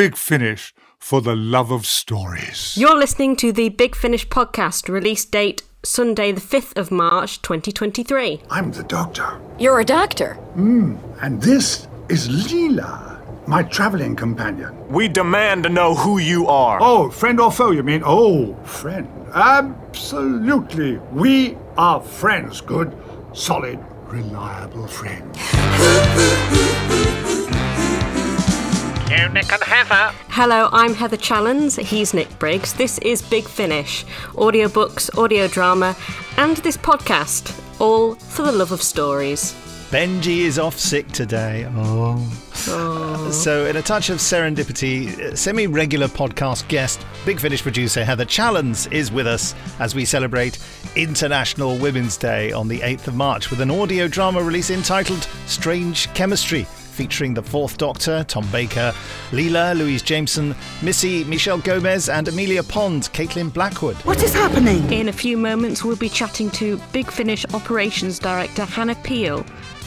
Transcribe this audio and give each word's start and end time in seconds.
Big 0.00 0.16
Finish 0.16 0.72
for 0.98 1.20
the 1.20 1.36
love 1.36 1.70
of 1.70 1.84
stories. 1.84 2.74
You're 2.74 2.96
listening 2.96 3.36
to 3.36 3.52
the 3.52 3.68
Big 3.68 3.94
Finish 3.94 4.26
podcast, 4.28 4.88
release 4.88 5.26
date 5.26 5.62
Sunday, 5.82 6.32
the 6.32 6.40
5th 6.40 6.74
of 6.78 6.90
March, 6.90 7.42
2023. 7.42 8.40
I'm 8.48 8.72
the 8.72 8.82
doctor. 8.84 9.38
You're 9.58 9.78
a 9.78 9.84
doctor. 9.84 10.36
Hmm, 10.54 10.96
and 11.20 11.42
this 11.42 11.86
is 12.08 12.30
Leela, 12.30 13.20
my 13.46 13.62
traveling 13.62 14.16
companion. 14.16 14.88
We 14.88 15.06
demand 15.06 15.64
to 15.64 15.68
know 15.68 15.94
who 15.94 16.16
you 16.16 16.46
are. 16.46 16.78
Oh, 16.80 17.10
friend 17.10 17.38
or 17.38 17.52
foe, 17.52 17.72
you 17.72 17.82
mean? 17.82 18.00
Oh, 18.02 18.54
friend. 18.64 19.06
Absolutely. 19.34 20.96
We 21.12 21.58
are 21.76 22.00
friends. 22.00 22.62
Good, 22.62 22.96
solid, 23.34 23.78
reliable 24.06 24.86
friends. 24.86 25.36
You, 29.10 29.28
Nick 29.28 29.52
and 29.52 29.62
Heather. 29.64 30.14
Hello, 30.28 30.68
I'm 30.70 30.94
Heather 30.94 31.16
Challands. 31.16 31.82
He's 31.82 32.14
Nick 32.14 32.38
Briggs. 32.38 32.74
This 32.74 32.96
is 32.98 33.20
Big 33.20 33.48
Finish 33.48 34.04
audiobooks, 34.34 35.18
audio 35.18 35.48
drama, 35.48 35.96
and 36.36 36.58
this 36.58 36.76
podcast, 36.76 37.60
all 37.80 38.14
for 38.14 38.44
the 38.44 38.52
love 38.52 38.70
of 38.70 38.80
stories. 38.80 39.52
Benji 39.90 40.42
is 40.42 40.60
off 40.60 40.78
sick 40.78 41.08
today. 41.08 41.66
Oh. 41.74 42.24
oh. 42.68 43.30
So, 43.32 43.66
in 43.66 43.74
a 43.74 43.82
touch 43.82 44.10
of 44.10 44.18
serendipity, 44.18 45.36
semi 45.36 45.66
regular 45.66 46.06
podcast 46.06 46.68
guest, 46.68 47.04
Big 47.26 47.40
Finish 47.40 47.62
producer 47.62 48.04
Heather 48.04 48.24
Challands 48.24 48.90
is 48.92 49.10
with 49.10 49.26
us 49.26 49.56
as 49.80 49.92
we 49.92 50.04
celebrate 50.04 50.60
International 50.94 51.76
Women's 51.78 52.16
Day 52.16 52.52
on 52.52 52.68
the 52.68 52.78
8th 52.78 53.08
of 53.08 53.16
March 53.16 53.50
with 53.50 53.60
an 53.60 53.72
audio 53.72 54.06
drama 54.06 54.40
release 54.40 54.70
entitled 54.70 55.26
Strange 55.46 56.14
Chemistry. 56.14 56.64
Featuring 57.00 57.32
the 57.32 57.42
Fourth 57.42 57.78
Doctor, 57.78 58.24
Tom 58.24 58.46
Baker, 58.52 58.92
Leela, 59.30 59.74
Louise 59.74 60.02
Jameson, 60.02 60.54
Missy, 60.82 61.24
Michelle 61.24 61.56
Gomez, 61.56 62.10
and 62.10 62.28
Amelia 62.28 62.62
Pond, 62.62 63.04
Caitlin 63.14 63.50
Blackwood. 63.50 63.96
What 64.04 64.22
is 64.22 64.34
happening? 64.34 64.92
In 64.92 65.08
a 65.08 65.12
few 65.12 65.38
moments, 65.38 65.82
we'll 65.82 65.96
be 65.96 66.10
chatting 66.10 66.50
to 66.50 66.78
Big 66.92 67.10
Finish 67.10 67.46
Operations 67.54 68.18
Director 68.18 68.66
Hannah 68.66 68.96
Peel. 68.96 69.44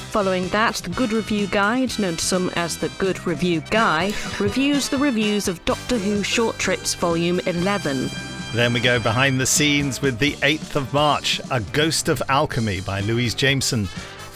Following 0.09 0.47
that, 0.47 0.77
the 0.77 0.89
Good 0.89 1.13
Review 1.13 1.45
Guide, 1.45 1.99
known 1.99 2.17
to 2.17 2.25
some 2.25 2.49
as 2.55 2.79
the 2.79 2.89
Good 2.97 3.27
Review 3.27 3.61
Guy, 3.69 4.11
reviews 4.39 4.89
the 4.89 4.97
reviews 4.97 5.47
of 5.47 5.63
Doctor 5.65 5.99
Who 5.99 6.23
Short 6.23 6.57
Trips 6.57 6.95
Volume 6.95 7.39
11. 7.41 8.09
Then 8.53 8.73
we 8.73 8.79
go 8.79 8.99
behind 8.99 9.39
the 9.39 9.45
scenes 9.45 10.01
with 10.01 10.17
the 10.17 10.33
8th 10.33 10.75
of 10.75 10.91
March, 10.93 11.41
A 11.51 11.59
Ghost 11.59 12.09
of 12.09 12.23
Alchemy 12.29 12.81
by 12.81 13.01
Louise 13.01 13.33
Jameson, 13.33 13.87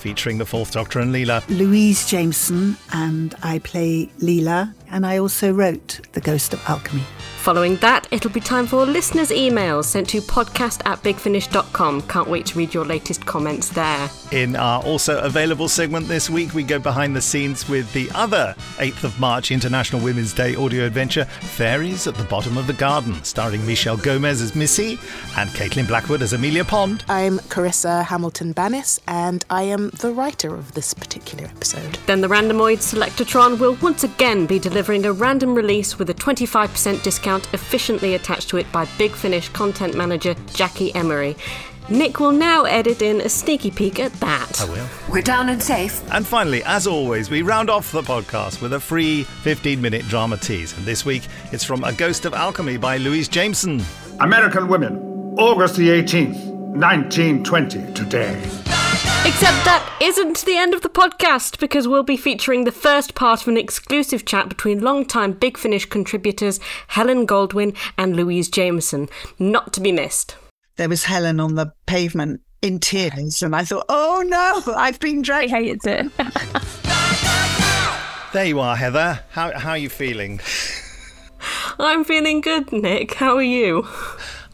featuring 0.08 0.38
the 0.38 0.46
Fourth 0.46 0.72
Doctor 0.72 1.02
and 1.02 1.14
Leela. 1.14 1.44
Louise 1.50 2.10
Jameson, 2.10 2.78
and 2.94 3.36
I 3.44 3.60
play 3.60 4.06
Leela, 4.20 4.74
and 4.90 5.06
I 5.06 5.18
also 5.18 5.52
wrote 5.52 6.02
The 6.14 6.22
Ghost 6.22 6.54
of 6.54 6.64
Alchemy. 6.68 7.04
Following 7.38 7.78
that, 7.78 8.08
it'll 8.12 8.32
be 8.32 8.42
time 8.42 8.68
for 8.68 8.86
listeners' 8.86 9.30
emails 9.30 9.86
sent 9.86 10.10
to 10.10 10.20
podcast 10.20 10.82
at 10.86 11.02
bigfinish.com. 11.02 12.02
Can't 12.02 12.28
wait 12.28 12.46
to 12.48 12.58
read 12.58 12.74
your 12.74 12.84
latest 12.84 13.26
comments 13.26 13.70
there. 13.70 14.10
In 14.32 14.58
our 14.58 14.84
also 14.84 15.22
available 15.22 15.70
segment 15.70 16.08
this 16.10 16.30
week, 16.30 16.54
we 16.54 16.64
go 16.64 16.78
behind 16.78 17.16
the 17.16 17.22
scenes 17.22 17.70
with 17.70 17.92
the 17.94 18.10
other 18.14 18.54
8th 18.78 19.06
of 19.06 19.18
March 19.20 19.52
International 19.52 20.02
Women's 20.02 20.34
Day 20.34 20.56
audio 20.56 20.86
adventure, 20.86 21.24
Fairies 21.26 22.06
at 22.06 22.16
the 22.16 22.26
Bottom 22.26 22.58
of 22.58 22.68
the 22.68 22.74
Garden, 22.74 23.24
starring 23.24 23.66
Michelle 23.66 23.96
Gomez 23.96 24.42
as 24.42 24.56
Missy 24.56 25.00
and 25.38 25.50
Caitlin 25.52 25.88
Blackwood 25.88 26.22
as 26.22 26.34
Amelia 26.34 26.66
Pond. 26.66 27.06
I'm 27.08 27.40
Carissa 27.40 28.04
Hamilton 28.04 28.54
Bannis, 28.54 29.00
and 29.08 29.46
I 29.50 29.64
am 29.64 29.90
the 29.92 30.12
writer 30.12 30.54
of 30.54 30.74
this 30.74 30.94
particular 30.94 31.46
episode. 31.46 31.98
Then 32.08 32.20
the 32.20 32.28
Randomoid 32.28 32.80
Selectatron 32.80 33.58
will 33.60 33.76
once 33.82 34.04
again 34.04 34.46
be 34.46 34.60
delivering 34.60 34.77
a 34.78 35.12
random 35.14 35.56
release 35.56 35.98
with 35.98 36.10
a 36.10 36.14
25% 36.14 37.02
discount 37.02 37.52
efficiently 37.54 38.14
attached 38.14 38.48
to 38.50 38.58
it 38.58 38.72
by 38.72 38.88
Big 38.98 39.12
Finish 39.12 39.50
content 39.50 39.96
manager 39.96 40.36
Jackie 40.54 40.94
Emery. 40.94 41.36
Nick 41.90 42.20
will 42.20 42.32
now 42.32 42.66
edit 42.66 43.02
in 43.02 43.22
a 43.22 43.30
sneaky 43.30 43.72
peek 43.72 44.00
at 44.00 44.14
that. 44.20 44.62
I 44.62 44.66
will. 44.66 44.88
We're 45.10 45.24
down 45.24 45.50
and 45.50 45.64
safe. 45.64 46.04
And 46.12 46.28
finally, 46.28 46.64
as 46.64 46.86
always, 46.86 47.30
we 47.32 47.42
round 47.42 47.72
off 47.72 47.92
the 47.92 48.04
podcast 48.04 48.62
with 48.62 48.74
a 48.74 48.80
free 48.80 49.24
15 49.24 49.82
minute 49.82 50.04
drama 50.08 50.38
tease. 50.38 50.78
And 50.78 50.86
this 50.86 51.04
week, 51.06 51.24
it's 51.52 51.64
from 51.64 51.84
A 51.84 51.92
Ghost 51.92 52.26
of 52.26 52.36
Alchemy 52.36 52.78
by 52.78 52.98
Louise 52.98 53.28
Jameson. 53.28 53.82
American 54.20 54.68
Women, 54.68 55.34
August 55.40 55.76
the 55.76 55.90
18th, 55.90 56.46
1920, 56.76 57.94
today. 57.94 58.87
Except 59.28 59.66
that 59.66 59.98
isn't 60.02 60.46
the 60.46 60.56
end 60.56 60.74
of 60.74 60.84
the 60.84 60.90
podcast 60.90 61.60
because 61.60 61.86
we'll 61.86 62.02
be 62.02 62.16
featuring 62.16 62.64
the 62.64 62.72
first 62.72 63.14
part 63.14 63.42
of 63.42 63.50
an 63.50 63.58
exclusive 63.58 64.24
chat 64.24 64.48
between 64.48 64.80
long-time 64.80 65.34
Big 65.34 65.58
Finish 65.58 65.86
contributors 65.86 66.62
Helen 66.88 67.28
Goldwyn 67.28 67.76
and 67.98 68.16
Louise 68.16 68.48
Jameson. 68.48 69.10
Not 69.38 69.74
to 69.74 69.82
be 69.82 69.92
missed. 69.92 70.38
There 70.78 70.88
was 70.88 71.04
Helen 71.04 71.42
on 71.42 71.56
the 71.56 71.74
pavement 71.88 72.40
in 72.62 72.80
tears, 72.80 73.44
and 73.44 73.54
I 73.54 73.66
thought, 73.66 73.86
oh 73.90 74.24
no, 74.26 74.74
I've 74.74 75.00
been 75.02 75.22
dragged. 75.22 75.52
hates 75.52 75.86
it. 75.86 76.10
There 78.34 78.46
you 78.46 78.60
are, 78.60 78.76
Heather. 78.76 79.22
How, 79.32 79.58
how 79.58 79.72
are 79.72 79.78
you 79.78 79.90
feeling? 79.90 80.42
I'm 81.80 82.04
feeling 82.04 82.42
good, 82.42 82.72
Nick. 82.74 83.14
How 83.16 83.36
are 83.38 83.42
you? 83.42 83.88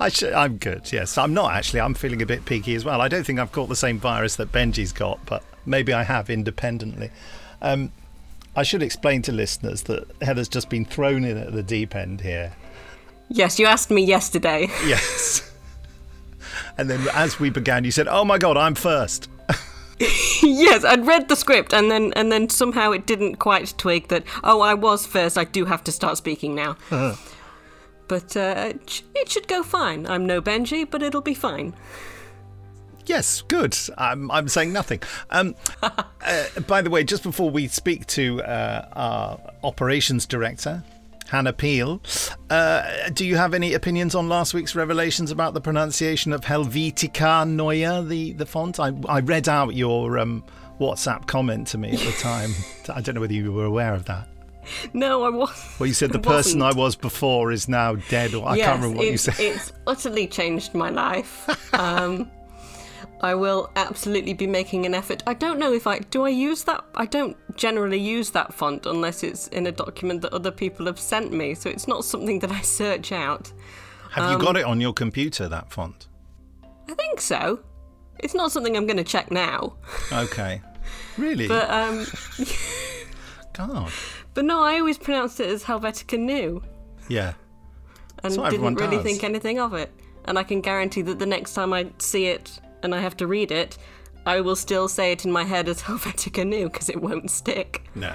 I 0.04 0.32
I'm 0.36 0.58
good, 0.58 0.92
yes. 0.92 1.18
I'm 1.18 1.34
not 1.34 1.54
actually. 1.54 1.80
I'm 1.82 1.94
feeling 1.94 2.22
a 2.22 2.26
bit 2.26 2.46
peaky 2.46 2.76
as 2.76 2.84
well. 2.84 3.00
I 3.00 3.08
don't 3.08 3.24
think 3.26 3.40
I've 3.40 3.52
caught 3.52 3.70
the 3.70 3.76
same 3.76 4.00
virus 4.00 4.36
that 4.36 4.52
Benji's 4.52 4.92
got, 4.92 5.26
but 5.26 5.44
maybe 5.66 5.94
I 5.94 6.04
have 6.04 6.30
independently. 6.30 7.10
Um, 7.62 7.92
I 8.56 8.64
should 8.64 8.84
explain 8.84 9.22
to 9.24 9.32
listeners 9.32 9.84
that 9.84 10.06
Heather's 10.22 10.50
just 10.50 10.70
been 10.70 10.86
thrown 10.86 11.24
in 11.24 11.38
at 11.38 11.54
the 11.54 11.64
deep 11.64 11.96
end 11.96 12.22
here. 12.22 12.54
Yes, 13.30 13.58
you 13.58 13.66
asked 13.66 13.90
me 13.90 14.04
yesterday. 14.04 14.68
Yes. 14.86 15.50
and 16.78 16.90
then 16.90 17.08
as 17.14 17.40
we 17.40 17.50
began, 17.50 17.84
you 17.84 17.92
said, 17.92 18.08
Oh 18.08 18.26
my 18.26 18.38
God, 18.38 18.58
I'm 18.58 18.76
first. 18.76 19.30
yes, 20.44 20.84
I'd 20.84 21.08
read 21.08 21.30
the 21.30 21.36
script 21.36 21.74
and 21.74 21.90
then 21.90 22.12
and 22.16 22.32
then 22.32 22.50
somehow 22.50 22.92
it 22.92 23.06
didn't 23.06 23.38
quite 23.38 23.74
twig 23.78 24.10
that 24.10 24.24
oh 24.44 24.60
I 24.62 24.74
was 24.74 25.06
first. 25.06 25.38
I 25.38 25.46
do 25.46 25.66
have 25.66 25.84
to 25.86 25.92
start 25.92 26.18
speaking 26.18 26.56
now. 26.56 26.76
But 28.14 28.38
uh, 28.38 28.74
it 29.16 29.32
should 29.32 29.48
go 29.48 29.64
fine. 29.64 30.06
I'm 30.06 30.28
no 30.28 30.40
Benji, 30.40 30.88
but 30.88 31.02
it'll 31.02 31.20
be 31.20 31.34
fine. 31.34 31.74
Yes, 33.08 33.42
good. 33.42 33.76
I'm, 33.98 34.30
I'm 34.30 34.48
saying 34.50 34.72
nothing. 34.72 35.02
Um, 35.32 35.56
uh, 35.82 36.04
by 36.68 36.84
the 36.84 36.92
way, 36.92 37.04
just 37.04 37.24
before 37.24 37.50
we 37.50 37.68
speak 37.68 38.06
to 38.06 38.44
uh, 38.44 38.88
our 38.94 39.40
operations 39.64 40.28
director, 40.28 40.84
Hannah 41.26 41.54
Peel, 41.54 42.04
uh, 42.52 43.10
do 43.16 43.26
you 43.26 43.36
have 43.36 43.56
any 43.56 43.74
opinions 43.74 44.14
on 44.14 44.30
last 44.30 44.54
week's 44.54 44.76
revelations 44.76 45.32
about 45.32 45.56
the 45.56 45.62
pronunciation 45.62 46.34
of 46.34 46.42
Helvetica 46.42 47.50
Neue, 47.50 48.08
the, 48.08 48.34
the 48.34 48.46
font? 48.46 48.80
I, 48.80 48.92
I 49.10 49.22
read 49.22 49.50
out 49.50 49.74
your 49.74 50.20
um, 50.20 50.44
WhatsApp 50.80 51.26
comment 51.26 51.66
to 51.70 51.80
me 51.80 51.94
at 51.94 52.00
the 52.00 52.12
time. 52.20 52.52
I 52.94 53.02
don't 53.02 53.16
know 53.16 53.22
whether 53.22 53.34
you 53.34 53.52
were 53.52 53.66
aware 53.66 53.96
of 53.96 54.06
that. 54.06 54.28
No, 54.94 55.24
I 55.24 55.30
was. 55.30 55.76
Well, 55.80 55.88
you 55.88 55.94
said 55.94 56.12
the 56.14 56.20
person 56.20 56.62
I 56.62 56.74
wasn't. 56.74 57.02
before 57.02 57.52
is 57.52 57.68
now 57.68 57.96
dead, 57.96 58.34
or 58.34 58.48
I 58.48 58.56
yes, 58.56 58.66
can't 58.68 58.82
remember 58.82 58.98
what 59.00 59.12
you 59.12 59.18
said. 59.18 59.36
it's 59.40 59.74
utterly 59.88 60.28
changed 60.28 60.74
my 60.74 60.90
life. 60.90 61.50
Um, 61.74 62.30
I 63.22 63.34
will 63.36 63.72
absolutely 63.78 64.34
be 64.34 64.46
making 64.46 64.86
an 64.86 64.94
effort. 64.94 65.24
I 65.26 65.34
don't 65.34 65.58
know 65.58 65.74
if 65.74 65.88
I 65.88 66.00
do. 66.00 66.24
I 66.26 66.30
use 66.30 66.66
that. 66.66 66.84
I 66.94 67.06
don't 67.06 67.36
generally 67.56 67.98
use 67.98 68.32
that 68.32 68.54
font 68.54 68.86
unless 68.86 69.24
it's 69.24 69.48
in 69.48 69.66
a 69.66 69.72
document 69.72 70.22
that 70.22 70.34
other 70.34 70.52
people 70.52 70.86
have 70.86 71.00
sent 71.00 71.32
me. 71.32 71.56
So 71.56 71.70
it's 71.70 71.88
not 71.88 72.06
something 72.06 72.40
that 72.40 72.52
I 72.52 72.62
search 72.62 73.12
out. 73.12 73.52
Have 74.12 74.30
you 74.30 74.38
got 74.38 74.58
it 74.58 74.66
on 74.66 74.80
your 74.82 74.94
computer, 74.94 75.48
that 75.48 75.72
font? 75.72 76.10
I 76.90 76.94
think 76.94 77.22
so. 77.22 77.62
It's 78.20 78.36
not 78.36 78.52
something 78.52 78.78
I'm 78.78 78.86
going 78.86 78.98
to 78.98 79.04
check 79.04 79.32
now. 79.32 79.78
Okay. 80.12 80.62
Really? 81.18 81.48
But 81.48 81.70
um, 81.70 82.06
God. 83.54 83.92
But 84.34 84.46
no, 84.46 84.62
I 84.64 84.80
always 84.80 84.98
pronounced 84.98 85.40
it 85.40 85.48
as 85.50 85.64
Helvetica 85.64 86.20
New 86.20 86.62
Yeah. 87.10 87.34
and 88.24 88.34
didn't 88.34 88.76
really 88.76 88.98
does. 88.98 89.04
think 89.06 89.24
anything 89.24 89.60
of 89.60 89.74
it. 89.74 89.92
And 90.26 90.40
I 90.40 90.44
can 90.44 90.62
guarantee 90.62 91.02
that 91.04 91.20
the 91.20 91.26
next 91.26 91.54
time 91.54 91.74
I 91.74 91.88
see 92.00 92.28
it 92.28 92.60
and 92.82 92.96
I 92.96 93.00
have 93.02 93.18
to 93.18 93.28
read 93.28 93.52
it, 93.52 93.78
I 94.26 94.40
will 94.42 94.56
still 94.56 94.88
say 94.88 95.12
it 95.12 95.26
in 95.26 95.32
my 95.32 95.44
head 95.44 95.68
as 95.68 95.82
Helvetica 95.84 96.48
New 96.48 96.70
because 96.70 96.90
it 96.90 97.02
won't 97.02 97.30
stick. 97.30 97.84
No. 97.96 98.14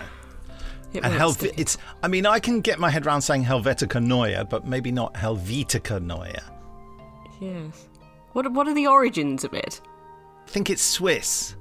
It 0.95 1.05
And 1.05 1.13
won't 1.13 1.21
Helv- 1.21 1.35
stick. 1.35 1.53
it's. 1.59 1.77
I 2.03 2.09
mean, 2.09 2.25
I 2.25 2.41
can 2.41 2.63
get 2.63 2.79
my 2.79 2.89
head 2.89 3.07
around 3.07 3.21
saying 3.21 3.45
Helvetica 3.45 4.03
Neue, 4.03 4.45
but 4.49 4.67
maybe 4.67 4.91
not 4.91 5.13
Helvetica 5.15 6.01
Neue. 6.03 6.33
Yes. 7.41 7.89
What 8.33 8.51
what 8.53 8.67
are 8.69 8.75
the 8.75 8.87
origins 8.87 9.45
of 9.45 9.53
it? 9.53 9.81
I 10.47 10.51
think 10.51 10.71
it's 10.71 10.83
Swiss. 10.83 11.57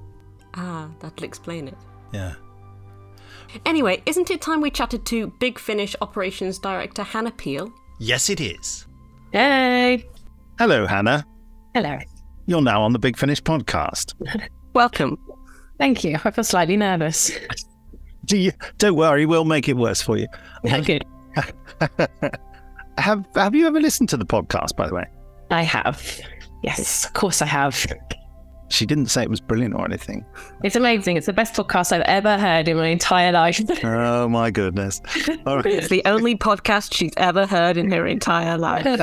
Ah, 0.53 0.89
that'll 0.99 1.25
explain 1.25 1.67
it. 1.67 1.77
Yeah. 2.13 2.35
Anyway, 3.65 4.01
isn't 4.05 4.29
it 4.31 4.41
time 4.41 4.61
we 4.61 4.69
chatted 4.69 5.05
to 5.07 5.27
Big 5.39 5.59
Finish 5.59 5.95
Operations 6.01 6.59
Director 6.59 7.03
Hannah 7.03 7.31
Peel? 7.31 7.71
Yes, 7.99 8.29
it 8.29 8.39
is. 8.39 8.85
Hey. 9.31 10.05
Hello, 10.59 10.85
Hannah. 10.85 11.25
Hello. 11.73 11.97
You're 12.45 12.61
now 12.61 12.81
on 12.81 12.93
the 12.93 12.99
Big 12.99 13.17
Finish 13.17 13.41
podcast. 13.41 14.13
Welcome. 14.73 15.17
Thank 15.77 16.03
you. 16.03 16.17
I 16.23 16.31
feel 16.31 16.43
slightly 16.43 16.77
nervous. 16.77 17.31
Do 18.25 18.37
you? 18.37 18.51
Don't 18.77 18.95
worry, 18.95 19.25
we'll 19.25 19.45
make 19.45 19.69
it 19.69 19.77
worse 19.77 20.01
for 20.01 20.17
you. 20.17 20.27
Good. 20.63 21.05
have 22.97 23.25
Have 23.35 23.55
you 23.55 23.67
ever 23.67 23.79
listened 23.79 24.09
to 24.09 24.17
the 24.17 24.25
podcast? 24.25 24.75
By 24.75 24.87
the 24.87 24.95
way, 24.95 25.05
I 25.51 25.61
have. 25.63 26.19
Yes, 26.63 27.05
of 27.05 27.13
course 27.13 27.41
I 27.41 27.45
have. 27.45 27.85
She 28.69 28.85
didn't 28.85 29.07
say 29.07 29.23
it 29.23 29.29
was 29.29 29.39
brilliant 29.39 29.75
or 29.75 29.85
anything. 29.85 30.25
It's 30.63 30.75
amazing. 30.75 31.17
It's 31.17 31.25
the 31.25 31.33
best 31.33 31.53
podcast 31.53 31.91
I've 31.91 32.01
ever 32.01 32.37
heard 32.37 32.67
in 32.67 32.77
my 32.77 32.87
entire 32.87 33.31
life. 33.31 33.61
Oh 33.83 34.27
my 34.27 34.51
goodness! 34.51 35.01
All 35.45 35.57
right. 35.57 35.65
It's 35.65 35.87
the 35.87 36.01
only 36.05 36.35
podcast 36.35 36.93
she's 36.93 37.13
ever 37.17 37.45
heard 37.45 37.77
in 37.77 37.89
her 37.91 38.05
entire 38.05 38.57
life. 38.57 39.01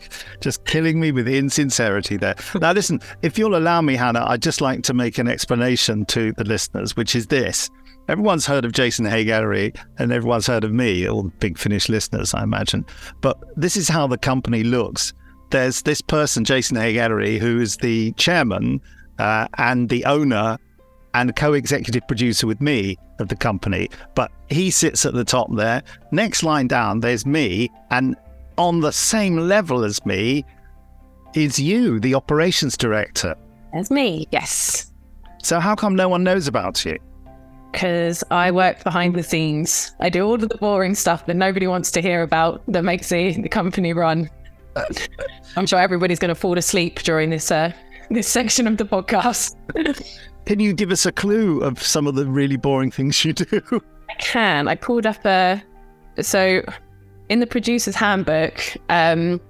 just 0.40 0.64
killing 0.64 0.98
me 0.98 1.12
with 1.12 1.28
insincerity 1.28 2.16
there. 2.16 2.34
Now, 2.60 2.72
listen, 2.72 3.00
if 3.22 3.38
you'll 3.38 3.56
allow 3.56 3.80
me, 3.80 3.94
Hannah, 3.94 4.24
I'd 4.26 4.42
just 4.42 4.60
like 4.60 4.82
to 4.84 4.94
make 4.94 5.18
an 5.18 5.28
explanation 5.28 6.04
to 6.06 6.32
the 6.32 6.44
listeners, 6.44 6.96
which 6.96 7.14
is 7.14 7.26
this. 7.26 7.70
Everyone's 8.08 8.46
heard 8.46 8.64
of 8.64 8.72
Jason 8.72 9.04
Haigh-Ellery 9.04 9.72
and 9.98 10.12
everyone's 10.12 10.46
heard 10.46 10.64
of 10.64 10.72
me, 10.72 11.08
all 11.08 11.24
the 11.24 11.32
Big 11.40 11.58
Finish 11.58 11.88
listeners, 11.88 12.34
I 12.34 12.42
imagine. 12.44 12.84
But 13.20 13.38
this 13.56 13.76
is 13.76 13.88
how 13.88 14.06
the 14.06 14.18
company 14.18 14.62
looks. 14.62 15.12
There's 15.50 15.82
this 15.82 16.00
person, 16.00 16.44
Jason 16.44 16.76
Haigh-Ellery, 16.76 17.38
who 17.38 17.60
is 17.60 17.76
the 17.76 18.12
chairman 18.12 18.80
uh, 19.18 19.48
and 19.58 19.88
the 19.88 20.04
owner 20.04 20.58
and 21.14 21.34
co-executive 21.34 22.06
producer 22.06 22.46
with 22.46 22.60
me 22.60 22.96
of 23.18 23.28
the 23.28 23.36
company. 23.36 23.88
But 24.14 24.30
he 24.48 24.70
sits 24.70 25.06
at 25.06 25.14
the 25.14 25.24
top 25.24 25.48
there. 25.54 25.82
Next 26.12 26.42
line 26.42 26.68
down, 26.68 27.00
there's 27.00 27.24
me, 27.24 27.70
and 27.90 28.16
on 28.58 28.80
the 28.80 28.92
same 28.92 29.36
level 29.36 29.84
as 29.84 30.04
me 30.04 30.44
is 31.34 31.58
you, 31.58 32.00
the 32.00 32.14
operations 32.14 32.76
director. 32.76 33.34
That's 33.72 33.90
me. 33.90 34.26
Yes. 34.30 34.92
So 35.42 35.60
how 35.60 35.74
come 35.74 35.94
no 35.94 36.08
one 36.08 36.24
knows 36.24 36.48
about 36.48 36.84
you? 36.84 36.98
Because 37.72 38.24
I 38.30 38.50
work 38.50 38.82
behind 38.84 39.14
the 39.14 39.22
scenes. 39.22 39.94
I 40.00 40.08
do 40.08 40.24
all 40.24 40.34
of 40.34 40.48
the 40.48 40.56
boring 40.56 40.94
stuff 40.94 41.26
that 41.26 41.36
nobody 41.36 41.66
wants 41.66 41.90
to 41.92 42.00
hear 42.00 42.22
about 42.22 42.62
that 42.68 42.82
makes 42.82 43.10
the, 43.10 43.32
the 43.40 43.48
company 43.48 43.92
run. 43.92 44.30
I'm 45.56 45.66
sure 45.66 45.78
everybody's 45.78 46.18
going 46.18 46.30
to 46.30 46.34
fall 46.34 46.56
asleep 46.56 47.00
during 47.00 47.30
this 47.30 47.50
uh, 47.50 47.72
this 48.10 48.28
section 48.28 48.66
of 48.66 48.76
the 48.76 48.84
podcast. 48.84 49.54
Can 50.46 50.60
you 50.60 50.72
give 50.72 50.90
us 50.90 51.06
a 51.06 51.12
clue 51.12 51.60
of 51.60 51.82
some 51.82 52.06
of 52.06 52.14
the 52.14 52.26
really 52.26 52.56
boring 52.56 52.90
things 52.90 53.24
you 53.24 53.32
do? 53.32 53.60
I 54.10 54.14
can. 54.14 54.68
I 54.68 54.74
pulled 54.74 55.06
up 55.06 55.24
a. 55.24 55.62
So, 56.20 56.62
in 57.28 57.40
the 57.40 57.46
producer's 57.46 57.96
handbook, 57.96 58.62
um, 58.88 59.40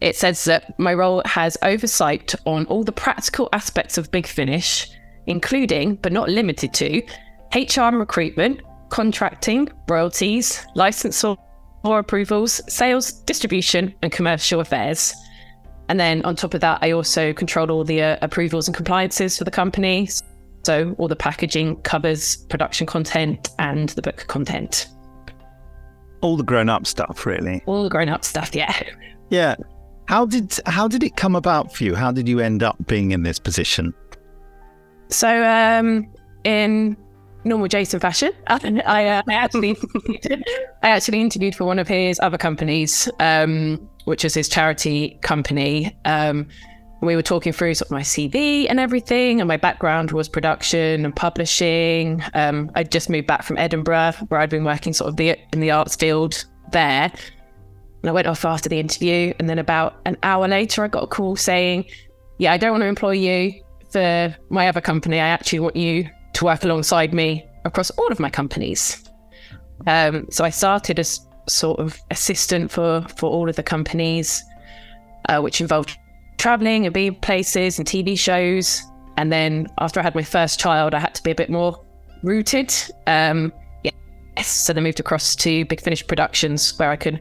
it 0.00 0.16
says 0.16 0.44
that 0.44 0.78
my 0.78 0.94
role 0.94 1.22
has 1.26 1.56
oversight 1.62 2.34
on 2.46 2.66
all 2.66 2.82
the 2.82 2.92
practical 2.92 3.48
aspects 3.52 3.98
of 3.98 4.10
Big 4.10 4.26
Finish, 4.26 4.90
including, 5.26 5.96
but 5.96 6.12
not 6.12 6.28
limited 6.28 6.74
to, 6.74 7.02
HR 7.54 7.82
and 7.82 7.98
recruitment, 7.98 8.60
contracting, 8.88 9.68
royalties, 9.88 10.66
license 10.74 11.22
or 11.22 11.36
or 11.84 11.98
approvals, 11.98 12.62
sales, 12.66 13.12
distribution, 13.12 13.94
and 14.02 14.10
commercial 14.10 14.60
affairs. 14.60 15.14
And 15.88 16.00
then 16.00 16.22
on 16.24 16.36
top 16.36 16.54
of 16.54 16.60
that, 16.60 16.78
I 16.82 16.92
also 16.92 17.32
control 17.32 17.70
all 17.70 17.84
the 17.84 18.02
uh, 18.02 18.16
approvals 18.22 18.68
and 18.68 18.74
compliances 18.74 19.36
for 19.36 19.44
the 19.44 19.50
company. 19.50 20.08
So 20.64 20.94
all 20.98 21.08
the 21.08 21.16
packaging 21.16 21.76
covers 21.82 22.36
production 22.36 22.86
content 22.86 23.50
and 23.58 23.90
the 23.90 24.02
book 24.02 24.24
content. 24.28 24.88
All 26.22 26.36
the 26.38 26.42
grown-up 26.42 26.86
stuff, 26.86 27.26
really. 27.26 27.62
All 27.66 27.82
the 27.82 27.90
grown-up 27.90 28.24
stuff, 28.24 28.54
yeah. 28.54 28.74
Yeah. 29.28 29.56
How 30.06 30.26
did 30.26 30.58
how 30.66 30.88
did 30.88 31.02
it 31.02 31.16
come 31.16 31.34
about 31.34 31.74
for 31.74 31.84
you? 31.84 31.94
How 31.94 32.12
did 32.12 32.28
you 32.28 32.40
end 32.40 32.62
up 32.62 32.76
being 32.86 33.10
in 33.10 33.22
this 33.22 33.38
position? 33.38 33.94
So 35.08 35.44
um, 35.44 36.10
in 36.44 36.96
normal 37.44 37.68
Jason 37.68 38.00
fashion, 38.00 38.32
I, 38.46 39.06
uh, 39.06 39.22
I 39.28 39.34
actually 39.34 39.76
I 40.82 40.88
actually 40.88 41.20
interviewed 41.20 41.54
for 41.54 41.64
one 41.64 41.78
of 41.78 41.88
his 41.88 42.20
other 42.20 42.38
companies, 42.38 43.08
um, 43.20 43.88
which 44.04 44.24
is 44.24 44.34
his 44.34 44.48
charity 44.48 45.18
company. 45.22 45.96
Um, 46.04 46.48
we 47.00 47.16
were 47.16 47.22
talking 47.22 47.52
through 47.52 47.74
sort 47.74 47.88
of 47.88 47.92
my 47.92 48.02
CV 48.02 48.66
and 48.68 48.80
everything, 48.80 49.40
and 49.40 49.48
my 49.48 49.56
background 49.56 50.12
was 50.12 50.28
production 50.28 51.04
and 51.04 51.14
publishing. 51.14 52.22
Um, 52.34 52.70
I'd 52.74 52.90
just 52.90 53.10
moved 53.10 53.26
back 53.26 53.42
from 53.42 53.58
Edinburgh, 53.58 54.12
where 54.28 54.40
I'd 54.40 54.50
been 54.50 54.64
working 54.64 54.92
sort 54.92 55.08
of 55.08 55.16
the, 55.16 55.36
in 55.52 55.60
the 55.60 55.70
arts 55.70 55.96
field 55.96 56.44
there. 56.72 57.12
And 58.02 58.10
I 58.10 58.12
went 58.12 58.26
off 58.26 58.44
after 58.44 58.68
the 58.68 58.80
interview, 58.80 59.32
and 59.38 59.48
then 59.48 59.58
about 59.58 60.00
an 60.04 60.16
hour 60.22 60.48
later, 60.48 60.84
I 60.84 60.88
got 60.88 61.04
a 61.04 61.06
call 61.06 61.36
saying, 61.36 61.86
"Yeah, 62.38 62.52
I 62.52 62.58
don't 62.58 62.72
want 62.72 62.82
to 62.82 62.86
employ 62.86 63.12
you 63.12 63.62
for 63.90 64.34
my 64.50 64.68
other 64.68 64.80
company. 64.80 65.20
I 65.20 65.28
actually 65.28 65.60
want 65.60 65.76
you 65.76 66.08
to 66.34 66.44
work 66.44 66.64
alongside 66.64 67.14
me 67.14 67.46
across 67.64 67.90
all 67.90 68.10
of 68.12 68.20
my 68.20 68.30
companies." 68.30 69.02
Um, 69.86 70.26
so 70.30 70.44
I 70.44 70.50
started 70.50 70.98
as 70.98 71.20
sort 71.48 71.80
of 71.80 71.98
assistant 72.10 72.70
for 72.70 73.02
for 73.16 73.30
all 73.30 73.48
of 73.48 73.56
the 73.56 73.62
companies, 73.62 74.42
uh, 75.28 75.40
which 75.40 75.60
involved 75.60 75.96
traveling 76.38 76.84
and 76.84 76.94
being 76.94 77.14
places 77.14 77.78
and 77.78 77.86
TV 77.86 78.18
shows. 78.18 78.82
And 79.16 79.32
then 79.32 79.68
after 79.78 80.00
I 80.00 80.02
had 80.02 80.14
my 80.14 80.22
first 80.22 80.58
child, 80.58 80.94
I 80.94 80.98
had 80.98 81.14
to 81.14 81.22
be 81.22 81.30
a 81.30 81.34
bit 81.34 81.48
more 81.48 81.84
rooted. 82.22 82.74
Um, 83.06 83.52
yes, 83.84 84.46
so 84.46 84.72
they 84.72 84.80
moved 84.80 85.00
across 85.00 85.36
to 85.36 85.64
Big 85.66 85.80
Finish 85.80 86.06
Productions, 86.06 86.76
where 86.78 86.90
I 86.90 86.96
could 86.96 87.20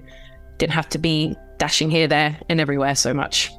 didn't 0.58 0.74
have 0.74 0.90
to 0.90 0.98
be 0.98 1.36
dashing 1.58 1.90
here, 1.90 2.08
there, 2.08 2.38
and 2.50 2.60
everywhere 2.60 2.96
so 2.96 3.14
much. 3.14 3.52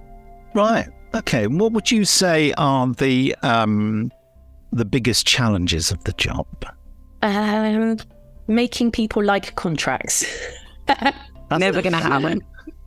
Right. 0.54 0.88
Okay. 1.14 1.46
What 1.46 1.72
would 1.72 1.90
you 1.90 2.04
say 2.04 2.52
are 2.56 2.88
the 2.88 3.34
um, 3.42 4.10
the 4.72 4.84
biggest 4.84 5.26
challenges 5.26 5.90
of 5.90 6.02
the 6.04 6.12
job? 6.12 6.46
Um, 7.22 7.98
making 8.46 8.90
people 8.90 9.22
like 9.22 9.54
contracts. 9.56 10.24
Never 11.50 11.82
going 11.82 11.92
to 11.92 11.98
happen. 11.98 12.42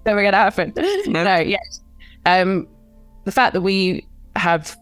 Never 0.06 0.22
going 0.22 0.34
to 0.34 0.38
happen. 0.38 0.74
No, 1.08 1.24
no 1.24 1.38
yes. 1.38 1.82
Um, 2.26 2.68
the 3.24 3.32
fact 3.32 3.54
that 3.54 3.62
we 3.62 4.06
have 4.36 4.78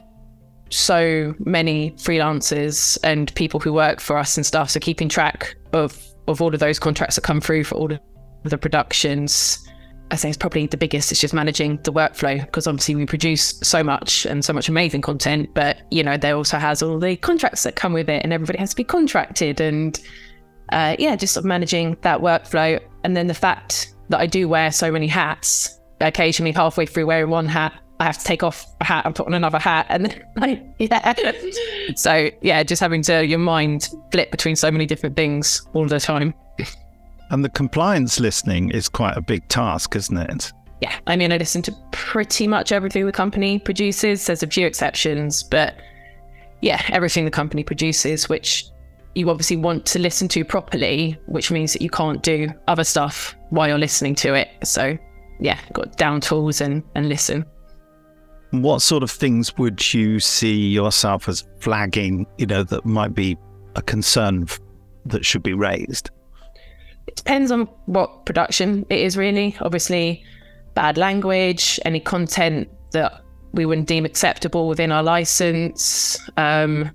so 0.70 1.36
many 1.40 1.92
freelancers 1.92 2.98
and 3.04 3.34
people 3.36 3.60
who 3.60 3.72
work 3.74 4.00
for 4.00 4.18
us 4.18 4.38
and 4.38 4.46
stuff, 4.46 4.70
so 4.70 4.80
keeping 4.80 5.10
track 5.10 5.56
of 5.74 6.02
of 6.28 6.42
all 6.42 6.54
of 6.54 6.60
those 6.60 6.80
contracts 6.80 7.16
that 7.16 7.22
come 7.22 7.40
through 7.40 7.64
for 7.64 7.76
all 7.76 7.92
of 7.92 8.00
the 8.44 8.58
productions. 8.58 9.62
I 10.12 10.16
say 10.16 10.30
it's 10.30 10.38
probably 10.38 10.68
the 10.68 10.78
biggest. 10.78 11.12
It's 11.12 11.22
just 11.22 11.34
managing 11.34 11.78
the 11.84 11.92
workflow 11.92 12.40
because 12.40 12.68
obviously 12.68 12.96
we 12.96 13.06
produce 13.06 13.60
so 13.64 13.84
much 13.84 14.26
and 14.26 14.46
so 14.46 14.54
much 14.54 14.70
amazing 14.70 15.02
content, 15.02 15.50
but 15.54 15.82
you 15.92 16.04
know 16.04 16.18
there 16.18 16.36
also 16.36 16.58
has 16.58 16.82
all 16.84 17.00
the 17.00 17.16
contracts 17.18 17.64
that 17.64 17.76
come 17.76 17.94
with 17.94 18.10
it, 18.10 18.24
and 18.24 18.32
everybody 18.32 18.60
has 18.60 18.72
to 18.72 18.76
be 18.76 18.84
contracted, 18.84 19.60
and 19.60 20.00
uh, 20.70 20.96
yeah, 21.00 21.16
just 21.16 21.34
sort 21.34 21.44
of 21.44 21.48
managing 21.48 21.98
that 22.02 22.22
workflow, 22.22 22.80
and 23.04 23.16
then 23.16 23.28
the 23.28 23.34
fact 23.34 23.94
that 24.10 24.20
I 24.20 24.28
do 24.28 24.48
wear 24.48 24.72
so 24.72 24.92
many 24.92 25.08
hats. 25.08 25.80
Occasionally, 26.02 26.52
halfway 26.52 26.86
through 26.86 27.06
wearing 27.06 27.30
one 27.30 27.46
hat, 27.46 27.74
I 28.00 28.04
have 28.04 28.18
to 28.18 28.24
take 28.24 28.44
off 28.44 28.66
a 28.82 28.84
hat 28.84 29.06
and 29.06 29.16
put 29.16 29.28
on 29.28 29.34
another 29.34 29.60
hat, 29.60 29.86
and 29.90 30.06
then 30.06 30.24
like, 30.36 30.64
yeah. 30.78 31.32
So 31.96 32.30
yeah, 32.42 32.64
just 32.64 32.82
having 32.82 33.02
to 33.04 33.26
your 33.26 33.40
mind 33.40 33.90
flip 34.12 34.32
between 34.32 34.56
so 34.56 34.70
many 34.72 34.86
different 34.86 35.16
things 35.16 35.66
all 35.74 35.88
the 35.88 36.00
time. 36.00 36.34
And 37.32 37.44
the 37.44 37.50
compliance 37.50 38.20
listening 38.20 38.70
is 38.70 38.88
quite 38.88 39.18
a 39.18 39.22
big 39.22 39.48
task, 39.48 39.96
isn't 39.96 40.18
it? 40.18 40.54
Yeah, 40.82 40.96
I 41.08 41.16
mean, 41.16 41.32
I 41.32 41.38
listen 41.38 41.62
to 41.64 41.76
pretty 41.92 42.48
much 42.48 42.72
everything 42.72 43.06
the 43.06 43.12
company 43.12 43.58
produces. 43.58 44.26
There's 44.26 44.44
a 44.44 44.48
few 44.48 44.68
exceptions, 44.68 45.42
but 45.42 45.76
yeah, 46.62 46.82
everything 46.90 47.26
the 47.26 47.32
company 47.32 47.64
produces, 47.64 48.30
which 48.30 48.66
you 49.16 49.30
obviously 49.30 49.56
want 49.56 49.86
to 49.88 50.00
listen 50.00 50.28
to 50.28 50.46
properly, 50.46 51.18
which 51.26 51.50
means 51.50 51.74
that 51.74 51.82
you 51.82 51.90
can't 51.90 52.22
do 52.22 52.50
other 52.68 52.84
stuff 52.84 53.36
while 53.50 53.68
you're 53.68 53.78
listening 53.78 54.14
to 54.16 54.34
it. 54.34 54.50
So 54.64 54.98
yeah, 55.40 55.60
got 55.74 55.98
down 55.98 56.22
tools 56.22 56.62
and, 56.62 56.84
and 56.96 57.10
listen. 57.10 57.46
What 58.52 58.82
sort 58.82 59.04
of 59.04 59.12
things 59.12 59.58
would 59.58 59.94
you 59.94 60.20
see 60.20 60.70
yourself 60.70 61.28
as 61.28 61.46
flagging, 61.60 62.26
you 62.38 62.46
know, 62.46 62.64
that 62.64 62.86
might 62.86 63.14
be 63.14 63.38
a 63.76 63.82
concern 63.82 64.48
that 65.06 65.26
should 65.26 65.44
be 65.44 65.54
raised? 65.54 66.10
It 67.08 67.16
depends 67.16 67.52
on 67.52 67.66
what 67.86 68.26
production 68.26 68.86
it 68.90 69.00
is, 69.00 69.18
really. 69.18 69.56
Obviously, 69.62 70.24
bad 70.74 70.98
language, 70.98 71.80
any 71.86 72.00
content 72.00 72.70
that 72.92 73.22
we 73.54 73.66
wouldn't 73.66 73.88
deem 73.88 74.06
acceptable 74.06 74.68
within 74.68 74.92
our 74.92 75.04
license. 75.04 76.18
Um, 76.38 76.92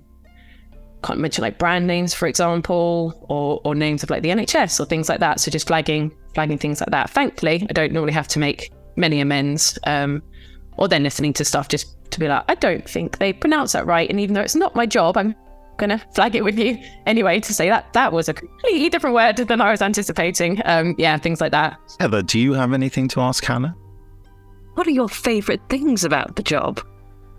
can't 1.03 1.19
mention 1.19 1.41
like 1.41 1.57
brand 1.57 1.87
names, 1.87 2.13
for 2.13 2.27
example, 2.27 3.25
or, 3.29 3.61
or 3.63 3.75
names 3.75 4.03
of 4.03 4.09
like 4.09 4.21
the 4.21 4.29
NHS 4.29 4.79
or 4.79 4.85
things 4.85 5.09
like 5.09 5.19
that. 5.19 5.39
So 5.39 5.51
just 5.51 5.67
flagging 5.67 6.11
flagging 6.33 6.57
things 6.57 6.79
like 6.79 6.91
that. 6.91 7.09
Thankfully, 7.09 7.65
I 7.69 7.73
don't 7.73 7.91
normally 7.91 8.13
have 8.13 8.27
to 8.29 8.39
make 8.39 8.71
many 8.95 9.19
amends. 9.19 9.77
Um, 9.85 10.21
or 10.77 10.87
then 10.87 11.03
listening 11.03 11.33
to 11.33 11.45
stuff 11.45 11.67
just 11.67 11.95
to 12.11 12.19
be 12.19 12.27
like, 12.27 12.43
I 12.47 12.55
don't 12.55 12.87
think 12.87 13.17
they 13.17 13.33
pronounce 13.33 13.73
that 13.73 13.85
right. 13.85 14.09
And 14.09 14.19
even 14.19 14.33
though 14.33 14.41
it's 14.41 14.55
not 14.55 14.75
my 14.75 14.85
job, 14.85 15.17
I'm 15.17 15.35
gonna 15.77 16.01
flag 16.13 16.35
it 16.35 16.43
with 16.43 16.57
you 16.57 16.77
anyway 17.05 17.39
to 17.39 17.53
say 17.53 17.67
that 17.69 17.91
that 17.93 18.13
was 18.13 18.29
a 18.29 18.33
completely 18.33 18.89
different 18.89 19.15
word 19.15 19.37
than 19.37 19.61
I 19.61 19.71
was 19.71 19.81
anticipating. 19.81 20.61
Um, 20.65 20.95
yeah, 20.97 21.17
things 21.17 21.41
like 21.41 21.51
that. 21.51 21.77
Heather, 21.99 22.21
do 22.21 22.39
you 22.39 22.53
have 22.53 22.73
anything 22.73 23.07
to 23.09 23.21
ask 23.21 23.43
Hannah? 23.43 23.75
What 24.75 24.87
are 24.87 24.91
your 24.91 25.09
favourite 25.09 25.61
things 25.69 26.03
about 26.03 26.35
the 26.35 26.43
job? 26.43 26.81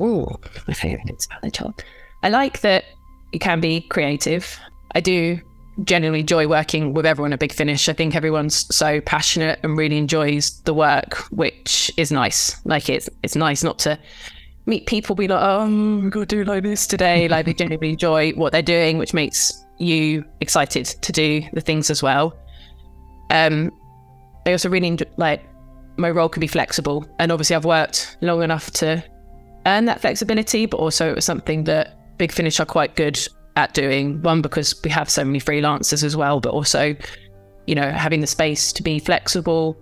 Oh, 0.01 0.29
my 0.67 0.75
favourite 0.75 1.07
things 1.07 1.27
about 1.27 1.43
the 1.43 1.51
job. 1.51 1.81
I 2.23 2.29
like 2.29 2.61
that 2.61 2.85
you 3.33 3.39
can 3.39 3.61
be 3.61 3.81
creative. 3.83 4.59
I 4.95 5.01
do 5.01 5.41
genuinely 5.85 6.21
enjoy 6.21 6.47
working 6.47 6.93
with 6.93 7.07
everyone 7.07 7.33
at 7.33 7.39
Big 7.39 7.53
Finish. 7.53 7.89
I 7.89 7.93
think 7.93 8.15
everyone's 8.15 8.75
so 8.75 9.01
passionate 9.01 9.59
and 9.63 9.77
really 9.77 9.99
enjoys 9.99 10.61
the 10.63 10.75
work, 10.75 11.17
which 11.31 11.91
is 11.97 12.13
nice. 12.13 12.65
Like 12.67 12.89
it's 12.89 13.09
it's 13.23 13.37
nice 13.37 13.63
not 13.63 13.79
to 13.81 13.99
meet 14.67 14.87
people 14.87 15.17
be 15.17 15.27
like, 15.27 15.41
oh, 15.43 16.01
we 16.01 16.11
got 16.11 16.21
to 16.21 16.27
do 16.27 16.45
like 16.45 16.63
this 16.63 16.87
today. 16.87 17.29
Like 17.33 17.47
they 17.47 17.55
genuinely 17.55 17.91
enjoy 17.91 18.33
what 18.33 18.53
they're 18.53 18.63
doing, 18.63 18.99
which 18.99 19.15
makes 19.15 19.65
you 19.79 20.25
excited 20.41 20.87
to 20.87 21.13
do 21.13 21.43
the 21.53 21.61
things 21.61 21.91
as 21.91 22.03
well. 22.03 22.37
Um, 23.31 23.73
I 24.47 24.53
also 24.53 24.69
really 24.69 24.89
enjoy, 24.89 25.07
like 25.17 25.43
my 25.97 26.11
role 26.11 26.29
can 26.29 26.41
be 26.41 26.47
flexible, 26.47 27.07
and 27.19 27.33
obviously 27.33 27.57
I've 27.57 27.65
worked 27.65 28.17
long 28.21 28.43
enough 28.43 28.71
to 28.73 29.03
earn 29.67 29.87
that 29.87 30.01
flexibility, 30.01 30.67
but 30.67 30.77
also 30.79 31.09
it 31.09 31.15
was 31.15 31.25
something 31.25 31.65
that 31.65 32.02
Big 32.19 32.33
Finish 32.33 32.61
are 32.61 32.67
quite 32.67 32.97
good 32.97 33.19
at 33.57 33.75
doing. 33.75 34.23
One 34.23 34.43
because 34.43 34.81
we 34.83 34.91
have 34.91 35.11
so 35.11 35.25
many 35.25 35.41
freelancers 35.41 36.05
as 36.05 36.17
well, 36.17 36.41
but 36.41 36.51
also, 36.51 36.95
you 37.67 37.75
know, 37.75 37.91
having 37.91 38.21
the 38.21 38.27
space 38.27 38.73
to 38.73 38.83
be 38.83 38.99
flexible 38.99 39.77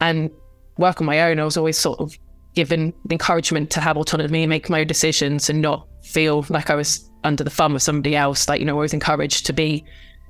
and 0.00 0.30
work 0.78 1.00
on 1.00 1.06
my 1.06 1.22
own. 1.22 1.38
I 1.38 1.44
was 1.44 1.56
always 1.56 1.78
sort 1.78 2.00
of 2.00 2.16
given 2.54 2.92
encouragement 3.10 3.70
to 3.70 3.80
have 3.80 3.96
autonomy 3.96 4.42
and 4.42 4.50
make 4.50 4.70
my 4.70 4.80
own 4.80 4.86
decisions 4.86 5.50
and 5.50 5.60
not 5.60 5.86
feel 6.02 6.46
like 6.48 6.70
I 6.70 6.74
was 6.74 7.10
under 7.24 7.44
the 7.44 7.50
thumb 7.50 7.74
of 7.74 7.82
somebody 7.82 8.16
else. 8.16 8.48
Like, 8.48 8.60
you 8.60 8.66
know, 8.66 8.74
always 8.74 8.94
encouraged 8.94 9.46
to 9.46 9.52
be 9.52 9.84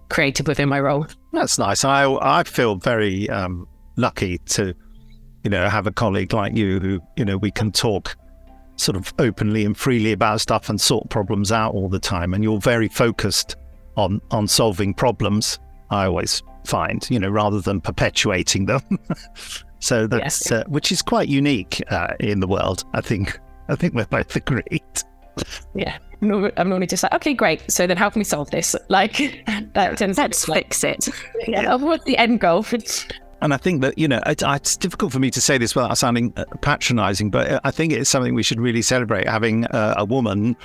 creative 0.09 0.47
within 0.47 0.69
my 0.69 0.81
role. 0.81 1.07
That's 1.33 1.59
nice. 1.59 1.85
I 1.85 2.11
I 2.15 2.43
feel 2.45 2.77
very 2.77 3.29
um, 3.31 3.67
lucky 3.97 4.39
to, 4.39 4.75
you 5.45 5.51
know, 5.51 5.69
have 5.69 5.87
a 5.87 5.93
colleague 5.93 6.33
like 6.33 6.57
you 6.57 6.81
who, 6.81 7.01
you 7.17 7.25
know, 7.25 7.37
we 7.37 7.51
can 7.51 7.71
talk 7.73 8.17
sort 8.77 8.97
of 8.97 9.13
openly 9.19 9.65
and 9.65 9.77
freely 9.77 10.13
about 10.13 10.41
stuff 10.41 10.69
and 10.69 10.81
sort 10.81 11.09
problems 11.11 11.51
out 11.53 11.75
all 11.75 11.89
the 11.89 11.99
time. 11.99 12.35
And 12.35 12.45
you're 12.45 12.61
very 12.61 12.89
focused 12.89 13.57
on 13.97 14.21
on 14.31 14.47
solving 14.49 14.95
problems. 14.95 15.59
I 15.91 16.07
always 16.07 16.43
find, 16.65 17.07
you 17.11 17.19
know, 17.19 17.29
rather 17.31 17.61
than 17.61 17.81
perpetuating 17.81 18.67
them. 18.67 18.83
so 19.81 20.07
that's 20.07 20.51
Yes. 20.51 20.53
uh, 20.53 20.65
which 20.69 20.91
is 20.93 21.01
quite 21.03 21.29
unique 21.29 21.83
uh, 21.91 22.15
in 22.21 22.41
the 22.41 22.49
world. 22.49 22.85
I 22.95 23.01
think. 23.01 23.39
I 23.69 23.75
think 23.77 23.95
we're 23.95 24.07
both 24.07 24.35
agreed. 24.43 24.83
Yeah. 25.75 25.99
I'm 26.23 26.29
normally, 26.71 26.87
just 26.87 27.03
like, 27.03 27.13
okay, 27.15 27.35
great. 27.35 27.71
So 27.71 27.87
then 27.87 27.97
how 27.99 28.09
can 28.09 28.21
we 28.21 28.25
solve 28.25 28.51
this? 28.51 28.75
Like, 28.89 29.17
that 29.75 29.99
tends 29.99 30.17
Let's 30.17 30.41
to 30.43 30.47
be 30.47 30.53
like, 30.53 30.73
fix 30.73 30.85
it. 30.85 31.09
yeah, 31.47 31.75
what's 31.75 32.05
the 32.05 32.17
end 32.17 32.41
goal? 32.41 32.65
And 33.43 33.53
I 33.53 33.59
think 33.59 33.83
that, 33.83 33.99
you 33.99 34.09
know, 34.09 34.21
it, 34.27 34.43
it's 34.45 34.77
difficult 34.77 35.13
for 35.13 35.19
me 35.19 35.31
to 35.31 35.41
say 35.41 35.59
this 35.59 35.75
without 35.75 35.97
sounding 35.99 36.33
uh, 36.37 36.45
patronizing, 36.63 37.31
but 37.31 37.61
I 37.65 37.71
think 37.71 37.93
it's 37.93 38.09
something 38.09 38.35
we 38.35 38.43
should 38.43 38.61
really 38.61 38.83
celebrate 38.83 39.29
having 39.29 39.67
uh, 39.67 39.95
a 39.99 40.05
woman 40.05 40.57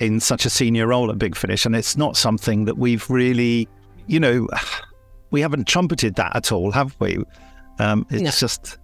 in 0.00 0.20
such 0.20 0.44
a 0.44 0.50
senior 0.50 0.86
role 0.86 1.10
at 1.10 1.18
Big 1.18 1.34
Finish. 1.34 1.64
And 1.64 1.74
it's 1.74 1.96
not 1.96 2.16
something 2.16 2.66
that 2.66 2.76
we've 2.76 3.08
really, 3.08 3.66
you 4.06 4.20
know, 4.20 4.46
we 5.30 5.40
haven't 5.40 5.66
trumpeted 5.66 6.16
that 6.16 6.36
at 6.36 6.52
all, 6.52 6.70
have 6.70 6.94
we? 7.00 7.18
Um, 7.78 8.06
it's 8.10 8.22
No. 8.22 8.30
just, 8.30 8.78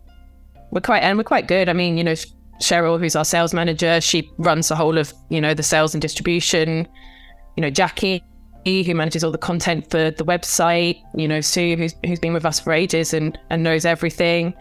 we're 0.70 0.80
quite 0.80 1.02
and 1.02 1.18
we're 1.18 1.24
quite 1.24 1.46
good. 1.46 1.68
I 1.68 1.72
mean, 1.72 1.96
you 1.98 2.04
know, 2.04 2.14
Cheryl, 2.60 2.98
who's 2.98 3.14
our 3.16 3.24
sales 3.24 3.52
manager, 3.52 4.00
she 4.00 4.30
runs 4.38 4.68
the 4.68 4.76
whole 4.76 4.96
of 4.98 5.12
you 5.28 5.40
know 5.40 5.54
the 5.54 5.62
sales 5.62 5.94
and 5.94 6.00
distribution. 6.02 6.86
You 7.56 7.60
know, 7.60 7.70
Jackie, 7.70 8.22
who 8.64 8.94
manages 8.94 9.22
all 9.22 9.30
the 9.30 9.38
content 9.38 9.90
for 9.90 10.10
the 10.10 10.24
website. 10.24 11.00
You 11.14 11.28
know, 11.28 11.40
Sue, 11.40 11.76
who's 11.76 11.94
who's 12.04 12.18
been 12.18 12.32
with 12.32 12.46
us 12.46 12.60
for 12.60 12.72
ages 12.72 13.14
and 13.14 13.38
and 13.50 13.62
knows 13.62 13.84
everything. 13.84 14.54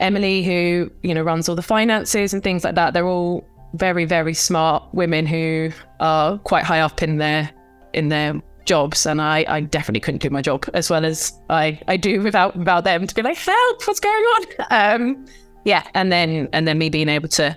Emily, 0.00 0.42
who 0.42 0.90
you 1.02 1.14
know 1.14 1.22
runs 1.22 1.48
all 1.48 1.56
the 1.56 1.62
finances 1.62 2.34
and 2.34 2.42
things 2.42 2.64
like 2.64 2.74
that. 2.74 2.92
They're 2.92 3.08
all 3.08 3.46
very 3.74 4.04
very 4.04 4.34
smart 4.34 4.82
women 4.92 5.26
who 5.26 5.70
are 6.00 6.38
quite 6.38 6.64
high 6.64 6.80
up 6.80 7.02
in 7.02 7.18
their 7.18 7.50
in 7.92 8.08
their 8.08 8.40
jobs 8.64 9.06
and 9.06 9.22
I, 9.22 9.44
I 9.46 9.60
definitely 9.60 10.00
couldn't 10.00 10.22
do 10.22 10.30
my 10.30 10.42
job 10.42 10.64
as 10.74 10.90
well 10.90 11.04
as 11.04 11.32
I, 11.48 11.80
I 11.86 11.96
do 11.96 12.20
without 12.20 12.56
without 12.56 12.82
them 12.82 13.06
to 13.06 13.14
be 13.14 13.22
like 13.22 13.36
help 13.36 13.86
what's 13.86 14.00
going 14.00 14.24
on 14.24 14.44
um 14.70 15.26
yeah 15.64 15.86
and 15.94 16.10
then 16.10 16.48
and 16.52 16.66
then 16.66 16.76
me 16.76 16.90
being 16.90 17.08
able 17.08 17.28
to 17.28 17.56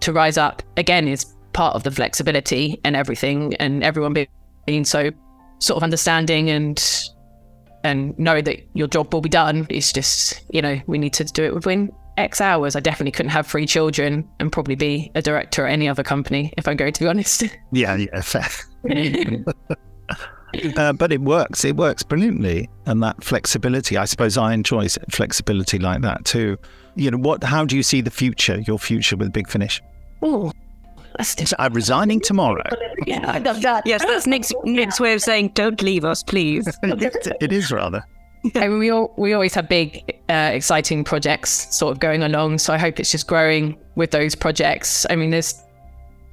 to 0.00 0.12
rise 0.12 0.36
up 0.36 0.62
again 0.76 1.06
is 1.06 1.24
part 1.52 1.74
of 1.74 1.82
the 1.84 1.90
flexibility 1.90 2.80
and 2.84 2.96
everything 2.96 3.54
and 3.56 3.82
everyone 3.82 4.12
being, 4.12 4.26
being 4.70 4.84
so 4.84 5.10
sort 5.58 5.76
of 5.76 5.82
understanding 5.82 6.48
and 6.48 7.10
and 7.82 8.16
knowing 8.18 8.44
that 8.44 8.60
your 8.74 8.86
job 8.86 9.12
will 9.12 9.20
be 9.20 9.28
done 9.28 9.66
it's 9.68 9.92
just 9.92 10.44
you 10.50 10.62
know 10.62 10.80
we 10.86 10.96
need 10.96 11.12
to 11.12 11.24
do 11.24 11.42
it 11.42 11.52
within 11.52 11.90
x 12.18 12.40
hours 12.40 12.76
i 12.76 12.80
definitely 12.80 13.10
couldn't 13.10 13.30
have 13.30 13.48
three 13.48 13.66
children 13.66 14.28
and 14.38 14.52
probably 14.52 14.76
be 14.76 15.10
a 15.16 15.22
director 15.22 15.66
at 15.66 15.72
any 15.72 15.88
other 15.88 16.04
company 16.04 16.52
if 16.56 16.68
i'm 16.68 16.76
going 16.76 16.92
to 16.92 17.00
be 17.00 17.08
honest 17.12 17.42
yeah, 17.72 17.96
yeah, 17.96 18.20
fair. 18.20 18.46
Uh, 20.76 20.92
but 20.92 21.12
it 21.12 21.20
works. 21.20 21.64
It 21.64 21.76
works 21.76 22.02
brilliantly, 22.02 22.68
and 22.86 23.00
that 23.04 23.22
flexibility. 23.22 23.96
I 23.96 24.04
suppose 24.04 24.36
I 24.36 24.52
enjoy 24.52 24.86
s- 24.86 24.98
flexibility 25.08 25.78
like 25.78 26.02
that 26.02 26.24
too. 26.24 26.58
You 26.96 27.12
know, 27.12 27.18
what? 27.18 27.44
How 27.44 27.64
do 27.64 27.76
you 27.76 27.84
see 27.84 28.00
the 28.00 28.10
future? 28.10 28.58
Your 28.66 28.76
future 28.76 29.16
with 29.16 29.32
Big 29.32 29.48
Finish? 29.48 29.80
oh 30.22 30.50
that's 30.50 30.50
different. 30.50 30.69
I'm 31.58 31.74
resigning 31.74 32.20
tomorrow. 32.20 32.62
yeah 33.06 33.32
i 33.32 33.38
love 33.38 33.62
that 33.62 33.86
Yes, 33.86 34.04
that's 34.04 34.26
Nick's, 34.26 34.52
Nick's 34.64 35.00
way 35.00 35.14
of 35.14 35.22
saying, 35.22 35.48
don't 35.54 35.82
leave 35.82 36.04
us, 36.04 36.22
please. 36.22 36.66
it 36.82 37.52
is 37.52 37.70
rather. 37.70 38.04
I 38.54 38.68
mean, 38.68 38.78
we 38.78 38.90
all, 38.90 39.12
we 39.18 39.32
always 39.34 39.54
have 39.54 39.68
big, 39.68 40.18
uh, 40.30 40.50
exciting 40.52 41.04
projects 41.04 41.74
sort 41.74 41.92
of 41.92 42.00
going 42.00 42.22
along. 42.22 42.58
So 42.58 42.72
I 42.72 42.78
hope 42.78 42.98
it's 42.98 43.10
just 43.10 43.26
growing 43.26 43.78
with 43.96 44.12
those 44.12 44.34
projects. 44.34 45.04
I 45.10 45.16
mean, 45.16 45.30
there's 45.30 45.62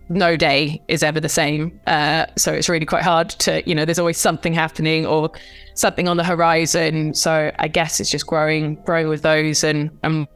no 0.09 0.37
day 0.37 0.81
is 0.87 1.03
ever 1.03 1.19
the 1.19 1.29
same, 1.29 1.79
uh, 1.87 2.25
so 2.37 2.53
it's 2.53 2.69
really 2.69 2.85
quite 2.85 3.03
hard 3.03 3.29
to, 3.29 3.67
you 3.67 3.75
know, 3.75 3.83
there's 3.83 3.99
always 3.99 4.17
something 4.17 4.53
happening 4.53 5.05
or 5.05 5.29
something 5.73 6.07
on 6.07 6.15
the 6.15 6.23
horizon. 6.23 7.13
So 7.13 7.51
I 7.59 7.67
guess 7.67 7.99
it's 7.99 8.09
just 8.09 8.25
growing, 8.25 8.75
growing 8.85 9.09
with 9.09 9.21
those, 9.21 9.63
and 9.65 9.89
and 10.03 10.27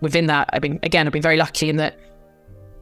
within 0.00 0.26
that, 0.26 0.48
I 0.52 0.58
mean, 0.60 0.78
again, 0.82 1.06
I've 1.06 1.12
been 1.12 1.22
very 1.22 1.36
lucky 1.36 1.68
in 1.68 1.76
that. 1.76 1.98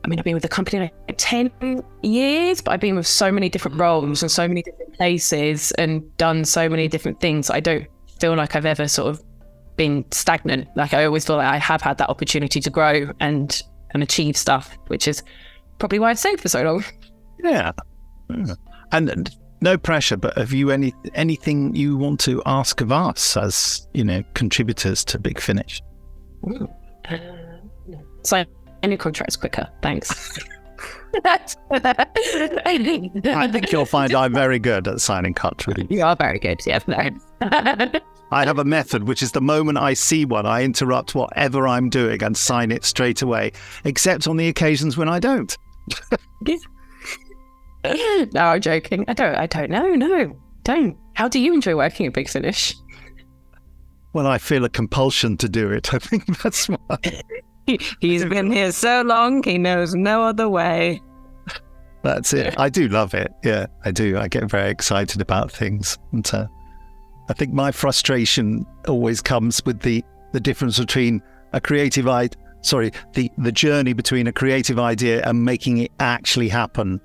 I 0.05 0.09
mean, 0.09 0.19
I've 0.19 0.25
been 0.25 0.35
with 0.35 0.43
the 0.43 0.49
company 0.49 0.81
like 0.81 1.15
10 1.17 1.83
years, 2.03 2.61
but 2.61 2.73
I've 2.73 2.81
been 2.81 2.97
with 2.97 3.07
so 3.07 3.31
many 3.31 3.49
different 3.49 3.77
mm. 3.77 3.81
roles 3.81 4.23
and 4.23 4.31
so 4.31 4.49
many 4.49 4.63
different 4.63 4.95
places 4.95 5.71
and 5.73 6.17
done 6.17 6.45
so 6.45 6.69
many 6.69 6.89
different 6.89 7.21
things. 7.21 7.51
I 7.51 7.61
don't 7.61 7.87
feel 8.21 8.35
like 8.35 8.57
I've 8.57 8.67
ever 8.67 8.89
sort 8.89 9.11
of 9.11 9.23
been 9.77 10.05
stagnant. 10.11 10.69
Like 10.77 10.93
I 10.93 11.05
always 11.05 11.25
feel 11.25 11.37
like 11.37 11.47
I 11.47 11.59
have 11.59 11.83
had 11.83 11.99
that 11.99 12.09
opportunity 12.09 12.61
to 12.61 12.71
grow 12.71 13.11
and 13.21 13.61
and 13.95 14.03
achieve 14.03 14.37
stuff, 14.37 14.77
which 14.87 15.07
is 15.07 15.23
probably 15.79 15.99
why 15.99 16.11
I've 16.11 16.19
stayed 16.19 16.41
for 16.41 16.49
so 16.49 16.63
long. 16.63 16.85
Yeah. 17.43 17.73
And 18.93 19.31
no 19.61 19.79
pressure, 19.79 20.17
but 20.17 20.37
have 20.37 20.53
you 20.53 20.71
any 20.71 20.93
anything 21.15 21.75
you 21.75 21.97
want 21.97 22.21
to 22.21 22.43
ask 22.47 22.81
of 22.81 22.91
us 22.91 23.37
as 23.37 23.87
you 23.95 24.05
know 24.05 24.23
contributors 24.35 25.05
to 25.07 25.19
Big 25.19 25.41
Finish? 25.41 25.81
So 28.25 28.45
any 28.83 28.97
contracts 28.97 29.37
quicker, 29.37 29.69
thanks. 29.81 30.39
I 31.25 31.39
think 33.53 33.71
you'll 33.71 33.85
find 33.85 34.15
I'm 34.15 34.33
very 34.33 34.59
good 34.59 34.89
at 34.89 35.01
signing 35.01 35.35
contracts. 35.35 35.85
you 35.91 36.03
are 36.03 36.17
very 36.17 36.39
good. 36.39 36.61
Yeah. 36.67 36.81
I 38.33 38.47
have 38.47 38.59
a 38.59 38.65
method, 38.65 39.07
which 39.07 39.23
is 39.23 39.33
the 39.33 39.43
moment 39.43 39.77
I 39.77 39.93
see 39.93 40.25
one, 40.25 40.47
I 40.47 40.63
interrupt 40.63 41.15
whatever 41.15 41.69
I'm 41.69 41.91
doing 41.91 42.23
and 42.23 42.35
sign 42.35 42.71
it 42.71 42.83
straight 42.83 43.21
away, 43.21 43.53
except 43.85 44.27
on 44.27 44.39
the 44.39 44.49
occasions 44.49 44.97
when 44.97 45.09
I 45.09 45.19
don't. 45.19 45.55
no, 47.85 48.41
I'm 48.41 48.61
joking. 48.61 49.05
I 49.07 49.13
don't. 49.13 49.35
I 49.35 49.47
don't 49.47 49.71
know. 49.71 49.95
No, 49.95 50.35
don't. 50.65 50.97
How 51.15 51.29
do 51.29 51.39
you 51.39 51.53
enjoy 51.53 51.77
working 51.77 52.07
at 52.07 52.15
Big 52.15 52.31
Finish? 52.31 52.75
Well, 54.15 54.27
I 54.27 54.39
feel 54.39 54.65
a 54.65 54.71
compulsion 54.71 55.37
to 55.39 55.49
do 55.49 55.71
it. 55.71 55.93
I 55.93 55.99
think 55.99 56.25
that's 56.43 56.69
why. 56.69 57.23
He's 58.01 58.25
been 58.25 58.51
here 58.51 58.73
so 58.73 59.03
long, 59.03 59.43
he 59.43 59.59
knows 59.59 59.95
no 59.95 60.23
other 60.23 60.49
way. 60.49 61.01
That's 62.03 62.33
it. 62.33 62.59
I 62.59 62.69
do 62.69 62.89
love 62.89 63.15
it. 63.15 63.33
Yeah, 63.45 63.67
I 63.85 63.93
do. 63.93 64.19
I 64.19 64.27
get 64.29 64.51
very 64.51 64.71
excited 64.71 65.21
about 65.21 65.53
things. 65.53 65.99
And 66.13 66.29
uh, 66.35 66.47
I 67.29 67.33
think 67.33 67.53
my 67.53 67.71
frustration 67.71 68.67
always 68.89 69.23
comes 69.23 69.65
with 69.65 69.81
the, 69.81 70.05
the 70.33 70.41
difference 70.41 70.79
between 70.81 71.23
a 71.53 71.61
creative 71.61 72.09
idea, 72.09 72.41
sorry, 72.63 72.91
the, 73.15 73.31
the 73.39 73.53
journey 73.53 73.93
between 73.93 74.27
a 74.27 74.33
creative 74.33 74.81
idea 74.81 75.23
and 75.25 75.45
making 75.45 75.79
it 75.79 75.93
actually 76.01 76.49
happen. 76.49 77.01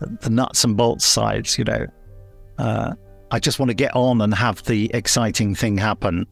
The 0.00 0.30
nuts 0.30 0.64
and 0.64 0.76
bolts 0.76 1.04
sides, 1.04 1.56
you 1.56 1.64
know. 1.64 1.86
Uh, 2.58 2.94
I 3.30 3.38
just 3.38 3.60
want 3.60 3.70
to 3.70 3.74
get 3.74 3.94
on 3.94 4.20
and 4.20 4.34
have 4.34 4.64
the 4.64 4.90
exciting 4.92 5.54
thing 5.54 5.78
happen 5.78 6.26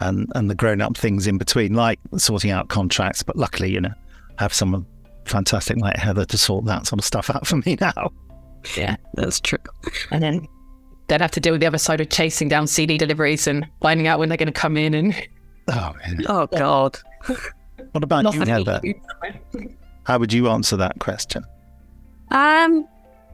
and, 0.00 0.30
and 0.34 0.50
the 0.50 0.54
grown 0.54 0.80
up 0.80 0.96
things 0.96 1.26
in 1.26 1.38
between, 1.38 1.74
like 1.74 1.98
sorting 2.16 2.50
out 2.50 2.68
contracts. 2.68 3.22
But 3.22 3.36
luckily, 3.36 3.70
you 3.72 3.80
know, 3.80 3.94
I 4.38 4.42
have 4.42 4.52
someone 4.54 4.86
fantastic 5.24 5.76
like 5.78 5.96
Heather 5.96 6.24
to 6.26 6.38
sort 6.38 6.64
that 6.66 6.86
sort 6.86 7.00
of 7.00 7.04
stuff 7.04 7.30
out 7.30 7.46
for 7.46 7.56
me 7.56 7.76
now. 7.80 8.12
Yeah, 8.76 8.96
That's 9.14 9.40
true. 9.40 9.58
and 10.10 10.22
then 10.22 10.46
they'd 11.08 11.20
have 11.20 11.30
to 11.32 11.40
deal 11.40 11.52
with 11.52 11.60
the 11.60 11.66
other 11.68 11.78
side 11.78 12.00
of 12.00 12.08
chasing 12.10 12.48
down 12.48 12.66
CD 12.66 12.98
deliveries 12.98 13.46
and 13.46 13.66
finding 13.80 14.06
out 14.08 14.18
when 14.18 14.28
they're 14.28 14.38
going 14.38 14.46
to 14.48 14.52
come 14.52 14.76
in 14.76 14.92
and 14.94 15.14
Oh, 15.68 15.92
man. 16.04 16.24
Oh, 16.28 16.46
God. 16.46 16.98
What 17.92 18.04
about 18.04 18.22
not 18.22 18.34
you, 18.34 18.42
Heather? 18.42 18.80
How 20.04 20.18
would 20.18 20.32
you 20.32 20.48
answer 20.48 20.76
that 20.76 20.98
question? 21.00 21.44
Um, 22.30 22.86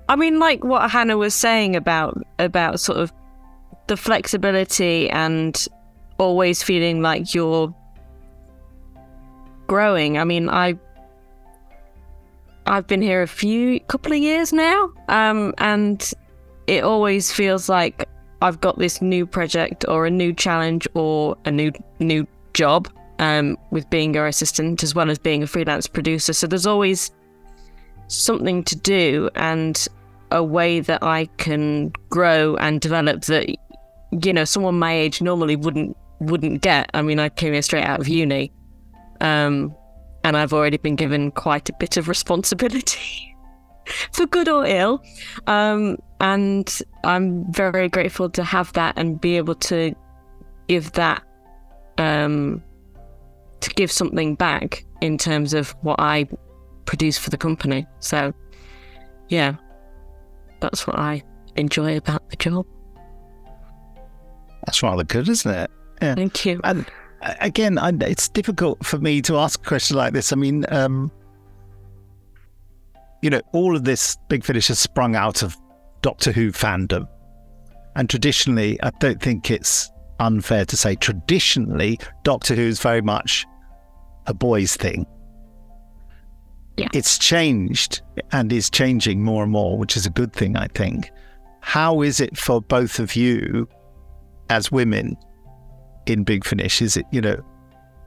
I 0.08 0.16
mean, 0.16 0.38
like 0.38 0.64
what 0.64 0.90
Hannah 0.90 1.18
was 1.18 1.34
saying 1.34 1.76
about 1.76 2.18
about 2.38 2.80
sort 2.80 2.98
of 2.98 3.12
the 3.86 3.96
flexibility 3.96 5.10
and 5.10 5.66
always 6.22 6.62
feeling 6.62 7.02
like 7.02 7.34
you're 7.34 7.74
growing. 9.66 10.18
I 10.18 10.24
mean, 10.24 10.48
I 10.48 10.78
I've 12.66 12.86
been 12.86 13.02
here 13.02 13.22
a 13.22 13.26
few 13.26 13.80
couple 13.80 14.12
of 14.12 14.18
years 14.18 14.52
now, 14.52 14.92
um, 15.08 15.52
and 15.58 15.98
it 16.68 16.84
always 16.84 17.32
feels 17.32 17.68
like 17.68 18.08
I've 18.40 18.60
got 18.60 18.78
this 18.78 19.02
new 19.02 19.26
project 19.26 19.84
or 19.88 20.06
a 20.06 20.10
new 20.10 20.32
challenge 20.32 20.86
or 20.94 21.36
a 21.44 21.50
new 21.50 21.72
new 21.98 22.26
job 22.54 22.88
um, 23.18 23.58
with 23.70 23.88
being 23.90 24.14
your 24.14 24.26
assistant 24.26 24.82
as 24.82 24.94
well 24.94 25.10
as 25.10 25.18
being 25.18 25.42
a 25.42 25.46
freelance 25.46 25.88
producer. 25.88 26.32
So 26.32 26.46
there's 26.46 26.66
always 26.66 27.10
something 28.06 28.62
to 28.64 28.76
do 28.76 29.28
and 29.34 29.88
a 30.30 30.42
way 30.42 30.80
that 30.80 31.02
I 31.02 31.26
can 31.36 31.92
grow 32.10 32.56
and 32.56 32.80
develop 32.80 33.22
that 33.24 33.48
you 34.24 34.32
know 34.32 34.44
someone 34.44 34.78
my 34.78 34.92
age 34.92 35.22
normally 35.22 35.56
wouldn't 35.56 35.96
wouldn't 36.22 36.62
get. 36.62 36.90
I 36.94 37.02
mean, 37.02 37.18
I 37.18 37.28
came 37.28 37.52
here 37.52 37.62
straight 37.62 37.84
out 37.84 38.00
of 38.00 38.08
uni, 38.08 38.52
um, 39.20 39.74
and 40.24 40.36
I've 40.36 40.52
already 40.52 40.76
been 40.76 40.96
given 40.96 41.30
quite 41.30 41.68
a 41.68 41.72
bit 41.78 41.96
of 41.96 42.08
responsibility, 42.08 43.36
for 44.12 44.26
good 44.26 44.48
or 44.48 44.66
ill. 44.66 45.02
Um, 45.46 45.98
and 46.20 46.80
I'm 47.04 47.50
very, 47.52 47.72
very 47.72 47.88
grateful 47.88 48.30
to 48.30 48.44
have 48.44 48.72
that 48.74 48.96
and 48.96 49.20
be 49.20 49.36
able 49.36 49.56
to 49.56 49.94
give 50.68 50.92
that, 50.92 51.22
um, 51.98 52.62
to 53.60 53.70
give 53.70 53.90
something 53.90 54.34
back 54.34 54.84
in 55.00 55.18
terms 55.18 55.52
of 55.52 55.70
what 55.82 55.96
I 55.98 56.28
produce 56.84 57.18
for 57.18 57.30
the 57.30 57.36
company. 57.36 57.86
So, 57.98 58.32
yeah, 59.28 59.56
that's 60.60 60.86
what 60.86 60.98
I 60.98 61.22
enjoy 61.56 61.96
about 61.96 62.28
the 62.30 62.36
job. 62.36 62.66
That's 64.64 64.82
rather 64.82 65.04
good, 65.04 65.28
isn't 65.28 65.52
it? 65.52 65.70
Yeah. 66.02 66.14
Thank 66.16 66.44
you. 66.44 66.60
And 66.64 66.84
uh, 67.22 67.34
again, 67.40 67.78
I, 67.78 67.92
it's 68.00 68.28
difficult 68.28 68.84
for 68.84 68.98
me 68.98 69.22
to 69.22 69.36
ask 69.36 69.60
a 69.60 69.68
question 69.68 69.96
like 69.96 70.12
this. 70.12 70.32
I 70.32 70.36
mean, 70.36 70.66
um, 70.68 71.10
you 73.22 73.30
know, 73.30 73.40
all 73.52 73.76
of 73.76 73.84
this 73.84 74.16
Big 74.28 74.44
Finish 74.44 74.68
has 74.68 74.80
sprung 74.80 75.14
out 75.14 75.42
of 75.42 75.56
Doctor 76.02 76.32
Who 76.32 76.50
fandom. 76.50 77.06
And 77.94 78.10
traditionally, 78.10 78.82
I 78.82 78.90
don't 78.98 79.22
think 79.22 79.50
it's 79.50 79.90
unfair 80.18 80.64
to 80.64 80.76
say 80.76 80.96
traditionally, 80.96 82.00
Doctor 82.24 82.56
Who 82.56 82.62
is 82.62 82.80
very 82.80 83.02
much 83.02 83.46
a 84.26 84.34
boys' 84.34 84.76
thing. 84.76 85.06
Yeah. 86.76 86.88
It's 86.92 87.18
changed 87.18 88.00
and 88.32 88.52
is 88.52 88.70
changing 88.70 89.22
more 89.22 89.42
and 89.44 89.52
more, 89.52 89.78
which 89.78 89.96
is 89.96 90.06
a 90.06 90.10
good 90.10 90.32
thing, 90.32 90.56
I 90.56 90.66
think. 90.68 91.10
How 91.60 92.02
is 92.02 92.18
it 92.18 92.36
for 92.36 92.60
both 92.60 92.98
of 92.98 93.14
you 93.14 93.68
as 94.48 94.72
women 94.72 95.16
in 96.06 96.24
Big 96.24 96.44
Finish? 96.44 96.82
Is 96.82 96.96
it, 96.96 97.06
you 97.10 97.20
know, 97.20 97.42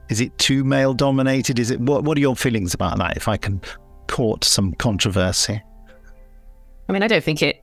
is 0.08 0.20
it 0.20 0.36
too 0.38 0.64
male 0.64 0.94
dominated? 0.94 1.58
Is 1.58 1.70
it 1.70 1.80
what 1.80 2.04
what 2.04 2.16
are 2.16 2.20
your 2.20 2.36
feelings 2.36 2.74
about 2.74 2.98
that? 2.98 3.16
If 3.16 3.28
I 3.28 3.36
can 3.36 3.60
court 4.08 4.44
some 4.44 4.72
controversy. 4.74 5.62
I 6.88 6.92
mean, 6.92 7.02
I 7.02 7.08
don't 7.08 7.24
think 7.24 7.42
it 7.42 7.62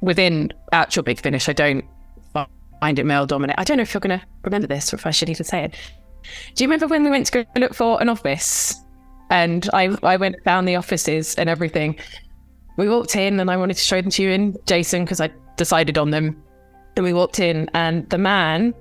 within 0.00 0.52
actual 0.72 1.02
Big 1.02 1.20
Finish. 1.20 1.48
I 1.48 1.52
don't 1.52 1.84
find 2.80 2.98
it 2.98 3.04
male 3.04 3.26
dominant. 3.26 3.58
I 3.58 3.64
don't 3.64 3.78
know 3.78 3.82
if 3.82 3.94
you're 3.94 4.00
going 4.00 4.18
to 4.18 4.24
remember 4.42 4.66
this 4.66 4.92
or 4.92 4.96
if 4.96 5.06
I 5.06 5.10
should 5.10 5.28
even 5.28 5.44
say 5.44 5.64
it. 5.64 5.74
Do 6.54 6.64
you 6.64 6.68
remember 6.68 6.86
when 6.86 7.04
we 7.04 7.10
went 7.10 7.26
to 7.26 7.44
go 7.44 7.60
look 7.60 7.74
for 7.74 8.00
an 8.00 8.08
office? 8.08 8.82
And 9.30 9.68
I, 9.72 9.96
I 10.02 10.16
went 10.16 10.36
found 10.44 10.68
the 10.68 10.76
offices 10.76 11.34
and 11.34 11.48
everything. 11.48 11.98
We 12.76 12.88
walked 12.88 13.16
in 13.16 13.40
and 13.40 13.50
I 13.50 13.56
wanted 13.56 13.76
to 13.76 13.82
show 13.82 14.00
them 14.00 14.10
to 14.12 14.22
you 14.22 14.30
and 14.30 14.56
Jason 14.66 15.04
because 15.04 15.20
I 15.20 15.30
decided 15.56 15.98
on 15.98 16.10
them. 16.10 16.42
And 16.96 17.04
we 17.04 17.12
walked 17.12 17.40
in 17.40 17.68
and 17.74 18.08
the 18.10 18.18
man, 18.18 18.74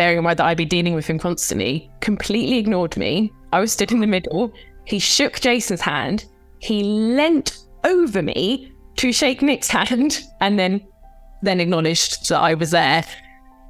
bearing 0.00 0.16
in 0.16 0.24
mind 0.24 0.38
that 0.38 0.46
I'd 0.46 0.56
be 0.56 0.64
dealing 0.64 0.94
with 0.94 1.06
him 1.06 1.18
constantly, 1.18 1.90
completely 2.00 2.56
ignored 2.56 2.96
me. 2.96 3.30
I 3.52 3.60
was 3.60 3.70
stood 3.70 3.92
in 3.92 4.00
the 4.00 4.06
middle. 4.06 4.50
He 4.86 4.98
shook 4.98 5.40
Jason's 5.40 5.82
hand. 5.82 6.24
He 6.58 6.82
leant 6.82 7.58
over 7.84 8.22
me 8.22 8.72
to 8.96 9.12
shake 9.12 9.42
Nick's 9.42 9.68
hand 9.68 10.22
and 10.40 10.58
then 10.58 10.80
then 11.42 11.60
acknowledged 11.60 12.30
that 12.30 12.40
I 12.40 12.54
was 12.54 12.70
there. 12.70 13.04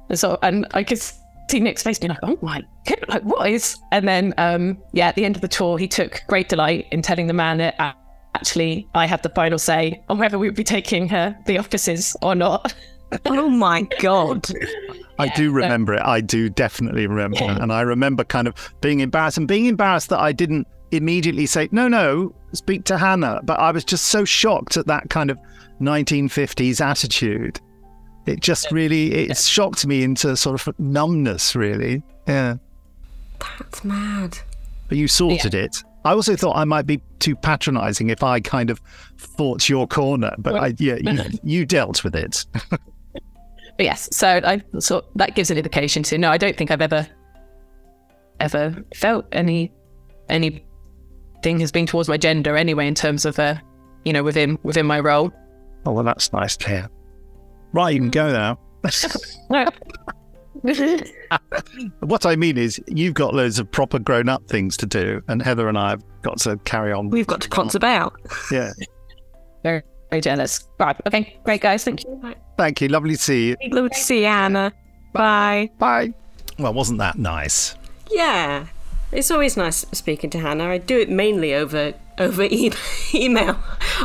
And 0.07 0.17
so 0.17 0.39
and 0.41 0.65
I 0.71 0.85
could 0.85 1.01
see 1.01 1.59
Nick's 1.59 1.83
face 1.83 1.99
being 1.99 2.11
like, 2.11 2.19
oh 2.23 2.39
my 2.41 2.63
god, 2.87 3.03
like 3.09 3.23
what 3.23 3.49
is? 3.49 3.77
And 3.91 4.07
then 4.07 4.33
um 4.37 4.81
yeah, 4.93 5.09
at 5.09 5.15
the 5.15 5.25
end 5.25 5.35
of 5.35 5.41
the 5.41 5.49
tour 5.49 5.77
he 5.77 5.85
took 5.89 6.21
great 6.29 6.47
delight 6.47 6.87
in 6.93 7.01
telling 7.01 7.27
the 7.27 7.33
man 7.33 7.57
that 7.57 7.75
uh, 7.77 7.91
actually 8.35 8.87
I 8.95 9.05
had 9.05 9.21
the 9.21 9.29
final 9.35 9.59
say 9.59 10.01
on 10.07 10.17
whether 10.17 10.39
we 10.39 10.47
would 10.47 10.55
be 10.55 10.63
taking 10.63 11.09
her 11.09 11.37
the 11.45 11.57
offices 11.57 12.15
or 12.21 12.35
not. 12.35 12.73
oh 13.25 13.49
my 13.49 13.81
god. 13.99 14.47
I 15.21 15.33
do 15.35 15.51
remember 15.51 15.93
it. 15.93 16.01
I 16.03 16.21
do 16.21 16.49
definitely 16.49 17.07
remember 17.07 17.43
it. 17.43 17.61
And 17.61 17.71
I 17.71 17.81
remember 17.81 18.23
kind 18.23 18.47
of 18.47 18.55
being 18.81 18.99
embarrassed 18.99 19.37
and 19.37 19.47
being 19.47 19.65
embarrassed 19.65 20.09
that 20.09 20.19
I 20.19 20.31
didn't 20.31 20.67
immediately 20.91 21.45
say, 21.45 21.69
no, 21.71 21.87
no, 21.87 22.33
speak 22.53 22.83
to 22.85 22.97
Hannah. 22.97 23.41
But 23.43 23.59
I 23.59 23.71
was 23.71 23.83
just 23.83 24.07
so 24.07 24.25
shocked 24.25 24.77
at 24.77 24.87
that 24.87 25.09
kind 25.09 25.29
of 25.31 25.37
1950s 25.79 26.81
attitude. 26.81 27.59
It 28.25 28.39
just 28.39 28.71
really, 28.71 29.13
it 29.13 29.37
shocked 29.37 29.85
me 29.85 30.03
into 30.03 30.35
sort 30.35 30.67
of 30.67 30.79
numbness, 30.79 31.55
really. 31.55 32.03
Yeah. 32.27 32.57
That's 33.39 33.83
mad. 33.83 34.37
But 34.87 34.97
you 34.97 35.07
sorted 35.07 35.55
it. 35.55 35.83
I 36.03 36.11
also 36.11 36.35
thought 36.35 36.55
I 36.55 36.65
might 36.65 36.85
be 36.85 37.01
too 37.19 37.35
patronizing 37.35 38.09
if 38.09 38.23
I 38.23 38.39
kind 38.39 38.69
of 38.69 38.81
fought 39.17 39.69
your 39.69 39.87
corner, 39.87 40.33
but 40.37 40.55
I, 40.55 40.73
yeah, 40.77 40.95
you, 41.01 41.39
you 41.43 41.65
dealt 41.65 42.03
with 42.03 42.15
it. 42.15 42.45
But 43.77 43.85
yes, 43.85 44.09
so 44.11 44.41
I 44.43 44.61
so 44.79 45.03
that 45.15 45.35
gives 45.35 45.51
an 45.51 45.57
indication 45.57 46.03
to 46.03 46.17
no, 46.17 46.29
I 46.29 46.37
don't 46.37 46.55
think 46.55 46.71
I've 46.71 46.81
ever 46.81 47.07
ever 48.39 48.83
felt 48.95 49.25
any 49.31 49.71
any 50.29 50.65
thing 51.43 51.59
has 51.59 51.71
been 51.71 51.85
towards 51.85 52.09
my 52.09 52.17
gender 52.17 52.55
anyway 52.55 52.87
in 52.87 52.95
terms 52.95 53.25
of 53.25 53.37
uh 53.39 53.55
you 54.05 54.13
know 54.13 54.23
within 54.23 54.57
within 54.63 54.85
my 54.85 54.99
role. 54.99 55.31
Oh 55.85 55.91
well 55.91 56.03
that's 56.03 56.31
nice 56.33 56.57
to 56.57 56.69
hear. 56.69 56.89
Right, 57.73 57.93
you 57.93 57.99
can 57.99 58.09
go 58.09 58.31
now. 58.31 58.59
what 62.01 62.25
I 62.25 62.35
mean 62.35 62.57
is 62.57 62.81
you've 62.87 63.13
got 63.13 63.33
loads 63.33 63.59
of 63.59 63.71
proper 63.71 63.99
grown 63.99 64.27
up 64.27 64.47
things 64.47 64.75
to 64.77 64.85
do 64.85 65.21
and 65.27 65.41
Heather 65.41 65.69
and 65.69 65.77
I 65.77 65.91
have 65.91 66.03
got 66.21 66.39
to 66.39 66.57
carry 66.57 66.91
on. 66.91 67.09
We've 67.09 67.27
got 67.27 67.41
to 67.41 67.49
cons 67.49 67.75
about. 67.75 68.13
Yeah. 68.51 68.71
very, 69.63 69.83
very 70.11 70.21
jealous. 70.21 70.67
Right, 70.79 70.95
okay, 71.07 71.37
great 71.43 71.61
guys, 71.61 71.83
thank 71.83 72.03
you. 72.03 72.35
Thank 72.57 72.81
you. 72.81 72.89
Lovely 72.89 73.15
to 73.15 73.21
see 73.21 73.47
you. 73.49 73.57
Lovely 73.71 73.89
to 73.89 73.97
see 73.99 74.19
you, 74.19 74.25
Anna. 74.27 74.71
Bye. 75.13 75.71
Bye. 75.79 76.13
Well, 76.59 76.73
wasn't 76.73 76.99
that 76.99 77.17
nice? 77.17 77.75
Yeah. 78.11 78.67
It's 79.11 79.31
always 79.31 79.57
nice 79.57 79.85
speaking 79.93 80.29
to 80.31 80.39
Hannah. 80.39 80.69
I 80.69 80.77
do 80.77 80.99
it 80.99 81.09
mainly 81.09 81.53
over 81.53 81.93
over 82.17 82.43
e- 82.43 82.71
email. 83.13 83.57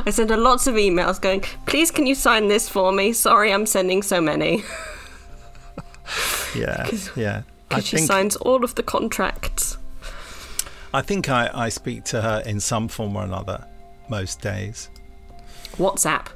I 0.07 0.11
send 0.11 0.31
her 0.31 0.37
lots 0.37 0.67
of 0.67 0.75
emails 0.75 1.21
going, 1.21 1.43
"Please, 1.67 1.91
can 1.93 2.07
you 2.07 2.15
sign 2.15 2.49
this 2.49 2.69
for 2.69 2.91
me? 2.93 3.13
Sorry, 3.13 3.53
I'm 3.53 3.67
sending 3.67 4.03
so 4.03 4.21
many." 4.21 4.63
Yeah. 6.55 6.89
Yeah. 7.17 7.43
Because 7.69 7.87
she 7.87 7.97
think 7.97 8.07
signs 8.07 8.37
all 8.37 8.65
of 8.65 8.77
the 8.77 8.83
contracts. 8.83 9.77
I 10.95 11.03
think 11.03 11.29
I, 11.29 11.51
I 11.53 11.69
speak 11.69 12.05
to 12.05 12.23
her 12.23 12.43
in 12.47 12.61
some 12.61 12.89
form 12.89 13.17
or 13.17 13.25
another 13.25 13.67
most 14.09 14.41
days. 14.41 14.89
WhatsApp. 15.79 16.29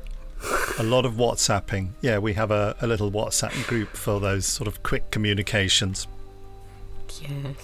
A 0.78 0.82
lot 0.82 1.04
of 1.04 1.14
WhatsApping. 1.14 1.90
Yeah, 2.00 2.18
we 2.18 2.32
have 2.34 2.50
a, 2.50 2.74
a 2.80 2.86
little 2.86 3.10
WhatsApp 3.10 3.66
group 3.66 3.90
for 3.90 4.20
those 4.20 4.46
sort 4.46 4.66
of 4.68 4.82
quick 4.82 5.10
communications. 5.10 6.06
Yes. 7.20 7.56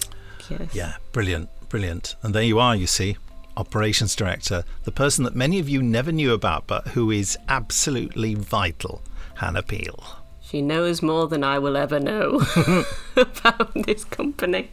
Yes. 0.49 0.73
Yeah, 0.75 0.95
brilliant, 1.11 1.49
brilliant. 1.69 2.15
And 2.21 2.33
there 2.33 2.43
you 2.43 2.59
are, 2.59 2.75
you 2.75 2.87
see, 2.87 3.17
operations 3.57 4.15
director, 4.15 4.63
the 4.83 4.91
person 4.91 5.23
that 5.25 5.35
many 5.35 5.59
of 5.59 5.67
you 5.67 5.81
never 5.81 6.11
knew 6.11 6.33
about, 6.33 6.67
but 6.67 6.89
who 6.89 7.11
is 7.11 7.37
absolutely 7.49 8.35
vital, 8.35 9.01
Hannah 9.35 9.63
Peel. 9.63 10.03
She 10.41 10.61
knows 10.61 11.01
more 11.01 11.27
than 11.27 11.43
I 11.43 11.59
will 11.59 11.75
ever 11.75 11.99
know 11.99 12.41
about 13.15 13.73
this 13.73 14.05
company. 14.05 14.71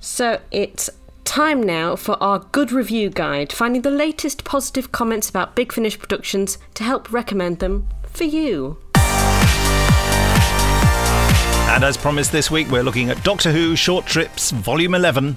So 0.00 0.40
it's 0.50 0.90
time 1.28 1.62
now 1.62 1.94
for 1.94 2.20
our 2.22 2.38
good 2.38 2.72
review 2.72 3.10
guide, 3.10 3.52
finding 3.52 3.82
the 3.82 3.90
latest 3.90 4.44
positive 4.44 4.90
comments 4.92 5.28
about 5.28 5.54
Big 5.54 5.74
Finish 5.74 5.98
Productions 5.98 6.56
to 6.72 6.82
help 6.82 7.12
recommend 7.12 7.58
them 7.58 7.86
for 8.04 8.24
you. 8.24 8.78
And 11.74 11.84
as 11.84 11.98
promised 11.98 12.32
this 12.32 12.50
week, 12.50 12.70
we're 12.70 12.82
looking 12.82 13.10
at 13.10 13.22
Doctor 13.22 13.52
Who 13.52 13.76
Short 13.76 14.06
Trips, 14.06 14.52
Volume 14.52 14.94
11. 14.94 15.36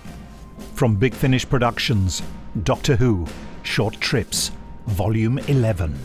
From 0.75 0.95
Big 0.95 1.13
Finish 1.13 1.47
Productions, 1.47 2.23
Doctor 2.63 2.95
Who, 2.95 3.27
Short 3.63 3.99
Trips, 3.99 4.51
Volume 4.87 5.39
11. 5.39 5.99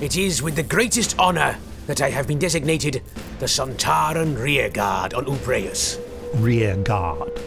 It 0.00 0.16
is 0.16 0.42
with 0.42 0.56
the 0.56 0.64
greatest 0.64 1.16
honour 1.16 1.58
that 1.86 2.02
I 2.02 2.10
have 2.10 2.26
been 2.26 2.40
designated 2.40 3.04
the 3.38 3.46
Sontaran 3.46 4.36
Rearguard 4.36 5.14
on 5.14 5.26
Ubreus. 5.26 6.00
Rear 6.34 6.76
Guard. 6.76 7.40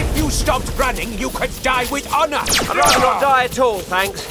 If 0.00 0.16
you 0.16 0.30
stopped 0.30 0.72
running, 0.78 1.18
you 1.18 1.28
could 1.28 1.50
die 1.60 1.84
with 1.90 2.06
honour. 2.12 2.36
I'd 2.36 2.68
rather 2.68 3.00
not 3.00 3.20
die 3.20 3.44
at 3.46 3.58
all, 3.58 3.80
thanks. 3.80 4.24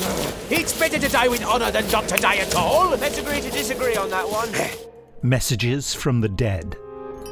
It's 0.50 0.72
better 0.72 0.98
to 0.98 1.10
die 1.10 1.28
with 1.28 1.44
honour 1.44 1.72
than 1.72 1.92
not 1.92 2.08
to 2.08 2.18
die 2.18 2.38
at 2.38 2.56
all. 2.56 2.92
Let's 2.92 3.18
agree 3.18 3.42
to 3.42 3.52
disagree 3.52 3.98
on 3.98 4.10
that 4.12 4.30
one. 4.30 4.48
Messages 5.22 5.94
from 5.94 6.22
the 6.22 6.30
Dead. 6.30 6.78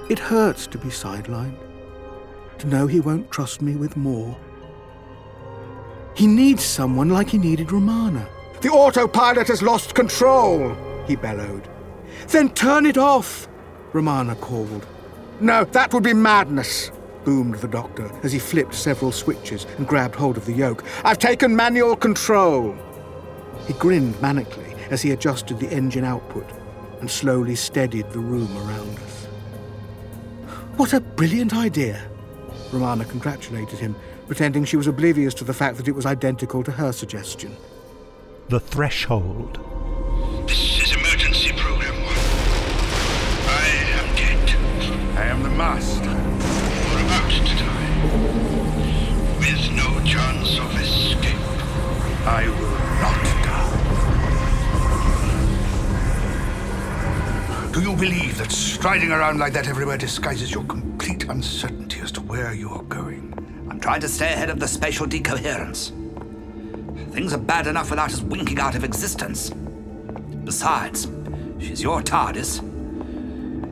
It 0.09 0.19
hurts 0.19 0.67
to 0.67 0.77
be 0.77 0.89
sidelined, 0.89 1.57
to 2.57 2.67
know 2.67 2.87
he 2.87 2.99
won't 2.99 3.31
trust 3.31 3.61
me 3.61 3.77
with 3.77 3.95
more. 3.95 4.37
He 6.13 6.27
needs 6.27 6.61
someone 6.61 7.07
like 7.07 7.29
he 7.29 7.37
needed 7.37 7.71
Romana. 7.71 8.27
The 8.59 8.69
autopilot 8.69 9.47
has 9.47 9.61
lost 9.61 9.95
control, 9.95 10.75
he 11.07 11.15
bellowed. 11.15 11.69
Then 12.27 12.49
turn 12.49 12.85
it 12.85 12.97
off, 12.97 13.47
Romana 13.93 14.35
called. 14.35 14.85
No, 15.39 15.63
that 15.63 15.93
would 15.93 16.03
be 16.03 16.13
madness, 16.13 16.91
boomed 17.25 17.55
the 17.55 17.67
doctor 17.67 18.09
as 18.23 18.31
he 18.31 18.39
flipped 18.39 18.73
several 18.73 19.11
switches 19.11 19.65
and 19.77 19.87
grabbed 19.87 20.15
hold 20.15 20.37
of 20.37 20.45
the 20.45 20.53
yoke. 20.53 20.85
I've 21.03 21.19
taken 21.19 21.55
manual 21.55 21.95
control. 21.95 22.75
He 23.67 23.73
grinned 23.73 24.15
manically 24.15 24.77
as 24.89 25.01
he 25.01 25.11
adjusted 25.11 25.59
the 25.59 25.71
engine 25.71 26.05
output 26.05 26.45
and 27.01 27.09
slowly 27.09 27.55
steadied 27.55 28.09
the 28.11 28.19
room 28.19 28.55
around 28.57 28.99
us. 28.99 29.25
What 30.77 30.93
a 30.93 30.99
brilliant 30.99 31.53
idea! 31.53 32.01
Romana 32.71 33.05
congratulated 33.05 33.79
him, 33.79 33.95
pretending 34.27 34.65
she 34.65 34.77
was 34.77 34.87
oblivious 34.87 35.33
to 35.35 35.43
the 35.43 35.53
fact 35.53 35.77
that 35.77 35.87
it 35.87 35.93
was 35.93 36.05
identical 36.05 36.63
to 36.63 36.71
her 36.71 36.91
suggestion. 36.91 37.55
The 38.49 38.59
Threshold. 38.59 39.59
This 40.47 40.83
is 40.83 40.95
emergency 40.95 41.51
program 41.53 41.95
one. 42.03 42.15
I 43.47 43.67
am 43.99 44.15
dead. 44.15 45.17
I 45.17 45.25
am 45.27 45.43
the 45.43 45.49
master. 45.49 45.94
I 52.27 52.47
will 52.47 52.79
not 53.01 53.23
die. 53.43 53.71
Do 57.71 57.81
you 57.81 57.95
believe 57.95 58.37
that 58.39 58.51
striding 58.51 59.11
around 59.11 59.37
like 59.37 59.53
that 59.53 59.67
everywhere 59.67 59.97
disguises 59.97 60.51
your 60.51 60.63
complete 60.63 61.25
uncertainty 61.29 61.99
as 61.99 62.11
to 62.13 62.21
where 62.21 62.53
you 62.53 62.69
are 62.71 62.81
going? 62.83 63.31
I'm 63.69 63.79
trying 63.79 64.01
to 64.01 64.07
stay 64.07 64.33
ahead 64.33 64.49
of 64.49 64.59
the 64.59 64.67
spatial 64.67 65.05
decoherence. 65.05 65.91
Things 67.11 67.31
are 67.33 67.37
bad 67.37 67.67
enough 67.67 67.91
without 67.91 68.11
us 68.11 68.21
winking 68.21 68.59
out 68.59 68.73
of 68.75 68.83
existence. 68.83 69.51
Besides, 70.45 71.07
she's 71.59 71.83
your 71.83 72.01
TARDIS. 72.01 72.61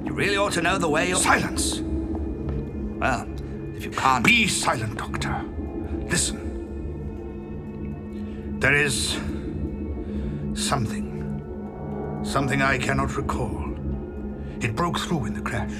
You 0.05 0.13
really 0.13 0.37
ought 0.37 0.53
to 0.53 0.61
know 0.61 0.77
the 0.77 0.89
way 0.89 1.07
you're. 1.09 1.17
Silence! 1.17 1.79
Well, 1.79 3.27
if 3.75 3.83
you 3.83 3.91
can't. 3.91 4.23
Be 4.23 4.47
silent, 4.47 4.97
Doctor. 4.97 5.43
Listen. 6.07 6.42
There 8.63 8.75
is. 8.75 9.19
something. 10.53 12.21
Something 12.23 12.61
I 12.61 12.77
cannot 12.77 13.17
recall. 13.17 13.75
It 14.61 14.73
broke 14.73 14.99
through 14.99 15.25
in 15.25 15.33
the 15.33 15.41
crash. 15.41 15.73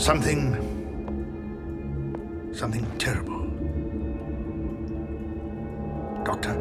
Something. 0.00 0.42
something 2.54 2.86
terrible. 2.98 3.48
Doctor? 6.22 6.54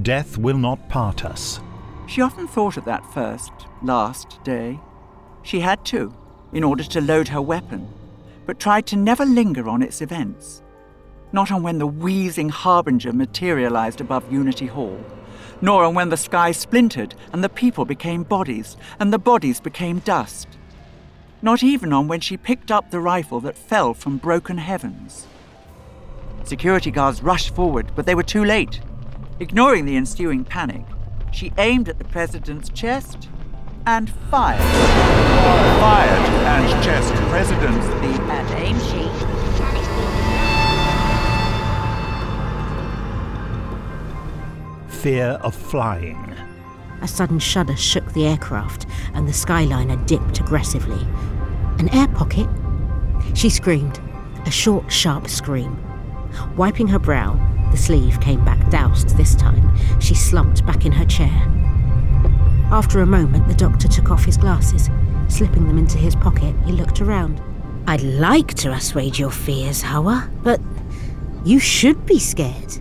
Death 0.00 0.38
will 0.38 0.56
not 0.56 0.88
part 0.88 1.26
us. 1.26 1.60
She 2.06 2.22
often 2.22 2.48
thought 2.48 2.78
of 2.78 2.86
that 2.86 3.04
first, 3.12 3.52
last 3.82 4.42
day. 4.42 4.80
She 5.42 5.60
had 5.60 5.84
to, 5.92 6.14
in 6.54 6.64
order 6.64 6.84
to 6.84 7.00
load 7.02 7.28
her 7.28 7.42
weapon, 7.42 7.86
but 8.46 8.58
tried 8.58 8.86
to 8.86 8.96
never 8.96 9.24
linger 9.24 9.68
on 9.68 9.82
its 9.82 10.02
events. 10.02 10.62
Not 11.32 11.50
on 11.50 11.62
when 11.62 11.78
the 11.78 11.86
wheezing 11.86 12.48
harbinger 12.48 13.12
materialized 13.12 14.00
above 14.00 14.30
Unity 14.32 14.66
Hall, 14.66 14.98
nor 15.60 15.84
on 15.84 15.94
when 15.94 16.10
the 16.10 16.16
sky 16.16 16.52
splintered 16.52 17.14
and 17.32 17.42
the 17.42 17.48
people 17.48 17.84
became 17.84 18.22
bodies 18.22 18.76
and 19.00 19.12
the 19.12 19.18
bodies 19.18 19.60
became 19.60 19.98
dust. 20.00 20.48
Not 21.42 21.62
even 21.62 21.92
on 21.92 22.08
when 22.08 22.20
she 22.20 22.36
picked 22.36 22.70
up 22.70 22.90
the 22.90 23.00
rifle 23.00 23.40
that 23.40 23.56
fell 23.56 23.94
from 23.94 24.18
broken 24.18 24.58
heavens. 24.58 25.26
Security 26.44 26.90
guards 26.90 27.22
rushed 27.22 27.54
forward, 27.54 27.90
but 27.94 28.06
they 28.06 28.14
were 28.14 28.22
too 28.22 28.44
late. 28.44 28.80
Ignoring 29.40 29.84
the 29.84 29.96
ensuing 29.96 30.44
panic, 30.44 30.84
she 31.32 31.52
aimed 31.58 31.88
at 31.88 31.98
the 31.98 32.04
president's 32.04 32.68
chest 32.68 33.28
and 33.86 34.10
fired. 34.30 34.60
Fired 35.80 36.30
and 36.46 36.82
chest 36.82 37.12
president's 37.28 37.86
the 37.86 38.22
and 38.32 38.50
aim 38.52 38.78
sheet. 38.80 39.10
Fear 44.88 45.38
of 45.42 45.54
flying. 45.54 46.34
A 47.02 47.08
sudden 47.08 47.38
shudder 47.38 47.76
shook 47.76 48.10
the 48.14 48.26
aircraft, 48.26 48.86
and 49.12 49.28
the 49.28 49.32
Skyliner 49.32 50.06
dipped 50.06 50.40
aggressively. 50.40 51.06
An 51.78 51.90
air 51.90 52.08
pocket? 52.08 52.48
She 53.34 53.50
screamed, 53.50 54.00
a 54.46 54.50
short, 54.50 54.90
sharp 54.90 55.28
scream. 55.28 55.76
Wiping 56.56 56.88
her 56.88 56.98
brow, 56.98 57.38
the 57.70 57.76
sleeve 57.76 58.18
came 58.20 58.42
back 58.44 58.70
doused 58.70 59.16
this 59.18 59.34
time. 59.34 59.70
She 60.00 60.14
slumped 60.14 60.64
back 60.64 60.86
in 60.86 60.92
her 60.92 61.04
chair. 61.04 61.50
After 62.70 63.00
a 63.00 63.06
moment, 63.06 63.46
the 63.46 63.54
doctor 63.54 63.88
took 63.88 64.10
off 64.10 64.24
his 64.24 64.36
glasses. 64.36 64.90
Slipping 65.28 65.66
them 65.66 65.78
into 65.78 65.98
his 65.98 66.16
pocket, 66.16 66.54
he 66.64 66.72
looked 66.72 67.00
around. 67.00 67.40
I'd 67.86 68.02
like 68.02 68.54
to 68.54 68.72
assuage 68.72 69.18
your 69.18 69.30
fears, 69.30 69.82
Hawa, 69.82 70.28
but 70.42 70.60
you 71.44 71.58
should 71.58 72.04
be 72.06 72.18
scared. 72.18 72.74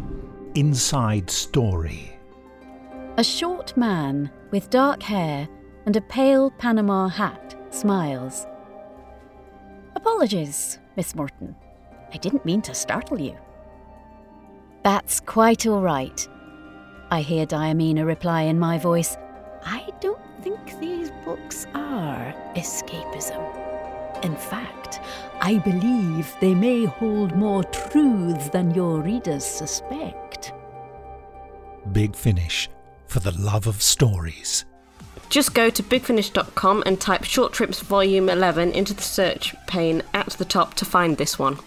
Inside 0.56 1.30
Story. 1.30 2.18
A 3.18 3.24
short 3.24 3.76
man 3.76 4.32
with 4.52 4.70
dark 4.70 5.04
hair 5.04 5.48
and 5.86 5.96
a 5.96 6.02
pale 6.02 6.50
Panama 6.52 7.08
hat 7.08 7.56
smiles. 7.70 8.48
Apologies, 9.96 10.80
Miss 10.96 11.14
Morton. 11.16 11.56
I 12.14 12.18
didn't 12.18 12.46
mean 12.46 12.62
to 12.64 12.74
startle 12.74 13.20
you. 13.20 13.36
That's 14.84 15.20
quite 15.20 15.66
all 15.66 15.82
right. 15.82 16.28
I 17.12 17.22
hear 17.22 17.46
Diamina 17.46 18.06
reply 18.06 18.44
in 18.44 18.60
my 18.60 18.78
voice. 18.78 19.18
I 19.66 19.90
don't 20.00 20.20
think 20.42 20.80
these 20.80 21.12
books 21.24 21.68
are 21.74 22.34
escapism. 22.56 23.42
In 24.24 24.36
fact, 24.36 25.00
I 25.42 25.58
believe 25.60 26.34
they 26.40 26.56
may 26.56 26.86
hold 26.86 27.36
more 27.36 27.64
truths 27.66 28.50
than 28.50 28.74
your 28.74 29.02
readers 29.02 29.46
suspect. 29.46 30.54
Big 31.92 32.16
Finish 32.16 32.70
for 33.08 33.20
the 33.20 33.38
love 33.38 33.68
of 33.68 33.82
stories. 33.82 34.66
Just 35.30 35.54
go 35.54 35.70
to 35.70 35.84
bigfinish.com 35.84 36.84
and 36.86 37.00
type 37.00 37.24
Short 37.24 37.54
Trips 37.54 37.80
Volume 37.82 38.30
11 38.30 38.72
into 38.72 38.94
the 38.94 39.02
search 39.02 39.56
pane 39.68 40.04
at 40.14 40.30
the 40.30 40.46
top 40.46 40.74
to 40.76 40.86
find 40.86 41.18
this 41.18 41.40
one. 41.40 41.58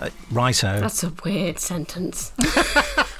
Uh, 0.00 0.10
righto. 0.30 0.80
That's 0.80 1.02
a 1.02 1.12
weird 1.24 1.58
sentence. 1.58 2.32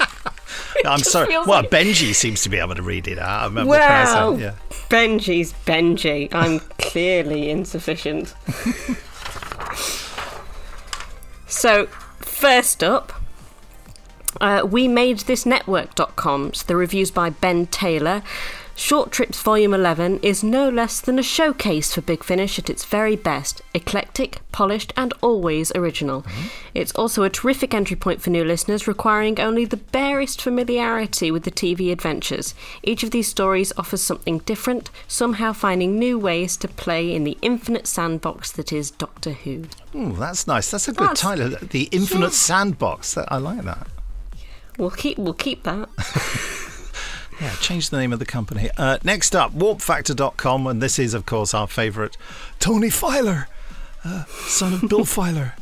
I'm 0.87 1.01
sorry. 1.01 1.29
Well, 1.29 1.45
like- 1.47 1.71
Benji 1.71 2.14
seems 2.14 2.43
to 2.43 2.49
be 2.49 2.59
able 2.59 2.75
to 2.75 2.83
read 2.83 3.07
it. 3.09 3.19
I 3.19 3.45
remember 3.45 3.71
Wow. 3.71 4.37
yeah. 4.37 4.55
Benji's 4.88 5.53
Benji. 5.66 6.29
I'm 6.33 6.61
clearly 6.79 7.51
insufficient. 7.51 8.35
so, 11.47 11.87
first 12.19 12.83
up, 12.83 13.12
uh, 14.40 14.66
we 14.69 14.88
made 14.88 15.19
this 15.21 15.45
network.com. 15.45 16.55
So 16.55 16.64
the 16.66 16.77
reviews 16.77 17.11
by 17.11 17.31
Ben 17.31 17.66
Taylor. 17.66 18.23
Short 18.81 19.12
Trips 19.12 19.38
Volume 19.43 19.75
11 19.75 20.21
is 20.23 20.43
no 20.43 20.71
less 20.71 21.03
than 21.03 21.19
a 21.19 21.23
showcase 21.23 21.93
for 21.95 22.01
Big 22.01 22.25
Finish 22.25 22.59
at 22.59 22.71
its 22.71 22.87
very 22.87 23.14
best 23.14 23.61
eclectic, 23.75 24.40
polished, 24.53 24.95
and 24.97 25.12
always 25.21 25.71
original. 25.75 26.23
Mm-hmm. 26.23 26.47
It's 26.75 26.93
also 26.93 27.23
a 27.23 27.29
terrific 27.29 27.75
entry 27.75 27.95
point 27.97 28.23
for 28.23 28.31
new 28.31 28.43
listeners, 28.43 28.88
requiring 28.88 29.38
only 29.38 29.66
the 29.66 29.77
barest 29.77 30.40
familiarity 30.40 31.31
with 31.31 31.43
the 31.43 31.51
TV 31.51 31.93
adventures. 31.93 32.55
Each 32.83 33.03
of 33.03 33.11
these 33.11 33.29
stories 33.29 33.71
offers 33.77 34.01
something 34.01 34.38
different, 34.38 34.88
somehow 35.07 35.53
finding 35.53 35.99
new 35.99 36.19
ways 36.19 36.57
to 36.57 36.66
play 36.66 37.14
in 37.14 37.25
the 37.25 37.37
infinite 37.43 37.87
sandbox 37.87 38.51
that 38.53 38.73
is 38.73 38.90
Doctor 38.90 39.33
Who. 39.33 39.66
Ooh, 39.95 40.14
that's 40.14 40.47
nice. 40.47 40.71
That's 40.71 40.88
a 40.88 40.93
good 40.93 41.11
That's- 41.11 41.21
title. 41.21 41.51
The 41.61 41.83
Infinite 41.93 42.29
Yeah. 42.29 42.31
Sandbox. 42.31 43.19
I 43.19 43.37
like 43.37 43.62
that. 43.62 43.87
We'll 44.79 44.90
keep 44.90 45.19
we'll 45.19 45.35
keep 45.35 45.64
that. 45.64 45.90
Yeah, 47.40 47.55
change 47.57 47.88
the 47.88 47.96
name 47.96 48.12
of 48.12 48.18
the 48.18 48.26
company. 48.26 48.68
Uh, 48.76 48.98
next 49.03 49.35
up, 49.35 49.55
warpfactor.com, 49.55 50.66
and 50.66 50.83
this 50.83 50.98
is, 50.98 51.14
of 51.14 51.24
course, 51.24 51.55
our 51.55 51.66
favourite 51.66 52.16
Tony 52.59 52.88
Fyler, 52.88 53.46
uh, 54.05 54.24
son 54.46 54.74
of 54.74 54.88
Bill 54.88 55.05
Filer, 55.07 55.55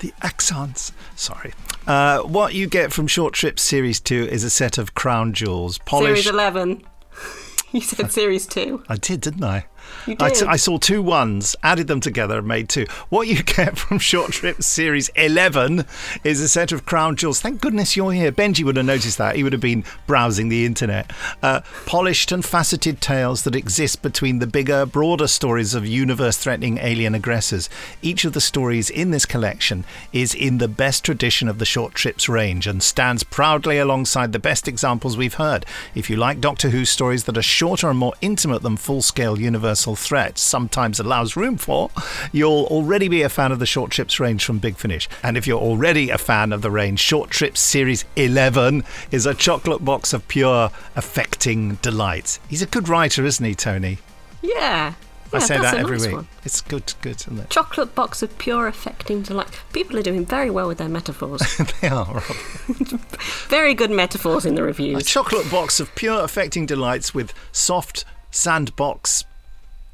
the 0.00 0.12
Axons. 0.22 0.90
Sorry. 1.14 1.52
Uh, 1.86 2.20
what 2.22 2.54
you 2.54 2.66
get 2.66 2.92
from 2.92 3.06
Short 3.06 3.32
Trips 3.32 3.62
Series 3.62 4.00
2 4.00 4.26
is 4.30 4.42
a 4.42 4.50
set 4.50 4.76
of 4.76 4.94
crown 4.94 5.32
jewels, 5.32 5.78
polished. 5.78 6.24
Series 6.24 6.26
11. 6.26 6.82
you 7.72 7.80
said 7.80 8.10
Series 8.10 8.46
2. 8.46 8.84
I 8.88 8.96
did, 8.96 9.20
didn't 9.20 9.44
I? 9.44 9.66
I, 10.06 10.30
did. 10.30 10.42
I 10.44 10.56
saw 10.56 10.78
two 10.78 11.02
ones, 11.02 11.56
added 11.62 11.86
them 11.86 12.00
together, 12.00 12.38
and 12.38 12.48
made 12.48 12.68
two. 12.68 12.86
What 13.08 13.28
you 13.28 13.42
get 13.42 13.78
from 13.78 13.98
Short 13.98 14.32
Trip 14.32 14.62
Series 14.62 15.08
11 15.10 15.84
is 16.24 16.40
a 16.40 16.48
set 16.48 16.72
of 16.72 16.86
crown 16.86 17.16
jewels. 17.16 17.40
Thank 17.40 17.60
goodness 17.60 17.96
you're 17.96 18.12
here. 18.12 18.32
Benji 18.32 18.64
would 18.64 18.76
have 18.76 18.86
noticed 18.86 19.18
that. 19.18 19.36
He 19.36 19.42
would 19.42 19.52
have 19.52 19.60
been 19.60 19.84
browsing 20.06 20.48
the 20.48 20.64
internet. 20.64 21.12
Uh, 21.42 21.60
polished 21.86 22.32
and 22.32 22.44
faceted 22.44 23.00
tales 23.00 23.44
that 23.44 23.56
exist 23.56 24.02
between 24.02 24.38
the 24.38 24.46
bigger, 24.46 24.86
broader 24.86 25.26
stories 25.26 25.74
of 25.74 25.86
universe 25.86 26.36
threatening 26.36 26.78
alien 26.78 27.14
aggressors. 27.14 27.68
Each 28.02 28.24
of 28.24 28.32
the 28.32 28.40
stories 28.40 28.90
in 28.90 29.10
this 29.10 29.26
collection 29.26 29.84
is 30.12 30.34
in 30.34 30.58
the 30.58 30.68
best 30.68 31.04
tradition 31.04 31.48
of 31.48 31.58
the 31.58 31.64
Short 31.64 31.94
Trips 31.94 32.28
range 32.28 32.66
and 32.66 32.82
stands 32.82 33.22
proudly 33.22 33.78
alongside 33.78 34.32
the 34.32 34.38
best 34.38 34.68
examples 34.68 35.16
we've 35.16 35.34
heard. 35.34 35.64
If 35.94 36.10
you 36.10 36.16
like 36.16 36.40
Doctor 36.40 36.70
Who 36.70 36.84
stories 36.84 37.24
that 37.24 37.36
are 37.38 37.42
shorter 37.42 37.88
and 37.88 37.98
more 37.98 38.14
intimate 38.20 38.62
than 38.62 38.76
full 38.76 39.02
scale 39.02 39.38
universal 39.80 39.96
threats 39.96 40.42
sometimes 40.42 41.00
allows 41.00 41.36
room 41.36 41.56
for, 41.56 41.90
you'll 42.32 42.66
already 42.66 43.08
be 43.08 43.22
a 43.22 43.28
fan 43.28 43.50
of 43.52 43.58
the 43.58 43.66
Short 43.66 43.90
Trips 43.90 44.20
range 44.20 44.44
from 44.44 44.58
Big 44.58 44.76
Finish. 44.76 45.08
And 45.22 45.36
if 45.36 45.46
you're 45.46 45.60
already 45.60 46.10
a 46.10 46.18
fan 46.18 46.52
of 46.52 46.60
the 46.60 46.70
range, 46.70 47.00
Short 47.00 47.30
Trips 47.30 47.60
Series 47.60 48.04
11 48.16 48.84
is 49.10 49.26
a 49.26 49.34
chocolate 49.34 49.84
box 49.84 50.12
of 50.12 50.26
pure, 50.28 50.70
affecting 50.96 51.76
delights. 51.76 52.40
He's 52.48 52.62
a 52.62 52.66
good 52.66 52.88
writer, 52.88 53.24
isn't 53.24 53.44
he, 53.44 53.54
Tony? 53.54 53.98
Yeah. 54.42 54.94
I 55.32 55.38
say 55.38 55.58
that 55.58 55.74
every 55.74 55.96
nice 55.98 56.06
week. 56.06 56.16
one. 56.16 56.28
It's 56.44 56.60
good, 56.60 56.92
good, 57.02 57.20
isn't 57.20 57.38
it? 57.38 57.50
Chocolate 57.50 57.94
box 57.94 58.20
of 58.22 58.36
pure 58.36 58.66
affecting 58.66 59.22
delight. 59.22 59.48
People 59.72 59.96
are 59.96 60.02
doing 60.02 60.26
very 60.26 60.50
well 60.50 60.66
with 60.66 60.78
their 60.78 60.88
metaphors. 60.88 61.40
they 61.80 61.88
are. 61.88 62.20
very 63.48 63.72
good 63.74 63.92
metaphors 63.92 64.44
in 64.44 64.56
the 64.56 64.62
reviews. 64.64 65.00
A 65.00 65.04
chocolate 65.04 65.48
box 65.50 65.78
of 65.78 65.94
pure, 65.94 66.22
affecting 66.22 66.66
delights 66.66 67.14
with 67.14 67.32
soft 67.52 68.04
sandbox 68.32 69.24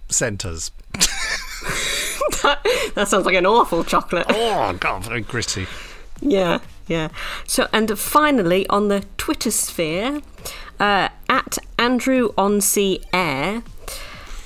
centres. 0.09 0.71
that, 2.43 2.61
that 2.95 3.09
sounds 3.09 3.27
like 3.27 3.35
an 3.35 3.47
awful 3.47 3.85
chocolate. 3.85 4.27
Oh, 4.29 4.73
God, 4.75 5.05
very 5.05 5.21
gritty. 5.23 5.67
Yeah, 6.21 6.61
yeah. 6.87 7.09
So, 7.47 7.69
and 7.73 7.99
finally, 7.99 8.67
on 8.69 8.89
the 8.89 9.05
Twitter 9.19 9.51
sphere, 9.51 10.23
uh, 10.79 11.09
at 11.29 11.59
Andrew 11.79 12.33
on 12.37 12.61
Sea 12.61 13.01
Air, 13.13 13.63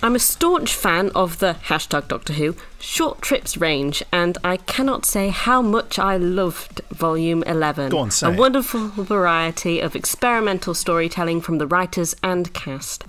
I'm 0.03 0.15
a 0.15 0.19
staunch 0.19 0.75
fan 0.75 1.11
of 1.15 1.41
the 1.41 1.57
hashtag 1.65 2.09
Doctor 2.09 2.33
Who 2.33 2.57
short 2.79 3.21
trips 3.21 3.59
range, 3.59 4.03
and 4.11 4.39
I 4.43 4.57
cannot 4.57 5.05
say 5.05 5.29
how 5.29 5.61
much 5.61 5.99
I 5.99 6.17
loved 6.17 6.81
Volume 6.91 7.43
11. 7.43 7.91
Go 7.91 7.99
on, 7.99 8.11
say 8.11 8.33
A 8.33 8.37
wonderful 8.37 8.89
variety 8.89 9.81
of 9.81 9.95
experimental 9.95 10.73
storytelling 10.73 11.43
from 11.43 11.59
the 11.59 11.67
writers 11.67 12.17
and 12.23 12.53
cast. 12.55 13.05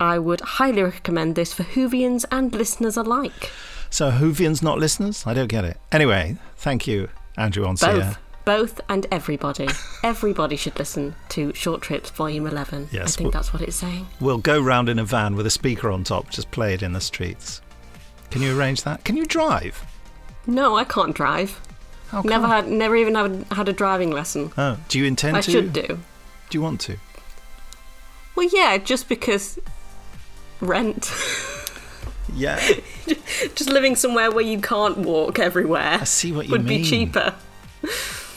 I 0.00 0.18
would 0.18 0.40
highly 0.40 0.82
recommend 0.82 1.34
this 1.36 1.52
for 1.52 1.62
Whovians 1.62 2.24
and 2.32 2.54
listeners 2.54 2.96
alike. 2.96 3.50
So, 3.90 4.10
Whovians 4.10 4.62
not 4.62 4.78
listeners? 4.78 5.24
I 5.26 5.34
don't 5.34 5.48
get 5.48 5.64
it. 5.64 5.76
Anyway, 5.92 6.38
thank 6.56 6.86
you, 6.86 7.08
Andrew 7.36 7.64
Both. 7.64 8.18
Both 8.46 8.80
and 8.88 9.06
everybody. 9.12 9.68
everybody 10.02 10.56
should 10.56 10.78
listen 10.78 11.14
to 11.30 11.52
Short 11.52 11.82
Trips 11.82 12.08
Volume 12.10 12.46
11. 12.46 12.88
Yes, 12.90 13.14
I 13.14 13.18
think 13.18 13.26
well- 13.26 13.30
that's 13.32 13.52
what 13.52 13.62
it's 13.62 13.76
saying. 13.76 14.06
We'll 14.20 14.38
go 14.38 14.58
round 14.60 14.88
in 14.88 14.98
a 14.98 15.04
van 15.04 15.36
with 15.36 15.44
a 15.46 15.50
speaker 15.50 15.90
on 15.90 16.02
top, 16.04 16.30
just 16.30 16.50
play 16.50 16.72
it 16.72 16.82
in 16.82 16.94
the 16.94 17.00
streets. 17.00 17.60
Can 18.30 18.40
you 18.42 18.58
arrange 18.58 18.84
that? 18.84 19.04
Can 19.04 19.16
you 19.16 19.26
drive? 19.26 19.84
No, 20.46 20.76
I 20.76 20.84
can't 20.84 21.14
drive. 21.14 21.60
How 22.08 22.22
never 22.22 22.46
come? 22.46 22.50
had, 22.50 22.68
never 22.68 22.96
even 22.96 23.14
had, 23.14 23.44
had 23.52 23.68
a 23.68 23.72
driving 23.72 24.10
lesson. 24.10 24.50
Oh, 24.56 24.78
do 24.88 24.98
you 24.98 25.04
intend 25.04 25.36
I 25.36 25.40
to? 25.42 25.50
should 25.50 25.72
do. 25.72 25.86
Do 26.48 26.58
you 26.58 26.62
want 26.62 26.80
to? 26.82 26.96
Well, 28.34 28.48
yeah, 28.52 28.78
just 28.78 29.08
because 29.08 29.58
rent. 30.60 31.12
Yeah. 32.34 32.60
just 33.54 33.70
living 33.70 33.96
somewhere 33.96 34.30
where 34.30 34.44
you 34.44 34.60
can't 34.60 34.98
walk 34.98 35.38
everywhere. 35.38 35.98
I 36.00 36.04
see 36.04 36.32
what 36.32 36.46
you 36.46 36.52
would 36.52 36.64
mean. 36.64 36.82
be 36.82 36.88
cheaper. 36.88 37.34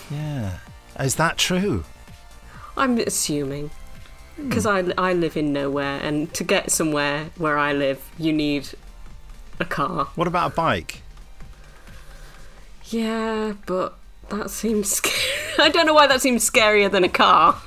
Yeah. 0.10 0.58
Is 1.00 1.16
that 1.16 1.38
true? 1.38 1.84
I'm 2.78 2.98
assuming. 3.00 3.72
Because 4.36 4.66
I, 4.66 4.92
I 4.98 5.14
live 5.14 5.38
in 5.38 5.54
nowhere, 5.54 6.00
and 6.02 6.34
to 6.34 6.44
get 6.44 6.72
somewhere 6.72 7.30
where 7.38 7.58
I 7.58 7.72
live, 7.72 8.04
you 8.18 8.34
need 8.34 8.70
a 9.60 9.66
car. 9.66 10.06
What 10.16 10.28
about 10.28 10.54
a 10.54 10.56
bike? 10.56 11.04
Yeah, 12.86 13.54
but 13.68 13.96
that 14.30 14.50
seems 14.50 14.90
scary. 14.90 15.18
I 15.60 15.70
don't 15.70 15.86
know 15.86 15.94
why 15.94 16.08
that 16.08 16.22
seems 16.22 16.50
scarier 16.50 16.90
than 16.90 17.04
a 17.04 17.10
car. 17.10 17.62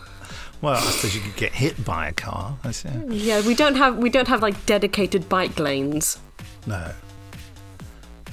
Well, 0.62 0.74
I 0.74 0.80
suppose 0.90 1.14
you 1.14 1.20
could 1.20 1.36
get 1.36 1.52
hit 1.52 1.84
by 1.84 2.08
a 2.08 2.12
car. 2.12 2.56
I 2.64 2.70
see. 2.70 2.88
Yeah, 3.08 3.46
we 3.46 3.54
don't 3.54 3.76
have 3.76 3.98
we 3.98 4.10
don't 4.10 4.28
have 4.28 4.42
like 4.42 4.66
dedicated 4.66 5.28
bike 5.28 5.58
lanes. 5.58 6.18
No. 6.66 6.92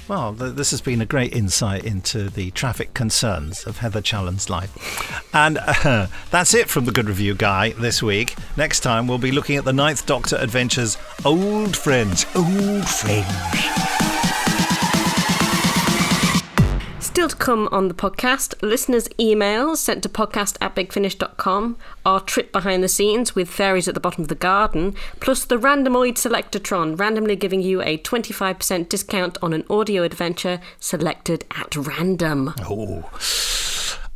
Well, 0.08 0.36
th- 0.36 0.56
this 0.56 0.72
has 0.72 0.82
been 0.82 1.02
a 1.02 1.06
great 1.06 1.34
insight 1.34 1.86
into 1.86 2.30
the 2.30 2.52
traffic 2.52 2.94
concerns 2.94 3.66
of 3.66 3.78
Heather 3.78 4.02
Challands's 4.02 4.50
life. 4.50 5.26
And 5.34 5.60
uh, 5.60 6.08
that's 6.32 6.54
it 6.54 6.70
from 6.70 6.86
the 6.86 6.92
Good 6.92 7.08
Review 7.08 7.36
Guy 7.36 7.70
this 7.72 8.04
week. 8.04 8.36
Next 8.58 8.82
time, 8.82 9.08
we'll 9.08 9.18
be 9.18 9.32
looking 9.32 9.56
at 9.56 9.64
the 9.64 9.74
Ninth 9.74 10.06
Doctor 10.06 10.36
Adventures 10.36 10.98
Old 11.24 11.78
Friends. 11.78 12.26
Old 12.36 12.88
Friends. 12.88 14.03
Still 17.14 17.30
to 17.30 17.36
come 17.36 17.70
on 17.72 17.90
the 17.90 17.94
podcast, 17.94 18.56
listeners' 18.64 19.08
emails 19.20 19.78
sent 19.78 20.02
to 20.02 20.10
podcast 20.10 20.58
at 20.60 20.76
bigfinish.com, 20.76 21.78
our 22.04 22.20
trip 22.20 22.52
behind 22.52 22.84
the 22.84 22.88
scenes 22.88 23.36
with 23.36 23.52
fairies 23.52 23.88
at 23.88 23.94
the 23.94 24.00
bottom 24.00 24.24
of 24.24 24.30
the 24.30 24.34
garden, 24.34 24.96
plus 25.20 25.46
the 25.46 25.60
Randomoid 25.60 26.16
Selectatron, 26.16 27.00
randomly 27.00 27.36
giving 27.36 27.62
you 27.62 27.84
a 27.84 28.00
25% 28.00 28.90
discount 28.90 29.38
on 29.44 29.54
an 29.54 29.64
audio 29.70 30.02
adventure 30.02 30.60
selected 30.80 31.46
at 31.56 31.76
random. 31.76 32.56
Oh. 32.62 33.08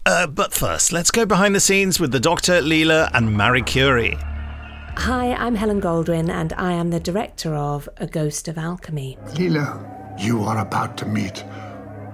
Uh, 0.03 0.25
but 0.25 0.51
first, 0.51 0.91
let's 0.91 1.11
go 1.11 1.23
behind 1.23 1.53
the 1.53 1.59
scenes 1.59 1.99
with 1.99 2.11
the 2.11 2.19
Doctor, 2.19 2.63
Leela, 2.63 3.11
and 3.13 3.37
Marie 3.37 3.61
Curie. 3.61 4.17
Hi, 4.19 5.35
I'm 5.35 5.53
Helen 5.53 5.81
Goldwyn, 5.81 6.31
and 6.31 6.51
I 6.53 6.73
am 6.73 6.89
the 6.89 6.99
director 6.99 7.53
of 7.53 7.87
A 7.97 8.07
Ghost 8.07 8.47
of 8.47 8.57
Alchemy. 8.57 9.19
Leela, 9.33 10.19
you 10.19 10.41
are 10.41 10.57
about 10.57 10.97
to 10.97 11.05
meet 11.05 11.43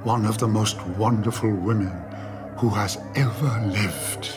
one 0.03 0.25
of 0.25 0.37
the 0.37 0.47
most 0.47 0.81
wonderful 0.97 1.49
women 1.49 1.91
who 2.57 2.69
has 2.69 2.97
ever 3.15 3.63
lived. 3.67 4.33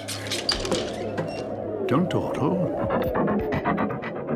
Don't 1.88 2.08
dawdle. 2.08 2.72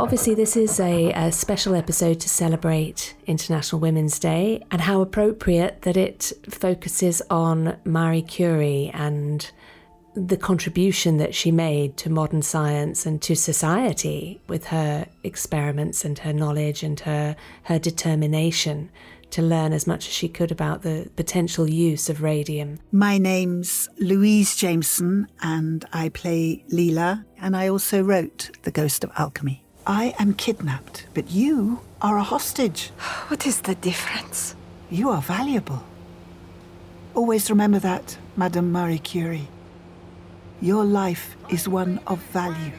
Obviously, 0.00 0.34
this 0.34 0.56
is 0.56 0.80
a, 0.80 1.12
a 1.12 1.30
special 1.30 1.74
episode 1.74 2.18
to 2.20 2.28
celebrate 2.28 3.14
International 3.26 3.80
Women's 3.80 4.18
Day, 4.18 4.64
and 4.70 4.80
how 4.80 5.02
appropriate 5.02 5.82
that 5.82 5.96
it 5.96 6.32
focuses 6.48 7.22
on 7.30 7.76
Marie 7.84 8.22
Curie 8.22 8.90
and 8.92 9.50
the 10.14 10.36
contribution 10.36 11.18
that 11.18 11.34
she 11.34 11.52
made 11.52 11.96
to 11.98 12.10
modern 12.10 12.42
science 12.42 13.06
and 13.06 13.22
to 13.22 13.36
society 13.36 14.40
with 14.48 14.66
her 14.66 15.06
experiments 15.22 16.04
and 16.04 16.18
her 16.20 16.32
knowledge 16.32 16.82
and 16.82 16.98
her, 17.00 17.36
her 17.64 17.78
determination 17.78 18.90
to 19.32 19.42
learn 19.42 19.72
as 19.72 19.86
much 19.86 20.06
as 20.08 20.12
she 20.12 20.28
could 20.28 20.50
about 20.50 20.82
the 20.82 21.10
potential 21.16 21.68
use 21.68 22.08
of 22.08 22.22
radium. 22.22 22.78
My 22.92 23.18
name's 23.18 23.88
Louise 23.98 24.56
Jameson, 24.56 25.28
and 25.42 25.84
I 25.92 26.08
play 26.08 26.64
Leela, 26.72 27.24
and 27.40 27.56
I 27.56 27.68
also 27.68 28.02
wrote 28.02 28.50
The 28.62 28.70
Ghost 28.70 29.04
of 29.04 29.12
Alchemy. 29.16 29.62
I 29.86 30.14
am 30.18 30.34
kidnapped, 30.34 31.06
but 31.14 31.30
you 31.30 31.80
are 32.02 32.18
a 32.18 32.22
hostage. 32.22 32.88
What 33.28 33.46
is 33.46 33.60
the 33.62 33.74
difference? 33.74 34.54
You 34.90 35.10
are 35.10 35.22
valuable. 35.22 35.82
Always 37.14 37.50
remember 37.50 37.78
that, 37.78 38.18
Madame 38.36 38.72
Marie 38.72 38.98
Curie. 38.98 39.48
Your 40.60 40.84
life 40.84 41.36
is 41.48 41.66
one 41.68 42.00
of 42.06 42.18
value. 42.32 42.72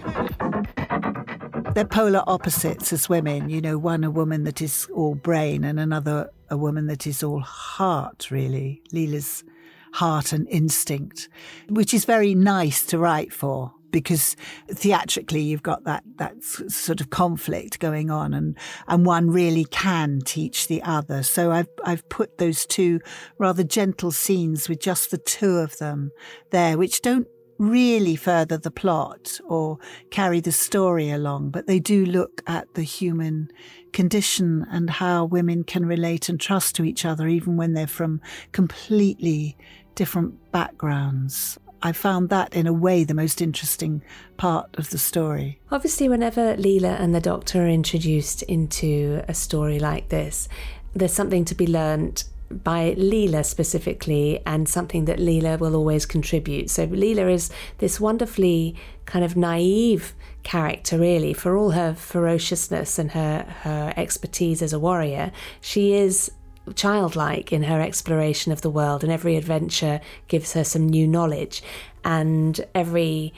They're 1.74 1.86
polar 1.86 2.22
opposites 2.28 2.92
as 2.92 3.08
women, 3.08 3.50
you 3.50 3.62
know, 3.62 3.78
one 3.78 4.04
a 4.04 4.12
woman 4.12 4.44
that 4.44 4.62
is 4.62 4.90
all 4.94 5.16
brain 5.16 5.64
and 5.64 5.80
another 5.80 6.30
a 6.50 6.58
woman 6.58 6.88
that 6.88 7.08
is 7.08 7.24
all 7.24 7.40
heart, 7.40 8.30
really. 8.30 8.82
Leela's 8.92 9.46
heart 9.94 10.34
and 10.34 10.50
instinct, 10.50 11.30
which 11.70 11.94
is 11.94 12.04
very 12.04 12.36
nice 12.36 12.86
to 12.88 12.98
write 12.98 13.32
for 13.32 13.74
because 13.92 14.36
theatrically 14.70 15.42
you've 15.42 15.64
got 15.64 15.84
that 15.84 16.04
that 16.16 16.44
sort 16.44 17.02
of 17.02 17.10
conflict 17.10 17.80
going 17.80 18.10
on 18.10 18.34
and 18.34 18.58
and 18.88 19.06
one 19.06 19.30
really 19.30 19.66
can 19.66 20.22
teach 20.26 20.68
the 20.68 20.82
other 20.84 21.22
so 21.24 21.52
i've 21.52 21.68
i've 21.84 22.08
put 22.08 22.38
those 22.38 22.66
two 22.66 23.02
rather 23.38 23.64
gentle 23.64 24.12
scenes 24.12 24.70
with 24.70 24.80
just 24.80 25.12
the 25.12 25.18
two 25.18 25.58
of 25.58 25.78
them 25.78 26.10
there 26.52 26.78
which 26.78 27.02
don't 27.02 27.28
really 27.62 28.16
further 28.16 28.58
the 28.58 28.72
plot 28.72 29.40
or 29.48 29.78
carry 30.10 30.40
the 30.40 30.52
story 30.52 31.12
along 31.12 31.52
but 31.52 31.68
they 31.68 31.78
do 31.78 32.04
look 32.04 32.42
at 32.48 32.74
the 32.74 32.82
human 32.82 33.48
condition 33.94 34.66
and 34.72 34.90
how 34.90 35.24
women 35.24 35.64
can 35.64 35.86
relate 35.86 36.28
and 36.28 36.40
trust 36.40 36.76
to 36.76 36.84
each 36.84 37.06
other 37.06 37.28
even 37.28 37.58
when 37.58 37.74
they're 37.74 37.86
from 37.86 38.20
completely 38.52 39.56
different 39.94 40.34
backgrounds 40.52 41.60
I 41.84 41.94
found 41.94 42.30
that, 42.30 42.54
in 42.54 42.68
a 42.68 42.74
way, 42.74 43.04
the 43.04 43.16
most 43.16 43.42
interesting 43.42 44.04
part 44.38 44.70
of 44.78 44.92
the 44.92 45.00
story. 45.00 45.60
Obviously, 45.72 46.08
whenever 46.08 46.56
Leela 46.56 47.00
and 47.02 47.16
the 47.16 47.20
Doctor 47.20 47.64
are 47.64 47.68
introduced 47.68 48.44
into 48.44 49.24
a 49.28 49.34
story 49.34 49.80
like 49.80 50.10
this, 50.10 50.48
there's 50.94 51.12
something 51.12 51.44
to 51.46 51.56
be 51.56 51.66
learnt 51.66 52.26
by 52.52 52.96
Leela 52.98 53.46
specifically, 53.46 54.42
and 54.46 54.68
something 54.68 55.06
that 55.06 55.20
Leela 55.20 55.60
will 55.60 55.76
always 55.76 56.06
contribute. 56.06 56.70
So, 56.70 56.88
Leela 56.88 57.32
is 57.32 57.52
this 57.80 58.00
wonderfully 58.00 58.76
kind 59.06 59.26
of 59.26 59.36
naive 59.36 60.14
character, 60.44 60.98
really, 60.98 61.34
for 61.34 61.58
all 61.58 61.72
her 61.72 61.94
ferociousness 61.94 63.00
and 63.00 63.12
her, 63.12 63.46
her 63.62 63.94
expertise 63.98 64.62
as 64.62 64.74
a 64.74 64.80
warrior. 64.80 65.32
She 65.60 65.94
is 65.94 66.32
childlike 66.76 67.52
in 67.52 67.64
her 67.64 67.82
exploration 67.82 68.52
of 68.52 68.62
the 68.62 68.70
world, 68.70 69.04
and 69.04 69.12
every 69.12 69.36
adventure 69.36 70.02
gives 70.28 70.54
her 70.54 70.64
some 70.64 70.88
new 70.88 71.08
knowledge. 71.08 71.64
And 72.04 72.60
every 72.74 73.34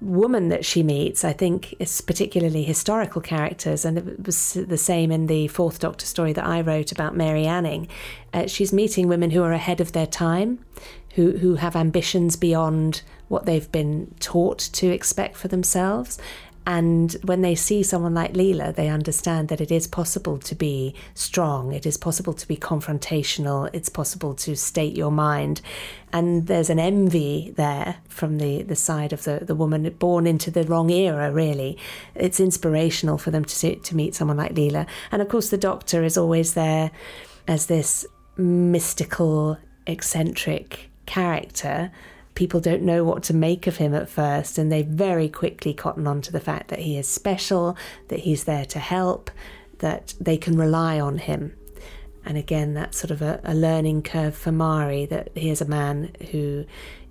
woman 0.00 0.48
that 0.48 0.64
she 0.64 0.82
meets, 0.82 1.24
I 1.24 1.32
think, 1.32 1.74
is 1.78 2.00
particularly 2.00 2.62
historical 2.62 3.20
characters, 3.20 3.84
and 3.84 3.98
it 3.98 4.26
was 4.26 4.54
the 4.54 4.78
same 4.78 5.10
in 5.10 5.26
the 5.26 5.48
Fourth 5.48 5.78
Doctor 5.78 6.06
story 6.06 6.32
that 6.34 6.44
I 6.46 6.60
wrote 6.60 6.92
about 6.92 7.16
Mary 7.16 7.46
Anning. 7.46 7.88
Uh, 8.32 8.46
she's 8.46 8.72
meeting 8.72 9.08
women 9.08 9.30
who 9.30 9.42
are 9.42 9.52
ahead 9.52 9.80
of 9.80 9.92
their 9.92 10.06
time, 10.06 10.58
who 11.14 11.38
who 11.38 11.54
have 11.56 11.74
ambitions 11.74 12.36
beyond 12.36 13.02
what 13.28 13.46
they've 13.46 13.72
been 13.72 14.14
taught 14.20 14.58
to 14.58 14.88
expect 14.88 15.36
for 15.36 15.48
themselves, 15.48 16.18
and 16.66 17.12
when 17.22 17.42
they 17.42 17.54
see 17.54 17.84
someone 17.84 18.12
like 18.12 18.32
Leela, 18.32 18.74
they 18.74 18.88
understand 18.88 19.48
that 19.48 19.60
it 19.60 19.70
is 19.70 19.86
possible 19.86 20.36
to 20.38 20.54
be 20.56 20.96
strong, 21.14 21.72
it 21.72 21.86
is 21.86 21.96
possible 21.96 22.32
to 22.32 22.48
be 22.48 22.56
confrontational, 22.56 23.70
it's 23.72 23.88
possible 23.88 24.34
to 24.34 24.56
state 24.56 24.96
your 24.96 25.12
mind. 25.12 25.60
And 26.12 26.48
there's 26.48 26.68
an 26.68 26.80
envy 26.80 27.52
there 27.56 27.98
from 28.08 28.38
the, 28.38 28.62
the 28.62 28.74
side 28.74 29.12
of 29.12 29.22
the, 29.22 29.40
the 29.42 29.54
woman 29.54 29.88
born 30.00 30.26
into 30.26 30.50
the 30.50 30.64
wrong 30.64 30.90
era, 30.90 31.30
really. 31.30 31.78
It's 32.16 32.40
inspirational 32.40 33.16
for 33.16 33.30
them 33.30 33.44
to, 33.44 33.54
see, 33.54 33.76
to 33.76 33.94
meet 33.94 34.16
someone 34.16 34.36
like 34.36 34.54
Leela. 34.54 34.88
And 35.12 35.22
of 35.22 35.28
course, 35.28 35.50
the 35.50 35.58
doctor 35.58 36.02
is 36.02 36.18
always 36.18 36.54
there 36.54 36.90
as 37.46 37.66
this 37.66 38.04
mystical, 38.36 39.58
eccentric 39.86 40.90
character 41.06 41.92
people 42.36 42.60
don't 42.60 42.82
know 42.82 43.02
what 43.02 43.24
to 43.24 43.34
make 43.34 43.66
of 43.66 43.78
him 43.78 43.92
at 43.94 44.08
first, 44.08 44.58
and 44.58 44.70
they 44.70 44.82
very 44.82 45.28
quickly 45.28 45.74
cotton 45.74 46.06
on 46.06 46.20
to 46.22 46.30
the 46.30 46.38
fact 46.38 46.68
that 46.68 46.78
he 46.78 46.96
is 46.96 47.08
special, 47.08 47.76
that 48.08 48.20
he's 48.20 48.44
there 48.44 48.66
to 48.66 48.78
help, 48.78 49.30
that 49.78 50.14
they 50.20 50.36
can 50.36 50.56
rely 50.56 51.00
on 51.00 51.18
him. 51.18 51.56
And 52.24 52.36
again, 52.36 52.74
that's 52.74 52.98
sort 52.98 53.10
of 53.10 53.22
a, 53.22 53.40
a 53.42 53.54
learning 53.54 54.02
curve 54.02 54.36
for 54.36 54.52
Marie 54.52 55.06
that 55.06 55.30
he 55.34 55.50
is 55.50 55.60
a 55.60 55.66
man 55.66 56.12
who 56.30 56.64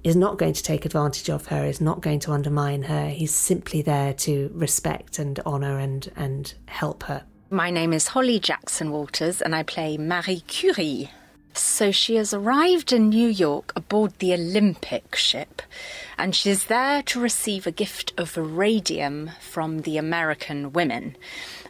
is 0.03 0.15
not 0.15 0.37
going 0.37 0.53
to 0.53 0.63
take 0.63 0.85
advantage 0.85 1.29
of 1.29 1.47
her, 1.47 1.65
is 1.65 1.81
not 1.81 2.01
going 2.01 2.19
to 2.19 2.31
undermine 2.31 2.83
her. 2.83 3.09
He's 3.09 3.33
simply 3.33 3.81
there 3.81 4.13
to 4.13 4.51
respect 4.53 5.17
and 5.17 5.39
honour 5.39 5.79
and, 5.79 6.11
and 6.15 6.53
help 6.67 7.03
her. 7.03 7.23
My 7.49 7.71
name 7.71 7.93
is 7.93 8.09
Holly 8.09 8.39
Jackson 8.39 8.91
Walters, 8.91 9.41
and 9.41 9.55
I 9.55 9.63
play 9.63 9.97
Marie 9.97 10.41
Curie. 10.41 11.09
So 11.57 11.91
she 11.91 12.15
has 12.15 12.33
arrived 12.33 12.91
in 12.91 13.09
New 13.09 13.29
York 13.29 13.71
aboard 13.77 14.19
the 14.19 14.33
Olympic 14.33 15.15
ship, 15.15 15.61
and 16.17 16.35
she's 16.35 16.65
there 16.65 17.01
to 17.03 17.19
receive 17.19 17.65
a 17.65 17.71
gift 17.71 18.13
of 18.17 18.35
radium 18.35 19.31
from 19.39 19.79
the 19.79 19.97
American 19.97 20.73
women. 20.73 21.15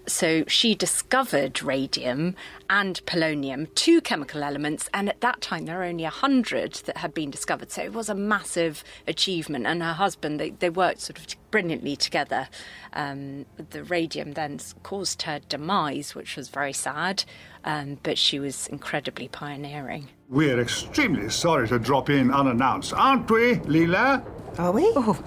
So 0.07 0.43
she 0.47 0.75
discovered 0.75 1.63
radium 1.63 2.35
and 2.69 3.01
polonium, 3.05 3.73
two 3.75 4.01
chemical 4.01 4.43
elements, 4.43 4.89
and 4.93 5.09
at 5.09 5.21
that 5.21 5.41
time 5.41 5.65
there 5.65 5.77
were 5.77 5.83
only 5.83 6.03
a 6.03 6.09
hundred 6.09 6.73
that 6.85 6.97
had 6.97 7.13
been 7.13 7.31
discovered. 7.31 7.71
So 7.71 7.81
it 7.83 7.93
was 7.93 8.09
a 8.09 8.15
massive 8.15 8.83
achievement. 9.07 9.65
And 9.65 9.81
her 9.81 9.93
husband, 9.93 10.39
they, 10.39 10.51
they 10.51 10.69
worked 10.69 11.01
sort 11.01 11.19
of 11.19 11.35
brilliantly 11.49 11.95
together. 11.95 12.49
Um, 12.93 13.45
the 13.71 13.83
radium 13.83 14.33
then 14.33 14.59
caused 14.83 15.23
her 15.23 15.39
demise, 15.47 16.13
which 16.13 16.35
was 16.35 16.49
very 16.49 16.73
sad, 16.73 17.23
um, 17.65 17.97
but 18.03 18.17
she 18.17 18.39
was 18.39 18.67
incredibly 18.67 19.27
pioneering. 19.27 20.07
We're 20.29 20.59
extremely 20.59 21.29
sorry 21.29 21.67
to 21.67 21.79
drop 21.79 22.09
in 22.09 22.31
unannounced, 22.31 22.93
aren't 22.93 23.29
we, 23.29 23.55
Leela? 23.55 24.23
Are 24.59 24.71
we? 24.71 24.83
Oh, 24.95 25.21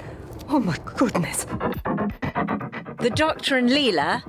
oh 0.48 0.60
my 0.60 0.78
goodness. 0.96 1.44
The 3.00 3.12
Doctor 3.14 3.56
and 3.56 3.68
Leela 3.68 4.22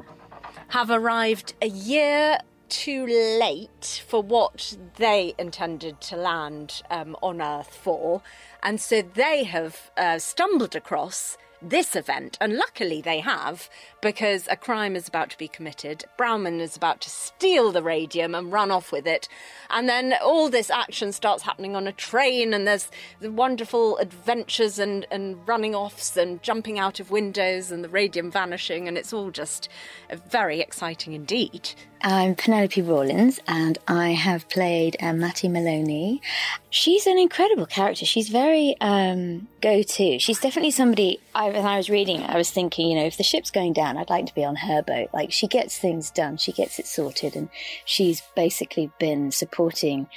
have 0.69 0.89
arrived 0.89 1.53
a 1.61 1.67
year 1.67 2.39
too 2.67 3.05
late 3.07 4.03
for 4.07 4.21
what 4.21 4.77
they 4.97 5.33
intended 5.39 5.99
to 6.01 6.15
land 6.15 6.83
um, 6.91 7.15
on 7.23 7.41
Earth 7.41 7.75
for. 7.75 8.21
And 8.61 8.79
so 8.79 9.01
they 9.01 9.43
have 9.43 9.91
uh, 9.97 10.19
stumbled 10.19 10.75
across 10.75 11.37
this 11.61 11.95
event. 11.95 12.37
And 12.39 12.55
luckily 12.55 13.01
they 13.01 13.19
have, 13.19 13.69
because 14.01 14.47
a 14.49 14.55
crime 14.55 14.95
is 14.95 15.07
about 15.07 15.29
to 15.31 15.37
be 15.37 15.47
committed. 15.47 16.05
Bauman 16.17 16.59
is 16.59 16.77
about 16.77 17.01
to 17.01 17.09
steal 17.09 17.71
the 17.71 17.83
radium 17.83 18.33
and 18.33 18.51
run 18.51 18.71
off 18.71 18.91
with 18.91 19.05
it. 19.05 19.27
And 19.69 19.87
then 19.87 20.13
all 20.23 20.49
this 20.49 20.69
action 20.69 21.11
starts 21.11 21.43
happening 21.43 21.75
on 21.75 21.87
a 21.87 21.91
train, 21.91 22.53
and 22.53 22.67
there's 22.67 22.89
the 23.19 23.31
wonderful 23.31 23.97
adventures 23.97 24.79
and, 24.79 25.05
and 25.11 25.47
running 25.47 25.75
offs 25.75 26.15
and 26.17 26.41
jumping 26.41 26.79
out 26.79 26.99
of 26.99 27.11
windows 27.11 27.71
and 27.71 27.83
the 27.83 27.89
radium 27.89 28.31
vanishing. 28.31 28.87
And 28.87 28.97
it's 28.97 29.13
all 29.13 29.31
just 29.31 29.69
very 30.29 30.61
exciting 30.61 31.13
indeed. 31.13 31.71
I'm 32.01 32.35
Penelope 32.35 32.81
Rawlins, 32.81 33.41
and 33.45 33.77
I 33.85 34.11
have 34.11 34.47
played 34.47 34.95
uh, 35.01 35.11
Mattie 35.11 35.49
Maloney. 35.49 36.21
She's 36.69 37.05
an 37.05 37.17
incredible 37.17 37.65
character. 37.65 38.05
She's 38.05 38.29
very 38.29 38.77
um, 38.79 39.49
go-to. 39.59 40.17
She's 40.17 40.39
definitely 40.39 40.71
somebody. 40.71 41.19
I, 41.35 41.49
when 41.49 41.65
I 41.65 41.75
was 41.75 41.89
reading, 41.89 42.21
I 42.23 42.37
was 42.37 42.51
thinking, 42.51 42.87
you 42.87 42.95
know, 42.95 43.05
if 43.05 43.17
the 43.17 43.23
ship's 43.23 43.51
going 43.51 43.73
down, 43.73 43.97
I'd 43.97 44.09
like 44.09 44.27
to 44.27 44.33
be 44.33 44.45
on 44.45 44.55
her 44.55 44.81
boat. 44.81 45.09
Like 45.13 45.33
she 45.33 45.45
gets 45.45 45.77
things 45.77 46.09
done, 46.09 46.37
she 46.37 46.53
gets 46.53 46.79
it 46.79 46.87
sorted, 46.87 47.35
and 47.35 47.49
she's 47.83 48.23
basically 48.33 48.91
been 48.97 49.31
supporting 49.31 50.07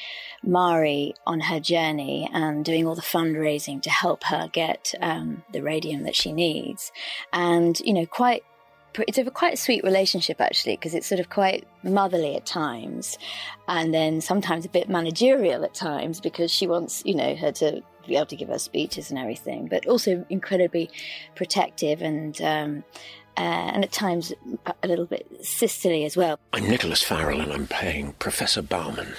Marie 0.44 1.14
on 1.26 1.40
her 1.40 1.58
journey 1.58 2.30
and 2.32 2.64
doing 2.64 2.86
all 2.86 2.94
the 2.94 3.02
fundraising 3.02 3.82
to 3.82 3.90
help 3.90 4.22
her 4.24 4.48
get 4.52 4.94
um, 5.00 5.42
the 5.52 5.62
radium 5.62 6.04
that 6.04 6.14
she 6.14 6.30
needs, 6.30 6.92
and 7.32 7.80
you 7.80 7.92
know, 7.92 8.06
quite 8.06 8.44
it's 8.98 9.18
a 9.18 9.30
quite 9.30 9.58
sweet 9.58 9.82
relationship 9.84 10.40
actually 10.40 10.76
because 10.76 10.94
it's 10.94 11.06
sort 11.06 11.20
of 11.20 11.30
quite 11.30 11.66
motherly 11.82 12.36
at 12.36 12.46
times 12.46 13.18
and 13.68 13.92
then 13.94 14.20
sometimes 14.20 14.64
a 14.64 14.68
bit 14.68 14.88
managerial 14.88 15.64
at 15.64 15.74
times 15.74 16.20
because 16.20 16.50
she 16.50 16.66
wants 16.66 17.02
you 17.04 17.14
know 17.14 17.34
her 17.34 17.52
to 17.52 17.82
be 18.06 18.16
able 18.16 18.26
to 18.26 18.36
give 18.36 18.48
her 18.48 18.58
speeches 18.58 19.10
and 19.10 19.18
everything 19.18 19.66
but 19.66 19.86
also 19.86 20.24
incredibly 20.28 20.90
protective 21.34 22.02
and 22.02 22.40
um, 22.42 22.84
uh, 23.36 23.40
and 23.40 23.84
at 23.84 23.92
times 23.92 24.32
a 24.82 24.86
little 24.86 25.06
bit 25.06 25.26
sisterly 25.40 26.04
as 26.04 26.18
well. 26.18 26.38
I'm 26.52 26.68
Nicholas 26.68 27.02
Farrell 27.02 27.40
and 27.40 27.50
I'm 27.50 27.66
playing 27.66 28.12
Professor 28.18 28.60
Bauman. 28.60 29.14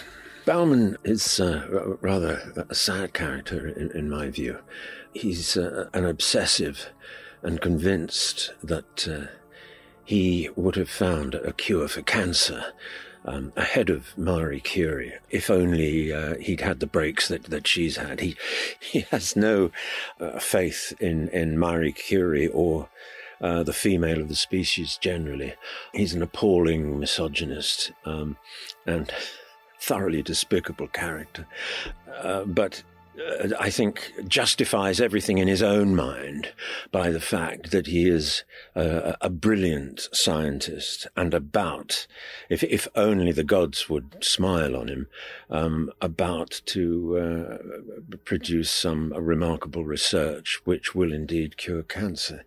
Bauman 0.46 0.98
is 1.04 1.40
uh, 1.40 1.96
rather 2.02 2.66
a 2.70 2.76
sad 2.76 3.14
character 3.14 3.68
in, 3.68 3.90
in 3.92 4.10
my 4.10 4.30
view. 4.30 4.60
He's 5.14 5.58
uh, 5.58 5.90
an 5.94 6.06
obsessive 6.06 6.90
and 7.42 7.60
convinced 7.60 8.54
that 8.62 9.08
uh, 9.08 9.32
he 10.06 10.50
would 10.56 10.76
have 10.76 10.90
found 10.90 11.36
a 11.36 11.54
cure 11.54 11.88
for 11.88 12.02
cancer 12.02 12.74
um, 13.26 13.54
ahead 13.56 13.90
of 13.90 14.18
Marie 14.18 14.60
Curie. 14.60 15.14
If 15.30 15.50
only 15.50 16.12
uh, 16.12 16.36
he'd 16.36 16.62
had 16.62 16.80
the 16.80 16.88
breaks 16.88 17.28
that, 17.30 17.46
that 17.46 17.68
she's 17.68 17.98
had. 17.98 18.20
He 18.20 18.36
he 18.80 19.02
has 19.12 19.36
no 19.36 19.72
uh, 20.20 20.40
faith 20.40 20.94
in 21.00 21.30
in 21.30 21.58
Marie 21.58 21.94
Curie 21.94 22.48
or. 22.48 22.90
Uh, 23.42 23.62
the 23.62 23.74
female 23.74 24.22
of 24.22 24.30
the 24.30 24.36
species 24.36 24.96
generally. 24.96 25.54
He's 25.92 26.14
an 26.14 26.22
appalling 26.22 26.98
misogynist 26.98 27.92
um, 28.06 28.38
and 28.86 29.12
thoroughly 29.82 30.22
despicable 30.22 30.88
character. 30.88 31.46
Uh, 32.10 32.46
but 32.46 32.84
uh, 33.20 33.50
I 33.60 33.70
think, 33.70 34.12
justifies 34.28 35.00
everything 35.00 35.38
in 35.38 35.48
his 35.48 35.62
own 35.62 35.96
mind 35.96 36.54
by 36.92 37.12
the 37.12 37.20
fact 37.20 37.72
that 37.72 37.88
he 37.88 38.08
is 38.08 38.44
a, 38.76 39.16
a 39.22 39.30
brilliant 39.30 40.10
scientist 40.12 41.08
and 41.16 41.34
about, 41.34 42.08
if, 42.50 42.64
if 42.64 42.88
only 42.96 43.32
the 43.32 43.44
gods 43.44 43.90
would 43.90 44.24
smile 44.24 44.76
on 44.76 44.88
him, 44.88 45.08
um, 45.50 45.92
about 46.02 46.62
to 46.66 47.18
uh, 47.18 48.18
produce 48.26 48.72
some 48.72 49.14
remarkable 49.14 49.86
research 49.86 50.62
which 50.64 50.96
will 50.96 51.14
indeed 51.14 51.58
cure 51.58 51.84
cancer 51.84 52.44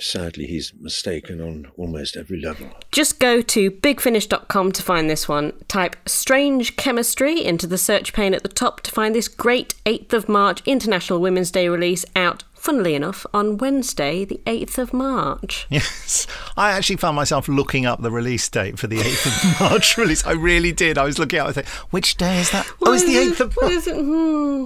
sadly, 0.00 0.46
he's 0.46 0.72
mistaken 0.80 1.40
on 1.40 1.70
almost 1.76 2.16
every 2.16 2.40
level. 2.40 2.68
Just 2.92 3.18
go 3.18 3.42
to 3.42 3.70
bigfinish.com 3.70 4.72
to 4.72 4.82
find 4.82 5.08
this 5.08 5.28
one. 5.28 5.52
Type 5.68 5.96
strange 6.08 6.76
chemistry 6.76 7.44
into 7.44 7.66
the 7.66 7.78
search 7.78 8.12
pane 8.12 8.34
at 8.34 8.42
the 8.42 8.48
top 8.48 8.80
to 8.82 8.90
find 8.90 9.14
this 9.14 9.28
great 9.28 9.74
8th 9.84 10.12
of 10.12 10.28
March 10.28 10.62
International 10.66 11.20
Women's 11.20 11.50
Day 11.50 11.68
release 11.68 12.04
out 12.16 12.44
funnily 12.58 12.94
enough, 12.94 13.24
on 13.32 13.56
Wednesday, 13.56 14.24
the 14.24 14.40
8th 14.44 14.78
of 14.78 14.92
March. 14.92 15.66
Yes. 15.78 16.26
I 16.56 16.72
actually 16.72 16.96
found 16.96 17.14
myself 17.14 17.46
looking 17.46 17.86
up 17.86 18.02
the 18.02 18.10
release 18.10 18.48
date 18.48 18.78
for 18.78 18.88
the 18.88 18.98
8th 18.98 19.26
of 19.26 19.60
March 19.70 19.96
release. 19.96 20.26
I 20.26 20.32
really 20.32 20.72
did. 20.72 20.98
I 20.98 21.04
was 21.04 21.18
looking 21.18 21.38
out 21.38 21.56
and 21.56 21.66
which 21.90 22.16
day 22.16 22.40
is 22.40 22.50
that? 22.50 22.66
What 22.80 22.90
oh, 22.90 22.92
it's 22.94 23.04
the 23.04 23.14
8th 23.14 23.40
of 23.40 23.48
March. 23.48 23.56
What 23.56 23.72
is 23.72 23.86
it? 23.86 23.96
Hmm. 23.96 24.64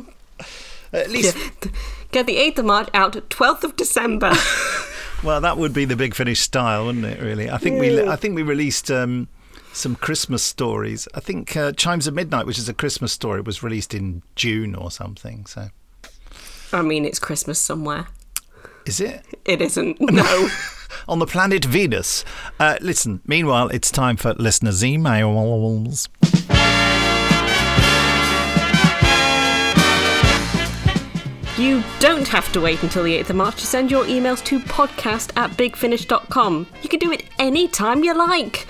At 0.92 1.10
least. 1.10 1.36
Get 2.10 2.26
the 2.26 2.36
8th 2.36 2.58
of 2.58 2.64
March 2.64 2.88
out 2.94 3.12
12th 3.28 3.64
of 3.64 3.76
December. 3.76 4.32
Well, 5.22 5.40
that 5.40 5.56
would 5.56 5.72
be 5.72 5.84
the 5.84 5.94
Big 5.96 6.14
Finish 6.14 6.40
style, 6.40 6.86
wouldn't 6.86 7.04
it? 7.04 7.20
Really, 7.20 7.48
I 7.50 7.58
think 7.58 7.80
we 7.80 8.00
I 8.02 8.16
think 8.16 8.34
we 8.34 8.42
released 8.42 8.90
um, 8.90 9.28
some 9.72 9.94
Christmas 9.94 10.42
stories. 10.42 11.06
I 11.14 11.20
think 11.20 11.56
uh, 11.56 11.72
Chimes 11.72 12.06
of 12.08 12.14
Midnight, 12.14 12.44
which 12.46 12.58
is 12.58 12.68
a 12.68 12.74
Christmas 12.74 13.12
story, 13.12 13.40
was 13.40 13.62
released 13.62 13.94
in 13.94 14.22
June 14.34 14.74
or 14.74 14.90
something. 14.90 15.46
So, 15.46 15.68
I 16.72 16.82
mean, 16.82 17.04
it's 17.04 17.18
Christmas 17.20 17.60
somewhere. 17.60 18.08
is 18.84 19.00
it? 19.00 19.24
It 19.44 19.60
isn't. 19.62 19.98
No. 20.12 20.48
On 21.08 21.18
the 21.18 21.26
planet 21.26 21.64
Venus. 21.64 22.22
Uh, 22.60 22.76
listen. 22.80 23.22
Meanwhile, 23.26 23.68
it's 23.68 23.90
time 23.90 24.16
for 24.16 24.34
listeners' 24.34 24.82
emails. 24.82 26.08
You 31.58 31.82
don't 32.00 32.26
have 32.28 32.50
to 32.52 32.60
wait 32.62 32.82
until 32.82 33.02
the 33.04 33.18
8th 33.18 33.30
of 33.30 33.36
March 33.36 33.56
to 33.56 33.66
send 33.66 33.90
your 33.90 34.04
emails 34.04 34.42
to 34.44 34.58
podcast 34.58 35.32
at 35.36 35.50
bigfinish.com. 35.50 36.66
You 36.82 36.88
can 36.88 36.98
do 36.98 37.12
it 37.12 37.24
any 37.38 37.68
time 37.68 38.02
you 38.02 38.14
like. 38.16 38.66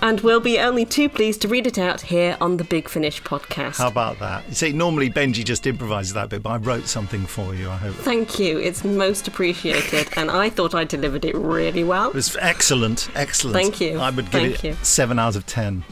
And 0.00 0.20
we'll 0.22 0.40
be 0.40 0.58
only 0.58 0.84
too 0.84 1.08
pleased 1.08 1.42
to 1.42 1.48
read 1.48 1.66
it 1.66 1.78
out 1.78 2.00
here 2.00 2.36
on 2.40 2.56
the 2.56 2.64
Big 2.64 2.88
Finish 2.88 3.22
podcast. 3.22 3.76
How 3.78 3.86
about 3.86 4.18
that? 4.18 4.48
You 4.48 4.54
see, 4.54 4.72
normally 4.72 5.10
Benji 5.10 5.44
just 5.44 5.64
improvises 5.66 6.14
that 6.14 6.30
bit, 6.30 6.42
but 6.42 6.50
I 6.50 6.56
wrote 6.56 6.88
something 6.88 7.24
for 7.26 7.54
you. 7.54 7.68
I 7.70 7.76
hope 7.76 7.94
Thank 7.96 8.38
you. 8.40 8.58
It's 8.58 8.82
most 8.82 9.28
appreciated. 9.28 10.08
and 10.16 10.28
I 10.30 10.48
thought 10.48 10.74
I 10.74 10.82
delivered 10.84 11.24
it 11.24 11.36
really 11.36 11.84
well. 11.84 12.08
it 12.08 12.14
was 12.14 12.34
excellent. 12.40 13.10
Excellent. 13.14 13.54
Thank 13.54 13.80
you. 13.80 13.98
I 14.00 14.10
would 14.10 14.24
give 14.24 14.32
Thank 14.32 14.64
it 14.64 14.68
you. 14.68 14.76
seven 14.82 15.18
out 15.20 15.36
of 15.36 15.46
ten. 15.46 15.84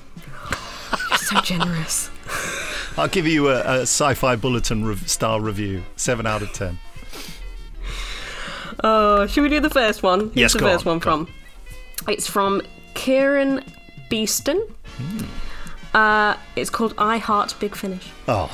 You're 1.11 1.19
so 1.19 1.41
generous. 1.43 2.11
I'll 2.97 3.09
give 3.09 3.27
you 3.27 3.49
a, 3.49 3.61
a 3.61 3.81
sci-fi 3.83 4.37
bulletin 4.37 4.85
rev- 4.85 5.09
style 5.09 5.41
review. 5.41 5.83
Seven 5.97 6.27
out 6.27 6.43
of 6.43 6.53
ten. 6.53 6.79
Oh, 8.83 9.27
should 9.27 9.43
we 9.43 9.49
do 9.49 9.61
the 9.61 9.71
first 9.71 10.03
one? 10.03 10.31
Here's 10.31 10.37
Yes, 10.37 10.53
the 10.55 10.59
first 10.61 10.87
on, 10.87 10.93
one 10.93 11.01
from. 11.01 11.29
It's 12.09 12.27
from 12.27 12.63
Kieran 12.95 13.63
Beeston. 14.09 14.59
Hmm. 14.97 15.25
Uh, 15.97 16.37
it's 16.57 16.71
called 16.71 16.95
I 16.99 17.19
Heart 17.19 17.55
Big 17.61 17.75
Finish. 17.75 18.09
Oh, 18.29 18.51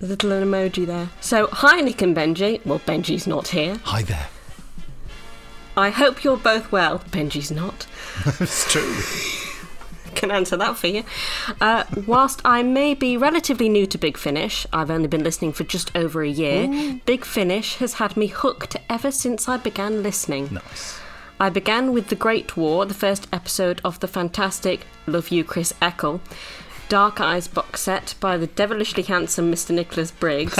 a 0.00 0.06
little 0.06 0.30
emoji 0.30 0.86
there. 0.86 1.10
So, 1.20 1.48
hi 1.48 1.80
Nick 1.80 2.00
and 2.02 2.16
Benji. 2.16 2.64
Well, 2.64 2.78
Benji's 2.80 3.26
not 3.26 3.48
here. 3.48 3.80
hi 3.84 4.02
there. 4.02 4.28
I 5.76 5.90
hope 5.90 6.24
you're 6.24 6.36
both 6.36 6.72
well. 6.72 7.00
Benji's 7.10 7.50
not. 7.50 7.86
it's 8.40 8.70
true. 8.72 8.94
Can 10.14 10.30
answer 10.30 10.56
that 10.56 10.76
for 10.76 10.86
you. 10.86 11.04
Uh, 11.60 11.84
whilst 12.06 12.40
I 12.44 12.62
may 12.62 12.94
be 12.94 13.16
relatively 13.16 13.68
new 13.68 13.86
to 13.86 13.98
Big 13.98 14.16
Finish, 14.16 14.66
I've 14.72 14.90
only 14.90 15.08
been 15.08 15.24
listening 15.24 15.52
for 15.52 15.64
just 15.64 15.94
over 15.94 16.22
a 16.22 16.28
year. 16.28 16.64
Ooh. 16.64 17.00
Big 17.06 17.24
Finish 17.24 17.76
has 17.76 17.94
had 17.94 18.16
me 18.16 18.26
hooked 18.28 18.76
ever 18.88 19.10
since 19.10 19.48
I 19.48 19.56
began 19.56 20.02
listening. 20.02 20.48
Nice. 20.52 21.00
I 21.40 21.50
began 21.50 21.92
with 21.92 22.08
The 22.08 22.16
Great 22.16 22.56
War, 22.56 22.84
the 22.84 22.94
first 22.94 23.28
episode 23.32 23.80
of 23.84 24.00
the 24.00 24.08
fantastic 24.08 24.86
Love 25.06 25.28
You, 25.28 25.44
Chris 25.44 25.72
Eckel. 25.80 26.20
Dark 26.88 27.20
Eyes 27.20 27.46
box 27.48 27.82
set 27.82 28.14
by 28.18 28.38
the 28.38 28.46
devilishly 28.46 29.02
handsome 29.02 29.52
Mr. 29.52 29.74
Nicholas 29.74 30.10
Briggs. 30.10 30.54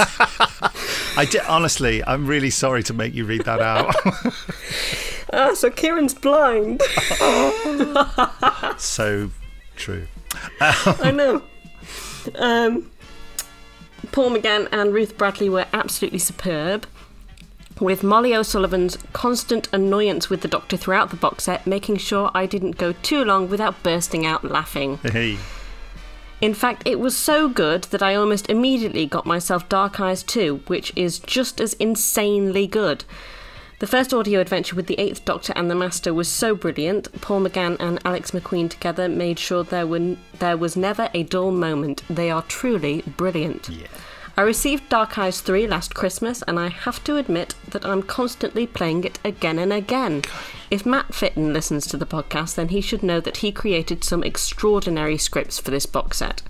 I 1.17 1.27
di- 1.29 1.39
honestly, 1.39 2.03
I'm 2.05 2.27
really 2.27 2.51
sorry 2.51 2.83
to 2.83 2.93
make 2.93 3.15
you 3.15 3.25
read 3.25 3.45
that 3.45 3.59
out. 3.61 3.95
ah, 5.33 5.53
so 5.55 5.71
Kieran's 5.71 6.13
blind. 6.13 6.81
so 8.77 9.31
true. 9.79 10.07
I 10.61 11.11
know. 11.11 11.41
Um, 12.35 12.91
Paul 14.11 14.31
McGann 14.31 14.67
and 14.71 14.93
Ruth 14.93 15.17
Bradley 15.17 15.49
were 15.49 15.65
absolutely 15.73 16.19
superb. 16.19 16.85
With 17.79 18.03
Molly 18.03 18.35
O'Sullivan's 18.35 18.97
constant 19.13 19.69
annoyance 19.71 20.29
with 20.29 20.41
the 20.41 20.49
Doctor 20.49 20.75
throughout 20.75 21.11
the 21.11 21.15
box 21.15 21.45
set, 21.45 21.65
making 21.65 21.97
sure 21.97 22.29
I 22.33 22.45
didn't 22.45 22.77
go 22.77 22.91
too 22.91 23.23
long 23.23 23.49
without 23.49 23.81
bursting 23.83 24.25
out 24.25 24.43
laughing. 24.43 24.97
Hey. 24.97 25.37
In 26.41 26.53
fact, 26.53 26.83
it 26.85 26.99
was 26.99 27.15
so 27.15 27.47
good 27.47 27.85
that 27.85 28.03
I 28.03 28.15
almost 28.15 28.49
immediately 28.49 29.05
got 29.05 29.25
myself 29.25 29.67
Dark 29.69 29.99
Eyes 29.99 30.23
2, 30.23 30.63
which 30.67 30.91
is 30.95 31.19
just 31.19 31.61
as 31.61 31.73
insanely 31.73 32.67
good. 32.67 33.05
The 33.79 33.87
first 33.87 34.13
audio 34.13 34.41
adventure 34.41 34.75
with 34.75 34.87
the 34.87 34.99
Eighth 34.99 35.23
Doctor 35.23 35.53
and 35.55 35.71
the 35.71 35.75
Master 35.75 36.13
was 36.13 36.27
so 36.27 36.53
brilliant. 36.53 37.09
Paul 37.21 37.39
McGann 37.39 37.77
and 37.79 37.97
Alex 38.03 38.31
Macqueen 38.31 38.69
together 38.69 39.07
made 39.07 39.39
sure 39.39 39.63
there 39.63 39.87
were 39.87 40.17
there 40.37 40.57
was 40.57 40.75
never 40.75 41.09
a 41.13 41.23
dull 41.23 41.51
moment. 41.51 42.03
They 42.09 42.29
are 42.29 42.41
truly 42.41 43.03
brilliant. 43.03 43.69
I 44.35 44.41
received 44.41 44.89
Dark 44.89 45.17
Eyes 45.17 45.39
3 45.39 45.65
last 45.67 45.95
Christmas, 45.95 46.41
and 46.41 46.59
I 46.59 46.67
have 46.67 47.01
to 47.05 47.15
admit 47.15 47.55
that 47.69 47.85
I'm 47.85 48.03
constantly 48.03 48.67
playing 48.67 49.05
it 49.05 49.17
again 49.23 49.57
and 49.57 49.71
again. 49.71 50.23
If 50.69 50.85
Matt 50.85 51.13
Fitton 51.13 51.53
listens 51.53 51.87
to 51.87 51.95
the 51.95 52.05
podcast, 52.05 52.55
then 52.55 52.69
he 52.69 52.81
should 52.81 53.01
know 53.01 53.21
that 53.21 53.37
he 53.37 53.51
created 53.53 54.03
some 54.03 54.23
extraordinary 54.23 55.17
scripts 55.17 55.57
for 55.57 55.71
this 55.71 55.85
box 55.85 56.17
set. 56.17 56.41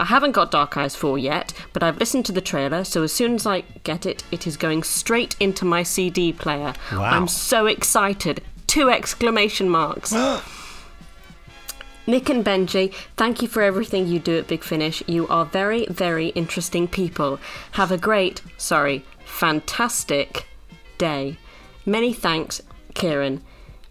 I 0.00 0.04
haven't 0.04 0.32
got 0.32 0.50
Dark 0.50 0.76
Eyes 0.76 0.94
4 0.94 1.18
yet, 1.18 1.52
but 1.72 1.82
I've 1.82 1.98
listened 1.98 2.24
to 2.26 2.32
the 2.32 2.40
trailer, 2.40 2.84
so 2.84 3.02
as 3.02 3.12
soon 3.12 3.34
as 3.34 3.46
I 3.46 3.62
get 3.82 4.06
it, 4.06 4.22
it 4.30 4.46
is 4.46 4.56
going 4.56 4.84
straight 4.84 5.34
into 5.40 5.64
my 5.64 5.82
CD 5.82 6.32
player. 6.32 6.74
Wow. 6.92 7.02
I'm 7.02 7.26
so 7.28 7.66
excited. 7.66 8.42
Two 8.66 8.90
exclamation 8.90 9.68
marks. 9.68 10.12
Nick 12.06 12.30
and 12.30 12.44
Benji, 12.44 12.94
thank 13.16 13.42
you 13.42 13.48
for 13.48 13.62
everything 13.62 14.06
you 14.06 14.18
do 14.18 14.38
at 14.38 14.46
Big 14.46 14.64
Finish. 14.64 15.02
You 15.06 15.28
are 15.28 15.44
very, 15.44 15.84
very 15.86 16.28
interesting 16.28 16.88
people. 16.88 17.38
Have 17.72 17.92
a 17.92 17.98
great, 17.98 18.40
sorry, 18.56 19.04
fantastic 19.26 20.46
day. 20.96 21.36
Many 21.84 22.12
thanks, 22.12 22.62
Kieran. 22.94 23.42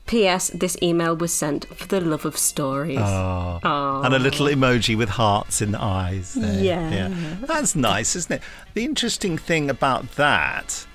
P.S. 0.07 0.49
This 0.53 0.77
email 0.81 1.15
was 1.15 1.33
sent 1.33 1.65
for 1.77 1.85
the 1.87 2.01
love 2.01 2.25
of 2.25 2.37
stories. 2.37 2.97
Oh. 2.99 3.59
Aw. 3.63 4.01
And 4.03 4.13
a 4.13 4.19
little 4.19 4.47
emoji 4.47 4.97
with 4.97 5.09
hearts 5.09 5.61
in 5.61 5.71
the 5.73 5.81
eyes. 5.81 6.33
There. 6.33 6.63
Yeah. 6.63 7.13
That's 7.41 7.75
nice, 7.75 8.15
isn't 8.15 8.31
it? 8.31 8.41
The 8.73 8.85
interesting 8.85 9.37
thing 9.37 9.69
about 9.69 10.09
that 10.15 10.87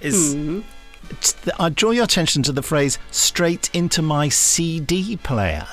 is. 0.00 0.34
Hmm. 0.34 0.60
The- 1.44 1.54
I 1.60 1.68
draw 1.68 1.92
your 1.92 2.04
attention 2.04 2.42
to 2.42 2.52
the 2.52 2.62
phrase 2.62 2.98
straight 3.12 3.70
into 3.72 4.02
my 4.02 4.28
CD 4.28 5.16
player. 5.16 5.66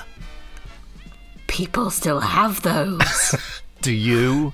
People 1.48 1.90
still 1.90 2.20
have 2.20 2.62
those. 2.62 3.34
Do 3.82 3.92
you? 3.92 4.52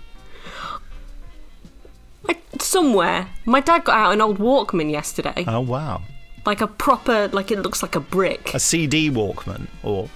Somewhere. 2.59 3.29
My 3.47 3.61
dad 3.61 3.85
got 3.85 3.97
out 3.97 4.13
an 4.13 4.21
old 4.21 4.39
Walkman 4.39 4.91
yesterday. 4.91 5.45
Oh, 5.47 5.61
wow. 5.61 6.03
Like 6.47 6.61
a 6.61 6.67
proper, 6.67 7.29
like 7.29 7.51
it 7.51 7.61
looks 7.61 7.83
like 7.83 7.95
a 7.97 8.01
brick. 8.01 8.55
A 8.55 8.59
CD 8.61 9.11
Walkman? 9.11 9.67
Or. 9.83 10.09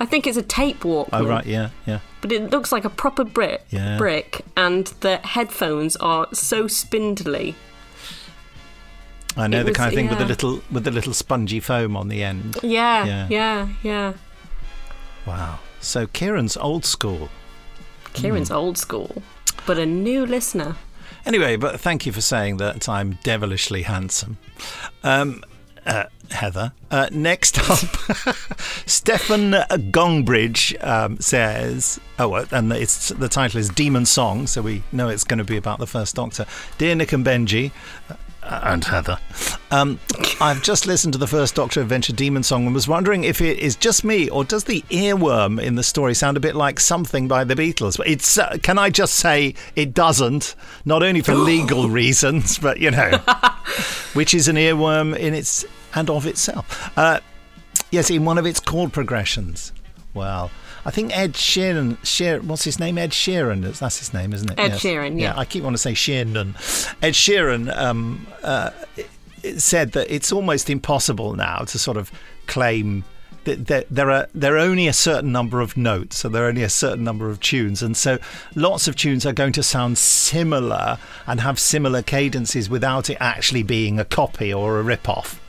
I 0.00 0.06
think 0.06 0.26
it's 0.26 0.36
a 0.36 0.42
tape 0.42 0.80
Walkman. 0.80 1.08
Oh, 1.12 1.26
right, 1.26 1.46
yeah, 1.46 1.70
yeah. 1.86 2.00
But 2.20 2.32
it 2.32 2.50
looks 2.50 2.72
like 2.72 2.84
a 2.84 2.90
proper 2.90 3.24
brick, 3.24 3.62
Yeah. 3.70 3.96
brick, 3.96 4.42
and 4.56 4.86
the 5.00 5.18
headphones 5.18 5.96
are 5.96 6.28
so 6.32 6.66
spindly. 6.68 7.54
I 9.36 9.46
know 9.48 9.60
It 9.60 9.64
the 9.64 9.70
was- 9.70 9.76
kind 9.76 9.88
of 9.88 9.94
thing 9.94 10.08
with 10.08 10.18
the 10.18 10.24
little 10.26 10.62
with 10.70 10.84
the 10.84 10.90
little 10.92 11.12
spongy 11.12 11.58
foam 11.60 11.96
on 11.96 12.08
the 12.08 12.22
end. 12.22 12.58
Yeah, 12.62 13.04
Yeah. 13.04 13.26
yeah, 13.30 13.68
yeah. 13.82 14.12
Wow. 15.26 15.58
So 15.80 16.06
Kieran's 16.06 16.56
old 16.56 16.84
school. 16.84 17.28
Kieran's 18.12 18.48
Hmm. 18.48 18.54
old 18.54 18.78
school, 18.78 19.22
but 19.66 19.76
a 19.78 19.86
new 19.86 20.24
listener. 20.24 20.76
Anyway, 21.26 21.56
but 21.56 21.80
thank 21.80 22.06
you 22.06 22.12
for 22.12 22.20
saying 22.20 22.58
that 22.58 22.88
I'm 22.88 23.18
devilishly 23.24 23.82
handsome. 23.82 24.38
Um, 25.02 25.42
uh, 25.86 26.04
Heather. 26.30 26.72
Uh, 26.90 27.08
next 27.12 27.58
up, 27.70 27.78
Stefan 28.86 29.52
Gongbridge 29.90 30.82
um, 30.82 31.18
says, 31.20 32.00
"Oh, 32.18 32.34
and 32.34 32.72
it's 32.72 33.10
the 33.10 33.28
title 33.28 33.60
is 33.60 33.68
Demon 33.68 34.06
Song, 34.06 34.46
so 34.46 34.62
we 34.62 34.82
know 34.92 35.08
it's 35.08 35.24
going 35.24 35.38
to 35.38 35.44
be 35.44 35.56
about 35.56 35.78
the 35.78 35.86
First 35.86 36.14
Doctor." 36.14 36.46
Dear 36.78 36.94
Nick 36.94 37.12
and 37.12 37.24
Benji. 37.24 37.72
Uh, 38.44 38.60
And 38.64 38.84
Heather. 38.84 39.18
Um, 39.70 39.98
I've 40.40 40.62
just 40.62 40.86
listened 40.86 41.12
to 41.14 41.18
the 41.18 41.26
first 41.26 41.54
Doctor 41.54 41.80
Adventure 41.80 42.12
Demon 42.12 42.42
Song 42.42 42.66
and 42.66 42.74
was 42.74 42.86
wondering 42.86 43.24
if 43.24 43.40
it 43.40 43.58
is 43.58 43.76
just 43.76 44.04
me 44.04 44.28
or 44.28 44.44
does 44.44 44.64
the 44.64 44.82
earworm 44.90 45.60
in 45.60 45.74
the 45.74 45.82
story 45.82 46.14
sound 46.14 46.36
a 46.36 46.40
bit 46.40 46.54
like 46.54 46.78
something 46.78 47.26
by 47.26 47.44
the 47.44 47.54
Beatles? 47.54 47.96
But 47.96 48.08
it's 48.08 48.38
uh, 48.38 48.58
can 48.62 48.78
I 48.78 48.90
just 48.90 49.14
say 49.14 49.54
it 49.74 49.94
doesn't? 49.94 50.54
Not 50.84 51.02
only 51.02 51.22
for 51.22 51.34
legal 51.52 51.88
reasons, 51.88 52.58
but 52.58 52.78
you 52.78 52.90
know, 52.90 53.18
which 54.12 54.34
is 54.34 54.48
an 54.48 54.56
earworm 54.56 55.16
in 55.16 55.34
its 55.34 55.64
and 55.94 56.10
of 56.10 56.26
itself. 56.26 56.96
Uh, 56.96 57.20
yes, 57.90 58.10
in 58.10 58.24
one 58.24 58.38
of 58.38 58.46
its 58.46 58.60
chord 58.60 58.92
progressions. 58.92 59.72
Well, 60.12 60.50
I 60.86 60.90
think 60.90 61.16
Ed 61.16 61.32
Sheeran, 61.34 61.96
Sheer, 62.04 62.40
what's 62.40 62.64
his 62.64 62.78
name? 62.78 62.98
Ed 62.98 63.10
Sheeran, 63.10 63.62
that's 63.62 63.78
that's 63.78 63.98
his 63.98 64.12
name, 64.12 64.32
isn't 64.32 64.50
it? 64.50 64.58
Ed 64.58 64.72
Sheeran, 64.72 65.20
yeah. 65.20 65.34
I 65.36 65.44
keep 65.44 65.62
wanting 65.62 65.76
to 65.76 65.78
say 65.78 65.92
Sheeran. 65.92 66.54
Ed 67.02 67.14
Sheeran 67.14 67.74
um, 67.76 68.26
uh, 68.42 68.70
said 69.56 69.92
that 69.92 70.14
it's 70.14 70.32
almost 70.32 70.68
impossible 70.68 71.34
now 71.34 71.60
to 71.60 71.78
sort 71.78 71.96
of 71.96 72.12
claim 72.46 73.04
th- 73.44 73.66
th- 73.66 73.86
there 73.90 74.10
are 74.10 74.28
there 74.34 74.56
are 74.56 74.58
only 74.58 74.88
a 74.88 74.92
certain 74.92 75.32
number 75.32 75.60
of 75.60 75.76
notes, 75.76 76.18
so 76.18 76.28
there 76.28 76.44
are 76.44 76.48
only 76.48 76.62
a 76.62 76.68
certain 76.68 77.04
number 77.04 77.30
of 77.30 77.40
tunes, 77.40 77.82
and 77.82 77.96
so 77.96 78.18
lots 78.54 78.88
of 78.88 78.96
tunes 78.96 79.24
are 79.24 79.32
going 79.32 79.52
to 79.52 79.62
sound 79.62 79.98
similar 79.98 80.98
and 81.26 81.40
have 81.40 81.58
similar 81.58 82.02
cadences 82.02 82.68
without 82.68 83.10
it 83.10 83.16
actually 83.20 83.62
being 83.62 83.98
a 83.98 84.04
copy 84.04 84.52
or 84.52 84.78
a 84.78 84.82
rip-off. 84.82 85.40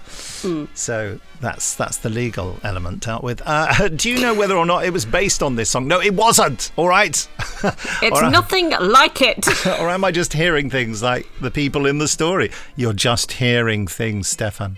Mm. 0.41 0.67
So 0.73 1.19
that's 1.41 1.75
that's 1.75 1.97
the 1.97 2.09
legal 2.09 2.57
element 2.63 3.01
dealt 3.05 3.23
with. 3.23 3.41
Uh, 3.45 3.87
do 3.95 4.09
you 4.09 4.19
know 4.19 4.33
whether 4.33 4.55
or 4.55 4.65
not 4.65 4.85
it 4.85 4.91
was 4.93 5.05
based 5.05 5.41
on 5.43 5.55
this 5.55 5.69
song? 5.69 5.87
No, 5.87 5.99
it 6.01 6.13
wasn't. 6.13 6.71
All 6.75 6.87
right. 6.87 7.27
It's 8.01 8.21
Or- 8.21 8.29
nothing 8.29 8.69
like 8.79 9.21
it. 9.21 9.47
or 9.79 9.89
am 9.89 10.03
I 10.03 10.11
just 10.11 10.33
hearing 10.33 10.69
things 10.69 11.01
like 11.01 11.25
the 11.41 11.49
people 11.49 11.87
in 11.87 11.97
the 11.97 12.07
story? 12.07 12.51
You're 12.75 12.93
just 12.93 13.31
hearing 13.33 13.87
things, 13.87 14.27
Stefan. 14.27 14.77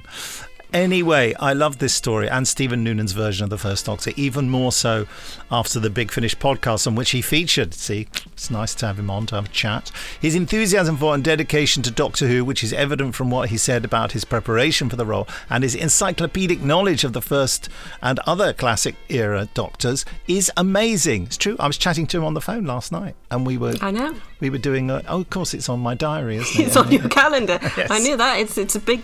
Anyway, 0.73 1.33
I 1.39 1.53
love 1.53 1.77
this 1.79 1.93
story 1.93 2.29
and 2.29 2.45
Stephen 2.45 2.83
Noonan's 2.83 3.13
version 3.13 3.45
of 3.45 3.49
the 3.49 3.57
First 3.57 3.85
Doctor, 3.85 4.11
even 4.17 4.49
more 4.49 4.73
so 4.73 5.07
after 5.49 5.79
the 5.79 5.89
Big 5.89 6.11
Finish 6.11 6.35
podcast 6.37 6.85
on 6.85 6.95
which 6.95 7.11
he 7.11 7.21
featured. 7.21 7.73
See, 7.73 8.07
it's 8.33 8.51
nice 8.51 8.75
to 8.75 8.87
have 8.87 8.99
him 8.99 9.09
on 9.09 9.25
to 9.27 9.35
have 9.35 9.45
a 9.45 9.49
chat. 9.49 9.91
His 10.19 10.35
enthusiasm 10.35 10.97
for 10.97 11.13
and 11.15 11.23
dedication 11.23 11.83
to 11.83 11.91
Doctor 11.91 12.27
Who, 12.27 12.43
which 12.43 12.63
is 12.65 12.73
evident 12.73 13.15
from 13.15 13.29
what 13.31 13.49
he 13.49 13.57
said 13.57 13.85
about 13.85 14.11
his 14.11 14.25
preparation 14.25 14.89
for 14.89 14.97
the 14.97 15.05
role 15.05 15.25
and 15.49 15.63
his 15.63 15.73
encyclopedic 15.73 16.61
knowledge 16.61 17.05
of 17.05 17.13
the 17.13 17.21
first 17.21 17.69
and 18.01 18.19
other 18.27 18.51
classic 18.51 18.95
era 19.07 19.47
Doctors, 19.53 20.03
is 20.27 20.51
amazing. 20.57 21.23
It's 21.23 21.37
true. 21.37 21.55
I 21.61 21.67
was 21.67 21.77
chatting 21.77 22.07
to 22.07 22.17
him 22.17 22.25
on 22.25 22.33
the 22.33 22.41
phone 22.41 22.65
last 22.65 22.91
night, 22.91 23.15
and 23.31 23.47
we 23.47 23.57
were 23.57 23.75
I 23.81 23.91
know. 23.91 24.13
we 24.41 24.49
were 24.49 24.57
doing. 24.57 24.91
A, 24.91 25.01
oh, 25.07 25.21
of 25.21 25.29
course, 25.29 25.53
it's 25.53 25.69
on 25.69 25.79
my 25.79 25.95
diary, 25.95 26.37
isn't 26.37 26.61
it? 26.61 26.67
It's 26.67 26.75
on 26.75 26.91
your 26.91 27.07
calendar. 27.07 27.57
Yes. 27.77 27.91
I 27.91 27.99
knew 27.99 28.17
that. 28.17 28.39
It's 28.39 28.57
it's 28.57 28.75
a 28.75 28.79
big 28.79 29.01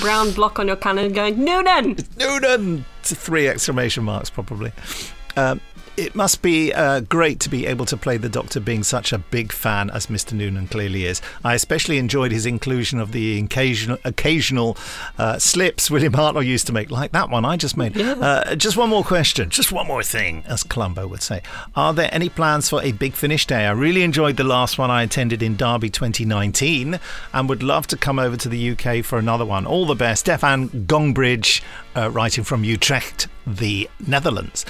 brown 0.00 0.32
block 0.32 0.58
on 0.58 0.66
your 0.66 0.76
cannon 0.76 1.12
going 1.12 1.42
Noonan. 1.42 1.96
Noonan. 2.18 2.84
Three 3.02 3.48
exclamation 3.48 4.04
marks, 4.04 4.30
probably. 4.30 4.72
Um, 5.36 5.60
it 5.98 6.14
must 6.14 6.42
be 6.42 6.72
uh, 6.72 7.00
great 7.00 7.40
to 7.40 7.48
be 7.48 7.66
able 7.66 7.84
to 7.84 7.96
play 7.96 8.16
the 8.16 8.28
Doctor 8.28 8.60
being 8.60 8.84
such 8.84 9.12
a 9.12 9.18
big 9.18 9.52
fan 9.52 9.90
as 9.90 10.06
Mr. 10.06 10.32
Noonan 10.32 10.68
clearly 10.68 11.04
is. 11.04 11.20
I 11.44 11.54
especially 11.54 11.98
enjoyed 11.98 12.30
his 12.30 12.46
inclusion 12.46 13.00
of 13.00 13.10
the 13.10 13.40
occasional, 13.40 13.98
occasional 14.04 14.76
uh, 15.18 15.38
slips 15.38 15.90
William 15.90 16.12
Hartnell 16.12 16.46
used 16.46 16.68
to 16.68 16.72
make, 16.72 16.92
like 16.92 17.10
that 17.12 17.30
one 17.30 17.44
I 17.44 17.56
just 17.56 17.76
made. 17.76 17.98
Uh, 17.98 18.54
just 18.54 18.76
one 18.76 18.88
more 18.88 19.02
question, 19.02 19.50
just 19.50 19.72
one 19.72 19.88
more 19.88 20.04
thing, 20.04 20.44
as 20.46 20.62
Columbo 20.62 21.08
would 21.08 21.22
say. 21.22 21.42
Are 21.74 21.92
there 21.92 22.08
any 22.12 22.28
plans 22.28 22.68
for 22.68 22.80
a 22.82 22.92
big 22.92 23.14
finish 23.14 23.44
day? 23.44 23.66
I 23.66 23.72
really 23.72 24.02
enjoyed 24.02 24.36
the 24.36 24.44
last 24.44 24.78
one 24.78 24.90
I 24.90 25.02
attended 25.02 25.42
in 25.42 25.56
Derby 25.56 25.90
2019 25.90 27.00
and 27.32 27.48
would 27.48 27.62
love 27.64 27.88
to 27.88 27.96
come 27.96 28.20
over 28.20 28.36
to 28.36 28.48
the 28.48 28.70
UK 28.70 29.04
for 29.04 29.18
another 29.18 29.44
one. 29.44 29.66
All 29.66 29.84
the 29.84 29.96
best. 29.96 30.20
Stefan 30.20 30.68
Gongbridge, 30.68 31.60
uh, 31.96 32.10
writing 32.10 32.44
from 32.44 32.62
Utrecht, 32.62 33.26
the 33.46 33.88
Netherlands. 34.06 34.64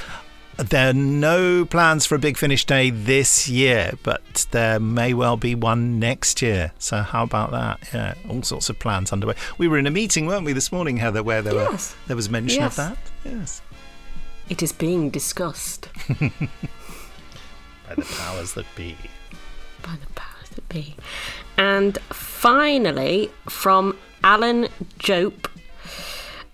There 0.59 0.91
are 0.91 0.93
no 0.93 1.65
plans 1.65 2.05
for 2.05 2.17
a 2.17 2.19
big 2.19 2.37
finish 2.37 2.65
day 2.65 2.91
this 2.91 3.49
year, 3.49 3.93
but 4.03 4.47
there 4.51 4.81
may 4.81 5.15
well 5.15 5.37
be 5.37 5.55
one 5.55 6.01
next 6.01 6.43
year. 6.43 6.73
So 6.81 6.99
how 7.03 7.23
about 7.23 7.53
that? 7.53 7.79
Yeah, 7.95 8.15
all 8.29 8.43
sorts 8.43 8.69
of 8.69 8.77
plans 8.81 9.13
underway. 9.13 9.35
We 9.57 9.69
were 9.69 9.79
in 9.79 9.87
a 9.87 9.91
meeting, 9.93 10.27
weren't 10.27 10.45
we, 10.45 10.53
this 10.53 10.73
morning, 10.73 10.97
Heather, 10.97 11.23
where 11.23 11.43
there 11.43 11.55
Yes. 11.55 11.93
were 11.95 11.97
there 12.09 12.17
was 12.17 12.29
mention 12.29 12.61
Yes. 12.63 12.77
of 12.79 12.89
that. 12.89 12.99
Yes. 13.25 13.63
It 14.49 14.61
is 14.63 14.73
being 14.73 15.11
discussed 15.11 15.89
By 16.09 16.19
the 17.95 18.03
powers 18.03 18.55
that 18.55 18.67
be. 18.75 18.97
by 19.83 19.93
the 20.05 20.13
powers 20.15 20.49
that 20.57 20.69
be. 20.69 20.97
And 21.57 21.99
finally, 22.11 23.31
from 23.49 23.97
Alan 24.25 24.69
Jope. 24.99 25.49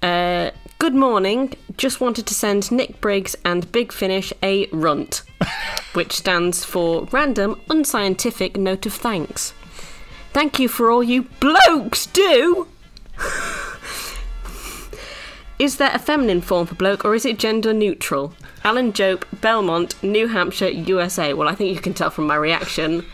Uh, 0.03 0.51
good 0.79 0.95
morning. 0.95 1.55
Just 1.77 2.01
wanted 2.01 2.27
to 2.27 2.35
send 2.35 2.71
Nick 2.71 3.01
Briggs 3.01 3.37
and 3.45 3.71
Big 3.73 3.93
Finish 3.93 4.33
a 4.43 4.67
runt, 4.69 5.23
which 5.95 6.13
stands 6.13 6.65
for 6.65 7.05
Random 7.07 7.61
Unscientific 7.71 8.57
Note 8.57 8.87
of 8.87 8.95
Thanks. 8.95 9.53
Thank 10.33 10.59
you 10.59 10.69
for 10.69 10.91
all 10.91 11.03
you 11.03 11.23
blokes 11.41 12.07
do. 12.07 12.69
Is 15.59 15.77
there 15.77 15.93
a 15.95 15.99
feminine 15.99 16.41
form 16.41 16.67
for 16.67 16.75
bloke 16.75 17.05
or 17.05 17.15
is 17.15 17.25
it 17.25 17.39
gender 17.39 17.73
neutral? 17.73 18.35
Alan 18.65 18.93
Jope, 18.93 19.25
Belmont, 19.41 19.95
New 20.03 20.27
Hampshire, 20.27 20.69
USA. 20.69 21.33
Well, 21.33 21.47
I 21.47 21.55
think 21.55 21.73
you 21.73 21.81
can 21.81 21.95
tell 21.95 22.11
from 22.11 22.27
my 22.27 22.35
reaction, 22.35 23.07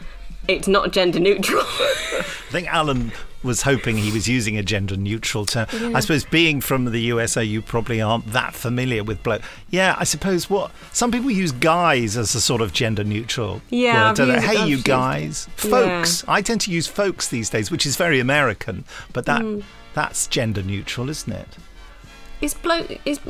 it's 0.49 0.67
not 0.67 0.91
gender 0.91 1.21
neutral. 1.21 1.61
I 1.67 2.25
think 2.49 2.67
Alan 2.73 3.13
was 3.43 3.63
hoping 3.63 3.97
he 3.97 4.13
was 4.13 4.29
using 4.29 4.59
a 4.59 4.63
gender 4.63 4.97
neutral 4.97 5.47
term. 5.47 5.67
Yeah. 5.73 5.93
I 5.95 6.01
suppose 6.01 6.25
being 6.25 6.61
from 6.61 6.85
the 6.85 7.01
USA, 7.01 7.43
you 7.43 7.63
probably 7.63 8.01
aren't 8.01 8.27
that 8.33 8.55
familiar 8.55 9.03
with 9.03 9.23
bloke. 9.23 9.43
Yeah, 9.71 9.95
I 9.99 10.05
suppose 10.05 10.51
what 10.51 10.71
some 10.93 11.11
people 11.11 11.31
use 11.31 11.53
guys 11.53 12.17
as 12.17 12.35
a 12.35 12.41
sort 12.41 12.61
of 12.61 12.73
gender 12.73 13.03
neutral. 13.05 13.63
Yeah, 13.71 14.11
word, 14.11 14.19
used- 14.19 14.45
hey, 14.45 14.57
I've 14.59 14.69
you 14.69 14.77
used- 14.77 14.85
guys, 14.85 15.49
folks. 15.57 16.23
I 16.29 16.43
tend 16.43 16.61
to 16.63 16.71
use 16.71 16.87
folks 16.87 17.29
these 17.29 17.49
days, 17.49 17.71
which 17.71 17.87
is 17.87 17.97
very 17.97 18.21
American, 18.21 18.85
but 19.15 19.25
that 19.27 19.41
Mm. 19.43 19.63
that's 19.95 20.27
gender 20.27 20.63
neutral, 20.63 21.09
isn't 21.09 21.33
it? 21.33 21.49
is 22.41 22.55
bloke 22.55 22.99
is 23.05 23.21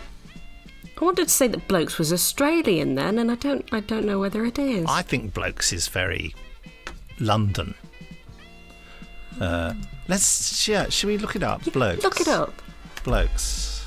I 1.00 1.04
wanted 1.04 1.28
to 1.28 1.34
say 1.34 1.48
that 1.48 1.66
blokes 1.66 1.98
was 1.98 2.12
Australian 2.12 2.94
then, 2.94 3.18
and 3.18 3.30
I 3.30 3.34
don't 3.36 3.64
I 3.72 3.80
don't 3.80 4.04
know 4.04 4.18
whether 4.18 4.44
it 4.44 4.58
is. 4.58 4.84
I 4.88 5.02
think 5.02 5.32
blokes 5.34 5.72
is 5.72 5.88
very 5.88 6.34
London. 7.18 7.74
Uh, 9.40 9.72
let's 10.10 10.68
yeah, 10.68 10.88
should 10.88 11.06
we 11.06 11.16
look 11.16 11.36
it 11.36 11.42
up? 11.42 11.64
Blokes. 11.72 12.02
Look 12.02 12.20
it 12.20 12.28
up. 12.28 12.52
Blokes. 13.04 13.86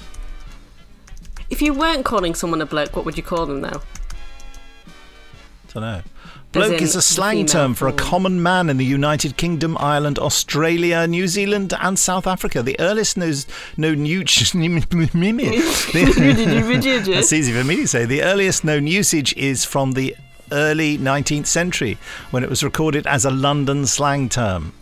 If 1.49 1.61
you 1.61 1.73
weren't 1.73 2.05
calling 2.05 2.33
someone 2.33 2.61
a 2.61 2.65
bloke, 2.65 2.95
what 2.95 3.05
would 3.05 3.17
you 3.17 3.23
call 3.23 3.45
them 3.45 3.61
though? 3.61 3.81
Don't 5.73 5.83
know. 5.83 6.01
Bloke 6.51 6.81
is 6.83 6.95
a 6.95 7.01
slang 7.01 7.47
term 7.47 7.73
for 7.73 7.87
a 7.87 7.93
common 7.93 8.41
man 8.41 8.69
in 8.69 8.77
the 8.77 8.85
United 8.85 9.37
Kingdom, 9.37 9.75
Ireland, 9.79 10.19
Australia, 10.19 11.07
New 11.07 11.27
Zealand, 11.27 11.73
and 11.81 11.97
South 11.97 12.27
Africa. 12.27 12.61
The 12.61 12.79
earliest 12.79 13.17
knows 13.17 13.47
known 13.75 14.05
usage. 14.05 14.53
That's 17.07 17.33
easy 17.33 17.51
for 17.53 17.63
me 17.63 17.77
to 17.77 17.87
say. 17.87 18.05
The 18.05 18.21
earliest 18.21 18.63
known 18.63 18.85
usage 18.85 19.35
is 19.35 19.65
from 19.65 19.93
the 19.93 20.15
early 20.51 20.99
19th 20.99 21.47
century, 21.47 21.97
when 22.29 22.43
it 22.43 22.49
was 22.51 22.63
recorded 22.63 23.07
as 23.07 23.25
a 23.25 23.31
London 23.31 23.87
slang 23.87 24.29
term. 24.29 24.73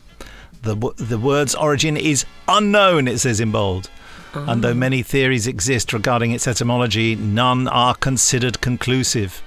The 0.62 0.76
the 0.98 1.18
word's 1.18 1.56
origin 1.56 1.98
is 1.98 2.26
unknown. 2.48 3.08
It 3.08 3.20
says 3.20 3.40
in 3.40 3.52
bold. 3.52 3.90
And 4.34 4.64
though 4.64 4.74
many 4.74 5.04
theories 5.04 5.46
exist 5.46 5.92
regarding 5.92 6.32
its 6.32 6.48
etymology, 6.48 7.16
none 7.16 7.68
are 7.68 7.96
considered 7.96 8.62
conclusive. 8.62 9.44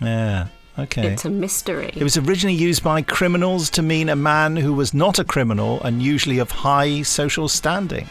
Yeah. 0.00 0.46
Okay. 0.78 1.08
It's 1.12 1.26
a 1.26 1.30
mystery. 1.30 1.92
It 1.94 2.02
was 2.02 2.16
originally 2.16 2.56
used 2.56 2.82
by 2.82 3.02
criminals 3.02 3.68
to 3.70 3.82
mean 3.82 4.08
a 4.08 4.16
man 4.16 4.56
who 4.56 4.72
was 4.72 4.94
not 4.94 5.18
a 5.18 5.24
criminal 5.24 5.82
and 5.82 6.02
usually 6.02 6.38
of 6.38 6.50
high 6.50 7.02
social 7.02 7.48
standing. 7.48 8.08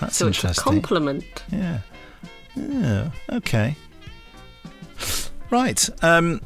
That's 0.00 0.16
so 0.16 0.26
interesting. 0.26 0.48
so 0.48 0.50
it's 0.50 0.58
a 0.58 0.62
compliment. 0.62 1.44
Yeah. 1.50 1.78
Yeah. 2.54 3.10
Okay. 3.30 3.76
Right. 5.50 5.88
Um. 6.02 6.40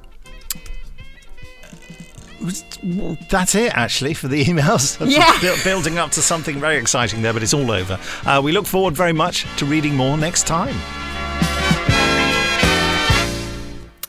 That's 3.31 3.55
it, 3.55 3.73
actually, 3.75 4.15
for 4.15 4.29
the 4.29 4.45
emails. 4.51 4.95
Yeah. 5.15 5.57
Building 5.65 5.99
up 5.99 6.11
to 6.13 6.23
something 6.23 6.59
very 6.59 6.77
exciting 6.77 7.23
there, 7.23 7.33
but 7.33 7.43
it's 7.43 7.55
all 7.55 7.71
over. 7.71 7.99
Uh, 8.25 8.41
we 8.43 8.53
look 8.53 8.67
forward 8.67 8.95
very 8.95 9.13
much 9.13 9.47
to 9.59 9.65
reading 9.65 9.95
more 9.95 10.17
next 10.17 10.47
time. 10.47 10.75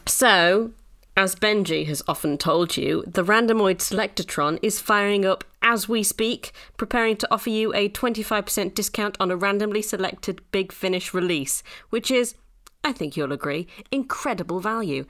So, 0.08 0.72
as 1.18 1.36
Benji 1.36 1.86
has 1.88 2.02
often 2.08 2.38
told 2.38 2.76
you, 2.78 3.04
the 3.06 3.24
Randomoid 3.24 3.78
Selectatron 3.78 4.60
is 4.62 4.80
firing 4.82 5.26
up 5.26 5.44
as 5.62 5.88
we 5.90 6.04
speak, 6.04 6.52
preparing 6.78 7.18
to 7.18 7.28
offer 7.32 7.50
you 7.50 7.74
a 7.74 7.90
25% 7.90 8.74
discount 8.74 9.18
on 9.20 9.32
a 9.32 9.36
randomly 9.36 9.82
selected 9.82 10.42
Big 10.52 10.72
Finish 10.72 11.14
release, 11.14 11.64
which 11.90 12.12
is, 12.12 12.36
I 12.84 12.92
think 12.92 13.16
you'll 13.18 13.32
agree, 13.32 13.68
incredible 13.92 14.60
value. 14.60 15.06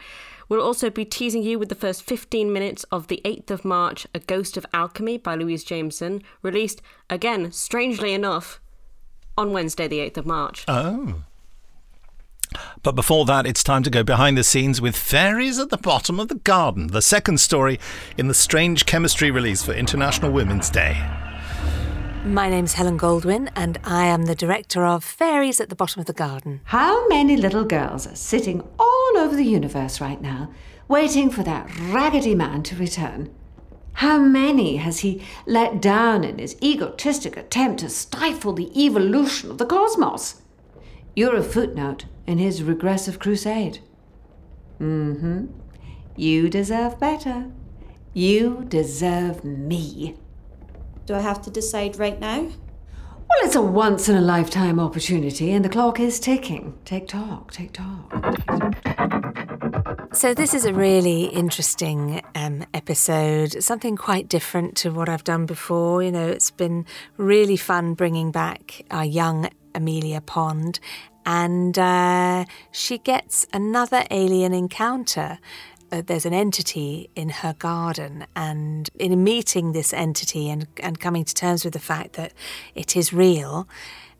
We'll 0.48 0.62
also 0.62 0.89
be 0.89 1.06
teasing 1.06 1.43
you 1.43 1.58
with 1.58 1.70
the 1.70 1.76
first 1.76 2.04
15 2.04 2.52
minutes 2.54 2.84
of 2.91 3.08
the 3.08 3.22
8th 3.26 3.52
of 3.52 3.66
March, 3.66 4.06
A 4.14 4.20
Ghost 4.20 4.58
of 4.58 4.66
Alchemy 4.74 5.18
by 5.18 5.36
Louise 5.36 5.64
Jameson, 5.64 6.22
released, 6.41 6.82
again, 7.10 7.52
strangely 7.52 8.14
enough, 8.14 8.62
on 9.38 9.52
Wednesday, 9.52 9.88
the 9.88 10.00
8th 10.00 10.18
of 10.18 10.26
March. 10.26 10.66
Oh. 10.68 11.24
But 12.84 12.93
before 12.93 13.26
that, 13.26 13.46
it's 13.46 13.64
time 13.64 13.84
to 13.84 13.89
go 13.89 14.04
behind 14.04 14.38
the 14.38 14.43
scenes 14.43 14.80
with 14.80 14.96
Fairies 14.96 15.60
at 15.60 15.70
the 15.70 15.78
Bottom 15.78 16.20
of 16.20 16.28
the 16.28 16.36
Garden, 16.36 16.88
the 16.88 17.02
second 17.02 17.39
story 17.39 17.80
in 18.18 18.28
the 18.28 18.34
Strange 18.34 18.86
Chemistry 18.86 19.32
release 19.32 19.64
for 19.64 19.74
International 19.74 20.32
Women's 20.32 20.70
Day. 20.70 21.25
My 22.26 22.50
name's 22.50 22.74
Helen 22.74 22.98
Goldwyn, 22.98 23.52
and 23.56 23.78
I 23.84 24.08
am 24.08 24.26
the 24.26 24.34
director 24.34 24.84
of 24.84 25.04
Fairies 25.04 25.62
at 25.62 25.70
the 25.70 25.76
Bottom 25.76 26.00
of 26.00 26.08
the 26.08 26.14
Garden. 26.14 26.60
How 26.64 27.08
many 27.08 27.38
little 27.38 27.66
girls 27.66 28.08
are 28.08 28.16
sitting 28.16 28.68
all 28.80 29.12
over 29.18 29.36
the 29.36 29.46
universe 29.46 30.02
right 30.02 30.20
now, 30.20 30.52
waiting 30.88 31.30
for 31.30 31.44
that 31.44 31.70
raggedy 31.80 32.34
man 32.34 32.64
to 32.64 32.76
return? 32.78 33.32
How 33.94 34.18
many 34.18 34.78
has 34.78 35.02
he 35.02 35.22
let 35.46 35.80
down 35.80 36.24
in 36.24 36.40
his 36.40 36.58
egotistic 36.64 37.38
attempt 37.38 37.82
to 37.82 37.90
stifle 37.90 38.54
the 38.54 38.72
evolution 38.76 39.52
of 39.52 39.60
the 39.60 39.66
cosmos? 39.68 40.42
You're 41.16 41.36
a 41.36 41.44
footnote 41.44 42.06
in 42.26 42.40
his 42.40 42.64
regressive 42.64 43.20
crusade. 43.20 43.82
Mm 44.80 45.20
hmm. 45.20 45.46
You 46.16 46.50
deserve 46.50 47.00
better. 47.00 47.52
You 48.16 48.66
deserve 48.68 49.44
me. 49.44 50.16
Do 51.06 51.14
I 51.14 51.20
have 51.20 51.41
to 51.43 51.51
decide 51.51 51.99
right 51.99 52.20
now? 52.20 52.41
Well, 52.41 53.39
it's 53.43 53.56
a 53.56 53.62
once 53.62 54.10
in 54.10 54.16
a 54.16 54.22
lifetime 54.22 54.80
opportunity, 54.80 55.51
and 55.51 55.64
the 55.64 55.70
clock 55.70 55.99
is 55.99 56.20
ticking. 56.20 56.74
Take 56.84 57.08
talk, 57.08 57.51
take 57.51 57.74
talk. 57.74 58.12
So, 60.14 60.34
this 60.34 60.56
is 60.56 60.66
a 60.66 60.74
really 60.74 61.26
interesting 61.26 62.24
um, 62.34 62.66
episode, 62.74 63.62
something 63.64 63.95
quite 63.95 64.30
different 64.30 64.78
to 64.78 64.89
what 64.89 65.10
I've 65.10 65.24
done 65.24 65.45
before. 65.45 66.01
You 66.01 66.12
know, 66.12 66.28
it's 66.28 66.51
been 66.51 66.86
really 67.18 67.58
fun 67.58 67.93
bringing 67.93 68.32
back 68.32 68.84
our 68.89 69.06
young 69.06 69.49
Amelia 69.76 70.22
Pond, 70.22 70.80
and 71.26 71.78
uh, 71.78 72.45
she 72.72 72.97
gets 72.97 73.45
another 73.53 74.06
alien 74.10 74.53
encounter. 74.53 75.38
Uh, 75.92 76.02
there's 76.06 76.26
an 76.26 76.34
entity 76.34 77.10
in 77.16 77.30
her 77.30 77.54
garden, 77.54 78.26
and 78.36 78.90
in 79.00 79.24
meeting 79.24 79.72
this 79.72 79.94
entity 79.94 80.50
and, 80.50 80.68
and 80.82 81.00
coming 81.00 81.24
to 81.24 81.34
terms 81.34 81.64
with 81.64 81.74
the 81.74 81.80
fact 81.80 82.14
that 82.14 82.34
it 82.74 82.96
is 82.96 83.14
real, 83.14 83.68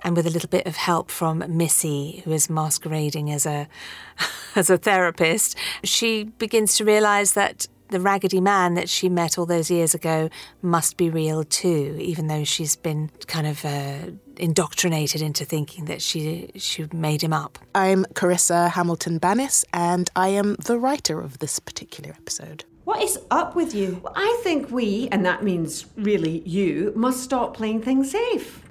and 0.03 0.16
with 0.16 0.28
a 0.28 0.30
little 0.30 0.49
bit 0.49 0.68
of 0.68 0.76
help 0.76 1.09
from 1.09 1.43
Missy, 1.47 2.22
who 2.24 2.32
is 2.32 2.49
masquerading 2.49 3.32
as 3.32 3.45
a 3.45 3.68
as 4.55 4.70
a 4.70 4.78
therapist, 4.78 5.57
she 5.84 6.26
begins 6.26 6.78
to 6.78 6.86
realise 6.86 7.32
that 7.32 7.68
the 7.89 7.99
raggedy 7.99 8.41
man 8.41 8.73
that 8.75 8.89
she 8.89 9.09
met 9.09 9.38
all 9.38 9.45
those 9.45 9.69
years 9.69 9.93
ago 9.93 10.29
must 10.61 10.97
be 10.97 11.09
real 11.09 11.43
too, 11.43 11.97
even 11.99 12.27
though 12.27 12.43
she's 12.43 12.75
been 12.75 13.11
kind 13.27 13.47
of 13.47 13.63
uh, 13.63 14.11
indoctrinated 14.38 15.21
into 15.21 15.45
thinking 15.45 15.86
that 15.86 16.01
she 16.01 16.49
she 16.55 16.88
made 16.93 17.21
him 17.21 17.33
up. 17.33 17.59
I'm 17.73 18.05
Carissa 18.13 18.71
Hamilton 18.71 19.19
Bannis, 19.19 19.63
and 19.73 20.09
I 20.15 20.29
am 20.29 20.55
the 20.55 20.79
writer 20.79 21.19
of 21.19 21.39
this 21.39 21.59
particular 21.59 22.11
episode. 22.11 22.65
What 22.86 23.01
is 23.01 23.19
up 23.31 23.55
with 23.55 23.73
you? 23.73 23.99
Well, 24.03 24.13
I 24.15 24.39
think 24.43 24.69
we, 24.69 25.09
and 25.11 25.25
that 25.25 25.43
means 25.43 25.88
really 25.95 26.47
you, 26.47 26.93
must 26.95 27.23
stop 27.23 27.55
playing 27.55 27.81
things 27.81 28.11
safe. 28.11 28.61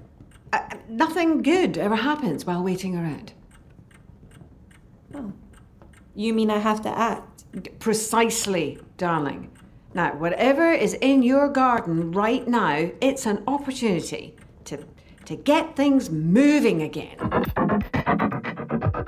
Uh, 0.52 0.60
nothing 0.88 1.42
good 1.42 1.76
ever 1.76 1.96
happens 1.96 2.44
while 2.44 2.62
waiting 2.62 2.96
around. 2.96 3.32
Oh. 5.12 5.32
You 6.14 6.32
mean 6.32 6.48
I 6.48 6.58
have 6.58 6.80
to 6.82 6.96
act? 6.96 7.33
Precisely, 7.78 8.78
darling. 8.96 9.50
Now, 9.94 10.16
whatever 10.16 10.72
is 10.72 10.94
in 10.94 11.22
your 11.22 11.48
garden 11.48 12.10
right 12.10 12.46
now, 12.48 12.90
it's 13.00 13.26
an 13.26 13.44
opportunity 13.46 14.34
to, 14.64 14.84
to 15.26 15.36
get 15.36 15.76
things 15.76 16.10
moving 16.10 16.82
again. 16.82 17.16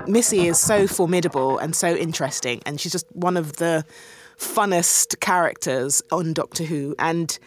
Missy 0.07 0.47
is 0.47 0.59
so 0.59 0.87
formidable 0.87 1.57
and 1.57 1.75
so 1.75 1.93
interesting, 1.93 2.61
and 2.65 2.79
she's 2.79 2.93
just 2.93 3.05
one 3.13 3.35
of 3.35 3.57
the 3.57 3.83
funnest 4.37 5.19
characters 5.19 6.01
on 6.11 6.33
Doctor 6.33 6.63
Who. 6.63 6.95
And 6.99 7.37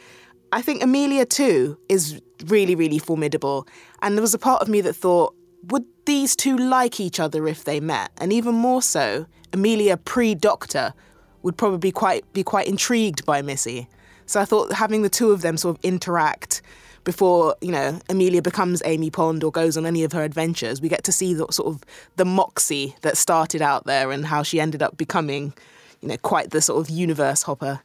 I 0.53 0.61
think 0.61 0.82
Amelia, 0.82 1.24
too, 1.24 1.78
is 1.88 2.20
really, 2.46 2.74
really 2.74 2.98
formidable. 2.98 3.66
And 4.03 4.16
there 4.16 4.22
was 4.22 4.34
a 4.34 4.38
part 4.38 4.61
of 4.61 4.68
me 4.68 4.82
that 4.82 4.94
thought, 4.94 5.34
would 5.62 5.84
these 6.05 6.36
two 6.36 6.59
like 6.59 7.01
each 7.01 7.18
other 7.18 7.48
if 7.48 7.64
they 7.64 7.80
met? 7.80 8.11
And 8.18 8.32
even 8.32 8.55
more 8.55 8.82
so, 8.82 9.26
Amelia 9.53 9.96
pre 9.96 10.34
Doctor 10.34 10.94
would 11.42 11.57
probably 11.57 11.92
quite 11.92 12.30
be 12.32 12.42
quite 12.42 12.66
intrigued 12.66 13.24
by 13.24 13.42
Missy. 13.42 13.88
So 14.26 14.40
I 14.40 14.44
thought 14.44 14.72
having 14.72 15.03
the 15.03 15.09
two 15.09 15.32
of 15.32 15.42
them 15.42 15.57
sort 15.57 15.76
of 15.76 15.84
interact 15.84 16.62
before 17.05 17.57
you 17.61 17.72
know 17.72 17.98
Amelia 18.09 18.42
becomes 18.42 18.82
Amy 18.84 19.11
Pond 19.11 19.42
or 19.42 19.51
goes 19.51 19.76
on 19.76 19.86
any 19.86 20.05
of 20.05 20.12
her 20.12 20.22
adventures, 20.22 20.80
we 20.80 20.88
get 20.88 21.05
to 21.05 21.12
see 21.12 21.34
the 21.34 21.46
sort 21.51 21.74
of 21.74 21.82
the 22.16 22.24
moxie 22.24 22.94
that 23.03 23.16
started 23.16 23.62
out 23.62 23.86
there 23.86 24.11
and 24.11 24.26
how 24.26 24.42
she 24.42 24.61
ended 24.61 24.82
up 24.82 24.96
becoming, 24.96 25.53
you 26.01 26.09
know, 26.09 26.16
quite 26.18 26.51
the 26.51 26.61
sort 26.61 26.80
of 26.80 26.90
universe 26.90 27.42
hopper. 27.42 27.80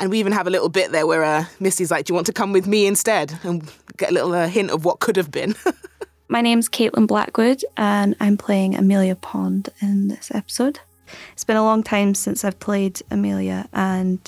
And 0.00 0.10
we 0.10 0.18
even 0.18 0.32
have 0.32 0.46
a 0.46 0.50
little 0.50 0.68
bit 0.68 0.90
there 0.90 1.06
where 1.06 1.22
uh, 1.22 1.44
Missy's 1.60 1.90
like, 1.90 2.06
"Do 2.06 2.12
you 2.12 2.14
want 2.14 2.26
to 2.26 2.32
come 2.32 2.52
with 2.52 2.66
me 2.66 2.86
instead?" 2.86 3.38
and 3.42 3.70
get 3.96 4.10
a 4.10 4.14
little 4.14 4.32
uh, 4.32 4.48
hint 4.48 4.70
of 4.70 4.84
what 4.84 5.00
could 5.00 5.16
have 5.16 5.30
been. 5.30 5.54
My 6.28 6.40
name's 6.40 6.68
Caitlin 6.68 7.06
Blackwood, 7.06 7.62
and 7.76 8.16
I'm 8.18 8.36
playing 8.36 8.74
Amelia 8.74 9.14
Pond 9.14 9.68
in 9.80 10.08
this 10.08 10.30
episode. 10.34 10.80
It's 11.32 11.44
been 11.44 11.56
a 11.56 11.62
long 11.62 11.82
time 11.82 12.14
since 12.14 12.44
I've 12.44 12.60
played 12.60 13.00
Amelia, 13.10 13.68
and 13.72 14.20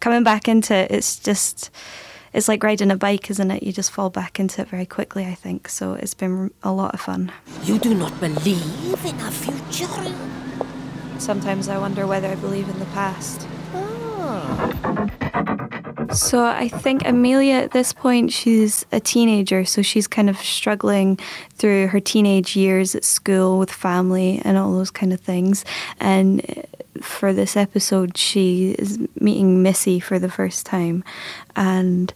coming 0.00 0.22
back 0.22 0.48
into 0.48 0.74
it, 0.74 0.90
it's 0.90 1.18
just 1.18 1.70
it's 2.32 2.48
like 2.48 2.62
riding 2.62 2.90
a 2.90 2.96
bike, 2.96 3.30
isn't 3.30 3.50
it? 3.50 3.62
You 3.62 3.72
just 3.72 3.90
fall 3.90 4.10
back 4.10 4.40
into 4.40 4.62
it 4.62 4.68
very 4.68 4.86
quickly, 4.86 5.26
I 5.26 5.34
think. 5.34 5.68
So 5.68 5.94
it's 5.94 6.14
been 6.14 6.50
a 6.62 6.72
lot 6.72 6.94
of 6.94 7.00
fun. 7.00 7.32
You 7.64 7.78
do 7.78 7.94
not 7.94 8.18
believe 8.20 9.04
in 9.04 9.20
a 9.20 9.30
future? 9.30 10.14
Sometimes 11.18 11.68
I 11.68 11.78
wonder 11.78 12.06
whether 12.06 12.28
I 12.28 12.36
believe 12.36 12.68
in 12.68 12.78
the 12.78 12.86
past. 12.86 13.46
Ah. 13.74 15.78
So 16.14 16.44
I 16.44 16.68
think 16.68 17.06
Amelia 17.06 17.54
at 17.54 17.72
this 17.72 17.92
point 17.92 18.32
she's 18.32 18.86
a 18.92 19.00
teenager, 19.00 19.64
so 19.64 19.82
she's 19.82 20.06
kind 20.06 20.30
of 20.30 20.36
struggling 20.38 21.18
through 21.54 21.88
her 21.88 22.00
teenage 22.00 22.56
years 22.56 22.94
at 22.94 23.04
school 23.04 23.58
with 23.58 23.70
family 23.70 24.40
and 24.44 24.56
all 24.56 24.72
those 24.72 24.90
kind 24.90 25.12
of 25.12 25.20
things. 25.20 25.64
And 26.00 26.64
for 27.00 27.32
this 27.32 27.56
episode, 27.56 28.16
she 28.16 28.72
is 28.78 28.98
meeting 29.18 29.62
Missy 29.62 30.00
for 30.00 30.18
the 30.18 30.30
first 30.30 30.66
time, 30.66 31.02
and 31.56 32.12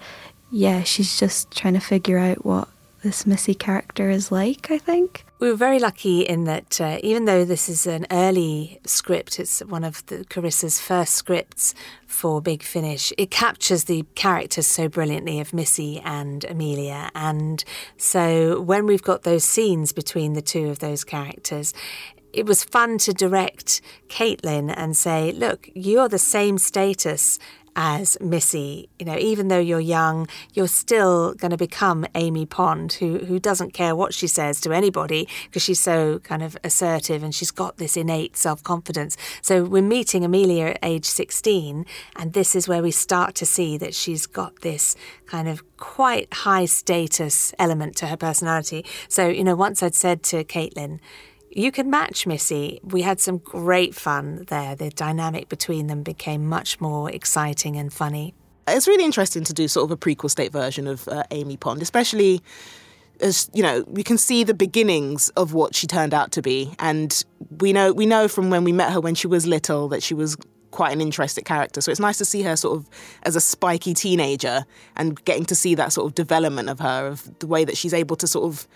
yeah, 0.50 0.82
she's 0.82 1.18
just 1.18 1.50
trying 1.50 1.74
to 1.74 1.80
figure 1.80 2.18
out 2.18 2.44
what 2.44 2.68
this 3.02 3.26
Missy 3.26 3.54
character 3.54 4.10
is 4.10 4.30
like. 4.30 4.70
I 4.70 4.78
think. 4.78 5.25
We 5.38 5.50
were 5.50 5.56
very 5.56 5.78
lucky 5.78 6.22
in 6.22 6.44
that 6.44 6.80
uh, 6.80 6.98
even 7.02 7.26
though 7.26 7.44
this 7.44 7.68
is 7.68 7.86
an 7.86 8.06
early 8.10 8.80
script, 8.86 9.38
it's 9.38 9.60
one 9.60 9.84
of 9.84 10.04
the 10.06 10.24
Carissa's 10.24 10.80
first 10.80 11.12
scripts 11.12 11.74
for 12.06 12.40
Big 12.40 12.62
Finish. 12.62 13.12
It 13.18 13.30
captures 13.30 13.84
the 13.84 14.06
characters 14.14 14.66
so 14.66 14.88
brilliantly 14.88 15.38
of 15.38 15.52
Missy 15.52 16.00
and 16.02 16.42
Amelia, 16.46 17.10
and 17.14 17.62
so 17.98 18.62
when 18.62 18.86
we've 18.86 19.02
got 19.02 19.24
those 19.24 19.44
scenes 19.44 19.92
between 19.92 20.32
the 20.32 20.40
two 20.40 20.70
of 20.70 20.78
those 20.78 21.04
characters, 21.04 21.74
it 22.32 22.46
was 22.46 22.64
fun 22.64 22.96
to 22.98 23.12
direct 23.12 23.82
Caitlin 24.08 24.72
and 24.74 24.96
say, 24.96 25.32
look, 25.32 25.68
you're 25.74 26.08
the 26.08 26.18
same 26.18 26.56
status 26.56 27.38
as 27.76 28.16
Missy. 28.20 28.88
You 28.98 29.06
know, 29.06 29.18
even 29.18 29.48
though 29.48 29.58
you're 29.60 29.78
young, 29.78 30.26
you're 30.54 30.66
still 30.66 31.34
going 31.34 31.50
to 31.50 31.56
become 31.56 32.06
Amy 32.14 32.46
Pond, 32.46 32.94
who 32.94 33.18
who 33.18 33.38
doesn't 33.38 33.74
care 33.74 33.94
what 33.94 34.14
she 34.14 34.26
says 34.26 34.60
to 34.62 34.72
anybody 34.72 35.28
because 35.44 35.62
she's 35.62 35.80
so 35.80 36.18
kind 36.20 36.42
of 36.42 36.56
assertive 36.64 37.22
and 37.22 37.34
she's 37.34 37.50
got 37.50 37.76
this 37.76 37.96
innate 37.96 38.36
self 38.36 38.62
confidence. 38.62 39.16
So 39.42 39.64
we're 39.64 39.82
meeting 39.82 40.24
Amelia 40.24 40.68
at 40.68 40.78
age 40.82 41.04
16, 41.04 41.84
and 42.16 42.32
this 42.32 42.56
is 42.56 42.66
where 42.66 42.82
we 42.82 42.90
start 42.90 43.34
to 43.36 43.46
see 43.46 43.76
that 43.76 43.94
she's 43.94 44.26
got 44.26 44.62
this 44.62 44.96
kind 45.26 45.46
of 45.46 45.62
quite 45.76 46.32
high 46.32 46.64
status 46.64 47.54
element 47.58 47.96
to 47.96 48.06
her 48.06 48.16
personality. 48.16 48.84
So 49.08 49.28
you 49.28 49.44
know, 49.44 49.54
once 49.54 49.82
I'd 49.82 49.94
said 49.94 50.22
to 50.24 50.42
Caitlin 50.44 50.98
you 51.56 51.72
can 51.72 51.88
match 51.88 52.26
Missy. 52.26 52.80
We 52.84 53.00
had 53.00 53.18
some 53.18 53.38
great 53.38 53.94
fun 53.94 54.44
there. 54.48 54.76
The 54.76 54.90
dynamic 54.90 55.48
between 55.48 55.86
them 55.86 56.02
became 56.02 56.46
much 56.46 56.80
more 56.82 57.10
exciting 57.10 57.76
and 57.76 57.90
funny. 57.90 58.34
It's 58.68 58.86
really 58.86 59.04
interesting 59.04 59.42
to 59.44 59.54
do 59.54 59.66
sort 59.66 59.84
of 59.84 59.90
a 59.90 59.96
prequel 59.96 60.30
state 60.30 60.52
version 60.52 60.86
of 60.86 61.08
uh, 61.08 61.22
Amy 61.30 61.56
Pond, 61.56 61.80
especially 61.80 62.42
as 63.20 63.50
you 63.54 63.62
know, 63.62 63.84
we 63.86 64.02
can 64.02 64.18
see 64.18 64.44
the 64.44 64.52
beginnings 64.52 65.30
of 65.30 65.54
what 65.54 65.74
she 65.74 65.86
turned 65.86 66.12
out 66.12 66.32
to 66.32 66.42
be, 66.42 66.74
and 66.78 67.24
we 67.60 67.72
know 67.72 67.90
we 67.90 68.04
know 68.04 68.28
from 68.28 68.50
when 68.50 68.62
we 68.62 68.72
met 68.72 68.92
her 68.92 69.00
when 69.00 69.14
she 69.14 69.26
was 69.26 69.46
little 69.46 69.88
that 69.88 70.02
she 70.02 70.12
was 70.12 70.36
quite 70.72 70.92
an 70.92 71.00
interesting 71.00 71.44
character. 71.44 71.80
So 71.80 71.90
it's 71.90 72.00
nice 72.00 72.18
to 72.18 72.26
see 72.26 72.42
her 72.42 72.54
sort 72.54 72.76
of 72.76 72.90
as 73.22 73.34
a 73.34 73.40
spiky 73.40 73.94
teenager 73.94 74.66
and 74.96 75.24
getting 75.24 75.46
to 75.46 75.54
see 75.54 75.74
that 75.76 75.94
sort 75.94 76.06
of 76.06 76.14
development 76.14 76.68
of 76.68 76.80
her, 76.80 77.06
of 77.06 77.38
the 77.38 77.46
way 77.46 77.64
that 77.64 77.78
she's 77.78 77.94
able 77.94 78.16
to 78.16 78.26
sort 78.26 78.44
of 78.44 78.68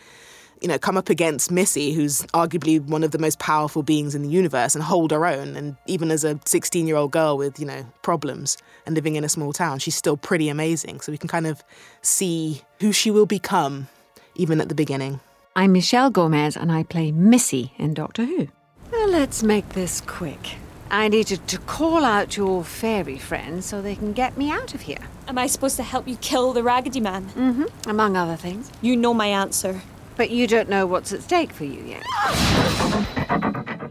you 0.61 0.68
know, 0.68 0.78
come 0.78 0.96
up 0.96 1.08
against 1.08 1.50
Missy, 1.50 1.92
who's 1.92 2.22
arguably 2.34 2.80
one 2.80 3.02
of 3.02 3.11
the 3.11 3.18
most 3.18 3.38
powerful 3.38 3.82
beings 3.82 4.14
in 4.14 4.22
the 4.22 4.28
universe, 4.28 4.74
and 4.74 4.84
hold 4.84 5.11
her 5.11 5.26
own. 5.26 5.56
And 5.56 5.76
even 5.86 6.11
as 6.11 6.24
a 6.24 6.38
16 6.44 6.86
year 6.86 6.96
old 6.96 7.11
girl 7.12 7.36
with, 7.36 7.58
you 7.58 7.66
know, 7.66 7.84
problems 8.02 8.58
and 8.86 8.94
living 8.94 9.16
in 9.16 9.24
a 9.24 9.28
small 9.28 9.52
town, 9.52 9.78
she's 9.78 9.96
still 9.96 10.16
pretty 10.16 10.48
amazing. 10.48 11.00
So 11.00 11.12
we 11.12 11.18
can 11.18 11.28
kind 11.28 11.46
of 11.46 11.62
see 12.02 12.62
who 12.80 12.92
she 12.92 13.11
will 13.11 13.26
become, 13.26 13.88
even 14.34 14.61
at 14.61 14.68
the 14.68 14.74
beginning. 14.74 15.20
I'm 15.56 15.72
Michelle 15.72 16.11
Gomez, 16.11 16.56
and 16.56 16.70
I 16.70 16.84
play 16.84 17.11
Missy 17.11 17.72
in 17.76 17.94
Doctor 17.94 18.24
Who. 18.24 18.48
Well, 18.92 19.08
let's 19.08 19.42
make 19.42 19.70
this 19.70 20.00
quick. 20.00 20.56
I 20.90 21.06
needed 21.06 21.46
to 21.48 21.58
call 21.58 22.04
out 22.04 22.36
your 22.36 22.64
fairy 22.64 23.16
friends 23.16 23.64
so 23.66 23.80
they 23.80 23.94
can 23.94 24.12
get 24.12 24.36
me 24.36 24.50
out 24.50 24.74
of 24.74 24.82
here. 24.82 24.98
Am 25.28 25.38
I 25.38 25.46
supposed 25.46 25.76
to 25.76 25.84
help 25.84 26.08
you 26.08 26.16
kill 26.16 26.52
the 26.52 26.64
Raggedy 26.64 26.98
Man? 26.98 27.26
Mm-hmm, 27.26 27.88
among 27.88 28.16
other 28.16 28.34
things. 28.34 28.70
You 28.82 28.96
know 28.96 29.14
my 29.14 29.26
answer. 29.26 29.80
But 30.20 30.28
you 30.28 30.46
don't 30.46 30.68
know 30.68 30.84
what's 30.84 31.14
at 31.14 31.22
stake 31.22 31.50
for 31.50 31.64
you 31.64 31.82
yet. 31.82 32.02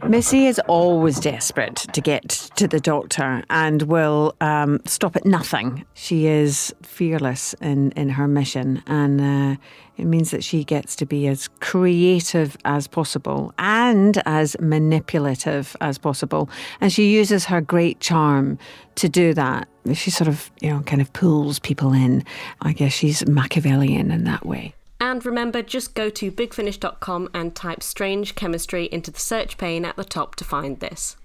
Missy 0.08 0.46
is 0.46 0.62
always 0.68 1.20
desperate 1.20 1.78
to 1.92 2.02
get 2.02 2.30
to 2.56 2.68
the 2.68 2.80
doctor 2.80 3.44
and 3.50 3.82
will 3.82 4.36
um, 4.40 4.80
stop 4.86 5.16
at 5.16 5.26
nothing. 5.26 5.84
She 5.96 6.28
is 6.28 6.72
fearless 6.84 7.56
in, 7.62 7.94
in 7.94 8.10
her 8.10 8.28
mission, 8.28 8.84
and 8.86 9.20
uh, 9.20 9.60
it 9.98 10.06
means 10.06 10.30
that 10.30 10.44
she 10.44 10.64
gets 10.64 10.96
to 10.98 11.08
be 11.08 11.26
as 11.26 11.48
creative 11.62 12.56
as 12.64 12.86
possible 12.86 13.52
and 13.58 14.22
as 14.28 14.56
manipulative 14.60 15.76
as 15.82 15.98
possible. 15.98 16.48
And 16.80 16.94
she 16.94 17.12
uses 17.12 17.46
her 17.46 17.60
great 17.60 18.02
charm 18.02 18.60
to 18.98 19.10
do 19.10 19.34
that. 19.34 19.68
She 19.94 20.12
sort 20.12 20.28
of, 20.28 20.52
you 20.62 20.70
know, 20.70 20.82
kind 20.82 21.02
of 21.02 21.12
pulls 21.14 21.58
people 21.58 21.92
in. 21.92 22.24
I 22.62 22.74
guess 22.74 22.94
she's 22.94 23.28
Machiavellian 23.28 24.12
in 24.12 24.26
that 24.26 24.46
way. 24.46 24.76
And 25.02 25.26
remember, 25.26 25.62
just 25.62 25.96
go 25.96 26.10
to 26.10 26.32
bigfinish.com 26.32 27.30
and 27.34 27.56
type 27.56 27.82
strange 27.84 28.36
chemistry 28.36 28.86
into 28.92 29.12
the 29.12 29.20
search 29.20 29.58
pane 29.58 29.86
at 29.86 29.96
the 29.96 30.04
top 30.04 30.36
to 30.36 30.44
find 30.44 30.80
this. 30.80 31.16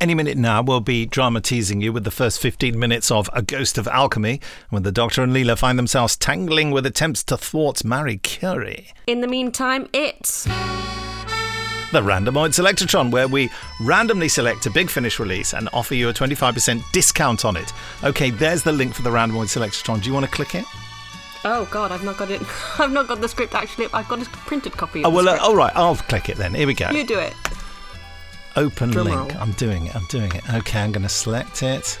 Any 0.00 0.14
minute 0.14 0.36
now, 0.36 0.60
we'll 0.60 0.80
be 0.80 1.06
drama 1.06 1.40
teasing 1.40 1.80
you 1.80 1.92
with 1.92 2.04
the 2.04 2.10
first 2.10 2.40
15 2.40 2.78
minutes 2.78 3.10
of 3.10 3.30
A 3.32 3.42
Ghost 3.42 3.78
of 3.78 3.86
Alchemy, 3.88 4.40
when 4.68 4.82
the 4.82 4.92
Doctor 4.92 5.22
and 5.22 5.32
Leela 5.32 5.56
find 5.56 5.78
themselves 5.78 6.16
tangling 6.16 6.72
with 6.72 6.84
attempts 6.84 7.22
to 7.24 7.36
thwart 7.36 7.84
Marie 7.84 8.18
Curie. 8.18 8.88
In 9.06 9.20
the 9.20 9.28
meantime, 9.28 9.88
it's. 9.92 10.44
The 10.44 12.02
Randomoid 12.02 12.50
Selectatron, 12.50 13.12
where 13.12 13.28
we 13.28 13.50
randomly 13.80 14.28
select 14.28 14.66
a 14.66 14.70
Big 14.70 14.90
Finish 14.90 15.20
release 15.20 15.54
and 15.54 15.68
offer 15.72 15.94
you 15.94 16.08
a 16.08 16.12
25% 16.12 16.82
discount 16.92 17.44
on 17.44 17.56
it. 17.56 17.72
Okay, 18.02 18.30
there's 18.30 18.62
the 18.64 18.72
link 18.72 18.94
for 18.94 19.02
the 19.02 19.10
Randomoid 19.10 19.46
Selectatron. 19.46 20.02
Do 20.02 20.08
you 20.08 20.14
want 20.14 20.26
to 20.26 20.32
click 20.32 20.56
it? 20.56 20.64
Oh 21.46 21.68
God, 21.70 21.92
I've 21.92 22.04
not 22.04 22.16
got 22.16 22.30
it. 22.30 22.40
I've 22.78 22.92
not 22.92 23.06
got 23.08 23.20
the 23.20 23.28
script 23.28 23.54
actually. 23.54 23.88
I've 23.92 24.08
got 24.08 24.22
a 24.26 24.30
printed 24.30 24.72
copy. 24.76 25.00
Of 25.00 25.06
Oh, 25.06 25.10
well, 25.16 25.28
uh, 25.28 25.38
all 25.38 25.54
right, 25.56 25.72
I'll 25.74 25.96
click 25.96 26.28
it 26.28 26.36
then. 26.36 26.54
Here 26.54 26.66
we 26.66 26.74
go. 26.74 26.90
You 26.90 27.04
do 27.04 27.18
it. 27.18 27.34
Open 28.56 28.90
Drum 28.90 29.06
link. 29.06 29.32
roll. 29.32 29.42
I'm 29.42 29.52
doing 29.52 29.86
it. 29.86 29.96
I'm 29.96 30.06
doing 30.06 30.32
it. 30.34 30.48
Okay, 30.54 30.80
I'm 30.80 30.92
going 30.92 31.02
to 31.02 31.08
select 31.08 31.62
it. 31.62 31.98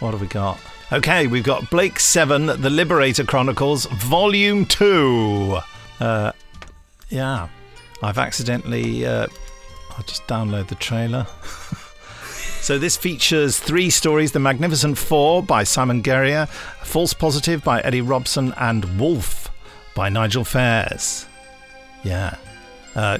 What 0.00 0.12
have 0.12 0.20
we 0.20 0.26
got? 0.26 0.60
Okay, 0.92 1.26
we've 1.26 1.42
got 1.44 1.70
Blake's 1.70 2.04
7, 2.04 2.46
The 2.46 2.70
Liberator 2.70 3.24
Chronicles, 3.24 3.86
Volume 3.86 4.66
2. 4.66 5.58
Uh, 5.98 6.32
yeah, 7.08 7.48
I've 8.02 8.18
accidentally. 8.18 9.06
Uh, 9.06 9.26
I'll 9.96 10.04
just 10.04 10.26
download 10.26 10.68
the 10.68 10.74
trailer. 10.74 11.26
so, 12.64 12.78
this 12.78 12.96
features 12.96 13.58
three 13.58 13.90
stories 13.90 14.32
The 14.32 14.40
Magnificent 14.40 14.96
Four 14.96 15.42
by 15.42 15.64
Simon 15.64 16.00
Guerrier, 16.00 16.46
False 16.82 17.12
Positive 17.12 17.62
by 17.62 17.82
Eddie 17.82 18.00
Robson, 18.00 18.54
and 18.56 18.98
Wolf 18.98 19.50
by 19.94 20.08
Nigel 20.08 20.44
Fairs. 20.44 21.26
Yeah. 22.02 22.36
Uh, 22.94 23.18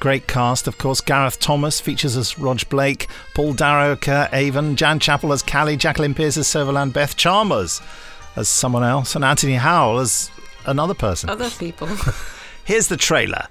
great 0.00 0.26
cast, 0.26 0.66
of 0.66 0.76
course. 0.76 1.00
Gareth 1.00 1.38
Thomas 1.38 1.80
features 1.80 2.16
as 2.16 2.34
Roj 2.34 2.68
Blake, 2.68 3.06
Paul 3.32 3.52
Darrow 3.52 3.94
as, 3.94 4.28
Avon, 4.32 4.74
Jan 4.74 4.98
Chappell 4.98 5.32
as 5.32 5.44
Cally, 5.44 5.76
Jacqueline 5.76 6.12
Pearce 6.12 6.36
as 6.36 6.48
Servalan, 6.48 6.92
Beth 6.92 7.16
Chalmers 7.16 7.80
as 8.34 8.48
someone 8.48 8.82
else, 8.82 9.14
and 9.14 9.24
Anthony 9.24 9.54
Howell 9.54 10.00
as 10.00 10.32
another 10.66 10.94
person. 10.94 11.30
Other 11.30 11.48
people. 11.50 11.88
Here's 12.64 12.88
the 12.88 12.96
trailer. 12.96 13.46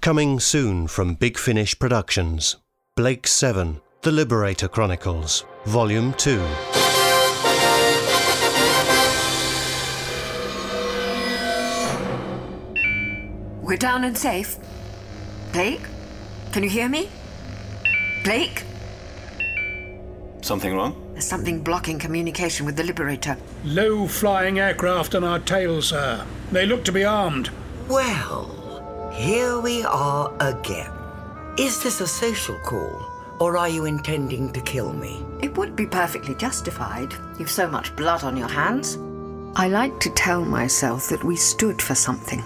Coming 0.00 0.40
soon 0.40 0.88
from 0.88 1.14
Big 1.14 1.38
Finish 1.38 1.78
Productions. 1.78 2.56
Blake's 2.96 3.30
7, 3.30 3.80
The 4.02 4.10
Liberator 4.10 4.66
Chronicles, 4.66 5.44
Volume 5.66 6.14
2. 6.14 6.38
We're 13.60 13.76
down 13.76 14.04
and 14.04 14.16
safe. 14.16 14.56
Blake? 15.52 15.82
Can 16.50 16.62
you 16.62 16.70
hear 16.70 16.88
me? 16.88 17.10
Blake? 18.24 18.64
Something 20.40 20.74
wrong? 20.74 21.10
There's 21.12 21.26
something 21.26 21.60
blocking 21.62 21.98
communication 21.98 22.64
with 22.64 22.76
the 22.76 22.84
Liberator. 22.84 23.36
Low 23.64 24.06
flying 24.06 24.60
aircraft 24.60 25.14
on 25.14 25.24
our 25.24 25.40
tail, 25.40 25.82
sir. 25.82 26.24
They 26.52 26.64
look 26.64 26.86
to 26.86 26.92
be 26.92 27.04
armed. 27.04 27.50
Well, 27.86 29.12
here 29.14 29.60
we 29.60 29.84
are 29.84 30.32
again. 30.40 30.90
Is 31.58 31.82
this 31.82 32.00
a 32.00 32.06
social 32.06 32.58
call, 32.60 33.09
or 33.40 33.56
are 33.56 33.68
you 33.68 33.86
intending 33.86 34.52
to 34.52 34.60
kill 34.60 34.92
me? 34.92 35.24
It 35.42 35.56
would 35.56 35.74
be 35.74 35.86
perfectly 35.86 36.34
justified. 36.34 37.12
You've 37.38 37.50
so 37.50 37.68
much 37.68 37.96
blood 37.96 38.22
on 38.22 38.36
your 38.36 38.48
hands. 38.48 38.96
I 39.56 39.68
like 39.68 39.98
to 40.00 40.10
tell 40.10 40.44
myself 40.44 41.08
that 41.08 41.24
we 41.24 41.34
stood 41.34 41.82
for 41.82 41.94
something. 41.94 42.44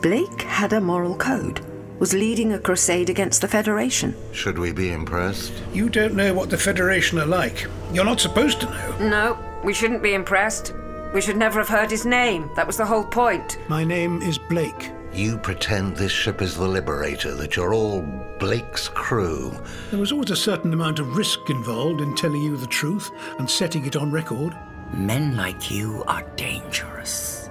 Blake 0.00 0.42
had 0.42 0.72
a 0.72 0.80
moral 0.80 1.16
code, 1.16 1.60
was 1.98 2.14
leading 2.14 2.54
a 2.54 2.58
crusade 2.58 3.10
against 3.10 3.42
the 3.42 3.48
Federation. 3.48 4.14
Should 4.32 4.58
we 4.58 4.72
be 4.72 4.92
impressed? 4.92 5.52
You 5.74 5.90
don't 5.90 6.14
know 6.14 6.32
what 6.32 6.48
the 6.48 6.56
Federation 6.56 7.18
are 7.18 7.26
like. 7.26 7.66
You're 7.92 8.06
not 8.06 8.20
supposed 8.20 8.60
to 8.60 8.66
know. 8.66 9.08
No, 9.08 9.38
we 9.62 9.74
shouldn't 9.74 10.02
be 10.02 10.14
impressed. 10.14 10.72
We 11.12 11.20
should 11.20 11.36
never 11.36 11.58
have 11.58 11.68
heard 11.68 11.90
his 11.90 12.06
name. 12.06 12.48
That 12.54 12.66
was 12.66 12.76
the 12.76 12.86
whole 12.86 13.04
point. 13.04 13.58
My 13.68 13.84
name 13.84 14.22
is 14.22 14.38
Blake. 14.38 14.92
You 15.12 15.38
pretend 15.38 15.96
this 15.96 16.12
ship 16.12 16.40
is 16.40 16.56
the 16.56 16.68
Liberator, 16.68 17.34
that 17.34 17.56
you're 17.56 17.74
all 17.74 18.02
Blake's 18.38 18.88
crew. 18.88 19.52
There 19.90 19.98
was 19.98 20.12
always 20.12 20.30
a 20.30 20.36
certain 20.36 20.72
amount 20.72 21.00
of 21.00 21.16
risk 21.16 21.50
involved 21.50 22.00
in 22.00 22.14
telling 22.14 22.42
you 22.42 22.56
the 22.56 22.68
truth 22.68 23.10
and 23.38 23.50
setting 23.50 23.84
it 23.86 23.96
on 23.96 24.12
record. 24.12 24.56
Men 24.92 25.36
like 25.36 25.70
you 25.70 26.04
are 26.06 26.22
dangerous. 26.36 27.50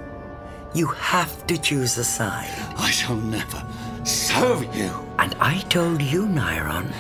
You 0.74 0.88
have 0.88 1.46
to 1.48 1.58
choose 1.58 1.98
a 1.98 2.04
side. 2.04 2.54
I 2.78 2.92
shall 2.92 3.18
never 3.18 3.66
serve 4.06 4.64
you. 4.76 4.92
And 5.18 5.36
I 5.42 5.60
told 5.70 6.02
you, 6.02 6.28
Nyron, 6.28 6.94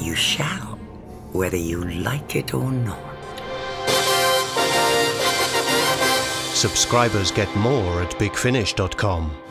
you 0.00 0.16
shall, 0.16 0.78
whether 1.32 1.56
you 1.56 1.84
like 1.84 2.34
it 2.34 2.54
or 2.54 2.72
not. 2.72 2.98
Subscribers 6.54 7.30
get 7.30 7.54
more 7.56 8.02
at 8.02 8.10
bigfinish.com. 8.12 9.41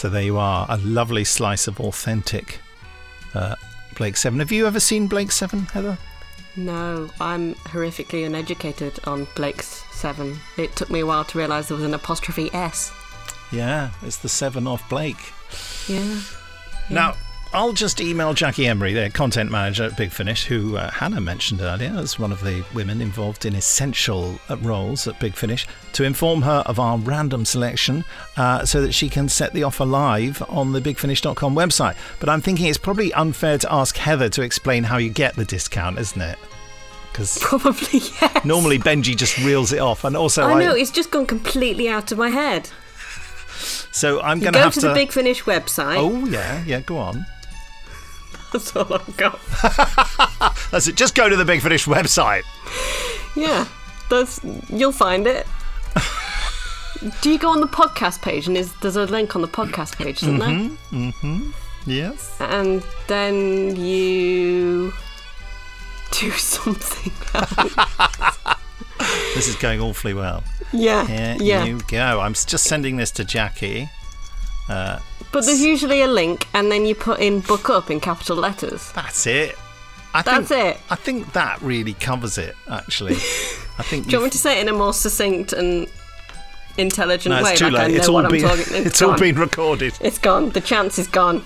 So 0.00 0.08
there 0.08 0.22
you 0.22 0.38
are, 0.38 0.64
a 0.70 0.78
lovely 0.78 1.24
slice 1.24 1.68
of 1.68 1.78
authentic 1.78 2.58
uh, 3.34 3.54
Blake's 3.96 4.20
7. 4.20 4.38
Have 4.38 4.50
you 4.50 4.66
ever 4.66 4.80
seen 4.80 5.08
Blake's 5.08 5.36
7, 5.36 5.66
Heather? 5.66 5.98
No, 6.56 7.10
I'm 7.20 7.54
horrifically 7.54 8.24
uneducated 8.24 8.98
on 9.04 9.26
Blake's 9.36 9.84
Seven. 9.92 10.38
It 10.56 10.74
took 10.74 10.88
me 10.88 11.00
a 11.00 11.06
while 11.06 11.24
to 11.24 11.36
realise 11.36 11.68
there 11.68 11.76
was 11.76 11.84
an 11.84 11.92
apostrophe 11.92 12.48
S. 12.54 12.90
Yeah, 13.52 13.90
it's 14.02 14.16
the 14.16 14.30
7 14.30 14.66
off 14.66 14.88
Blake. 14.88 15.34
Yeah. 15.86 16.20
Now, 16.88 17.14
I'll 17.52 17.72
just 17.72 18.00
email 18.00 18.32
Jackie 18.32 18.68
Emery, 18.68 18.92
their 18.92 19.10
content 19.10 19.50
manager 19.50 19.82
at 19.82 19.96
Big 19.96 20.12
Finish, 20.12 20.44
who 20.44 20.76
uh, 20.76 20.88
Hannah 20.88 21.20
mentioned 21.20 21.60
earlier 21.60 21.92
as 21.96 22.16
one 22.16 22.30
of 22.30 22.40
the 22.44 22.64
women 22.74 23.02
involved 23.02 23.44
in 23.44 23.56
essential 23.56 24.38
uh, 24.48 24.56
roles 24.58 25.08
at 25.08 25.18
Big 25.18 25.34
Finish, 25.34 25.66
to 25.94 26.04
inform 26.04 26.42
her 26.42 26.62
of 26.66 26.78
our 26.78 26.96
random 26.98 27.44
selection 27.44 28.04
uh, 28.36 28.64
so 28.64 28.80
that 28.80 28.92
she 28.92 29.08
can 29.08 29.28
set 29.28 29.52
the 29.52 29.64
offer 29.64 29.84
live 29.84 30.40
on 30.48 30.70
the 30.70 30.80
bigfinish.com 30.80 31.56
website. 31.56 31.96
But 32.20 32.28
I'm 32.28 32.40
thinking 32.40 32.66
it's 32.66 32.78
probably 32.78 33.12
unfair 33.14 33.58
to 33.58 33.72
ask 33.72 33.96
Heather 33.96 34.28
to 34.28 34.42
explain 34.42 34.84
how 34.84 34.98
you 34.98 35.10
get 35.10 35.34
the 35.34 35.44
discount, 35.44 35.98
isn't 35.98 36.22
it? 36.22 36.38
Because 37.10 37.36
probably 37.42 37.98
yes. 37.98 38.44
Normally 38.44 38.78
Benji 38.78 39.16
just 39.16 39.36
reels 39.38 39.72
it 39.72 39.80
off, 39.80 40.04
and 40.04 40.16
also 40.16 40.44
I 40.44 40.62
know 40.62 40.76
it's 40.76 40.92
just 40.92 41.10
gone 41.10 41.26
completely 41.26 41.88
out 41.88 42.12
of 42.12 42.18
my 42.18 42.28
head. 42.28 42.70
so 43.90 44.20
I'm 44.20 44.38
going 44.38 44.52
to 44.52 44.60
go 44.60 44.70
to 44.70 44.80
the 44.80 44.94
Big 44.94 45.10
Finish 45.10 45.42
website. 45.42 45.96
Oh 45.96 46.26
yeah, 46.26 46.62
yeah. 46.64 46.78
Go 46.78 46.96
on. 46.96 47.26
That's 48.52 48.74
all 48.74 48.92
I've 48.92 49.16
got. 49.16 49.40
That's 50.70 50.88
it. 50.88 50.96
Just 50.96 51.14
go 51.14 51.28
to 51.28 51.36
the 51.36 51.44
Big 51.44 51.60
Finish 51.62 51.86
website. 51.86 52.42
Yeah, 53.36 53.66
that's 54.08 54.40
you'll 54.68 54.92
find 54.92 55.26
it. 55.26 55.46
Do 57.22 57.30
you 57.30 57.38
go 57.38 57.48
on 57.50 57.60
the 57.60 57.68
podcast 57.68 58.22
page 58.22 58.48
and 58.48 58.56
is 58.56 58.72
there's 58.80 58.96
a 58.96 59.06
link 59.06 59.36
on 59.36 59.42
the 59.42 59.48
podcast 59.48 59.96
page, 59.96 60.22
isn't 60.22 60.38
there? 60.38 60.48
Mm-hmm. 60.48 61.08
Mm-hmm. 61.10 61.50
Yes. 61.86 62.36
And 62.40 62.82
then 63.06 63.76
you 63.76 64.92
do 66.10 66.30
something. 66.32 67.12
This 69.34 69.48
is 69.48 69.56
going 69.56 69.80
awfully 69.80 70.12
well. 70.12 70.42
Yeah, 70.72 71.06
Here 71.06 71.36
yeah. 71.40 71.64
you 71.64 71.80
go. 71.88 72.20
I'm 72.20 72.34
just 72.34 72.64
sending 72.64 72.96
this 72.96 73.10
to 73.12 73.24
Jackie. 73.24 73.88
Uh, 74.68 74.98
but 75.32 75.44
there's 75.44 75.62
usually 75.62 76.02
a 76.02 76.08
link, 76.08 76.46
and 76.54 76.70
then 76.70 76.86
you 76.86 76.94
put 76.94 77.20
in 77.20 77.40
"book 77.40 77.70
up" 77.70 77.90
in 77.90 78.00
capital 78.00 78.36
letters. 78.36 78.92
That's 78.92 79.26
it. 79.26 79.56
I 80.12 80.22
That's 80.22 80.48
think, 80.48 80.76
it. 80.76 80.80
I 80.90 80.96
think 80.96 81.32
that 81.34 81.62
really 81.62 81.92
covers 81.94 82.36
it. 82.36 82.56
Actually, 82.68 83.14
I 83.14 83.82
think. 83.82 84.04
Do 84.06 84.12
you 84.12 84.18
want 84.18 84.24
me 84.24 84.30
to 84.30 84.38
say 84.38 84.58
it 84.58 84.62
in 84.62 84.68
a 84.68 84.76
more 84.76 84.92
succinct 84.92 85.52
and 85.52 85.86
intelligent 86.78 87.34
No, 87.34 87.42
way? 87.44 87.50
it's 87.52 87.60
too 87.60 87.70
like 87.70 87.88
late. 87.88 87.96
It's 87.96 88.08
all 88.08 88.28
been. 88.28 88.40
talking. 88.42 88.64
It's, 88.86 89.02
all 89.02 89.16
been 89.16 89.36
recorded. 89.36 89.94
It's 90.00 90.18
gone. 90.18 90.50
The 90.50 90.60
chance 90.60 90.98
is 90.98 91.06
gone. 91.06 91.44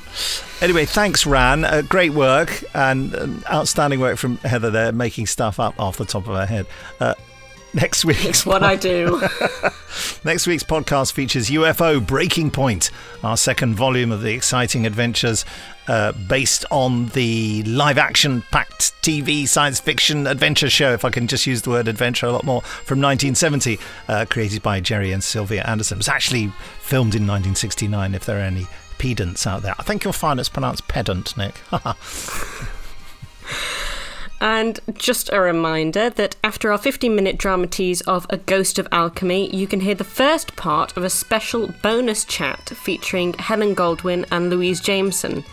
Anyway, 0.63 0.87
thanks, 0.87 1.27
Ran. 1.27 1.65
Uh, 1.65 1.83
great 1.83 2.13
work 2.13 2.65
and 2.75 3.15
um, 3.15 3.45
outstanding 3.51 4.01
work 4.01 4.17
from 4.17 4.39
Heather 4.39 4.71
there, 4.71 4.93
making 4.93 5.27
stuff 5.27 5.61
up 5.61 5.79
off 5.79 5.99
the 5.99 6.07
top 6.07 6.27
of 6.27 6.35
her 6.35 6.47
head. 6.47 6.67
Uh, 7.01 7.15
Next 7.75 8.05
week's 8.05 8.25
It's 8.25 8.47
what 8.47 8.63
I 8.63 8.77
do. 8.77 9.21
Next 10.25 10.47
week's 10.47 10.63
podcast 10.63 11.13
features 11.13 11.51
UFO 11.51 12.05
Breaking 12.05 12.49
Point, 12.49 12.93
our 13.25 13.37
second 13.37 13.75
volume 13.75 14.13
of 14.13 14.23
the 14.23 14.33
exciting 14.33 14.87
adventures 14.87 15.45
uh, 15.89 16.13
based 16.13 16.65
on 16.71 17.07
the 17.09 17.65
live 17.65 17.99
action 17.99 18.43
packed 18.53 18.93
TV 19.03 19.49
science 19.49 19.81
fiction 19.81 20.29
adventure 20.29 20.71
show, 20.71 20.93
if 20.93 21.05
I 21.05 21.11
can 21.11 21.27
just 21.27 21.49
use 21.49 21.63
the 21.63 21.71
word 21.71 21.89
adventure 21.89 22.27
a 22.27 22.33
lot 22.33 22.45
more, 22.45 22.63
from 22.63 23.01
1970, 23.01 23.81
uh, 24.07 24.25
created 24.31 24.63
by 24.63 24.79
Jerry 24.79 25.11
and 25.11 25.23
Sylvia 25.23 25.65
Anderson. 25.65 25.97
It 25.97 25.99
was 25.99 26.09
actually 26.09 26.53
filmed 26.81 27.17
in 27.17 27.27
1969, 27.27 28.15
if 28.15 28.25
there 28.25 28.39
are 28.39 28.43
any 28.43 28.69
pedants 28.99 29.49
out 29.49 29.63
there. 29.63 29.75
I 29.81 29.83
think 29.83 30.05
you'll 30.05 30.13
find 30.13 30.39
it's 30.39 30.49
pronounced 30.49 30.87
pedant, 30.87 31.37
Nick. 31.37 31.57
And 34.41 34.79
just 34.95 35.31
a 35.33 35.41
reminder 35.41 36.11
that 36.11 36.37
after 36.45 36.71
our 36.71 36.79
15 36.79 37.15
minute 37.15 37.39
drama 37.39 37.67
tease 37.67 38.01
of 38.03 38.27
A 38.31 38.37
Ghost 38.37 38.79
of 38.79 38.89
Alchemy, 38.93 39.55
you 39.55 39.67
can 39.67 39.81
hear 39.81 39.95
the 39.95 40.05
first 40.05 40.55
part 40.57 40.97
of 40.97 41.05
a 41.05 41.11
special 41.11 41.73
bonus 41.83 42.25
chat 42.25 42.69
featuring 42.71 43.33
Helen 43.35 43.75
Goldwyn 43.75 44.27
and 44.31 44.51
Louise 44.51 44.81
Jameson. 44.81 45.45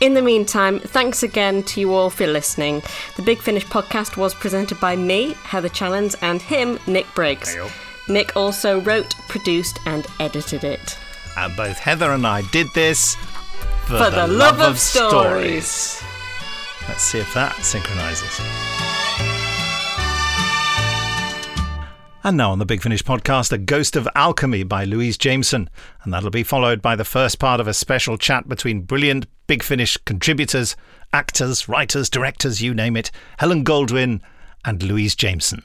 In 0.00 0.14
the 0.14 0.22
meantime, 0.22 0.78
thanks 0.78 1.22
again 1.22 1.62
to 1.64 1.80
you 1.80 1.92
all 1.92 2.08
for 2.08 2.26
listening. 2.26 2.82
The 3.16 3.22
Big 3.22 3.38
Finish 3.38 3.66
podcast 3.66 4.16
was 4.16 4.32
presented 4.34 4.78
by 4.80 4.96
me, 4.96 5.34
Heather 5.44 5.68
Challands, 5.68 6.14
and 6.22 6.40
him, 6.40 6.78
Nick 6.86 7.06
Briggs. 7.14 7.54
Nick 8.08 8.34
also 8.36 8.80
wrote, 8.80 9.10
produced, 9.28 9.78
and 9.86 10.06
edited 10.18 10.64
it. 10.64 10.98
and 11.36 11.54
both 11.56 11.78
Heather 11.78 12.12
and 12.12 12.26
I 12.26 12.42
did 12.50 12.68
this 12.74 13.14
for, 13.86 13.98
For 13.98 14.10
the 14.10 14.26
love 14.26 14.60
of 14.60 14.78
stories. 14.78 16.02
Let's 16.88 17.02
see 17.02 17.18
if 17.18 17.32
that 17.34 17.56
synchronizes. 17.62 18.40
And 22.22 22.36
now 22.36 22.52
on 22.52 22.58
the 22.58 22.66
Big 22.66 22.82
Finish 22.82 23.02
podcast, 23.02 23.50
A 23.50 23.56
Ghost 23.56 23.96
of 23.96 24.06
Alchemy 24.14 24.64
by 24.64 24.84
Louise 24.84 25.16
Jameson. 25.16 25.70
And 26.02 26.12
that'll 26.12 26.28
be 26.28 26.42
followed 26.42 26.82
by 26.82 26.94
the 26.94 27.04
first 27.04 27.38
part 27.38 27.60
of 27.60 27.66
a 27.66 27.72
special 27.72 28.18
chat 28.18 28.46
between 28.46 28.82
brilliant 28.82 29.26
Big 29.46 29.62
Finish 29.62 29.96
contributors, 30.04 30.76
actors, 31.14 31.66
writers, 31.66 32.10
directors, 32.10 32.60
you 32.60 32.74
name 32.74 32.94
it, 32.96 33.10
Helen 33.38 33.64
Goldwyn 33.64 34.20
and 34.66 34.82
Louise 34.82 35.14
Jameson. 35.14 35.62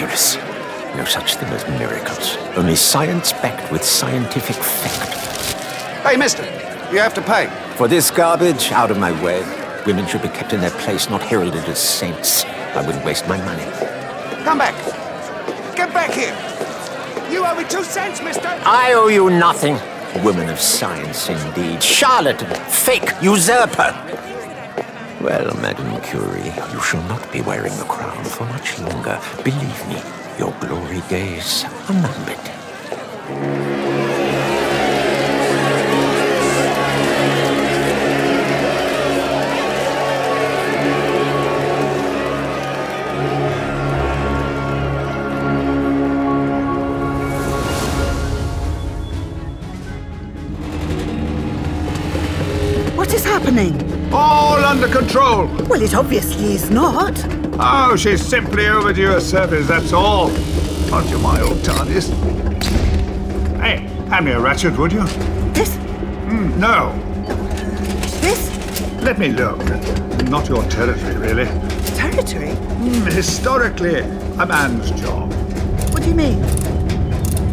Ridiculous. 0.00 0.36
No 0.94 1.04
such 1.04 1.34
thing 1.34 1.48
as 1.48 1.66
miracles. 1.76 2.36
Only 2.56 2.76
science 2.76 3.32
backed 3.32 3.72
with 3.72 3.82
scientific 3.82 4.54
fact. 4.54 6.06
Hey, 6.06 6.16
mister, 6.16 6.44
you 6.92 7.00
have 7.00 7.14
to 7.14 7.22
pay. 7.22 7.48
For 7.74 7.88
this 7.88 8.08
garbage, 8.08 8.70
out 8.70 8.92
of 8.92 8.98
my 8.98 9.10
way. 9.24 9.40
Women 9.86 10.06
should 10.06 10.22
be 10.22 10.28
kept 10.28 10.52
in 10.52 10.60
their 10.60 10.70
place, 10.70 11.10
not 11.10 11.20
heralded 11.20 11.64
as 11.64 11.80
saints. 11.80 12.44
I 12.44 12.86
wouldn't 12.86 13.04
waste 13.04 13.26
my 13.26 13.38
money. 13.38 13.64
Come 14.44 14.58
back. 14.58 14.76
Get 15.74 15.92
back 15.92 16.12
here. 16.12 16.36
You 17.28 17.44
owe 17.44 17.56
me 17.56 17.64
two 17.64 17.82
cents, 17.82 18.22
mister. 18.22 18.46
I 18.46 18.92
owe 18.92 19.08
you 19.08 19.30
nothing. 19.30 19.74
A 20.14 20.22
woman 20.24 20.48
of 20.48 20.60
science, 20.60 21.28
indeed. 21.28 21.82
Charlatan, 21.82 22.54
fake, 22.70 23.10
usurper. 23.20 24.07
Well, 25.28 25.54
Madame 25.60 26.00
Curie, 26.00 26.54
you 26.72 26.80
shall 26.80 27.02
not 27.02 27.30
be 27.30 27.42
wearing 27.42 27.76
the 27.76 27.84
crown 27.84 28.24
for 28.24 28.44
much 28.44 28.78
longer. 28.78 29.20
Believe 29.44 29.86
me, 29.86 30.00
your 30.38 30.54
glory 30.58 31.02
days 31.10 31.64
are 31.86 31.92
numbered. 31.92 33.67
Under 54.88 55.00
control. 55.00 55.46
Well, 55.66 55.82
it 55.82 55.94
obviously 55.94 56.54
is 56.54 56.70
not. 56.70 57.14
Oh, 57.60 57.96
she's 57.96 58.24
simply 58.24 58.66
overdue 58.68 59.16
a 59.16 59.20
service, 59.20 59.66
that's 59.66 59.92
all. 59.92 60.30
Aren't 60.92 61.10
you 61.10 61.18
my 61.18 61.40
old 61.40 61.58
TARDIS? 61.58 62.08
Hey, 63.60 63.78
hand 64.08 64.24
me 64.24 64.32
a 64.32 64.40
ratchet, 64.40 64.78
would 64.78 64.92
you? 64.92 65.04
This? 65.52 65.76
Mm, 66.26 66.56
no. 66.56 66.92
This? 68.20 68.50
Let 69.02 69.18
me 69.18 69.28
look. 69.28 69.58
Not 70.28 70.48
your 70.48 70.62
territory, 70.64 71.16
really. 71.16 71.46
Territory? 71.94 72.50
Mm, 72.50 73.12
historically, 73.12 74.00
a 74.00 74.46
man's 74.46 74.90
job. 74.92 75.32
What 75.92 76.02
do 76.02 76.08
you 76.08 76.14
mean? 76.14 76.42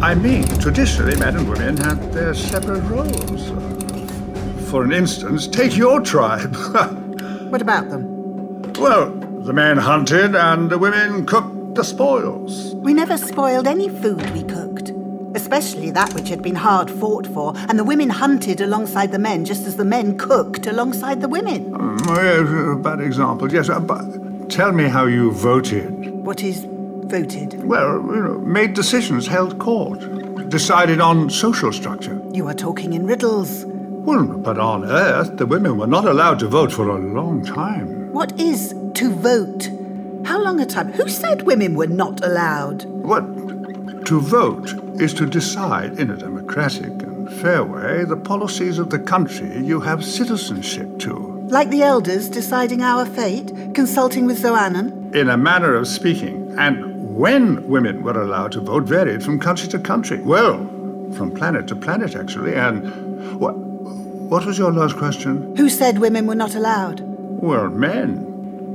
I 0.02 0.14
mean, 0.14 0.46
traditionally, 0.60 1.16
men 1.16 1.36
and 1.36 1.48
women 1.48 1.76
had 1.76 2.12
their 2.12 2.34
separate 2.34 2.82
roles. 2.82 3.50
For 4.70 4.84
an 4.84 4.92
instance, 4.92 5.46
take 5.46 5.76
your 5.76 6.00
tribe. 6.00 6.56
What 7.56 7.62
about 7.62 7.88
them? 7.88 8.04
well, 8.74 9.10
the 9.10 9.54
men 9.54 9.78
hunted 9.78 10.34
and 10.34 10.68
the 10.68 10.76
women 10.76 11.24
cooked 11.24 11.74
the 11.74 11.84
spoils. 11.84 12.74
We 12.74 12.92
never 12.92 13.16
spoiled 13.16 13.66
any 13.66 13.88
food 13.88 14.28
we 14.32 14.42
cooked, 14.42 14.90
especially 15.34 15.90
that 15.92 16.12
which 16.12 16.28
had 16.28 16.42
been 16.42 16.56
hard 16.56 16.90
fought 16.90 17.26
for, 17.26 17.54
and 17.56 17.78
the 17.78 17.84
women 17.84 18.10
hunted 18.10 18.60
alongside 18.60 19.10
the 19.10 19.18
men 19.18 19.46
just 19.46 19.64
as 19.64 19.76
the 19.76 19.86
men 19.86 20.18
cooked 20.18 20.66
alongside 20.66 21.22
the 21.22 21.28
women. 21.28 21.72
Yes, 22.06 22.46
a 22.46 22.76
bad 22.76 23.00
example, 23.00 23.50
yes. 23.50 23.70
uh, 23.70 23.80
But 23.80 24.50
tell 24.50 24.72
me 24.72 24.84
how 24.84 25.06
you 25.06 25.32
voted. 25.32 26.10
What 26.26 26.42
is 26.42 26.66
voted? 27.04 27.64
Well, 27.64 28.02
you 28.02 28.22
know, 28.22 28.38
made 28.40 28.74
decisions, 28.74 29.26
held 29.26 29.58
court, 29.58 30.00
decided 30.50 31.00
on 31.00 31.30
social 31.30 31.72
structure. 31.72 32.20
You 32.32 32.46
are 32.48 32.54
talking 32.54 32.92
in 32.92 33.06
riddles. 33.06 33.64
Well, 34.06 34.38
but 34.38 34.56
on 34.56 34.84
Earth, 34.84 35.36
the 35.36 35.46
women 35.46 35.78
were 35.78 35.88
not 35.88 36.04
allowed 36.04 36.38
to 36.38 36.46
vote 36.46 36.72
for 36.72 36.88
a 36.88 36.96
long 36.96 37.44
time. 37.44 38.12
What 38.12 38.38
is 38.38 38.72
to 38.94 39.10
vote? 39.10 39.68
How 40.24 40.40
long 40.40 40.60
a 40.60 40.64
time? 40.64 40.92
Who 40.92 41.08
said 41.08 41.42
women 41.42 41.74
were 41.74 41.88
not 41.88 42.24
allowed? 42.24 42.84
What? 42.84 43.24
To 44.06 44.20
vote 44.20 44.72
is 45.00 45.12
to 45.14 45.26
decide 45.26 45.98
in 45.98 46.12
a 46.12 46.16
democratic 46.16 47.02
and 47.02 47.28
fair 47.40 47.64
way 47.64 48.04
the 48.04 48.16
policies 48.16 48.78
of 48.78 48.90
the 48.90 49.00
country 49.00 49.58
you 49.58 49.80
have 49.80 50.04
citizenship 50.04 51.00
to. 51.00 51.44
Like 51.48 51.70
the 51.70 51.82
elders 51.82 52.28
deciding 52.28 52.82
our 52.82 53.06
fate, 53.06 53.52
consulting 53.74 54.26
with 54.26 54.40
Xoanon? 54.40 55.12
In 55.16 55.28
a 55.28 55.36
manner 55.36 55.74
of 55.74 55.88
speaking, 55.88 56.54
and 56.56 57.16
when 57.16 57.68
women 57.68 58.04
were 58.04 58.22
allowed 58.22 58.52
to 58.52 58.60
vote 58.60 58.84
varied 58.84 59.24
from 59.24 59.40
country 59.40 59.66
to 59.70 59.80
country. 59.80 60.20
Well, 60.22 60.58
from 61.12 61.32
planet 61.34 61.66
to 61.68 61.76
planet, 61.76 62.14
actually. 62.14 62.54
And 62.54 63.40
what, 63.40 63.56
what 64.28 64.44
was 64.44 64.58
your 64.58 64.72
last 64.72 64.96
question? 64.96 65.54
Who 65.56 65.68
said 65.68 65.98
women 65.98 66.26
were 66.26 66.34
not 66.34 66.54
allowed? 66.54 67.00
Well, 67.00 67.68
men. 67.68 68.32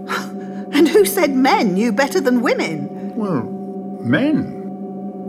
And 0.73 0.87
who 0.87 1.03
said 1.03 1.31
men 1.35 1.73
knew 1.73 1.91
better 1.91 2.21
than 2.21 2.41
women? 2.41 3.13
Well, 3.15 3.43
men. 3.99 4.61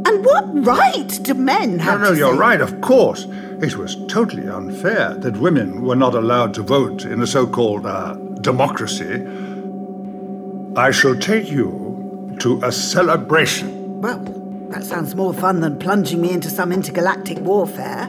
And 0.06 0.24
what 0.24 0.44
right 0.64 1.08
do 1.22 1.34
men 1.34 1.78
No, 1.78 1.82
have 1.82 2.00
no, 2.00 2.12
to 2.12 2.16
you're 2.16 2.36
right, 2.36 2.60
of 2.60 2.80
course. 2.80 3.26
It 3.60 3.76
was 3.76 3.96
totally 4.06 4.48
unfair 4.48 5.14
that 5.14 5.36
women 5.38 5.82
were 5.82 5.96
not 5.96 6.14
allowed 6.14 6.54
to 6.54 6.62
vote 6.62 7.04
in 7.04 7.20
a 7.20 7.26
so 7.26 7.46
called 7.46 7.86
uh, 7.86 8.14
democracy. 8.40 9.26
I 10.76 10.92
shall 10.92 11.16
take 11.16 11.50
you 11.50 12.36
to 12.38 12.60
a 12.62 12.70
celebration. 12.70 14.00
Well, 14.00 14.18
that 14.70 14.84
sounds 14.84 15.14
more 15.14 15.34
fun 15.34 15.60
than 15.60 15.78
plunging 15.78 16.20
me 16.20 16.30
into 16.30 16.50
some 16.50 16.72
intergalactic 16.72 17.38
warfare. 17.40 18.08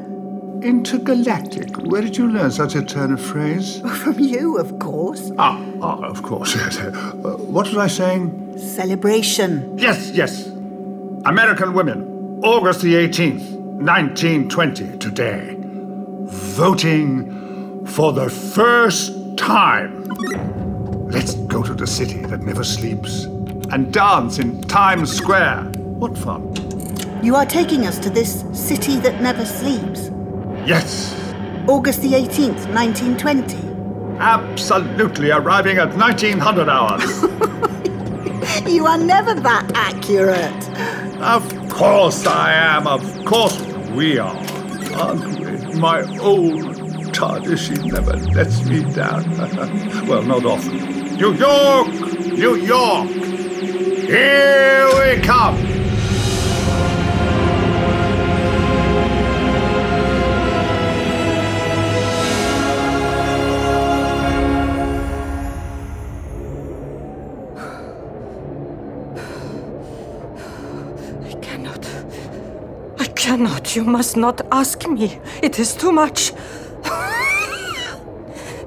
Intergalactic? 0.64 1.76
Where 1.78 2.02
did 2.02 2.18
you 2.18 2.28
learn 2.28 2.50
such 2.52 2.76
a 2.76 2.82
turn 2.82 3.12
of 3.12 3.22
phrase? 3.22 3.82
From 4.02 4.18
you, 4.18 4.58
of 4.58 4.80
course. 4.80 5.32
Ah, 5.38 5.62
ah 5.82 6.02
of 6.04 6.24
course, 6.24 6.56
yes. 6.56 6.78
Uh, 6.80 6.92
what 7.38 7.68
was 7.68 7.78
I 7.78 7.88
saying? 7.88 8.58
Celebration. 8.58 9.78
Yes, 9.78 10.12
yes. 10.12 10.48
American 11.26 11.74
women, 11.74 12.40
August 12.44 12.82
the 12.82 12.94
18th, 12.94 13.52
1920, 13.82 14.98
today. 14.98 15.58
Voting 16.26 17.86
for 17.86 18.14
the 18.14 18.30
first 18.30 19.38
time. 19.38 20.06
Let's 21.10 21.36
go 21.36 21.62
to 21.64 21.74
the 21.74 21.88
city 21.88 22.22
that 22.26 22.42
never 22.42 22.64
sleeps 22.64 23.26
and 23.74 23.92
dance 23.92 24.40
in 24.40 24.62
Times 24.64 25.12
Square. 25.12 25.64
What 26.00 26.18
fun. 26.18 26.54
You 27.24 27.36
are 27.36 27.46
taking 27.46 27.86
us 27.86 28.00
to 28.00 28.10
this 28.10 28.46
city 28.54 28.98
that 28.98 29.22
never 29.22 29.46
sleeps. 29.46 30.13
Yes, 30.66 31.14
August 31.68 32.02
the 32.02 32.14
18th, 32.14 32.68
1920. 32.74 33.58
absolutely 34.20 35.32
arriving 35.32 35.78
at 35.78 35.96
1900 35.96 36.70
hours. 36.70 37.04
You 38.68 38.86
are 38.86 38.98
never 38.98 39.34
that 39.34 39.72
accurate. 39.74 40.70
Of 41.22 41.70
course 41.70 42.26
I 42.26 42.54
am. 42.54 42.88
Of 42.88 43.26
course 43.26 43.60
we 43.92 44.20
are. 44.20 44.38
Aren't 44.96 45.40
we? 45.40 45.80
My 45.80 46.02
old 46.20 47.14
toddy, 47.14 47.58
she 47.58 47.74
never 47.74 48.16
lets 48.36 48.64
me 48.66 48.84
down. 48.94 49.24
well, 50.08 50.24
not 50.24 50.46
often. 50.46 50.78
New 51.18 51.34
York! 51.34 51.88
New 51.88 52.56
York! 52.56 53.10
Here 54.08 54.88
we 55.00 55.22
come! 55.22 55.83
Cannot. 73.44 73.76
You 73.76 73.84
must 73.84 74.16
not 74.16 74.40
ask 74.54 74.88
me. 74.88 75.20
It 75.42 75.60
is 75.60 75.76
too 75.76 75.92
much. 75.92 76.32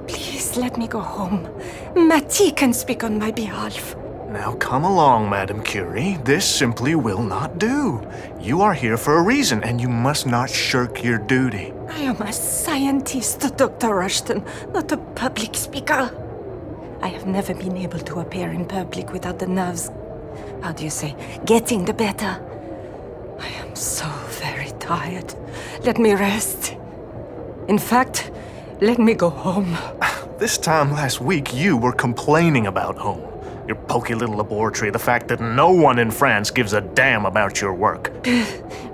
Please 0.06 0.54
let 0.58 0.76
me 0.76 0.86
go 0.86 1.00
home. 1.00 1.48
Mattie 1.94 2.50
can 2.50 2.74
speak 2.74 3.02
on 3.02 3.18
my 3.18 3.30
behalf. 3.30 3.96
Now 4.28 4.52
come 4.56 4.84
along, 4.84 5.30
Madame 5.30 5.62
Curie. 5.62 6.18
This 6.24 6.44
simply 6.44 6.94
will 6.94 7.22
not 7.22 7.58
do. 7.58 8.06
You 8.38 8.60
are 8.60 8.74
here 8.74 8.98
for 8.98 9.16
a 9.16 9.22
reason, 9.22 9.64
and 9.64 9.80
you 9.80 9.88
must 9.88 10.26
not 10.26 10.50
shirk 10.50 11.02
your 11.02 11.18
duty. 11.20 11.72
I 11.88 12.00
am 12.00 12.20
a 12.20 12.30
scientist, 12.30 13.56
Dr. 13.56 13.94
Rushton, 13.94 14.44
not 14.74 14.92
a 14.92 14.98
public 14.98 15.56
speaker. 15.56 16.10
I 17.00 17.08
have 17.08 17.26
never 17.26 17.54
been 17.54 17.78
able 17.78 18.00
to 18.00 18.20
appear 18.20 18.50
in 18.50 18.66
public 18.66 19.10
without 19.10 19.38
the 19.38 19.46
nerves, 19.46 19.90
how 20.60 20.72
do 20.72 20.84
you 20.84 20.90
say, 20.90 21.16
getting 21.46 21.86
the 21.86 21.94
better. 21.94 22.42
I 23.38 23.48
am 23.48 23.74
so 23.74 24.06
very 24.40 24.70
tired. 24.78 25.34
Let 25.84 25.98
me 25.98 26.14
rest. 26.14 26.76
In 27.68 27.78
fact, 27.78 28.30
let 28.80 28.98
me 28.98 29.14
go 29.14 29.30
home. 29.30 29.76
This 30.38 30.58
time 30.58 30.92
last 30.92 31.20
week, 31.22 31.54
you 31.54 31.78
were 31.78 31.94
complaining 31.94 32.66
about 32.66 32.98
home. 32.98 33.22
Your 33.66 33.76
pokey 33.76 34.14
little 34.14 34.36
laboratory, 34.36 34.90
the 34.90 34.98
fact 34.98 35.28
that 35.28 35.40
no 35.40 35.70
one 35.70 35.98
in 35.98 36.10
France 36.10 36.50
gives 36.50 36.74
a 36.74 36.82
damn 36.82 37.24
about 37.24 37.60
your 37.60 37.74
work. 37.74 38.12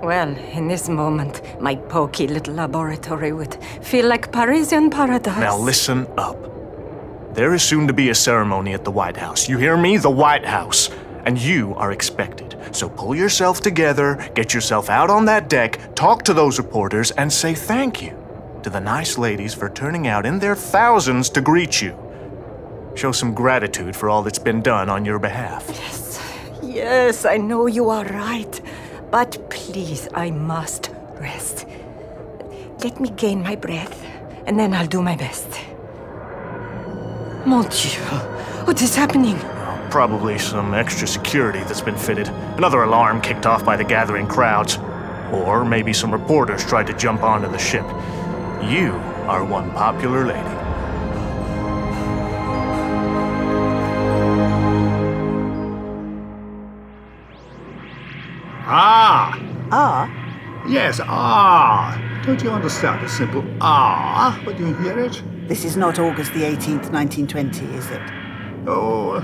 Well, 0.01 0.35
in 0.51 0.67
this 0.67 0.89
moment, 0.89 1.41
my 1.61 1.75
pokey 1.75 2.27
little 2.27 2.55
laboratory 2.55 3.31
would 3.31 3.55
feel 3.81 4.05
like 4.05 4.33
Parisian 4.33 4.89
paradise. 4.89 5.39
Now 5.39 5.57
listen 5.57 6.07
up. 6.17 6.37
There 7.33 7.53
is 7.53 7.63
soon 7.63 7.87
to 7.87 7.93
be 7.93 8.09
a 8.09 8.15
ceremony 8.15 8.73
at 8.73 8.83
the 8.83 8.91
White 8.91 9.15
House. 9.15 9.47
You 9.47 9.57
hear 9.57 9.77
me? 9.77 9.95
The 9.97 10.09
White 10.09 10.45
House. 10.45 10.89
And 11.25 11.39
you 11.39 11.73
are 11.75 11.93
expected. 11.93 12.52
So 12.71 12.89
pull 12.89 13.15
yourself 13.15 13.61
together, 13.61 14.29
get 14.35 14.53
yourself 14.53 14.89
out 14.89 15.09
on 15.09 15.25
that 15.25 15.49
deck, 15.49 15.95
talk 15.95 16.23
to 16.23 16.33
those 16.33 16.57
reporters, 16.57 17.11
and 17.11 17.31
say 17.31 17.53
thank 17.53 18.01
you 18.01 18.17
to 18.63 18.69
the 18.69 18.79
nice 18.79 19.17
ladies 19.17 19.53
for 19.53 19.69
turning 19.69 20.07
out 20.07 20.25
in 20.25 20.39
their 20.39 20.55
thousands 20.55 21.29
to 21.31 21.41
greet 21.41 21.81
you. 21.81 21.97
Show 22.95 23.11
some 23.11 23.33
gratitude 23.33 23.95
for 23.95 24.09
all 24.09 24.23
that's 24.23 24.39
been 24.39 24.61
done 24.61 24.89
on 24.89 25.03
your 25.05 25.19
behalf. 25.19 25.65
Yes, 25.69 26.21
yes, 26.61 27.25
I 27.25 27.37
know 27.37 27.67
you 27.67 27.89
are 27.89 28.05
right. 28.05 28.61
But 29.11 29.49
please, 29.49 30.07
I 30.13 30.31
must 30.31 30.89
rest. 31.19 31.67
Let 32.83 32.99
me 32.99 33.09
gain 33.09 33.43
my 33.43 33.55
breath, 33.55 34.03
and 34.47 34.59
then 34.59 34.73
I'll 34.73 34.87
do 34.87 35.01
my 35.01 35.15
best. 35.15 35.47
Mon 37.45 37.67
Dieu, 37.69 38.01
what 38.65 38.81
is 38.81 38.95
happening? 38.95 39.37
Probably 39.93 40.39
some 40.39 40.73
extra 40.73 41.07
security 41.07 41.59
that's 41.59 41.79
been 41.79 41.95
fitted. 41.95 42.27
Another 42.57 42.81
alarm 42.81 43.21
kicked 43.21 43.45
off 43.45 43.63
by 43.63 43.77
the 43.77 43.83
gathering 43.83 44.25
crowds. 44.25 44.79
Or 45.31 45.63
maybe 45.63 45.93
some 45.93 46.11
reporters 46.11 46.65
tried 46.65 46.87
to 46.87 46.93
jump 46.93 47.21
onto 47.21 47.47
the 47.47 47.59
ship. 47.59 47.85
You 48.63 48.93
are 49.29 49.45
one 49.45 49.69
popular 49.69 50.25
lady. 50.25 50.39
Ah! 58.65 59.39
Ah? 59.71 60.65
Yes, 60.67 61.01
ah! 61.03 62.21
Don't 62.25 62.41
you 62.41 62.49
understand 62.49 63.05
the 63.05 63.09
simple 63.09 63.45
ah 63.61 64.41
when 64.43 64.57
you 64.57 64.73
hear 64.77 64.97
it? 64.97 65.21
This 65.47 65.63
is 65.63 65.77
not 65.77 65.99
August 65.99 66.33
the 66.33 66.41
18th, 66.41 66.89
1920, 66.89 67.65
is 67.75 67.91
it? 67.91 68.01
Oh, 68.65 69.23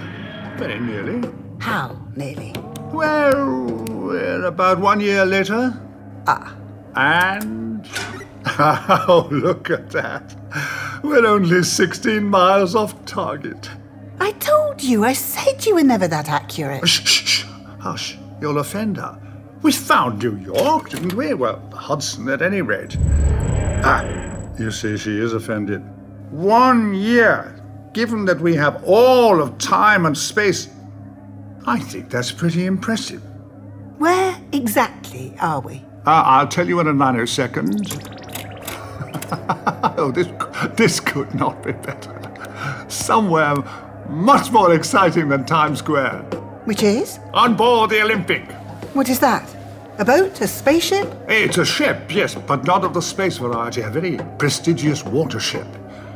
very 0.60 0.80
nearly. 0.80 1.28
How 1.60 1.98
nearly? 2.16 2.54
Well, 2.92 3.48
we're 3.90 4.44
about 4.46 4.80
one 4.80 5.00
year 5.00 5.26
later. 5.26 5.74
Ah. 6.28 6.56
And. 6.96 7.88
Oh, 8.62 9.28
look 9.32 9.70
at 9.70 9.90
that. 9.92 10.36
We're 11.04 11.26
only 11.26 11.64
16 11.64 12.24
miles 12.24 12.74
off 12.76 13.06
target. 13.06 13.70
I 14.20 14.32
told 14.34 14.82
you, 14.82 15.06
I 15.06 15.14
said 15.14 15.66
you 15.66 15.76
were 15.76 15.84
never 15.84 16.08
that 16.08 16.28
accurate. 16.30 16.88
Shh, 16.88 17.06
shh, 17.06 17.28
shh. 17.28 17.46
Hush, 17.80 18.18
you'll 18.42 18.58
offend 18.60 18.98
her. 18.98 19.18
We 19.62 19.72
found 19.72 20.22
New 20.24 20.36
York, 20.38 20.90
didn't 20.90 21.14
we? 21.14 21.34
Well, 21.34 21.62
Hudson 21.74 22.28
at 22.30 22.42
any 22.42 22.62
rate. 22.62 22.98
Ah, 23.84 24.04
you 24.58 24.72
see, 24.72 24.98
she 24.98 25.18
is 25.20 25.34
offended. 25.34 25.82
One 26.32 26.94
year, 26.94 27.59
given 27.94 28.26
that 28.26 28.40
we 28.40 28.56
have 28.56 28.84
all 28.86 29.42
of 29.42 29.58
time 29.58 30.06
and 30.06 30.18
space. 30.18 30.70
I 31.66 31.80
think 31.80 32.10
that's 32.10 32.32
pretty 32.32 32.66
impressive. 32.66 33.22
Where 33.98 34.40
exactly 34.52 35.36
are 35.42 35.60
we? 35.60 35.84
Uh, 36.06 36.24
I'll 36.26 36.48
tell 36.48 36.68
you 36.68 36.80
in 36.80 36.88
a 36.88 36.94
nanosecond. 36.94 37.76
oh, 39.98 40.12
this, 40.12 40.28
this 40.76 41.00
could 41.00 41.34
not 41.36 41.64
be 41.64 41.74
better. 41.74 42.16
Somewhere 42.88 43.56
much 44.08 44.52
more 44.52 44.74
exciting 44.74 45.30
than 45.30 45.46
Times 45.46 45.80
Square. 45.80 46.22
Which 46.66 46.84
is? 46.84 47.20
On 47.34 47.56
board 47.56 47.90
the 47.90 48.02
Olympic. 48.02 48.52
What 48.94 49.10
is 49.10 49.20
that? 49.20 49.48
A 50.00 50.06
boat? 50.06 50.40
A 50.42 50.48
spaceship? 50.48 51.14
It's 51.28 51.58
a 51.58 51.66
ship, 51.66 52.10
yes, 52.10 52.34
but 52.34 52.64
not 52.64 52.86
of 52.86 52.94
the 52.94 53.02
space 53.02 53.38
variety. 53.38 53.82
A 53.82 53.90
very 53.90 54.18
prestigious 54.38 55.04
water 55.04 55.40
ship. 55.40 55.68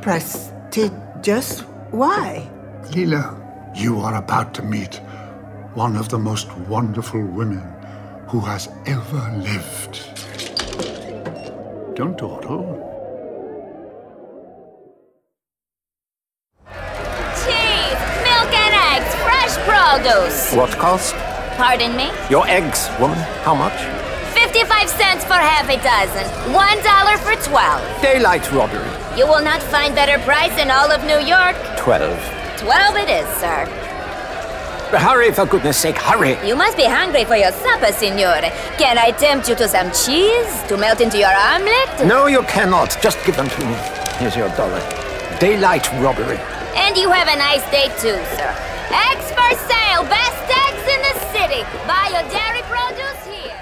Prestigious? 0.02 1.03
Just 1.24 1.62
why? 1.92 2.52
Leela, 2.92 3.40
you 3.74 3.98
are 4.02 4.16
about 4.18 4.54
to 4.56 4.62
meet 4.62 4.96
one 5.74 5.96
of 5.96 6.10
the 6.10 6.20
most 6.20 6.52
wonderful 6.68 7.26
women 7.26 7.64
who 8.28 8.42
has 8.42 8.68
ever 8.86 9.32
lived. 9.38 10.02
Don't 11.96 12.18
dawdle. 12.18 12.76
Cheese, 17.40 18.02
milk 18.28 18.52
and 18.52 18.76
eggs, 18.92 19.16
fresh 19.24 19.56
produce. 19.64 20.54
What 20.54 20.72
cost? 20.72 21.16
Pardon 21.56 21.96
me? 21.96 22.12
Your 22.30 22.46
eggs, 22.50 22.90
woman. 23.00 23.18
How 23.48 23.56
much? 23.56 23.80
55 24.34 24.90
cents 24.90 25.24
for 25.24 25.40
half 25.40 25.70
a 25.70 25.78
dozen. 25.82 26.28
One 26.54 26.84
dollar 26.84 27.18
for 27.18 27.34
12. 27.50 28.02
Daylight 28.02 28.52
robbery. 28.52 28.93
You 29.16 29.28
will 29.28 29.44
not 29.44 29.62
find 29.62 29.94
better 29.94 30.18
price 30.24 30.58
in 30.58 30.72
all 30.72 30.90
of 30.92 31.04
New 31.04 31.20
York. 31.20 31.56
Twelve. 31.78 32.18
12 32.58 32.98
it 32.98 33.10
is, 33.10 33.28
sir. 33.38 33.66
Hurry, 34.98 35.32
for 35.32 35.46
goodness 35.46 35.78
sake, 35.78 35.98
hurry. 35.98 36.38
You 36.48 36.56
must 36.56 36.78
be 36.78 36.86
hungry 36.86 37.26
for 37.26 37.36
your 37.36 37.52
supper, 37.52 37.92
signore. 37.92 38.50
Can 38.78 38.98
I 38.98 39.12
tempt 39.12 39.50
you 39.50 39.56
to 39.56 39.68
some 39.68 39.92
cheese 39.92 40.64
to 40.68 40.78
melt 40.78 41.02
into 41.02 41.18
your 41.18 41.34
omelette? 41.34 42.08
No, 42.08 42.28
you 42.28 42.42
cannot. 42.44 42.98
Just 43.02 43.24
give 43.26 43.36
them 43.36 43.50
to 43.50 43.60
me. 43.66 43.76
Here's 44.18 44.36
your 44.36 44.50
dollar. 44.56 44.82
Daylight 45.40 45.86
robbery. 46.02 46.38
And 46.76 46.96
you 46.98 47.12
have 47.12 47.28
a 47.28 47.36
nice 47.38 47.66
day 47.70 47.90
too, 48.02 48.18
sir. 48.38 48.50
Eggs 48.90 49.30
for 49.34 49.52
sale, 49.70 50.04
best 50.10 50.46
eggs 50.50 50.86
in 50.90 51.02
the 51.06 51.16
city. 51.34 51.62
Buy 51.86 52.10
your 52.14 52.26
dairy 52.34 52.62
produce 52.70 53.26
here. 53.26 53.62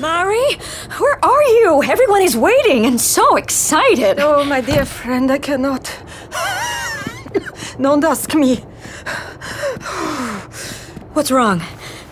Marie, 0.00 0.58
where 0.98 1.22
are 1.22 1.42
you? 1.42 1.82
Everyone 1.82 2.22
is 2.22 2.34
waiting 2.34 2.86
and 2.86 2.98
so 2.98 3.36
excited. 3.36 4.18
Oh, 4.18 4.44
my 4.44 4.62
dear 4.62 4.86
friend, 4.86 5.30
I 5.30 5.38
cannot. 5.38 5.94
Don't 7.78 8.02
ask 8.02 8.34
me. 8.34 8.56
What's 11.12 11.30
wrong? 11.30 11.60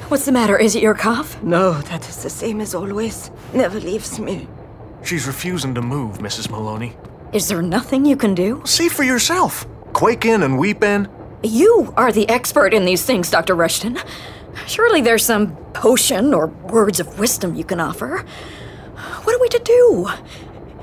What's 0.09 0.27
the 0.27 0.33
matter? 0.33 0.59
Is 0.59 0.77
it 0.77 0.83
your 0.83 0.95
cough? 0.95 1.43
No, 1.43 1.81
that 1.83 2.07
is 2.09 2.23
the 2.23 2.29
same 2.29 2.61
as 2.61 2.75
always. 2.75 3.31
Never 3.55 3.81
leaves 3.81 4.19
me. 4.19 4.47
She's 5.03 5.27
refusing 5.27 5.75
to 5.75 5.81
move, 5.81 6.19
Mrs. 6.19 6.49
Meloney. 6.49 6.95
Is 7.33 7.49
there 7.49 7.63
nothing 7.63 8.05
you 8.05 8.17
can 8.17 8.35
do? 8.35 8.61
See 8.67 8.89
for 8.89 9.05
yourself. 9.05 9.67
Quake 9.95 10.27
in 10.27 10.43
and 10.43 10.59
weep 10.59 10.83
in. 10.83 11.09
You 11.43 11.95
are 11.97 12.13
the 12.13 12.29
expert 12.29 12.75
in 12.75 12.85
these 12.85 13.05
things, 13.05 13.31
Dr. 13.31 13.55
Rushton. 13.55 13.99
Surely 14.67 15.01
there's 15.01 15.25
some 15.25 15.57
potion 15.73 16.35
or 16.35 16.47
words 16.47 17.01
of 17.01 17.19
wisdom 17.19 17.55
you 17.55 17.65
can 17.65 17.81
offer. 17.81 18.25
What 19.25 19.35
are 19.35 19.41
we 19.41 19.49
to 19.49 19.59
do? 19.59 20.09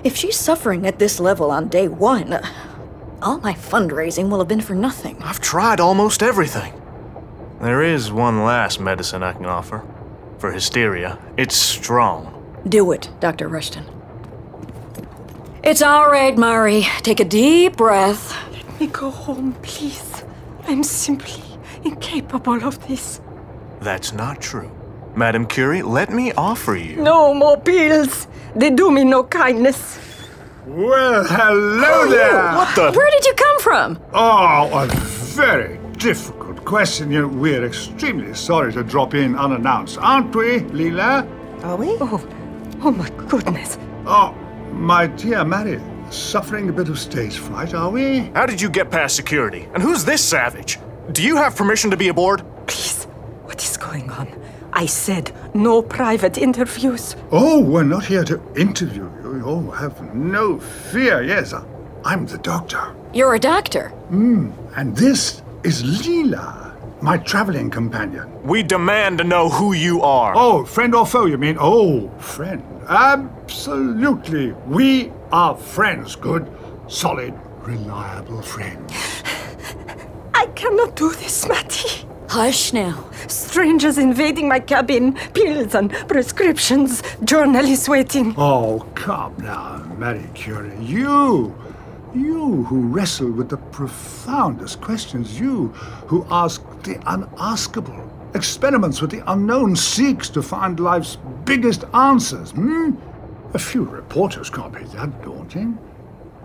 If 0.03 0.15
she's 0.15 0.37
suffering 0.37 0.85
at 0.85 0.99
this 0.99 1.19
level 1.19 1.51
on 1.51 1.67
day 1.67 1.87
one, 1.87 2.39
all 3.21 3.39
my 3.39 3.53
fundraising 3.53 4.29
will 4.29 4.39
have 4.39 4.47
been 4.47 4.61
for 4.61 4.75
nothing. 4.75 5.21
I've 5.21 5.39
tried 5.39 5.79
almost 5.79 6.21
everything. 6.21 6.73
There 7.61 7.81
is 7.81 8.11
one 8.11 8.43
last 8.43 8.79
medicine 8.79 9.23
I 9.23 9.33
can 9.33 9.45
offer. 9.45 9.83
For 10.37 10.51
hysteria. 10.51 11.17
It's 11.37 11.55
strong. 11.55 12.31
Do 12.67 12.91
it, 12.91 13.09
Dr. 13.19 13.47
Rushton. 13.47 13.85
It's 15.63 15.81
all 15.81 16.11
right, 16.11 16.37
Marie. 16.37 16.87
Take 17.01 17.19
a 17.19 17.25
deep 17.25 17.77
breath. 17.77 18.35
Let 18.51 18.79
me 18.79 18.87
go 18.87 19.09
home, 19.09 19.53
please. 19.63 20.23
I'm 20.67 20.83
simply 20.83 21.41
incapable 21.83 22.63
of 22.63 22.87
this. 22.87 23.21
That's 23.81 24.13
not 24.13 24.41
true. 24.41 24.71
Madame 25.15 25.45
Curie, 25.45 25.81
let 25.81 26.09
me 26.09 26.33
offer 26.33 26.75
you. 26.75 26.97
No 26.97 27.33
more 27.33 27.57
pills. 27.57 28.27
They 28.55 28.69
do 28.69 28.91
me 28.91 29.03
no 29.03 29.23
kindness. 29.23 29.99
Well, 30.65 31.23
hello 31.23 31.83
oh, 31.85 32.09
there. 32.09 32.53
What 32.55 32.75
the? 32.75 32.97
Where 32.97 33.11
did 33.11 33.25
you 33.25 33.33
come 33.33 33.59
from? 33.59 33.99
Oh, 34.13 34.69
a 34.73 34.87
very 35.35 35.79
difficult 35.97 36.65
question. 36.65 37.11
You 37.11 37.21
know, 37.21 37.27
we're 37.27 37.65
extremely 37.65 38.33
sorry 38.33 38.73
to 38.73 38.83
drop 38.83 39.13
in 39.13 39.35
unannounced, 39.35 39.97
aren't 39.99 40.35
we, 40.35 40.61
Leela? 40.61 41.23
Are 41.63 41.75
we? 41.75 41.89
Oh, 42.01 42.27
oh 42.81 42.91
my 42.91 43.09
goodness. 43.27 43.77
Oh, 44.05 44.33
my 44.71 45.07
dear 45.07 45.45
Marie, 45.45 45.79
suffering 46.09 46.67
a 46.69 46.73
bit 46.73 46.89
of 46.89 46.99
stage 46.99 47.37
fright, 47.37 47.73
are 47.73 47.89
we? 47.89 48.31
How 48.33 48.45
did 48.45 48.59
you 48.59 48.69
get 48.69 48.91
past 48.91 49.15
security? 49.15 49.67
And 49.73 49.81
who's 49.81 50.03
this 50.03 50.23
savage? 50.23 50.79
Do 51.11 51.23
you 51.23 51.35
have 51.37 51.55
permission 51.55 51.91
to 51.91 51.97
be 51.97 52.07
aboard? 52.07 52.43
Please, 52.67 53.04
I 54.77 54.87
said 54.87 55.31
no 55.55 55.81
private 55.81 56.37
interviews. 56.37 57.15
Oh, 57.31 57.61
we're 57.61 57.83
not 57.83 58.03
here 58.05 58.25
to 58.25 58.41
interview 58.57 59.09
you. 59.23 59.41
Oh, 59.45 59.71
have 59.71 60.13
no 60.13 60.59
fear. 60.59 61.23
Yes, 61.23 61.53
I'm 62.03 62.25
the 62.25 62.37
doctor. 62.39 62.93
You're 63.13 63.35
a 63.35 63.39
doctor. 63.39 63.89
Hmm, 64.09 64.51
and 64.75 64.93
this 64.97 65.41
is 65.63 65.81
Leela, 65.83 66.73
my 67.01 67.17
traveling 67.17 67.69
companion. 67.69 68.29
We 68.43 68.63
demand 68.63 69.19
to 69.19 69.23
know 69.23 69.47
who 69.49 69.71
you 69.71 70.01
are. 70.01 70.33
Oh, 70.35 70.65
friend 70.65 70.93
or 70.93 71.05
foe, 71.05 71.25
you 71.25 71.37
mean? 71.37 71.55
Oh, 71.57 72.09
friend. 72.19 72.61
Absolutely. 72.89 74.51
We 74.67 75.13
are 75.31 75.55
friends. 75.55 76.17
Good, 76.17 76.51
solid, 76.87 77.33
reliable 77.61 78.41
friends. 78.41 78.91
I 80.33 80.47
cannot 80.47 80.97
do 80.97 81.13
this, 81.13 81.47
Matty. 81.47 82.04
Hush 82.29 82.73
now. 82.73 83.09
Strangers 83.27 83.97
invading 83.97 84.47
my 84.47 84.59
cabin, 84.59 85.13
pills 85.33 85.75
and 85.75 85.91
prescriptions, 86.07 87.01
journalists 87.23 87.87
waiting. 87.87 88.33
Oh, 88.37 88.85
come 88.95 89.35
now, 89.39 89.77
Marie 89.97 90.27
Curie. 90.33 90.75
You, 90.83 91.55
you 92.13 92.63
who 92.63 92.81
wrestle 92.87 93.31
with 93.31 93.49
the 93.49 93.57
profoundest 93.57 94.81
questions, 94.81 95.39
you 95.39 95.67
who 96.07 96.25
ask 96.29 96.61
the 96.83 96.95
unaskable, 97.05 98.09
experiments 98.35 99.01
with 99.01 99.11
the 99.11 99.23
unknown, 99.31 99.75
seeks 99.75 100.29
to 100.29 100.41
find 100.41 100.79
life's 100.79 101.17
biggest 101.45 101.85
answers. 101.93 102.51
Hmm? 102.51 102.91
A 103.53 103.59
few 103.59 103.83
reporters 103.83 104.49
can't 104.49 104.73
be 104.73 104.83
that 104.95 105.21
daunting. 105.23 105.77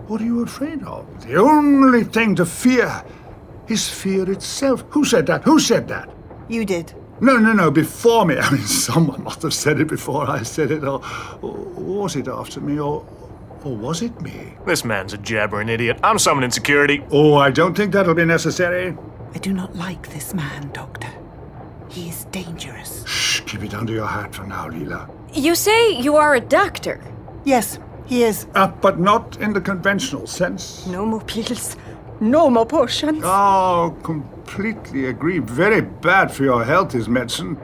What 0.07 0.21
are 0.21 0.25
you 0.25 0.43
afraid 0.43 0.83
of? 0.83 1.05
The 1.25 1.35
only 1.35 2.03
thing 2.03 2.35
to 2.35 2.45
fear 2.45 3.03
is 3.67 3.87
fear 3.89 4.29
itself. 4.31 4.83
Who 4.89 5.05
said 5.05 5.25
that? 5.27 5.43
Who 5.43 5.59
said 5.59 5.87
that? 5.89 6.09
You 6.49 6.65
did. 6.65 6.93
No, 7.21 7.37
no, 7.37 7.53
no, 7.53 7.69
before 7.71 8.25
me. 8.25 8.37
I 8.39 8.49
mean, 8.51 8.61
someone 8.65 9.23
must 9.23 9.41
have 9.43 9.53
said 9.53 9.79
it 9.79 9.87
before 9.87 10.29
I 10.29 10.43
said 10.43 10.71
it, 10.71 10.83
or, 10.83 11.01
or 11.41 11.53
was 11.53 12.15
it 12.15 12.27
after 12.27 12.59
me, 12.59 12.79
or, 12.79 13.05
or 13.63 13.75
was 13.75 14.01
it 14.01 14.19
me? 14.21 14.53
This 14.65 14.83
man's 14.83 15.13
a 15.13 15.17
jabbering 15.17 15.69
idiot. 15.69 15.99
I'm 16.03 16.19
summoning 16.19 16.51
security. 16.51 17.03
Oh, 17.11 17.35
I 17.35 17.51
don't 17.51 17.75
think 17.75 17.93
that'll 17.93 18.15
be 18.15 18.25
necessary. 18.25 18.97
I 19.33 19.37
do 19.37 19.53
not 19.53 19.75
like 19.75 20.09
this 20.09 20.33
man, 20.33 20.71
Doctor. 20.73 21.09
He 21.89 22.09
is 22.09 22.25
dangerous. 22.25 23.05
Shh, 23.05 23.41
keep 23.41 23.63
it 23.63 23.73
under 23.73 23.93
your 23.93 24.07
hat 24.07 24.33
for 24.33 24.45
now, 24.45 24.69
Leela. 24.69 25.09
You 25.33 25.55
say 25.55 25.91
you 25.99 26.15
are 26.15 26.35
a 26.35 26.41
doctor? 26.41 27.01
Yes, 27.43 27.79
he 28.05 28.23
is. 28.23 28.47
Uh, 28.55 28.67
but 28.67 28.99
not 28.99 29.37
in 29.41 29.53
the 29.53 29.61
conventional 29.61 30.25
sense. 30.25 30.85
No 30.87 31.05
more 31.05 31.21
pills. 31.25 31.75
No 32.21 32.51
more 32.51 32.67
potions. 32.67 33.23
Oh, 33.25 33.97
completely 34.03 35.07
agree. 35.07 35.39
Very 35.39 35.81
bad 35.81 36.31
for 36.31 36.43
your 36.43 36.63
health 36.63 36.93
is 36.93 37.09
medicine. 37.09 37.57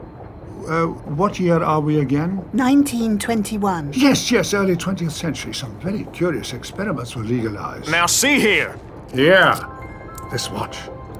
Uh, 0.68 0.86
what 0.86 1.38
year 1.38 1.62
are 1.62 1.80
we 1.80 2.00
again? 2.00 2.38
1921. 2.52 3.92
Yes, 3.94 4.32
yes, 4.32 4.52
early 4.52 4.74
20th 4.76 5.12
century. 5.12 5.54
Some 5.54 5.78
very 5.80 6.04
curious 6.12 6.52
experiments 6.52 7.14
were 7.14 7.22
legalized. 7.22 7.88
Now 7.88 8.06
see 8.06 8.40
here. 8.40 8.76
Yeah. 9.14 9.64
This 10.32 10.50
watch. 10.50 10.76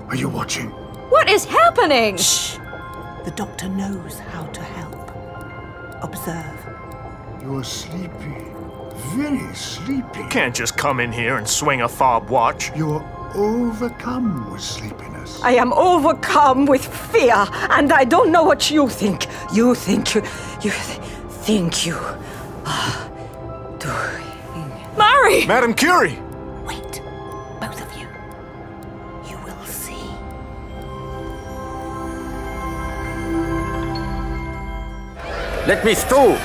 Are 0.09 0.17
you 0.17 0.29
watching? 0.29 0.71
What 1.09 1.31
is 1.31 1.45
happening? 1.45 2.17
Shh. 2.17 2.57
The 3.25 3.33
doctor 3.37 3.69
knows 3.69 4.19
how 4.19 4.47
to 4.47 4.61
help. 4.61 5.11
Observe. 6.03 6.67
You're 7.43 7.63
sleepy. 7.63 8.49
Very 9.15 9.55
sleepy. 9.55 10.19
You 10.19 10.29
can't 10.29 10.55
just 10.55 10.77
come 10.77 10.99
in 10.99 11.13
here 11.13 11.37
and 11.37 11.49
swing 11.49 11.83
a 11.83 11.89
fob 11.89 12.31
watch. 12.31 12.77
You're 12.77 13.01
overcome 13.35 14.51
with 14.51 14.63
sleepiness. 14.63 15.41
I 15.43 15.53
am 15.53 15.73
overcome 15.73 16.67
with 16.67 16.85
fear, 17.13 17.47
and 17.71 17.93
I 17.93 18.05
don't 18.05 18.31
know 18.33 18.43
what 18.45 18.71
you 18.71 18.89
think. 18.89 19.27
You 19.53 19.75
think 19.75 20.15
you. 20.15 20.23
You 20.63 20.71
th- 20.71 21.01
think 21.45 21.87
you. 21.87 21.97
are 22.67 23.11
doing. 23.79 24.71
Marie! 24.97 25.47
Madam 25.47 25.75
Curie! 25.75 26.19
Wait, 26.67 27.01
both 27.61 27.81
of 27.81 27.99
you. 27.99 28.07
You 29.31 29.37
will 29.45 29.65
see. 29.65 29.95
Let 35.67 35.85
me 35.85 35.95
through. 35.95 36.37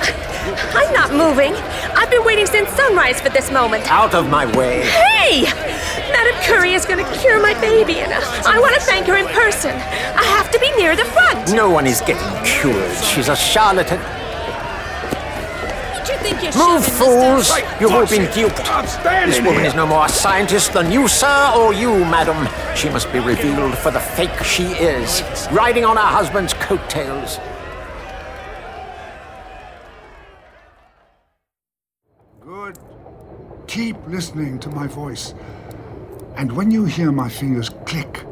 I'm 0.75 0.93
not 0.93 1.13
moving. 1.13 1.53
I've 1.95 2.09
been 2.11 2.23
waiting 2.25 2.45
since 2.45 2.69
sunrise 2.69 3.21
for 3.21 3.29
this 3.29 3.49
moment. 3.51 3.89
Out 3.89 4.13
of 4.13 4.29
my 4.29 4.45
way. 4.57 4.81
Hey! 4.81 5.43
Madame 6.11 6.41
Curie 6.43 6.73
is 6.73 6.85
going 6.85 7.03
to 7.03 7.11
cure 7.19 7.41
my 7.41 7.53
baby, 7.61 7.99
and 7.99 8.13
I 8.13 8.59
want 8.59 8.75
to 8.75 8.81
thank 8.81 9.07
her 9.07 9.15
in 9.15 9.25
person. 9.27 9.71
I 9.71 10.23
have 10.23 10.51
to 10.51 10.59
be 10.59 10.71
near 10.75 10.95
the 10.95 11.05
front. 11.05 11.53
No 11.53 11.69
one 11.69 11.87
is 11.87 12.01
getting 12.01 12.43
cured. 12.43 12.95
She's 12.97 13.29
a 13.29 13.35
charlatan. 13.35 13.99
What 13.99 16.05
do 16.05 16.11
you 16.13 16.19
think 16.19 16.43
you're 16.43 16.67
Move, 16.67 16.85
fools! 16.85 17.49
mister? 17.49 17.77
You've 17.79 17.93
all 17.93 18.05
been 18.05 18.29
duped. 18.33 18.57
This 19.25 19.41
woman 19.41 19.65
is 19.65 19.73
no 19.73 19.87
more 19.87 20.05
a 20.05 20.09
scientist 20.09 20.73
than 20.73 20.91
you, 20.91 21.07
sir, 21.07 21.53
or 21.55 21.73
you, 21.73 21.91
madam. 22.05 22.47
She 22.75 22.89
must 22.89 23.11
be 23.13 23.19
revealed 23.19 23.77
for 23.77 23.91
the 23.91 23.99
fake 24.01 24.43
she 24.43 24.63
is, 24.63 25.23
riding 25.51 25.85
on 25.85 25.95
her 25.95 26.03
husband's 26.03 26.53
coattails. 26.55 27.39
Good. 32.41 32.77
Keep 33.73 34.05
listening 34.05 34.59
to 34.59 34.69
my 34.69 34.85
voice. 34.85 35.33
And 36.35 36.51
when 36.51 36.69
you 36.69 36.85
hear 36.85 37.11
my 37.11 37.27
fingers 37.27 37.71
click, 37.87 38.23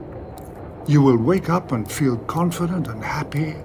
you 0.86 1.02
will 1.02 1.18
wake 1.18 1.50
up 1.50 1.72
and 1.72 1.92
feel 1.92 2.18
confident 2.28 2.88
and 2.88 3.04
happy. 3.04 3.56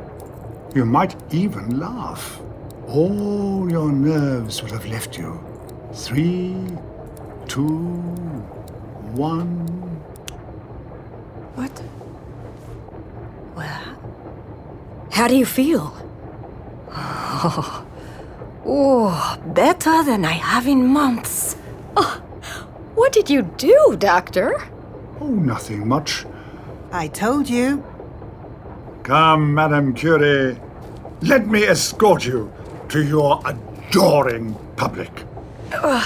You 0.74 0.86
might 0.86 1.15
even 1.35 1.78
laugh. 1.78 2.40
All 2.89 3.70
your 3.70 3.93
nerves 3.93 4.62
will 4.62 4.70
have 4.70 4.86
left 4.86 5.19
you. 5.19 5.39
Three, 5.93 6.57
two, 7.47 7.69
one. 9.12 9.66
What? 11.57 11.82
Well, 13.55 13.98
how 15.11 15.28
do 15.28 15.36
you 15.36 15.44
feel? 15.44 15.94
Oh, 16.90 17.86
oh, 18.65 19.39
better 19.48 20.03
than 20.05 20.24
I 20.24 20.32
have 20.32 20.66
in 20.66 20.86
months. 20.86 21.55
What 22.97 23.12
did 23.12 23.28
you 23.28 23.43
do, 23.43 23.94
Doctor? 23.98 24.59
Oh, 25.20 25.28
nothing 25.28 25.86
much. 25.86 26.24
I 26.90 27.09
told 27.09 27.47
you. 27.47 27.85
Come, 29.02 29.52
Madame 29.52 29.93
Curie. 29.93 30.59
Let 31.20 31.47
me 31.47 31.64
escort 31.64 32.24
you 32.24 32.51
to 32.89 33.02
your 33.05 33.40
adoring 33.44 34.56
public. 34.77 35.12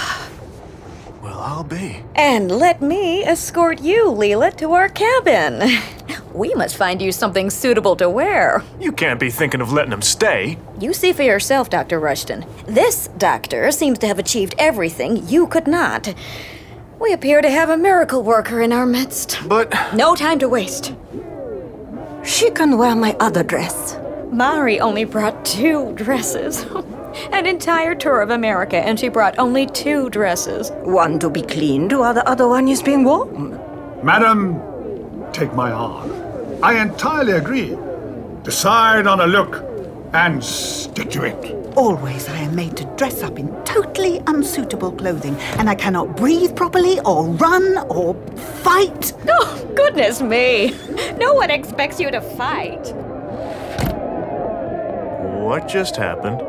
Well, 1.21 1.39
I'll 1.39 1.63
be. 1.63 2.03
And 2.15 2.51
let 2.51 2.81
me 2.81 3.23
escort 3.23 3.79
you, 3.79 4.05
Leela, 4.05 4.57
to 4.57 4.73
our 4.73 4.89
cabin. 4.89 5.61
We 6.33 6.53
must 6.55 6.77
find 6.77 7.01
you 7.01 7.11
something 7.11 7.49
suitable 7.49 7.95
to 7.97 8.09
wear. 8.09 8.63
You 8.79 8.91
can't 8.91 9.19
be 9.19 9.29
thinking 9.29 9.61
of 9.61 9.71
letting 9.73 9.91
him 9.91 10.01
stay. 10.01 10.57
You 10.79 10.93
see 10.93 11.11
for 11.13 11.23
yourself, 11.23 11.69
Dr. 11.69 11.99
Rushton. 11.99 12.45
This 12.65 13.09
doctor 13.17 13.69
seems 13.71 13.99
to 13.99 14.07
have 14.07 14.17
achieved 14.17 14.55
everything 14.57 15.27
you 15.27 15.45
could 15.45 15.67
not. 15.67 16.13
We 17.01 17.13
appear 17.13 17.41
to 17.41 17.49
have 17.49 17.71
a 17.71 17.77
miracle 17.77 18.21
worker 18.21 18.61
in 18.61 18.71
our 18.71 18.85
midst. 18.85 19.39
But. 19.47 19.73
No 19.95 20.13
time 20.13 20.37
to 20.37 20.47
waste. 20.47 20.93
She 22.23 22.51
can 22.51 22.77
wear 22.77 22.95
my 22.95 23.15
other 23.19 23.41
dress. 23.41 23.97
Marie 24.31 24.79
only 24.79 25.05
brought 25.05 25.43
two 25.43 25.93
dresses. 25.95 26.63
An 27.31 27.47
entire 27.47 27.95
tour 27.95 28.21
of 28.21 28.29
America, 28.29 28.77
and 28.77 28.99
she 28.99 29.09
brought 29.09 29.39
only 29.39 29.65
two 29.65 30.11
dresses. 30.11 30.69
One 30.83 31.17
to 31.19 31.29
be 31.29 31.41
cleaned 31.41 31.91
while 31.91 32.13
the 32.13 32.27
other 32.29 32.47
one 32.47 32.67
is 32.67 32.83
being 32.83 33.03
worn. 33.03 33.59
Madam, 34.03 34.61
take 35.33 35.53
my 35.55 35.71
arm. 35.71 36.11
I 36.61 36.79
entirely 36.79 37.33
agree. 37.33 37.75
Decide 38.43 39.07
on 39.07 39.21
a 39.21 39.27
look 39.27 39.65
and 40.13 40.43
stick 40.43 41.09
to 41.11 41.23
it. 41.23 41.60
Always 41.75 42.27
I 42.27 42.37
am 42.39 42.55
made 42.55 42.75
to 42.77 42.85
dress 42.97 43.23
up 43.23 43.39
in 43.39 43.47
totally 43.63 44.21
unsuitable 44.27 44.91
clothing, 44.91 45.35
and 45.57 45.69
I 45.69 45.75
cannot 45.75 46.17
breathe 46.17 46.55
properly, 46.55 46.99
or 47.01 47.27
run, 47.27 47.77
or 47.89 48.15
fight. 48.63 49.13
Oh, 49.33 49.71
goodness 49.75 50.21
me! 50.21 50.75
No 51.17 51.33
one 51.33 51.49
expects 51.49 51.99
you 51.99 52.11
to 52.11 52.21
fight. 52.21 52.93
What 55.41 55.67
just 55.67 55.95
happened? 55.95 56.41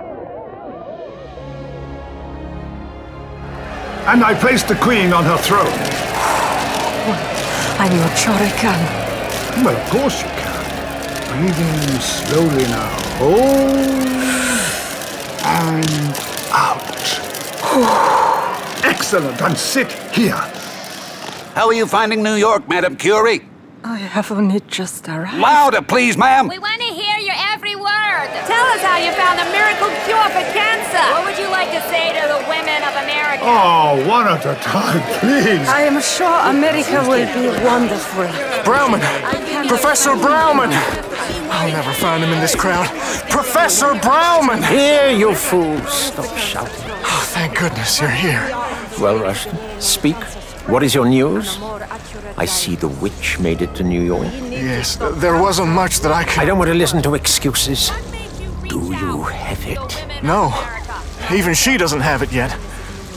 And 4.09 4.25
I 4.25 4.35
placed 4.35 4.69
the 4.69 4.75
queen 4.77 5.13
on 5.13 5.25
her 5.25 5.39
throne. 5.39 5.67
I'm 7.79 7.97
your 7.97 8.09
Chorican. 8.17 9.65
Well, 9.65 9.77
of 9.77 9.91
course 9.91 10.23
you 10.23 10.29
can. 10.29 10.53
Breathing 11.31 12.01
slowly 12.01 12.65
now. 12.65 12.89
Hold. 13.19 14.12
And 15.45 15.87
out. 16.53 16.83
Excellent. 18.85 19.41
And 19.43 19.57
sit 19.57 19.91
here. 20.15 20.37
How 21.55 21.67
are 21.67 21.75
you 21.75 21.87
finding 21.87 22.23
New 22.23 22.35
York, 22.35 22.69
Madame 22.69 22.97
Curie? 22.97 23.43
I 23.85 23.99
have 23.99 24.31
only 24.31 24.61
just 24.61 25.09
arrived. 25.09 25.39
Louder, 25.39 25.83
please, 25.83 26.17
ma'am. 26.17 26.49
We 26.49 26.59
want 26.59 26.81
to 26.81 26.87
hear 26.87 27.12
your 27.12 27.12
every 27.53 27.77
word. 27.77 28.29
Tell 28.49 28.67
us 28.73 28.81
how 28.81 28.97
you 28.97 29.13
found 29.13 29.39
the 29.39 29.45
miracle 29.53 29.93
cure 30.09 30.29
for 30.33 30.45
cancer. 30.57 31.05
What 31.13 31.25
would 31.29 31.39
you 31.39 31.49
like 31.51 31.71
to 31.71 31.83
say 31.93 32.09
to 32.17 32.25
the 32.27 32.41
women 32.49 32.81
of 32.83 32.97
America? 32.97 33.45
Oh, 33.45 34.03
one 34.09 34.27
at 34.27 34.45
a 34.47 34.55
time, 34.63 35.03
please. 35.21 35.69
I 35.69 35.83
am 35.83 36.01
sure 36.01 36.33
America 36.49 37.05
will 37.05 37.29
be 37.29 37.49
wonderful. 37.63 38.25
Bauman! 38.65 39.01
Professor 39.69 40.17
Bauman. 40.17 40.71
I'll 41.53 41.71
never 41.71 41.93
find 41.93 42.25
him 42.25 42.33
in 42.33 42.41
this 42.41 42.55
crowd. 42.55 42.89
Professor 43.29 43.93
Bauman! 44.01 44.63
Here, 44.63 45.11
you 45.11 45.35
fools! 45.35 45.93
Stop 45.93 46.37
shouting. 46.39 46.91
Oh, 47.05 47.23
thank 47.35 47.59
goodness 47.59 48.01
you're 48.01 48.09
here. 48.09 48.49
Well, 48.99 49.19
Rushton, 49.19 49.59
speak. 49.79 50.17
What 50.67 50.83
is 50.83 50.95
your 50.95 51.07
news? 51.07 51.59
I 52.37 52.45
see 52.45 52.77
the 52.77 52.89
witch 52.89 53.39
made 53.39 53.63
it 53.63 53.75
to 53.75 53.83
New 53.85 54.01
York. 54.01 54.29
Yes, 54.51 54.97
there 54.97 55.41
wasn't 55.41 55.69
much 55.69 56.01
that 56.01 56.13
I 56.13 56.25
could. 56.25 56.39
I 56.39 56.45
don't 56.45 56.59
want 56.59 56.69
to 56.69 56.75
listen 56.75 57.03
to 57.03 57.15
excuses. 57.15 57.91
Do 58.69 58.81
you 58.95 59.23
have 59.25 59.67
it? 59.67 60.23
No. 60.23 60.53
Even 61.33 61.55
she 61.55 61.77
doesn't 61.77 62.01
have 62.01 62.23
it 62.23 62.33
yet. 62.33 62.57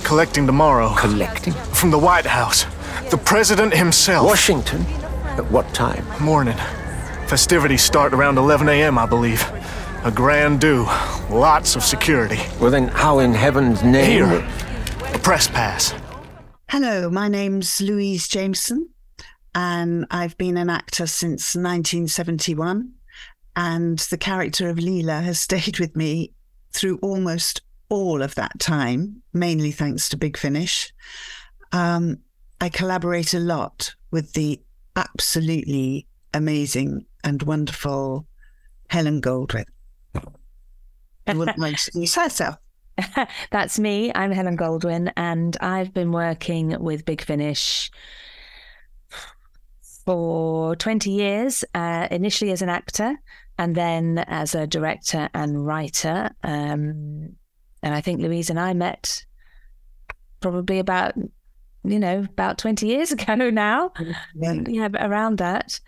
Collecting 0.04 0.46
tomorrow. 0.46 0.94
Collecting? 0.96 1.54
From 1.54 1.92
the 1.92 2.00
White 2.00 2.26
House. 2.26 2.66
The 3.10 3.18
President 3.18 3.74
himself. 3.74 4.26
Washington? 4.26 4.82
At 5.38 5.50
what 5.52 5.72
time? 5.74 6.04
Morning. 6.20 6.58
Festivities 7.28 7.84
start 7.84 8.14
around 8.14 8.38
11 8.38 8.70
a.m., 8.70 8.98
I 8.98 9.06
believe. 9.06 9.44
A 10.04 10.12
grand 10.12 10.62
do. 10.62 10.84
Lots 11.30 11.76
of 11.76 11.84
security. 11.84 12.40
Well, 12.60 12.72
then, 12.72 12.88
how 12.88 13.20
in 13.20 13.34
heaven's 13.34 13.84
name? 13.84 14.30
Here. 14.30 14.48
A 15.14 15.20
press 15.20 15.48
pass. 15.48 15.94
Hello, 16.78 17.10
my 17.10 17.30
name's 17.30 17.80
Louise 17.80 18.28
Jameson, 18.28 18.90
and 19.56 20.06
I've 20.12 20.38
been 20.38 20.58
an 20.58 20.70
actor 20.70 21.08
since 21.08 21.56
1971. 21.56 22.92
And 23.56 23.98
the 24.00 24.18
character 24.18 24.68
of 24.68 24.76
Leela 24.76 25.24
has 25.24 25.40
stayed 25.48 25.80
with 25.80 25.96
me 25.96 26.34
through 26.74 26.98
almost 26.98 27.62
all 27.88 28.22
of 28.22 28.36
that 28.36 28.60
time, 28.60 29.22
mainly 29.32 29.72
thanks 29.72 30.10
to 30.10 30.18
Big 30.18 30.36
Finish. 30.36 30.92
Um, 31.72 32.18
I 32.60 32.68
collaborate 32.68 33.34
a 33.34 33.40
lot 33.40 33.96
with 34.12 34.34
the 34.34 34.62
absolutely 34.98 36.08
amazing 36.34 37.06
and 37.24 37.42
wonderful 37.42 38.28
Helen 38.90 39.22
Goldwyn. 39.22 39.64
I 41.26 41.34
wouldn't 41.36 41.58
to 41.58 41.68
introduce 41.68 42.16
herself. 42.22 42.58
That's 43.52 43.80
me. 43.80 44.12
I'm 44.16 44.32
Helen 44.32 44.58
Goldwyn, 44.58 45.12
and 45.18 45.58
I've 45.60 45.94
been 45.94 46.12
working 46.12 46.80
with 46.80 47.06
Big 47.06 47.22
Finish 47.22 47.92
for 50.06 50.76
20 50.76 51.10
years, 51.10 51.64
uh, 51.74 52.08
initially 52.12 52.52
as 52.52 52.62
an 52.62 52.70
actor 52.70 53.16
and 53.58 53.76
then 53.76 54.20
as 54.28 54.54
a 54.54 54.68
director 54.68 55.30
and 55.34 55.66
writer. 55.66 56.30
Um, 56.44 57.36
and 57.82 57.94
I 57.94 58.02
think 58.02 58.22
Louise 58.22 58.50
and 58.50 58.60
I 58.60 58.74
met 58.74 59.26
probably 60.42 60.80
about, 60.80 61.16
you 61.84 62.00
know, 62.00 62.20
about 62.20 62.58
20 62.58 62.86
years 62.86 63.12
ago 63.12 63.50
now. 63.50 63.92
Yeah, 64.36 64.62
yeah 64.68 64.90
around 65.00 65.38
that. 65.40 65.80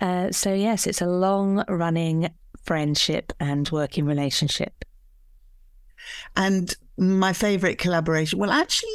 Uh, 0.00 0.30
so, 0.30 0.52
yes, 0.52 0.86
it's 0.86 1.02
a 1.02 1.06
long 1.06 1.64
running 1.68 2.30
friendship 2.64 3.32
and 3.40 3.68
working 3.70 4.04
relationship. 4.04 4.85
And 6.36 6.74
my 6.96 7.32
favorite 7.32 7.78
collaboration, 7.78 8.38
well, 8.38 8.50
actually, 8.50 8.90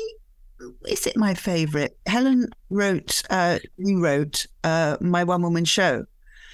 is 0.88 1.08
it 1.08 1.18
my 1.18 1.34
favorite? 1.34 1.98
Helen 2.06 2.50
wrote, 2.70 3.22
uh, 3.30 3.60
you 3.78 4.04
wrote 4.04 4.46
uh, 4.64 4.98
my 5.02 5.24
one 5.24 5.42
woman 5.42 5.66
show. 5.66 6.06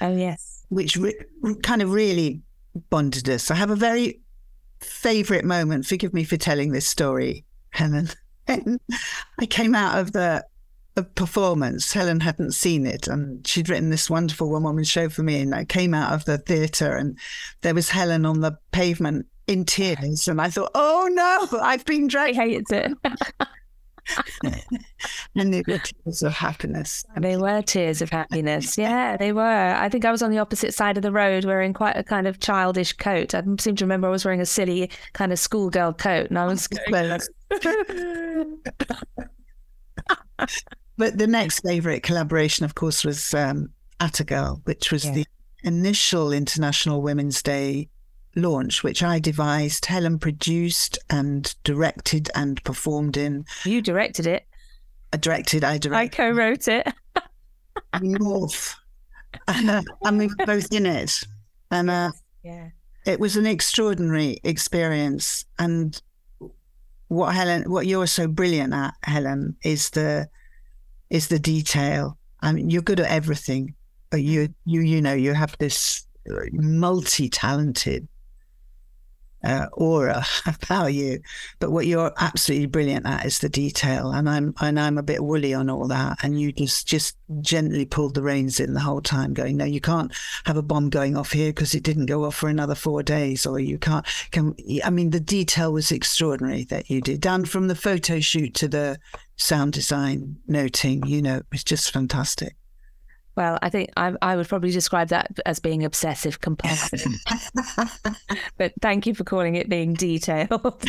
Oh, 0.02 0.16
yes. 0.16 0.66
Which 0.70 0.96
re- 0.98 1.20
kind 1.64 1.82
of 1.82 1.92
really 1.92 2.42
bonded 2.90 3.30
us. 3.30 3.52
I 3.52 3.56
have 3.56 3.72
a 3.72 3.76
very 3.76 4.20
favorite 4.80 5.46
moment. 5.46 5.86
Forgive 5.86 6.14
me 6.14 6.24
for 6.24 6.38
telling 6.38 6.72
this 6.72 6.88
story, 6.88 7.46
Helen. 7.72 8.10
I 8.48 9.46
came 9.46 9.76
out 9.76 10.00
of 10.00 10.14
the 10.14 10.46
a 10.98 11.04
performance. 11.04 11.94
Helen 11.94 12.20
hadn't 12.20 12.54
seen 12.54 12.86
it, 12.86 13.08
and 13.08 13.48
she'd 13.48 13.70
written 13.70 13.92
this 13.92 14.10
wonderful 14.10 14.50
one 14.50 14.64
woman 14.64 14.84
show 14.84 15.10
for 15.10 15.22
me. 15.22 15.42
And 15.42 15.54
I 15.54 15.64
came 15.64 15.94
out 15.94 16.12
of 16.12 16.26
the 16.26 16.40
theatre, 16.40 16.98
and 16.98 17.18
there 17.62 17.76
was 17.76 17.90
Helen 17.90 18.26
on 18.26 18.42
the 18.42 18.58
pavement 18.72 19.28
in 19.48 19.66
tears. 19.66 20.28
And 20.28 20.40
I 20.42 20.50
thought, 20.50 20.72
oh 20.76 21.10
no, 21.12 21.60
I've 21.60 21.86
been 21.86 22.08
dragged. 22.14 22.38
I 22.38 22.42
hated 22.42 22.66
it. 22.72 22.98
and 25.36 25.54
they 25.54 25.62
were 25.68 25.80
tears 25.80 26.24
of 26.24 26.34
happiness. 26.34 27.04
They 27.20 27.36
were 27.36 27.62
tears 27.62 28.02
of 28.02 28.10
happiness. 28.10 28.78
Yeah, 28.78 29.18
they 29.18 29.34
were. 29.34 29.42
I 29.42 29.90
think 29.90 30.06
I 30.06 30.12
was 30.12 30.22
on 30.22 30.32
the 30.32 30.40
opposite 30.40 30.74
side 30.74 30.96
of 30.98 31.04
the 31.04 31.12
road 31.12 31.44
wearing 31.46 31.74
quite 31.74 31.98
a 31.98 32.04
kind 32.04 32.28
of 32.28 32.40
childish 32.40 32.94
coat. 32.94 33.34
I 33.36 33.42
seem 33.60 33.76
to 33.76 33.84
remember 33.86 34.08
I 34.08 34.12
was 34.12 34.24
wearing 34.24 34.40
a 34.42 34.46
silly 34.46 34.90
kind 35.14 35.34
of 35.34 35.40
schoolgirl 35.40 35.94
coat 35.94 36.30
and 36.30 36.40
I 36.40 36.46
was 36.46 36.68
But 40.98 41.18
the 41.18 41.28
next 41.28 41.60
favourite 41.62 42.04
collaboration, 42.04 42.66
of 42.66 42.76
course, 42.76 43.04
was 43.04 43.34
um, 43.34 43.70
which 44.64 44.92
was 44.92 45.06
Yeah. 45.06 45.14
the 45.14 45.26
initial 45.64 46.32
International 46.32 47.02
Women's 47.02 47.42
Day 47.44 47.90
launch, 48.38 48.84
which 48.84 49.04
I 49.04 49.20
devised, 49.20 49.86
Helen 49.86 50.20
produced 50.20 50.98
and 51.10 51.54
directed 51.64 52.30
and 52.36 52.64
performed 52.64 53.18
in. 53.18 53.46
You 53.66 53.82
directed 53.82 54.28
it. 54.28 54.46
I 55.12 55.18
directed, 55.18 55.64
I 55.64 55.78
directed. 55.78 55.96
I 55.96 56.08
co 56.08 56.32
wrote 56.32 56.68
it. 56.68 56.88
North. 58.02 58.76
and 59.48 60.18
we 60.18 60.28
were 60.28 60.46
both 60.46 60.72
in 60.72 60.86
it. 60.86 61.20
And 61.72 61.90
uh, 61.90 62.12
Yeah. 62.44 62.70
it 63.06 63.20
was 63.20 63.36
an 63.36 63.46
extraordinary 63.46 64.40
experience. 64.44 65.46
And 65.60 66.00
what 67.08 67.34
Helen, 67.36 67.70
what 67.70 67.88
you're 67.88 68.08
so 68.08 68.28
brilliant 68.28 68.74
at, 68.74 68.94
Helen, 69.04 69.56
is 69.64 69.90
the 69.92 70.28
is 71.10 71.28
the 71.30 71.40
detail. 71.40 72.18
I 72.42 72.52
mean, 72.52 72.70
you're 72.70 72.82
good 72.82 73.00
at 73.00 73.10
everything, 73.10 73.74
uh, 74.14 74.18
you 74.18 74.54
you 74.66 74.82
you 74.82 75.02
know 75.02 75.14
you 75.14 75.34
have 75.34 75.56
this 75.58 76.06
multi-talented 76.52 78.08
uh, 79.44 79.68
aura 79.74 80.26
about 80.46 80.94
you. 80.94 81.20
But 81.60 81.72
what 81.72 81.86
you're 81.86 82.14
absolutely 82.18 82.68
brilliant 82.68 83.06
at 83.06 83.26
is 83.26 83.40
the 83.40 83.50
detail, 83.50 84.12
and 84.12 84.30
I'm 84.30 84.54
and 84.62 84.80
I'm 84.80 84.98
a 84.98 85.04
bit 85.04 85.24
woolly 85.24 85.54
on 85.54 85.70
all 85.70 85.88
that. 85.88 86.20
And 86.24 86.40
you 86.40 86.52
just 86.52 86.88
just 86.88 87.18
gently 87.42 87.86
pulled 87.86 88.16
the 88.16 88.22
reins 88.22 88.60
in 88.60 88.74
the 88.74 88.80
whole 88.80 89.02
time, 89.02 89.34
going, 89.34 89.58
no, 89.58 89.66
you 89.66 89.82
can't 89.82 90.14
have 90.46 90.58
a 90.58 90.62
bomb 90.62 90.90
going 90.90 91.16
off 91.16 91.32
here 91.32 91.50
because 91.50 91.76
it 91.76 91.84
didn't 91.84 92.06
go 92.08 92.26
off 92.26 92.36
for 92.36 92.50
another 92.50 92.76
four 92.76 93.04
days, 93.04 93.46
or 93.46 93.60
you 93.60 93.78
can't. 93.78 94.06
Can, 94.32 94.56
I 94.84 94.90
mean, 94.90 95.12
the 95.12 95.20
detail 95.20 95.74
was 95.74 95.92
extraordinary 95.92 96.64
that 96.66 96.90
you 96.90 97.02
did, 97.02 97.22
down 97.22 97.46
from 97.46 97.68
the 97.68 97.76
photo 97.76 98.20
shoot 98.20 98.54
to 98.56 98.68
the 98.68 99.00
sound 99.36 99.74
design 99.74 100.38
noting. 100.48 101.06
You 101.06 101.22
know, 101.22 101.42
it's 101.52 101.64
just 101.64 101.92
fantastic. 101.92 102.56
Well, 103.38 103.60
I 103.62 103.70
think 103.70 103.92
I, 103.96 104.14
I 104.24 104.36
would 104.36 104.50
probably 104.50 104.72
describe 104.72 105.10
that 105.10 105.40
as 105.46 105.60
being 105.60 105.86
obsessive 105.86 106.42
compulsive. 106.42 107.06
but 108.58 108.74
thank 108.82 109.06
you 109.06 109.14
for 109.14 109.24
calling 109.24 109.54
it 109.54 109.70
being 109.70 109.94
detailed. 109.94 110.84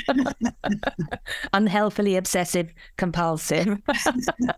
Unhealthily 1.53 2.17
obsessive 2.17 2.73
compulsive. 2.97 3.79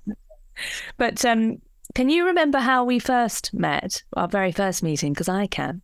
but 0.99 1.25
um, 1.25 1.57
can 1.97 2.09
you 2.09 2.27
remember 2.27 2.61
how 2.61 2.85
we 2.85 3.01
first 3.01 3.53
met, 3.53 4.05
our 4.12 4.29
very 4.29 4.53
first 4.53 4.85
meeting? 4.85 5.12
Because 5.12 5.29
I 5.29 5.49
can. 5.49 5.83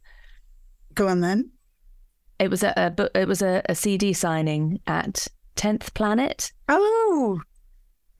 Go 0.95 1.09
on 1.09 1.23
then. 1.23 1.51
It 2.39 2.51
was 2.51 2.63
a, 2.63 2.73
a 2.97 3.21
it 3.21 3.27
was 3.27 3.43
a, 3.43 3.63
a 3.69 3.75
CD 3.75 4.13
signing 4.13 4.79
at 4.87 5.27
Tenth 5.57 5.93
Planet. 5.93 6.53
Oh, 6.69 7.41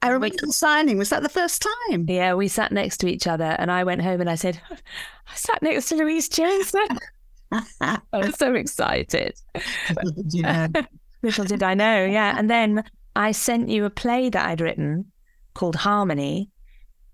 I 0.01 0.09
remember 0.09 0.35
the 0.39 0.53
signing. 0.53 0.97
Was 0.97 1.09
that 1.09 1.23
the 1.23 1.29
first 1.29 1.65
time? 1.89 2.05
Yeah, 2.07 2.33
we 2.35 2.47
sat 2.47 2.71
next 2.71 2.97
to 2.97 3.07
each 3.07 3.27
other, 3.27 3.55
and 3.57 3.71
I 3.71 3.83
went 3.83 4.01
home 4.03 4.21
and 4.21 4.29
I 4.29 4.35
said, 4.35 4.61
I 4.71 5.35
sat 5.35 5.61
next 5.61 5.89
to 5.89 5.95
Louise 5.95 6.29
Jameson. 6.29 6.87
I 7.81 7.99
was 8.13 8.35
so 8.37 8.53
excited. 8.53 9.33
yeah. 10.29 10.67
Little 11.23 11.45
did 11.45 11.63
I 11.63 11.73
know, 11.73 12.05
yeah. 12.05 12.35
And 12.37 12.49
then 12.49 12.83
I 13.15 13.31
sent 13.31 13.69
you 13.69 13.85
a 13.85 13.89
play 13.89 14.29
that 14.29 14.47
I'd 14.47 14.61
written 14.61 15.11
called 15.55 15.75
Harmony. 15.75 16.49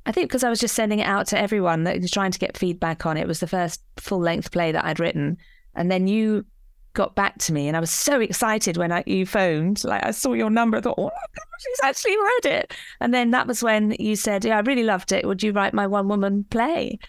I 0.06 0.12
think 0.12 0.30
because 0.30 0.44
I 0.44 0.50
was 0.50 0.60
just 0.60 0.76
sending 0.76 1.00
it 1.00 1.08
out 1.08 1.28
to 1.28 1.40
everyone 1.40 1.86
that 1.86 2.02
was 2.02 2.12
trying 2.12 2.32
to 2.32 2.40
get 2.40 2.58
feedback 2.58 3.06
on 3.06 3.16
it. 3.16 3.22
It 3.22 3.28
was 3.28 3.40
the 3.40 3.48
first 3.48 3.82
full 3.98 4.20
length 4.20 4.52
play 4.52 4.74
that 4.74 4.84
I'd 4.84 5.00
written. 5.00 5.38
And 5.76 5.90
then 5.90 6.08
you 6.08 6.46
got 6.94 7.16
back 7.16 7.38
to 7.40 7.54
me 7.54 7.68
and 7.68 7.76
I 7.76 7.80
was 7.80 7.92
so 7.92 8.20
excited 8.20 8.78
when 8.78 8.92
I, 8.92 9.04
you 9.06 9.26
phoned. 9.26 9.84
Like 9.84 10.06
I 10.06 10.12
saw 10.12 10.34
your 10.34 10.50
number, 10.50 10.78
I 10.78 10.82
thought, 10.82 10.96
oh 10.98 11.06
my 11.06 11.10
gosh, 11.10 11.62
she's 11.62 11.80
actually 11.84 12.18
read 12.18 12.46
it. 12.46 12.74
And 13.00 13.14
then 13.14 13.32
that 13.32 13.48
was 13.48 13.64
when 13.64 13.96
you 14.00 14.16
said, 14.16 14.46
yeah, 14.46 14.58
I 14.58 14.62
really 14.62 14.84
loved 14.84 15.12
it. 15.12 15.28
Would 15.28 15.44
you 15.44 15.52
write 15.52 15.74
my 15.74 15.88
one 15.88 16.08
woman 16.08 16.46
play? 16.50 17.00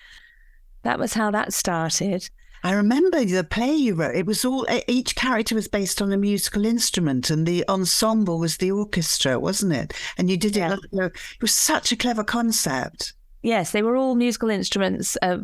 That 0.83 0.99
was 0.99 1.15
how 1.15 1.31
that 1.31 1.53
started. 1.53 2.29
I 2.63 2.73
remember 2.73 3.23
the 3.23 3.45
play 3.45 3.75
you 3.75 3.95
wrote. 3.95 4.17
It 4.17 4.25
was 4.25 4.43
all 4.43 4.67
each 4.89 5.17
character 5.17 5.55
was 5.55 5.69
based 5.69 6.01
on 6.01 6.11
a 6.13 6.17
musical 6.17 6.65
instrument, 6.65 7.29
and 7.29 7.47
the 7.47 7.63
ensemble 7.69 8.39
was 8.39 8.57
the 8.57 8.71
orchestra, 8.71 9.39
wasn't 9.39 9.75
it? 9.75 9.93
And 10.17 10.31
you 10.31 10.39
did 10.39 10.57
it. 10.57 10.79
It 10.93 11.13
was 11.43 11.53
such 11.53 11.93
a 11.93 11.97
clever 11.97 12.25
concept. 12.25 13.13
Yes, 13.43 13.73
they 13.73 13.83
were 13.83 13.97
all 13.97 14.15
musical 14.15 14.49
instruments. 14.49 15.19
Uh, 15.21 15.41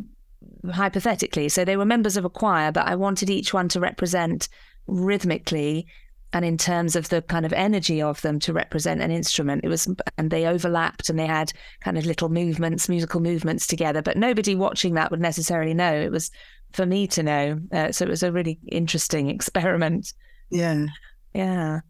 hypothetically. 0.73 1.49
So 1.49 1.65
they 1.65 1.77
were 1.77 1.85
members 1.85 2.17
of 2.17 2.25
a 2.25 2.31
choir, 2.31 2.73
but 2.73 2.87
I 2.87 2.97
wanted 2.97 3.31
each 3.31 3.55
one 3.55 3.69
to 3.71 3.81
represent 3.81 4.49
rhythmically 4.87 5.87
and 6.33 6.45
in 6.45 6.57
terms 6.57 6.95
of 6.95 7.09
the 7.09 7.23
kind 7.23 7.45
of 7.45 7.53
energy 7.53 8.01
of 8.01 8.23
them 8.23 8.39
to 8.41 8.53
represent 8.53 9.01
an 9.01 9.11
instrument. 9.11 9.65
It 9.65 9.69
was, 9.69 9.89
and 10.17 10.31
they 10.31 10.47
overlapped 10.47 11.11
and 11.11 11.19
they 11.19 11.27
had 11.27 11.53
kind 11.81 11.99
of 11.99 12.07
little 12.07 12.29
movements, 12.29 12.89
musical 12.89 13.21
movements 13.21 13.67
together, 13.67 14.01
but 14.01 14.17
nobody 14.17 14.55
watching 14.55 14.95
that 14.95 15.11
would 15.11 15.21
necessarily 15.21 15.75
know. 15.75 15.93
It 15.93 16.13
was 16.13 16.31
for 16.73 16.87
me 16.87 17.07
to 17.09 17.23
know. 17.23 17.61
Uh, 17.73 17.91
so 17.91 18.05
it 18.05 18.11
was 18.11 18.23
a 18.23 18.31
really 18.31 18.61
interesting 18.71 19.29
experiment. 19.31 20.13
Yeah. 20.51 20.87
Yeah. 21.35 21.81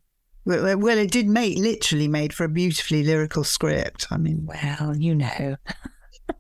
Well, 0.46 0.78
well, 0.78 0.98
it 0.98 1.10
did 1.10 1.28
make 1.28 1.58
literally 1.58 2.08
made 2.08 2.32
for 2.32 2.44
a 2.44 2.48
beautifully 2.48 3.02
lyrical 3.02 3.44
script. 3.44 4.06
I 4.10 4.16
mean, 4.16 4.46
well, 4.46 4.96
you 4.96 5.14
know. 5.14 5.56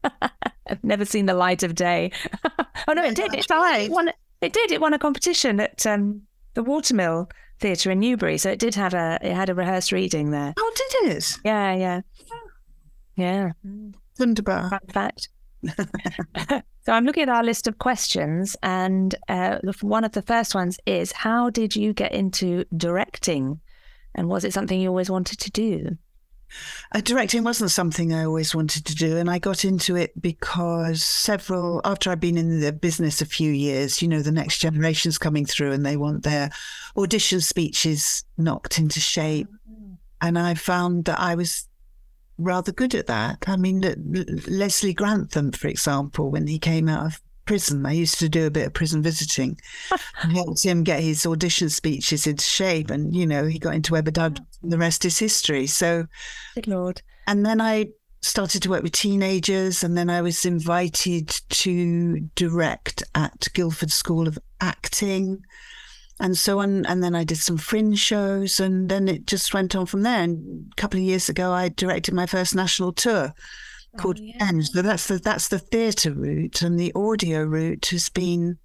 I've 0.70 0.84
never 0.84 1.04
seen 1.04 1.26
the 1.26 1.34
light 1.34 1.62
of 1.62 1.74
day. 1.74 2.12
oh 2.88 2.92
no, 2.92 3.04
it 3.04 3.16
did. 3.16 3.34
It, 3.34 3.46
it, 3.50 3.90
won. 3.90 4.10
It 4.40 4.52
did. 4.52 4.72
It 4.72 4.80
won 4.80 4.94
a 4.94 4.98
competition 4.98 5.60
at 5.60 5.86
um, 5.86 6.22
the 6.54 6.62
Watermill 6.62 7.28
Theatre 7.58 7.90
in 7.90 8.00
Newbury. 8.00 8.38
So 8.38 8.50
it 8.50 8.58
did 8.58 8.74
have 8.74 8.94
a. 8.94 9.18
It 9.22 9.34
had 9.34 9.50
a 9.50 9.54
rehearsed 9.54 9.92
reading 9.92 10.30
there. 10.30 10.54
Oh, 10.56 10.72
did 10.76 11.16
it? 11.16 11.38
Yeah, 11.44 11.74
yeah, 11.74 12.00
yeah. 13.16 13.50
Wunderbar. 14.18 14.70
Fun 14.70 14.80
fact. 14.88 15.28
so 15.68 16.92
I'm 16.92 17.04
looking 17.04 17.24
at 17.24 17.28
our 17.28 17.44
list 17.44 17.66
of 17.66 17.78
questions, 17.78 18.56
and 18.62 19.14
uh, 19.28 19.58
one 19.82 20.04
of 20.04 20.12
the 20.12 20.22
first 20.22 20.54
ones 20.54 20.78
is: 20.86 21.12
How 21.12 21.50
did 21.50 21.76
you 21.76 21.92
get 21.92 22.12
into 22.12 22.64
directing, 22.76 23.60
and 24.14 24.28
was 24.28 24.44
it 24.44 24.52
something 24.52 24.80
you 24.80 24.88
always 24.88 25.10
wanted 25.10 25.38
to 25.40 25.50
do? 25.50 25.96
Uh, 26.92 27.00
directing 27.00 27.44
wasn't 27.44 27.70
something 27.70 28.12
I 28.12 28.24
always 28.24 28.54
wanted 28.54 28.84
to 28.86 28.94
do, 28.94 29.16
and 29.16 29.30
I 29.30 29.38
got 29.38 29.64
into 29.64 29.96
it 29.96 30.20
because 30.20 31.02
several 31.02 31.80
after 31.84 32.10
I'd 32.10 32.20
been 32.20 32.38
in 32.38 32.60
the 32.60 32.72
business 32.72 33.20
a 33.20 33.26
few 33.26 33.50
years, 33.50 34.02
you 34.02 34.08
know, 34.08 34.22
the 34.22 34.32
next 34.32 34.58
generation's 34.58 35.18
coming 35.18 35.46
through, 35.46 35.72
and 35.72 35.84
they 35.84 35.96
want 35.96 36.22
their 36.22 36.50
audition 36.96 37.40
speeches 37.40 38.24
knocked 38.36 38.78
into 38.78 39.00
shape, 39.00 39.48
and 40.20 40.38
I 40.38 40.54
found 40.54 41.06
that 41.06 41.20
I 41.20 41.34
was 41.34 41.68
rather 42.38 42.72
good 42.72 42.94
at 42.94 43.06
that. 43.06 43.44
I 43.46 43.56
mean, 43.56 43.82
Leslie 44.48 44.94
Grantham, 44.94 45.52
for 45.52 45.68
example, 45.68 46.30
when 46.30 46.46
he 46.46 46.58
came 46.58 46.88
out 46.88 47.06
of 47.06 47.20
prison. 47.50 47.84
I 47.84 47.92
used 47.92 48.20
to 48.20 48.28
do 48.28 48.46
a 48.46 48.50
bit 48.50 48.68
of 48.68 48.74
prison 48.74 49.02
visiting 49.02 49.58
and 50.22 50.32
helped 50.32 50.62
him 50.62 50.84
get 50.84 51.02
his 51.02 51.26
audition 51.26 51.68
speeches 51.68 52.24
into 52.24 52.44
shape. 52.44 52.90
And, 52.90 53.12
you 53.12 53.26
know, 53.26 53.46
he 53.46 53.58
got 53.58 53.74
into 53.74 53.94
Webber 53.94 54.12
Doug. 54.12 54.38
The 54.62 54.78
rest 54.78 55.04
is 55.04 55.18
history. 55.18 55.66
So, 55.66 56.06
good 56.54 56.66
Lord. 56.66 57.02
And 57.26 57.44
then 57.44 57.60
I 57.60 57.86
started 58.22 58.62
to 58.62 58.70
work 58.70 58.82
with 58.82 58.92
teenagers. 58.92 59.82
And 59.82 59.96
then 59.96 60.10
I 60.10 60.20
was 60.20 60.44
invited 60.44 61.28
to 61.28 62.20
direct 62.34 63.02
at 63.14 63.48
Guildford 63.54 63.92
School 63.92 64.28
of 64.28 64.38
Acting. 64.60 65.42
And 66.18 66.36
so 66.36 66.60
on. 66.60 66.84
And 66.86 67.02
then 67.02 67.14
I 67.14 67.24
did 67.24 67.38
some 67.38 67.56
fringe 67.56 67.98
shows. 67.98 68.60
And 68.60 68.88
then 68.88 69.08
it 69.08 69.26
just 69.26 69.54
went 69.54 69.74
on 69.74 69.86
from 69.86 70.02
there. 70.02 70.22
And 70.22 70.70
a 70.72 70.80
couple 70.80 70.98
of 70.98 71.04
years 71.04 71.28
ago, 71.28 71.52
I 71.52 71.70
directed 71.70 72.12
my 72.12 72.26
first 72.26 72.54
national 72.54 72.92
tour 72.92 73.32
oh, 73.94 73.98
called 73.98 74.18
oh, 74.20 74.24
yeah. 74.24 74.60
So 74.60 74.82
that's 74.82 75.06
the 75.06 75.18
that's 75.18 75.48
the 75.48 75.58
theatre 75.58 76.12
route, 76.12 76.62
and 76.62 76.78
the 76.78 76.92
audio 76.94 77.42
route 77.42 77.86
has 77.86 78.08
been 78.08 78.58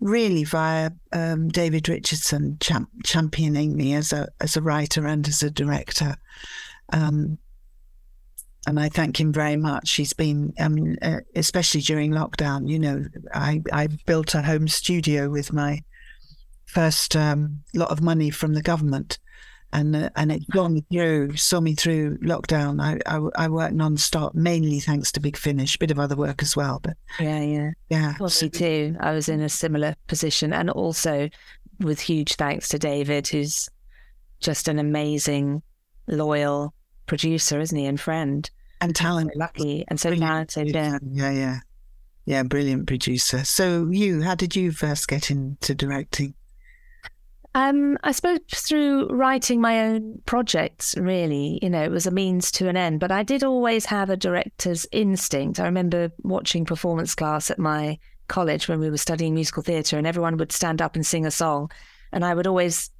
really 0.00 0.44
via 0.44 0.90
um, 1.12 1.48
David 1.48 1.88
Richardson 1.88 2.56
champ- 2.60 2.90
championing 3.04 3.76
me 3.76 3.94
as 3.94 4.12
a 4.12 4.28
as 4.40 4.56
a 4.56 4.62
writer 4.62 5.06
and 5.06 5.26
as 5.28 5.42
a 5.42 5.50
director. 5.50 6.16
Um, 6.92 7.38
and 8.66 8.78
I 8.78 8.88
thank 8.88 9.18
him 9.18 9.32
very 9.32 9.56
much. 9.56 9.92
He's 9.92 10.12
been, 10.12 10.52
I 10.60 10.68
mean, 10.68 10.98
uh, 11.00 11.20
especially 11.34 11.80
during 11.80 12.10
lockdown. 12.10 12.68
You 12.68 12.78
know, 12.78 13.04
I 13.32 13.62
I 13.72 13.88
built 14.06 14.34
a 14.34 14.42
home 14.42 14.68
studio 14.68 15.30
with 15.30 15.52
my 15.52 15.82
first 16.66 17.16
um, 17.16 17.62
lot 17.74 17.90
of 17.90 18.02
money 18.02 18.30
from 18.30 18.54
the 18.54 18.62
government, 18.62 19.18
and 19.72 19.94
uh, 19.94 20.10
and 20.16 20.32
it 20.32 20.48
got 20.50 20.70
me 20.70 20.84
through, 20.90 21.36
saw 21.36 21.60
me 21.60 21.74
through 21.74 22.18
lockdown. 22.18 22.80
I, 22.80 22.98
I, 23.06 23.44
I 23.44 23.48
worked 23.48 23.74
non-stop, 23.74 24.34
mainly 24.34 24.80
thanks 24.80 25.12
to 25.12 25.20
Big 25.20 25.36
Finish, 25.36 25.76
a 25.76 25.78
bit 25.78 25.90
of 25.90 25.98
other 25.98 26.16
work 26.16 26.42
as 26.42 26.56
well. 26.56 26.80
But 26.82 26.96
yeah, 27.18 27.40
yeah, 27.40 27.70
yeah. 27.88 28.14
Well, 28.18 28.30
me 28.42 28.48
too. 28.48 28.96
I 29.00 29.12
was 29.12 29.28
in 29.28 29.40
a 29.40 29.48
similar 29.48 29.94
position, 30.06 30.52
and 30.52 30.70
also 30.70 31.28
with 31.78 32.00
huge 32.00 32.34
thanks 32.34 32.68
to 32.68 32.78
David, 32.78 33.28
who's 33.28 33.68
just 34.40 34.68
an 34.68 34.78
amazing, 34.78 35.62
loyal 36.08 36.74
producer, 37.06 37.60
isn't 37.60 37.76
he, 37.76 37.86
and 37.86 38.00
friend, 38.00 38.50
and 38.80 38.94
talented, 38.94 39.36
lucky, 39.36 39.84
and 39.88 40.00
so 40.00 40.14
talented. 40.14 40.74
Yeah, 40.74 40.98
yeah, 41.12 41.30
yeah, 41.30 41.58
yeah. 42.24 42.42
Brilliant 42.42 42.86
producer. 42.86 43.44
So, 43.44 43.88
you, 43.90 44.22
how 44.22 44.34
did 44.34 44.56
you 44.56 44.72
first 44.72 45.08
get 45.08 45.30
into 45.30 45.74
directing? 45.74 46.34
Um, 47.54 47.98
I 48.04 48.12
suppose 48.12 48.38
through 48.54 49.08
writing 49.08 49.60
my 49.60 49.80
own 49.80 50.22
projects, 50.24 50.96
really, 50.96 51.58
you 51.60 51.68
know, 51.68 51.82
it 51.82 51.90
was 51.90 52.06
a 52.06 52.12
means 52.12 52.52
to 52.52 52.68
an 52.68 52.76
end. 52.76 53.00
But 53.00 53.10
I 53.10 53.24
did 53.24 53.42
always 53.42 53.86
have 53.86 54.08
a 54.08 54.16
director's 54.16 54.86
instinct. 54.92 55.58
I 55.58 55.64
remember 55.64 56.12
watching 56.22 56.64
performance 56.64 57.14
class 57.14 57.50
at 57.50 57.58
my 57.58 57.98
college 58.28 58.68
when 58.68 58.78
we 58.78 58.88
were 58.88 58.96
studying 58.96 59.34
musical 59.34 59.64
theatre, 59.64 59.98
and 59.98 60.06
everyone 60.06 60.36
would 60.36 60.52
stand 60.52 60.80
up 60.80 60.94
and 60.94 61.04
sing 61.04 61.26
a 61.26 61.30
song. 61.30 61.70
And 62.12 62.24
I 62.24 62.34
would 62.34 62.46
always 62.46 62.90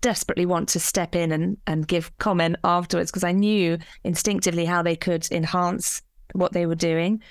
desperately 0.00 0.46
want 0.46 0.68
to 0.68 0.80
step 0.80 1.16
in 1.16 1.32
and, 1.32 1.56
and 1.66 1.88
give 1.88 2.16
comment 2.18 2.56
afterwards 2.62 3.10
because 3.10 3.24
I 3.24 3.32
knew 3.32 3.78
instinctively 4.04 4.64
how 4.64 4.82
they 4.82 4.94
could 4.94 5.26
enhance 5.32 6.02
what 6.32 6.52
they 6.52 6.66
were 6.66 6.76
doing. 6.76 7.22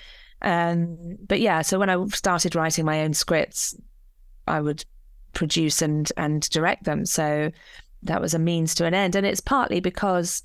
Um, 0.42 1.16
but 1.26 1.40
yeah, 1.40 1.62
so 1.62 1.78
when 1.78 1.88
I 1.88 2.04
started 2.08 2.54
writing 2.54 2.84
my 2.84 3.02
own 3.02 3.14
scripts, 3.14 3.74
I 4.46 4.60
would 4.60 4.84
produce 5.36 5.82
and 5.82 6.10
and 6.16 6.48
direct 6.50 6.84
them. 6.84 7.06
So 7.06 7.52
that 8.02 8.20
was 8.20 8.34
a 8.34 8.38
means 8.38 8.74
to 8.76 8.86
an 8.86 8.94
end, 8.94 9.14
and 9.14 9.24
it's 9.24 9.40
partly 9.40 9.78
because 9.78 10.42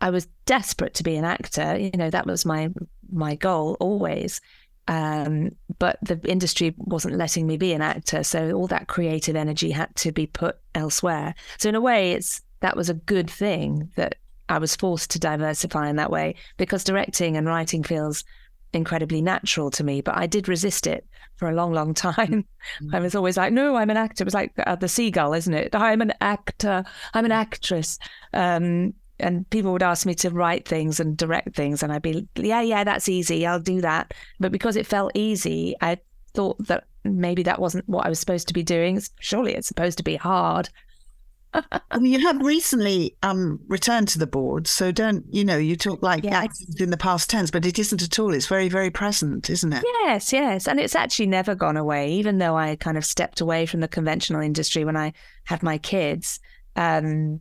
I 0.00 0.10
was 0.10 0.28
desperate 0.46 0.94
to 0.94 1.02
be 1.02 1.16
an 1.16 1.24
actor. 1.24 1.76
You 1.76 1.90
know, 1.96 2.10
that 2.10 2.26
was 2.26 2.44
my 2.44 2.68
my 3.10 3.34
goal 3.34 3.76
always. 3.80 4.40
Um, 4.88 5.50
but 5.78 5.98
the 6.02 6.20
industry 6.24 6.74
wasn't 6.76 7.16
letting 7.16 7.46
me 7.46 7.56
be 7.56 7.72
an 7.72 7.82
actor, 7.82 8.22
so 8.22 8.52
all 8.52 8.66
that 8.68 8.88
creative 8.88 9.36
energy 9.36 9.70
had 9.70 9.94
to 9.96 10.12
be 10.12 10.26
put 10.26 10.58
elsewhere. 10.74 11.34
So 11.58 11.68
in 11.68 11.74
a 11.74 11.80
way, 11.80 12.12
it's 12.12 12.42
that 12.60 12.76
was 12.76 12.90
a 12.90 12.94
good 12.94 13.30
thing 13.30 13.90
that 13.96 14.16
I 14.48 14.58
was 14.58 14.76
forced 14.76 15.10
to 15.12 15.18
diversify 15.18 15.88
in 15.88 15.96
that 15.96 16.10
way 16.10 16.34
because 16.56 16.84
directing 16.84 17.36
and 17.36 17.46
writing 17.46 17.82
feels 17.82 18.24
incredibly 18.72 19.22
natural 19.22 19.70
to 19.72 19.84
me. 19.84 20.00
But 20.00 20.16
I 20.16 20.26
did 20.26 20.48
resist 20.48 20.86
it 20.86 21.06
for 21.36 21.48
a 21.48 21.54
long, 21.54 21.72
long 21.72 21.94
time. 22.08 22.44
Mm. 22.82 22.94
I 22.94 23.00
was 23.00 23.14
always 23.14 23.36
like, 23.36 23.52
no, 23.52 23.76
I'm 23.76 23.90
an 23.90 23.96
actor. 23.96 24.22
It 24.22 24.26
was 24.26 24.34
like 24.34 24.52
uh, 24.58 24.76
the 24.76 24.88
seagull, 24.88 25.34
isn't 25.34 25.54
it? 25.54 25.74
I'm 25.74 26.00
an 26.00 26.12
actor. 26.20 26.84
I'm 27.14 27.24
an 27.24 27.32
actress. 27.32 27.98
Um, 28.32 28.94
and 29.18 29.48
people 29.50 29.72
would 29.72 29.82
ask 29.82 30.06
me 30.06 30.14
to 30.14 30.30
write 30.30 30.66
things 30.66 30.98
and 30.98 31.16
direct 31.16 31.54
things, 31.54 31.82
and 31.82 31.92
I'd 31.92 32.00
be, 32.00 32.26
yeah, 32.36 32.62
yeah, 32.62 32.84
that's 32.84 33.08
easy. 33.08 33.46
I'll 33.46 33.60
do 33.60 33.82
that. 33.82 34.14
But 34.38 34.50
because 34.50 34.76
it 34.76 34.86
felt 34.86 35.12
easy, 35.14 35.74
I 35.82 35.98
thought 36.32 36.56
that 36.68 36.84
maybe 37.04 37.42
that 37.42 37.60
wasn't 37.60 37.88
what 37.88 38.06
I 38.06 38.08
was 38.08 38.18
supposed 38.18 38.48
to 38.48 38.54
be 38.54 38.62
doing. 38.62 39.00
Surely 39.20 39.54
it's 39.54 39.68
supposed 39.68 39.98
to 39.98 40.04
be 40.04 40.16
hard. 40.16 40.68
I 41.52 41.98
mean, 41.98 42.12
you 42.12 42.20
have 42.20 42.40
recently 42.42 43.16
um, 43.22 43.60
returned 43.66 44.08
to 44.08 44.18
the 44.18 44.26
board, 44.26 44.66
so 44.66 44.92
don't 44.92 45.24
you 45.30 45.44
know? 45.44 45.56
You 45.56 45.76
talk 45.76 46.02
like 46.02 46.22
yes. 46.22 46.64
in 46.78 46.90
the 46.90 46.96
past 46.96 47.28
tense, 47.28 47.50
but 47.50 47.66
it 47.66 47.78
isn't 47.78 48.02
at 48.02 48.18
all. 48.18 48.32
It's 48.32 48.46
very, 48.46 48.68
very 48.68 48.90
present, 48.90 49.50
isn't 49.50 49.72
it? 49.72 49.84
Yes, 50.04 50.32
yes, 50.32 50.68
and 50.68 50.78
it's 50.78 50.94
actually 50.94 51.26
never 51.26 51.54
gone 51.54 51.76
away. 51.76 52.12
Even 52.12 52.38
though 52.38 52.56
I 52.56 52.76
kind 52.76 52.96
of 52.96 53.04
stepped 53.04 53.40
away 53.40 53.66
from 53.66 53.80
the 53.80 53.88
conventional 53.88 54.40
industry 54.40 54.84
when 54.84 54.96
I 54.96 55.12
had 55.44 55.62
my 55.62 55.78
kids, 55.78 56.38
um, 56.76 57.40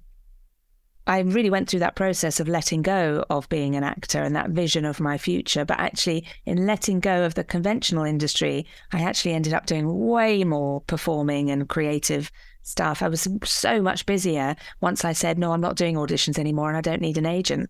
I 1.05 1.19
really 1.19 1.49
went 1.49 1.69
through 1.69 1.79
that 1.79 1.95
process 1.95 2.39
of 2.39 2.47
letting 2.47 2.81
go 2.81 3.25
of 3.29 3.49
being 3.49 3.75
an 3.75 3.83
actor 3.83 4.21
and 4.21 4.35
that 4.35 4.51
vision 4.51 4.85
of 4.85 4.99
my 4.99 5.17
future. 5.17 5.65
But 5.65 5.79
actually, 5.79 6.25
in 6.45 6.65
letting 6.65 6.99
go 6.99 7.25
of 7.25 7.35
the 7.35 7.43
conventional 7.43 8.03
industry, 8.03 8.65
I 8.91 9.01
actually 9.01 9.33
ended 9.33 9.53
up 9.53 9.65
doing 9.65 10.07
way 10.07 10.43
more 10.43 10.81
performing 10.81 11.49
and 11.49 11.67
creative 11.67 12.31
stuff. 12.69 13.01
I 13.01 13.07
was 13.07 13.27
so 13.43 13.81
much 13.81 14.05
busier 14.05 14.55
once 14.81 15.03
I 15.03 15.13
said, 15.13 15.37
no, 15.37 15.51
I'm 15.51 15.61
not 15.61 15.75
doing 15.75 15.95
auditions 15.95 16.39
anymore 16.39 16.69
and 16.69 16.77
I 16.77 16.81
don't 16.81 17.01
need 17.01 17.17
an 17.17 17.25
agent. 17.25 17.69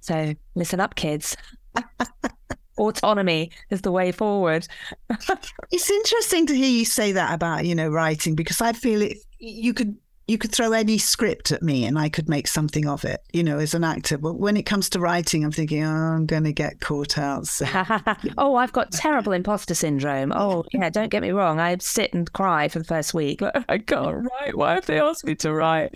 So 0.00 0.34
listen 0.54 0.80
up, 0.80 0.94
kids. 0.94 1.36
Autonomy 2.78 3.50
is 3.70 3.82
the 3.82 3.92
way 3.92 4.12
forward. 4.12 4.66
it's 5.70 5.90
interesting 5.90 6.46
to 6.46 6.54
hear 6.54 6.70
you 6.70 6.84
say 6.84 7.12
that 7.12 7.34
about, 7.34 7.64
you 7.64 7.74
know, 7.74 7.88
writing 7.88 8.34
because 8.34 8.60
I 8.60 8.72
feel 8.72 9.02
it 9.02 9.18
you 9.38 9.74
could 9.74 9.96
you 10.32 10.38
could 10.38 10.50
throw 10.50 10.72
any 10.72 10.96
script 10.96 11.52
at 11.52 11.62
me 11.62 11.84
and 11.84 11.98
I 11.98 12.08
could 12.08 12.26
make 12.26 12.48
something 12.48 12.88
of 12.88 13.04
it, 13.04 13.20
you 13.34 13.44
know, 13.44 13.58
as 13.58 13.74
an 13.74 13.84
actor. 13.84 14.16
But 14.16 14.38
when 14.38 14.56
it 14.56 14.62
comes 14.62 14.88
to 14.90 14.98
writing, 14.98 15.44
I'm 15.44 15.52
thinking, 15.52 15.84
oh, 15.84 15.90
I'm 15.90 16.24
going 16.24 16.44
to 16.44 16.54
get 16.54 16.80
caught 16.80 17.18
out. 17.18 17.46
So. 17.46 17.66
oh, 18.38 18.54
I've 18.54 18.72
got 18.72 18.92
terrible 18.92 19.32
imposter 19.32 19.74
syndrome. 19.74 20.32
Oh, 20.34 20.64
yeah, 20.72 20.88
don't 20.88 21.10
get 21.10 21.20
me 21.20 21.32
wrong. 21.32 21.60
I 21.60 21.76
sit 21.80 22.14
and 22.14 22.32
cry 22.32 22.68
for 22.68 22.78
the 22.78 22.84
first 22.86 23.12
week. 23.12 23.42
I 23.68 23.76
can't 23.76 24.26
write. 24.30 24.56
Why 24.56 24.72
have 24.72 24.86
they 24.86 24.98
asked 24.98 25.26
me 25.26 25.34
to 25.36 25.52
write? 25.52 25.92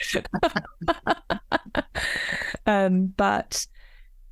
um, 2.67 3.07
but 3.17 3.67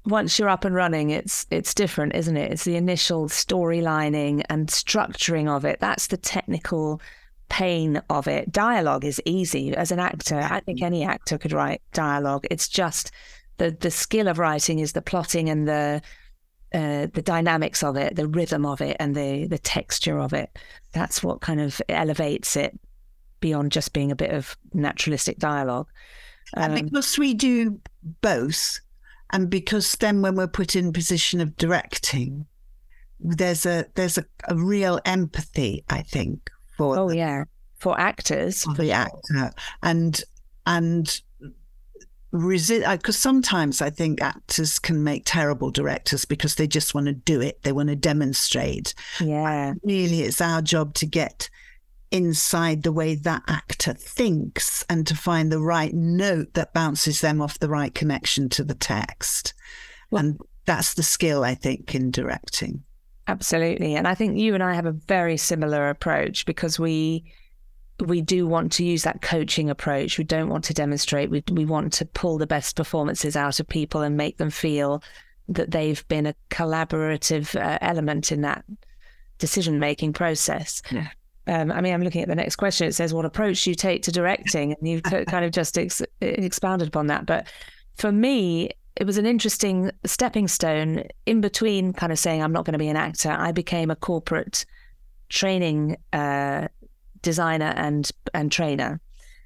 once 0.05 0.39
you're 0.39 0.51
up 0.51 0.67
and 0.67 0.75
running, 0.75 1.09
it's 1.11 1.47
it's 1.51 1.73
different, 1.73 2.15
isn't 2.15 2.37
it? 2.37 2.53
It's 2.53 2.65
the 2.65 2.77
initial 2.77 3.31
storylining 3.31 4.45
and 4.51 4.69
structuring 4.69 5.49
of 5.49 5.65
it. 5.65 5.81
That's 5.81 6.09
the 6.09 6.19
technical 6.19 7.01
pain 7.49 8.03
of 8.11 8.27
it. 8.27 8.51
Dialogue 8.51 9.05
is 9.05 9.21
easy 9.25 9.75
as 9.75 9.91
an 9.93 10.01
actor. 10.01 10.41
I 10.41 10.61
think 10.61 10.83
any 10.83 11.05
actor 11.05 11.39
could 11.39 11.53
write 11.53 11.83
dialogue. 11.93 12.47
It's 12.51 12.69
just 12.69 13.11
the 13.59 13.71
the 13.71 13.91
skill 13.91 14.29
of 14.29 14.39
writing 14.39 14.79
is 14.79 14.93
the 14.93 15.03
plotting 15.03 15.49
and 15.49 15.69
the 15.69 16.03
uh, 16.73 17.07
the 17.15 17.23
dynamics 17.23 17.85
of 17.85 17.97
it, 17.97 18.17
the 18.17 18.27
rhythm 18.27 18.67
of 18.67 18.81
it, 18.81 18.97
and 18.99 19.15
the 19.15 19.47
the 19.47 19.59
texture 19.59 20.19
of 20.19 20.33
it. 20.33 20.59
That's 20.93 21.23
what 21.23 21.41
kind 21.41 21.61
of 21.61 21.81
elevates 21.89 22.57
it 22.57 22.79
beyond 23.41 23.73
just 23.73 23.93
being 23.93 24.11
a 24.11 24.17
bit 24.17 24.31
of 24.31 24.57
naturalistic 24.73 25.39
dialogue. 25.39 25.87
Um, 26.57 26.73
and 26.73 26.91
because 26.91 27.19
we 27.19 27.35
do 27.35 27.81
both, 28.21 28.81
and 29.33 29.51
because 29.51 29.93
then 29.93 30.23
when 30.23 30.35
we're 30.35 30.47
put 30.47 30.77
in 30.77 30.93
position 30.93 31.41
of 31.41 31.57
directing, 31.57 32.47
there's 33.21 33.67
a 33.67 33.87
there's 33.95 34.19
a, 34.19 34.25
a 34.49 34.57
real 34.57 35.01
empathy, 35.05 35.85
I 35.89 36.03
think, 36.03 36.51
for 36.77 36.99
oh 36.99 37.11
yeah. 37.11 37.45
for 37.77 37.99
actors 37.99 38.65
for 38.65 38.75
the 38.75 38.93
actor. 38.93 39.53
And 39.83 40.23
and 40.67 41.21
resist 42.33 42.87
because 42.91 43.19
sometimes 43.19 43.81
I 43.81 43.91
think 43.91 44.21
actors 44.21 44.79
can 44.79 45.05
make 45.05 45.23
terrible 45.25 45.71
directors 45.71 46.25
because 46.25 46.57
they 46.57 46.67
just 46.67 46.95
want 46.95 47.07
to 47.07 47.13
do 47.13 47.41
it. 47.41 47.63
They 47.63 47.73
want 47.73 47.91
to 47.91 47.97
demonstrate 47.97 48.95
yeah. 49.21 49.69
and 49.69 49.81
really 49.85 50.23
it's 50.23 50.41
our 50.41 50.61
job 50.61 50.95
to 50.95 51.07
get 51.07 51.49
inside 52.11 52.83
the 52.83 52.93
way 52.93 53.15
that 53.15 53.43
actor 53.49 53.93
thinks 53.93 54.85
and 54.89 55.07
to 55.07 55.17
find 55.17 55.51
the 55.51 55.61
right 55.61 55.95
note 55.95 56.55
that 56.55 56.75
bounces 56.75 57.21
them 57.21 57.41
off 57.41 57.59
the 57.59 57.69
right 57.69 57.95
connection 57.95 58.49
to 58.49 58.65
the 58.65 58.75
text. 58.75 59.55
Well, 60.11 60.25
and 60.25 60.41
that's 60.65 60.95
the 60.95 61.03
skill 61.03 61.45
I 61.45 61.55
think 61.55 61.95
in 61.95 62.11
directing 62.11 62.83
Absolutely. 63.27 63.95
And 63.95 64.07
I 64.07 64.15
think 64.15 64.39
you 64.39 64.55
and 64.55 64.63
I 64.63 64.75
have 64.75 64.87
a 64.87 64.93
very 64.93 65.37
similar 65.37 65.89
approach 65.89 66.45
because 66.45 66.79
we 66.79 67.25
we 68.01 68.21
do 68.21 68.47
want 68.47 68.73
to 68.73 68.85
use 68.85 69.05
that 69.05 69.23
coaching 69.23 69.71
approach. 69.71 70.19
We 70.19 70.25
don't 70.25 70.49
want 70.49 70.65
to 70.65 70.75
demonstrate. 70.75 71.31
We 71.31 71.43
we 71.51 71.65
want 71.65 71.93
to 71.95 72.05
pull 72.07 72.39
the 72.39 72.47
best 72.47 72.77
performances 72.77 73.37
out 73.37 73.61
of 73.61 73.69
people 73.69 74.03
and 74.03 74.17
make 74.17 74.37
them 74.37 74.51
feel 74.51 75.03
that 75.49 75.71
they've 75.71 76.07
been 76.09 76.27
a 76.27 76.35
collaborative 76.51 77.55
uh, 77.59 77.79
element 77.81 78.33
in 78.33 78.43
that 78.43 78.65
decision 79.39 79.79
making 79.79 80.13
process. 80.13 80.83
Yeah. 80.91 81.09
Um, 81.47 81.71
I 81.71 81.83
mean, 81.83 81.93
I'm 81.93 82.03
looking 82.03 82.23
at 82.23 82.29
the 82.29 82.35
next 82.35 82.57
question. 82.57 82.89
It 82.89 82.95
says, 82.95 83.15
"What 83.15 83.25
approach 83.25 83.65
do 83.65 83.71
you 83.71 83.77
take 83.77 84.03
to 84.05 84.13
directing?" 84.13 84.73
And 84.73 84.89
you've 84.89 85.03
kind 85.03 85.45
of 85.45 85.51
just 85.51 85.79
ex- 85.79 86.03
expounded 86.21 86.89
upon 86.89 87.07
that. 87.09 87.27
But 87.27 87.47
for 87.97 88.11
me, 88.11 88.71
it 88.97 89.07
was 89.07 89.19
an 89.19 89.27
interesting 89.27 89.91
stepping 90.05 90.47
stone 90.47 91.05
in 91.27 91.41
between 91.41 91.93
kind 91.93 92.13
of 92.13 92.19
saying 92.19 92.43
I'm 92.43 92.53
not 92.53 92.65
going 92.65 92.75
to 92.75 92.79
be 92.79 92.89
an 92.89 92.97
actor. 92.97 93.31
I 93.31 93.51
became 93.53 93.91
a 93.91 93.97
corporate 93.97 94.65
training 95.29 95.97
uh, 96.13 96.69
designer 97.23 97.73
and 97.77 98.09
and 98.33 98.53
trainer. 98.53 99.01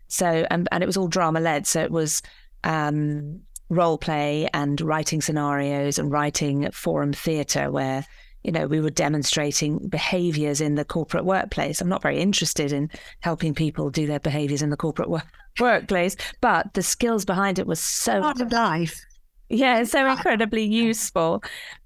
So 0.09 0.47
and 0.51 0.69
and 0.71 0.83
it 0.83 0.87
was 0.87 0.97
all 0.97 1.09
drama 1.09 1.41
led. 1.41 1.67
So 1.67 1.81
it 1.83 1.91
was 1.91 2.21
um, 2.65 3.41
role 3.71 3.99
play 3.99 4.49
and 4.53 4.81
writing 4.81 5.21
scenarios 5.23 5.99
and 5.99 6.11
writing 6.11 6.71
forum 6.73 7.13
theatre 7.13 7.71
where 7.71 8.05
you 8.45 8.53
know 8.53 8.67
we 8.67 8.81
were 8.81 8.91
demonstrating 8.91 9.79
behaviors 9.89 10.61
in 10.61 10.75
the 10.75 10.85
corporate 10.85 11.25
workplace. 11.25 11.81
I'm 11.81 11.89
not 11.89 12.03
very 12.03 12.19
interested 12.19 12.71
in 12.71 12.91
helping 13.21 13.55
people 13.55 13.89
do 13.89 14.07
their 14.07 14.21
behaviors 14.21 14.61
in 14.61 14.69
the 14.69 14.77
corporate 14.77 15.09
work- 15.09 15.33
workplace, 15.59 16.17
but 16.43 16.75
the 16.75 16.83
skills 16.83 17.25
behind 17.25 17.59
it 17.59 17.67
was 17.67 17.81
so 17.81 18.21
part 18.21 18.43
of 18.43 18.53
life. 18.53 19.07
Yeah, 19.49 19.81
it's 19.81 19.93
so 19.93 20.07
ah. 20.07 20.13
incredibly 20.13 20.65
useful 20.65 21.43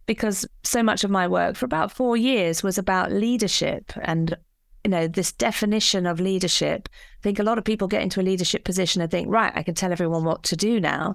because 0.06 0.46
so 0.64 0.82
much 0.82 1.04
of 1.04 1.10
my 1.10 1.28
work 1.28 1.56
for 1.56 1.64
about 1.64 1.92
four 1.92 2.16
years 2.16 2.62
was 2.62 2.76
about 2.76 3.12
leadership 3.12 3.92
and 4.02 4.36
you 4.84 4.90
know 4.90 5.06
this 5.06 5.32
definition 5.32 6.06
of 6.06 6.20
leadership. 6.20 6.88
I 6.92 7.22
think 7.22 7.38
a 7.38 7.44
lot 7.44 7.58
of 7.58 7.64
people 7.64 7.86
get 7.86 8.02
into 8.02 8.20
a 8.20 8.22
leadership 8.22 8.64
position 8.64 9.00
and 9.00 9.10
think, 9.10 9.28
right, 9.30 9.52
I 9.54 9.62
can 9.62 9.74
tell 9.74 9.92
everyone 9.92 10.24
what 10.24 10.42
to 10.44 10.56
do 10.56 10.80
now. 10.80 11.14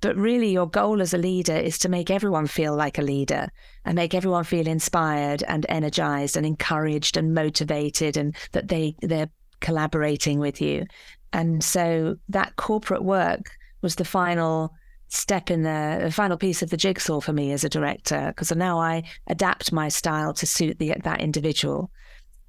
But 0.00 0.16
really, 0.16 0.50
your 0.50 0.68
goal 0.68 1.00
as 1.00 1.14
a 1.14 1.18
leader 1.18 1.54
is 1.54 1.78
to 1.78 1.88
make 1.88 2.10
everyone 2.10 2.48
feel 2.48 2.74
like 2.74 2.98
a 2.98 3.02
leader 3.02 3.48
and 3.84 3.94
make 3.94 4.14
everyone 4.14 4.42
feel 4.44 4.66
inspired 4.66 5.44
and 5.46 5.64
energized 5.68 6.36
and 6.36 6.44
encouraged 6.44 7.16
and 7.16 7.34
motivated 7.34 8.16
and 8.16 8.34
that 8.50 8.66
they, 8.66 8.96
they're 9.02 9.30
collaborating 9.60 10.40
with 10.40 10.60
you. 10.60 10.86
And 11.32 11.62
so 11.62 12.16
that 12.30 12.56
corporate 12.56 13.04
work 13.04 13.52
was 13.80 13.94
the 13.94 14.04
final 14.04 14.74
step 15.12 15.50
in 15.50 15.62
the, 15.62 16.10
final 16.12 16.36
piece 16.36 16.62
of 16.62 16.70
the 16.70 16.76
jigsaw 16.76 17.20
for 17.20 17.32
me 17.32 17.52
as 17.52 17.64
a 17.64 17.68
director 17.68 18.28
because 18.28 18.50
now 18.52 18.80
I 18.80 19.02
adapt 19.26 19.72
my 19.72 19.88
style 19.88 20.32
to 20.34 20.46
suit 20.46 20.78
the, 20.78 20.94
that 21.04 21.20
individual 21.20 21.90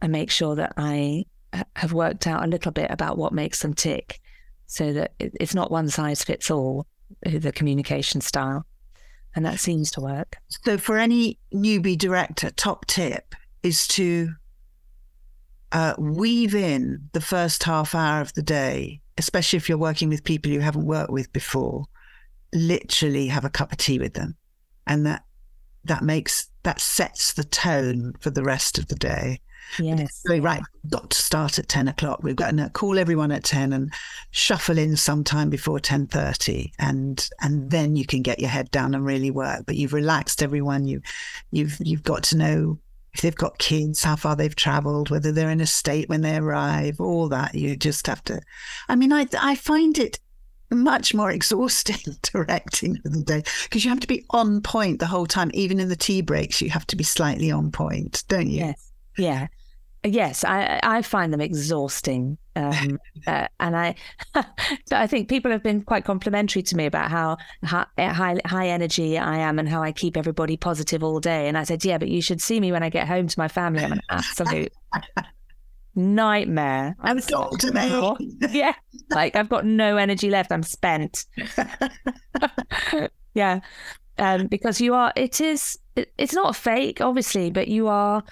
and 0.02 0.11
make 0.11 0.31
sure 0.31 0.56
that 0.56 0.73
I 0.77 1.26
have 1.76 1.94
worked 1.94 2.26
out 2.26 2.44
a 2.44 2.48
little 2.48 2.72
bit 2.72 2.90
about 2.90 3.18
what 3.18 3.34
makes 3.34 3.61
them 3.61 3.73
tick 3.73 4.22
so 4.65 4.94
that 4.94 5.14
it's 5.19 5.53
not 5.53 5.72
one 5.72 5.90
size 5.90 6.23
fits 6.23 6.49
all 6.49 6.88
uh, 7.26 7.38
the 7.38 7.52
communication 7.52 8.22
style. 8.22 8.65
And 9.35 9.45
that 9.45 9.60
seems 9.60 9.91
to 9.91 10.02
work. 10.02 10.38
So 10.64 10.77
for 10.77 10.98
any 10.98 11.40
newbie 11.53 11.98
director 11.98 12.49
top 12.49 12.85
tip 12.85 13.35
is 13.61 13.88
to 13.90 14.30
uh, 15.72 15.95
weave 15.98 16.56
in 16.56 17.10
the 17.14 17.22
first 17.22 17.64
half 17.64 17.94
hour 17.94 18.22
of 18.22 18.34
the 18.34 18.44
day 18.44 19.02
especially 19.18 19.57
if 19.57 19.69
you're 19.69 19.77
working 19.77 20.10
with 20.10 20.23
people 20.23 20.52
you 20.52 20.60
haven't 20.60 20.85
worked 20.85 21.11
with 21.11 21.31
before 21.34 21.85
literally 22.53 23.27
have 23.27 23.45
a 23.45 23.49
cup 23.49 23.71
of 23.71 23.77
tea 23.77 23.99
with 23.99 24.13
them. 24.13 24.35
And 24.88 25.05
that 25.05 25.23
that 25.85 26.03
makes 26.03 26.49
that 26.63 26.80
sets 26.80 27.34
the 27.34 27.43
tone 27.43 28.13
for 28.19 28.30
the 28.30 28.43
rest 28.43 28.77
of 28.77 28.88
the 28.88 28.95
day. 28.95 29.39
Yes. 29.80 30.21
So, 30.25 30.38
right, 30.38 30.61
got 30.89 31.09
to 31.09 31.21
start 31.21 31.57
at 31.57 31.67
10 31.67 31.88
o'clock. 31.88 32.21
We've 32.21 32.35
got 32.35 32.55
to 32.55 32.69
call 32.69 32.99
everyone 32.99 33.31
at 33.31 33.43
10 33.43 33.73
and 33.73 33.93
shuffle 34.31 34.77
in 34.77 34.95
sometime 34.95 35.49
before 35.49 35.80
10.30 35.80 36.71
and 36.80 37.27
and 37.41 37.71
then 37.71 37.95
you 37.95 38.05
can 38.05 38.21
get 38.21 38.39
your 38.39 38.49
head 38.49 38.69
down 38.71 38.93
and 38.93 39.05
really 39.05 39.31
work. 39.31 39.65
But 39.65 39.75
you've 39.75 39.93
relaxed 39.93 40.43
everyone. 40.43 40.85
You 40.85 41.01
you've 41.51 41.77
you've 41.80 42.03
got 42.03 42.23
to 42.23 42.38
know 42.38 42.80
if 43.13 43.21
they've 43.21 43.35
got 43.35 43.59
kids, 43.59 44.03
how 44.03 44.15
far 44.15 44.35
they've 44.35 44.55
travelled, 44.55 45.09
whether 45.09 45.31
they're 45.31 45.49
in 45.49 45.61
a 45.61 45.67
state 45.67 46.09
when 46.09 46.21
they 46.21 46.35
arrive, 46.35 46.99
all 46.99 47.30
that. 47.30 47.53
You 47.53 47.75
just 47.75 48.07
have 48.07 48.23
to. 48.25 48.41
I 48.89 48.95
mean, 48.95 49.13
I 49.13 49.27
I 49.39 49.55
find 49.55 49.97
it 49.97 50.19
much 50.76 51.14
more 51.14 51.32
exhausting 51.32 52.18
directing 52.22 52.98
for 53.02 53.10
the 53.10 53.24
day 53.24 53.44
because 53.64 53.84
you 53.84 53.90
have 53.90 54.00
to 54.00 54.08
be 54.08 54.26
on 54.32 54.62
point 54.62 55.00
the 55.00 55.08
whole 55.08 55.26
time. 55.26 55.52
Even 55.54 55.80
in 55.80 55.90
the 55.90 55.95
tea 55.95 56.22
breaks, 56.22 56.62
you 56.62 56.70
have 56.70 56.88
to 56.88 56.95
be 56.95 57.04
slightly 57.04 57.52
on 57.52 57.72
point, 57.72 58.24
don't 58.28 58.48
you? 58.48 58.60
Yes. 58.60 58.91
Yeah. 59.18 59.48
Yes, 60.06 60.44
I 60.44 60.82
I 60.84 61.02
find 61.02 61.32
them 61.32 61.40
exhausting, 61.40 62.38
um, 62.58 63.00
uh, 63.28 63.48
and 63.62 63.78
I 63.78 63.95
I 64.91 65.08
think 65.08 65.30
people 65.30 65.50
have 65.50 65.64
been 65.64 65.82
quite 65.82 66.04
complimentary 66.04 66.62
to 66.64 66.76
me 66.76 66.86
about 66.86 67.10
how 67.10 67.38
high, 67.64 67.86
high 67.98 68.38
high 68.45 68.68
energy 68.68 69.18
I 69.18 69.38
am 69.38 69.60
and 69.60 69.70
how 69.70 69.82
I 69.82 69.94
keep 69.94 70.18
everybody 70.18 70.58
positive 70.58 71.06
all 71.06 71.22
day. 71.22 71.48
And 71.48 71.58
I 71.58 71.64
said, 71.64 71.86
yeah, 71.86 71.98
but 71.98 72.10
you 72.10 72.22
should 72.22 72.41
see 72.41 72.60
me 72.60 72.74
when 72.74 72.84
I 72.84 72.90
get 72.90 73.08
home 73.08 73.28
to 73.28 73.40
my 73.40 73.48
family. 73.48 73.82
I'm 73.82 73.94
an 73.94 74.02
absolute 74.10 74.74
nightmare. 75.95 76.95
I'm 76.99 77.20
May. 77.74 78.15
yeah, 78.52 78.74
like 79.10 79.36
I've 79.36 79.49
got 79.49 79.65
no 79.65 79.98
energy 79.98 80.30
left. 80.30 80.52
I'm 80.52 80.64
spent. 80.64 81.26
yeah, 83.34 83.60
um, 84.18 84.48
because 84.48 84.82
you 84.82 84.94
are. 84.94 85.14
It 85.15 85.41
is. 85.41 85.78
It, 85.95 86.11
it's 86.18 86.34
not 86.34 86.52
a 86.52 86.60
fake, 86.60 87.02
obviously, 87.02 87.52
but 87.52 87.68
you 87.68 87.88
are 87.88 88.24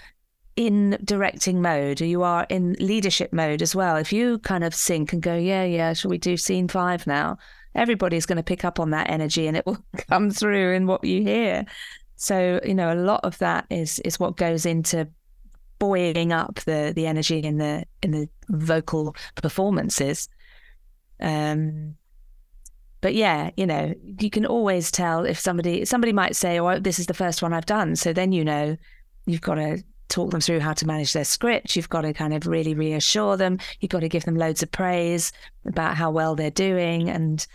in 0.56 0.98
directing 1.04 1.62
mode, 1.62 2.02
you 2.02 2.24
are 2.24 2.46
in 2.50 2.76
leadership 2.80 3.32
mode 3.32 3.62
as 3.62 3.76
well. 3.76 3.96
If 3.96 4.12
you 4.12 4.40
kind 4.40 4.64
of 4.64 4.76
sink 4.76 5.14
and 5.14 5.22
go, 5.22 5.36
yeah, 5.36 5.64
yeah, 5.64 5.94
shall 5.94 6.12
we 6.12 6.18
do 6.18 6.38
scene 6.38 6.68
five 6.68 7.08
now? 7.08 7.38
Everybody's 7.74 8.26
going 8.26 8.38
to 8.38 8.44
pick 8.44 8.66
up 8.66 8.80
on 8.80 8.90
that 8.90 9.10
energy 9.10 9.48
and 9.48 9.56
it 9.56 9.66
will 9.66 9.78
come 10.10 10.30
through 10.30 10.74
in 10.74 10.88
what 10.88 11.04
you 11.04 11.24
hear. 11.24 11.66
So, 12.18 12.60
you 12.66 12.76
know, 12.76 12.94
a 12.94 12.96
lot 12.96 13.22
of 13.24 13.38
that 13.40 13.66
is 13.70 14.00
is 14.00 14.20
what 14.20 14.38
goes 14.38 14.66
into 14.66 15.08
buoying 15.82 16.32
up 16.32 16.60
the 16.66 16.94
the 16.96 17.08
energy 17.08 17.40
in 17.40 17.58
the 17.58 17.84
in 18.04 18.12
the 18.12 18.30
vocal 18.50 19.16
performances. 19.36 20.30
Um 21.20 21.96
but 23.02 23.16
yeah, 23.16 23.50
you 23.58 23.66
know, 23.66 23.96
you 24.20 24.30
can 24.30 24.46
always 24.46 24.92
tell 24.92 25.26
if 25.26 25.40
somebody 25.40 25.86
somebody 25.86 26.14
might 26.14 26.36
say, 26.36 26.60
"Oh, 26.60 26.80
this 26.80 27.00
is 27.00 27.08
the 27.08 27.16
first 27.16 27.42
one 27.42 27.52
I've 27.52 27.66
done," 27.66 27.96
so 27.96 28.14
then 28.14 28.32
you 28.32 28.46
know 28.46 28.78
you've 29.26 29.42
got 29.42 29.56
to 29.56 29.84
talk 30.08 30.30
them 30.30 30.42
through 30.42 30.60
how 30.60 30.74
to 30.74 30.86
manage 30.86 31.14
their 31.14 31.26
script. 31.26 31.76
You've 31.76 31.90
got 31.90 32.02
to 32.02 32.14
kind 32.14 32.34
of 32.34 32.46
really 32.46 32.76
reassure 32.76 33.38
them. 33.38 33.58
You've 33.80 33.90
got 33.90 34.02
to 34.02 34.10
give 34.10 34.26
them 34.26 34.36
loads 34.36 34.62
of 34.62 34.72
praise 34.72 35.32
about 35.66 35.96
how 35.96 36.12
well 36.12 36.36
they're 36.36 36.52
doing. 36.52 37.10
And, 37.10 37.46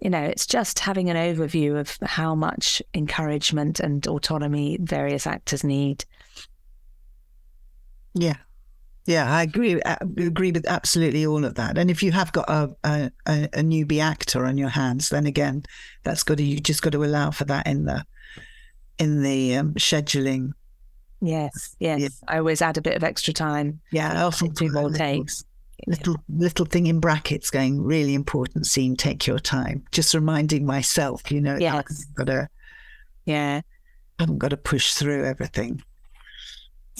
you 0.00 0.10
know, 0.10 0.22
it's 0.22 0.46
just 0.46 0.80
having 0.80 1.08
an 1.08 1.16
overview 1.16 1.78
of 1.78 1.96
how 2.02 2.34
much 2.34 2.82
encouragement 2.94 3.80
and 3.80 4.06
autonomy 4.06 4.76
various 4.80 5.26
actors 5.26 5.64
need. 5.64 6.04
Yeah. 8.14 8.36
Yeah, 9.06 9.32
I 9.32 9.42
agree. 9.42 9.80
I 9.84 9.96
agree 10.18 10.52
with 10.52 10.66
absolutely 10.66 11.26
all 11.26 11.44
of 11.44 11.54
that. 11.54 11.78
And 11.78 11.90
if 11.90 12.02
you 12.02 12.12
have 12.12 12.32
got 12.32 12.48
a, 12.48 12.74
a, 12.84 13.10
a 13.26 13.62
newbie 13.62 14.00
actor 14.00 14.44
on 14.44 14.58
your 14.58 14.68
hands, 14.68 15.08
then 15.08 15.26
again, 15.26 15.64
that's 16.04 16.22
got 16.22 16.36
to 16.36 16.44
you 16.44 16.60
just 16.60 16.82
got 16.82 16.92
to 16.92 17.04
allow 17.04 17.30
for 17.30 17.44
that 17.46 17.66
in 17.66 17.86
the 17.86 18.04
in 18.98 19.22
the 19.22 19.56
um, 19.56 19.74
scheduling 19.74 20.52
Yes, 21.20 21.76
yes. 21.78 22.00
Yeah. 22.00 22.08
I 22.28 22.38
always 22.38 22.62
add 22.62 22.78
a 22.78 22.82
bit 22.82 22.96
of 22.96 23.04
extra 23.04 23.32
time. 23.32 23.80
Yeah, 23.92 24.12
I 24.20 24.22
often 24.22 24.50
do 24.50 24.70
more 24.72 24.90
takes. 24.90 25.44
Little 25.86 26.16
little 26.28 26.66
thing 26.66 26.88
in 26.88 27.00
brackets 27.00 27.50
going 27.50 27.82
really 27.82 28.14
important 28.14 28.66
scene. 28.66 28.96
Take 28.96 29.26
your 29.26 29.38
time. 29.38 29.84
Just 29.92 30.12
reminding 30.14 30.66
myself, 30.66 31.30
you 31.30 31.40
know, 31.40 31.56
yes. 31.56 32.04
got 32.14 32.26
to. 32.26 32.48
Yeah, 33.24 33.60
I 34.18 34.22
haven't 34.22 34.38
got 34.38 34.48
to 34.48 34.56
push 34.56 34.92
through 34.92 35.24
everything. 35.24 35.82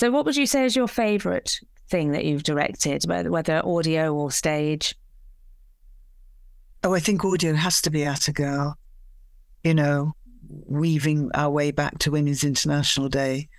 So, 0.01 0.11
what 0.11 0.25
would 0.25 0.37
you 0.37 0.47
say 0.47 0.65
is 0.65 0.75
your 0.75 0.89
favourite 0.89 1.61
thing 1.91 2.13
that 2.13 2.25
you've 2.25 2.43
directed, 2.43 3.05
whether 3.07 3.65
audio 3.65 4.15
or 4.15 4.31
stage? 4.31 4.97
Oh, 6.83 6.95
I 6.95 7.01
think 7.01 7.23
audio 7.23 7.53
has 7.53 7.83
to 7.83 7.91
be 7.91 8.05
at 8.05 8.27
a 8.27 8.33
girl. 8.33 8.79
You 9.63 9.75
know, 9.75 10.15
weaving 10.49 11.31
our 11.35 11.51
way 11.51 11.71
back 11.71 11.99
to 11.99 12.11
Women's 12.11 12.45
International 12.45 13.09
Day 13.09 13.51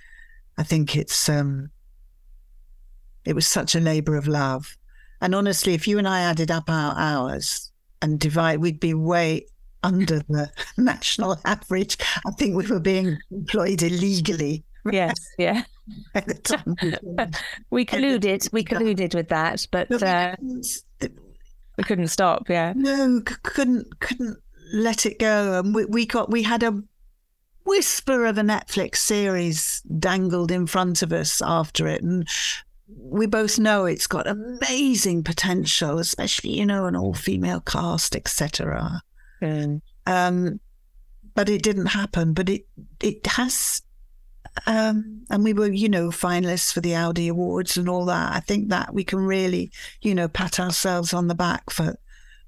I 0.58 0.64
think 0.64 0.96
it's 0.96 1.30
um, 1.30 1.72
it 3.26 3.34
was 3.34 3.48
such 3.48 3.76
a 3.76 3.80
labour 3.80 4.16
of 4.16 4.28
love. 4.28 4.78
And 5.22 5.34
honestly, 5.34 5.74
if 5.74 5.88
you 5.88 5.98
and 5.98 6.08
I 6.08 6.22
added 6.22 6.52
up 6.52 6.70
our 6.70 6.96
hours 6.98 7.72
and 8.02 8.20
divide, 8.20 8.60
we'd 8.60 8.80
be 8.80 8.94
way 8.94 9.46
under 9.84 10.20
the 10.20 10.52
national 10.78 11.40
average. 11.46 11.98
I 12.26 12.32
think 12.32 12.56
we 12.56 12.68
were 12.68 12.80
being 12.80 13.18
employed 13.32 13.82
illegally. 13.82 14.64
Yes, 14.90 15.16
yeah. 15.38 15.64
we 17.70 17.86
colluded. 17.86 18.52
We 18.52 18.64
colluded 18.64 19.14
with 19.14 19.30
that, 19.30 19.68
but 19.72 19.92
uh, 20.04 20.36
we 21.78 21.84
couldn't 21.84 22.08
stop. 22.08 22.50
Yeah. 22.50 22.74
No, 22.76 23.22
couldn't 23.44 24.00
couldn't 24.00 24.38
let 24.74 25.06
it 25.06 25.20
go. 25.20 25.60
And 25.60 25.76
we, 25.76 25.86
we 25.86 26.06
got 26.06 26.30
we 26.30 26.44
had 26.44 26.64
a 26.64 26.82
whisper 27.66 28.26
of 28.26 28.38
a 28.38 28.42
Netflix 28.42 28.98
series 28.98 29.82
dangled 30.00 30.52
in 30.52 30.68
front 30.68 31.02
of 31.02 31.14
us 31.14 31.42
after 31.42 31.88
it. 31.88 32.02
And 32.02 32.28
we 32.88 33.26
both 33.26 33.60
know 33.60 33.86
it's 33.86 34.08
got 34.08 34.28
amazing 34.28 35.24
potential, 35.24 36.00
especially, 36.00 36.58
you 36.58 36.66
know, 36.66 36.86
an 36.86 36.96
all 36.96 37.14
female 37.14 37.62
cast, 37.62 38.16
etc. 38.16 39.02
Mm. 39.42 39.82
Um, 40.06 40.60
but 41.34 41.50
it 41.50 41.64
didn't 41.64 41.88
happen. 41.88 42.34
But 42.34 42.50
it 42.50 42.66
it 43.00 43.26
has 43.28 43.82
um, 44.66 45.24
and 45.30 45.44
we 45.44 45.54
were, 45.54 45.72
you 45.72 45.90
know, 45.90 46.10
finalists 46.10 46.74
for 46.74 46.82
the 46.82 46.96
Audie 46.96 47.30
Awards 47.30 47.78
and 47.78 47.88
all 47.88 48.06
that. 48.06 48.34
I 48.34 48.40
think 48.40 48.70
that 48.70 48.94
we 48.94 49.04
can 49.04 49.20
really, 49.20 49.72
you 50.02 50.14
know, 50.14 50.28
pat 50.28 50.60
ourselves 50.60 51.14
on 51.14 51.28
the 51.28 51.36
back 51.36 51.70
for 51.70 51.98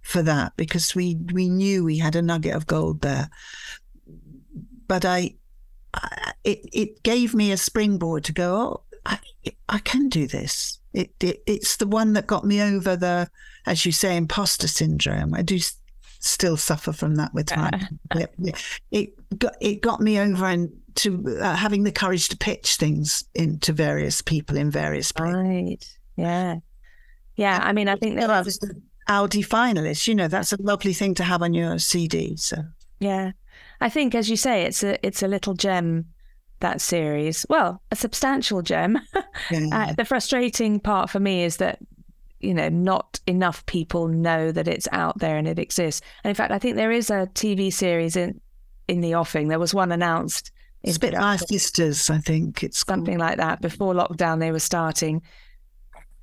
for 0.01 0.21
that 0.21 0.51
because 0.57 0.93
we 0.93 1.17
we 1.31 1.49
knew 1.49 1.83
we 1.83 1.97
had 1.97 2.15
a 2.15 2.21
nugget 2.21 2.53
of 2.53 2.67
gold 2.67 3.01
there 3.01 3.29
but 4.87 5.05
I, 5.05 5.35
I, 5.93 6.33
it 6.43 6.69
it 6.71 7.03
gave 7.03 7.33
me 7.33 7.51
a 7.51 7.57
springboard 7.57 8.23
to 8.25 8.33
go. 8.33 8.55
Oh, 8.55 8.83
I, 9.05 9.19
I 9.69 9.79
can 9.79 10.09
do 10.09 10.27
this. 10.27 10.79
It, 10.93 11.11
it 11.19 11.41
it's 11.47 11.77
the 11.77 11.87
one 11.87 12.13
that 12.13 12.27
got 12.27 12.45
me 12.45 12.61
over 12.61 12.95
the, 12.95 13.29
as 13.65 13.85
you 13.85 13.91
say, 13.91 14.15
imposter 14.15 14.67
syndrome. 14.67 15.33
I 15.33 15.41
do 15.41 15.59
still 16.19 16.57
suffer 16.57 16.93
from 16.93 17.15
that 17.15 17.33
with 17.33 17.47
time. 17.47 17.99
it, 18.15 18.35
it 18.91 19.39
got 19.39 19.55
it 19.59 19.81
got 19.81 19.99
me 19.99 20.19
over 20.19 20.45
and 20.45 20.71
to 20.95 21.37
uh, 21.41 21.55
having 21.55 21.83
the 21.83 21.91
courage 21.91 22.29
to 22.29 22.37
pitch 22.37 22.75
things 22.75 23.23
into 23.33 23.73
various 23.73 24.21
people 24.21 24.57
in 24.57 24.69
various 24.71 25.11
places. 25.11 25.35
Right. 25.35 25.97
Yeah. 26.15 26.55
Yeah. 27.35 27.59
I 27.61 27.73
mean, 27.73 27.87
I 27.87 27.95
think 27.95 28.19
that 28.19 28.45
was 28.45 28.57
the 28.59 28.81
Audie 29.09 29.43
finalist. 29.43 30.07
You 30.07 30.15
know, 30.15 30.27
that's 30.27 30.53
a 30.53 30.61
lovely 30.61 30.93
thing 30.93 31.15
to 31.15 31.23
have 31.23 31.41
on 31.41 31.53
your 31.53 31.79
CD. 31.79 32.35
So 32.37 32.57
yeah. 32.99 33.31
I 33.81 33.89
think, 33.89 34.15
as 34.15 34.29
you 34.29 34.37
say, 34.37 34.63
it's 34.63 34.83
a 34.83 35.05
it's 35.05 35.23
a 35.23 35.27
little 35.27 35.53
gem 35.53 36.05
that 36.59 36.79
series. 36.81 37.45
Well, 37.49 37.81
a 37.91 37.95
substantial 37.95 38.61
gem. 38.61 38.99
Yeah. 39.51 39.67
uh, 39.89 39.93
the 39.93 40.05
frustrating 40.05 40.79
part 40.79 41.09
for 41.09 41.19
me 41.19 41.43
is 41.43 41.57
that 41.57 41.79
you 42.39 42.53
know 42.53 42.69
not 42.69 43.19
enough 43.25 43.65
people 43.65 44.07
know 44.07 44.51
that 44.51 44.67
it's 44.67 44.87
out 44.91 45.19
there 45.19 45.37
and 45.37 45.47
it 45.47 45.59
exists. 45.59 46.01
And 46.23 46.29
in 46.29 46.35
fact, 46.35 46.51
I 46.51 46.59
think 46.59 46.75
there 46.75 46.91
is 46.91 47.09
a 47.09 47.27
TV 47.33 47.73
series 47.73 48.15
in 48.15 48.39
in 48.87 49.01
the 49.01 49.15
offing. 49.15 49.47
There 49.47 49.59
was 49.59 49.73
one 49.73 49.91
announced. 49.91 50.51
It's 50.83 50.97
a 50.97 50.99
bit 50.99 51.15
our 51.15 51.37
sisters, 51.37 52.09
I 52.09 52.17
think 52.17 52.63
it's 52.63 52.85
something 52.85 53.17
like 53.17 53.37
that. 53.37 53.61
Before 53.61 53.93
lockdown, 53.93 54.39
they 54.39 54.51
were 54.51 54.59
starting, 54.59 55.21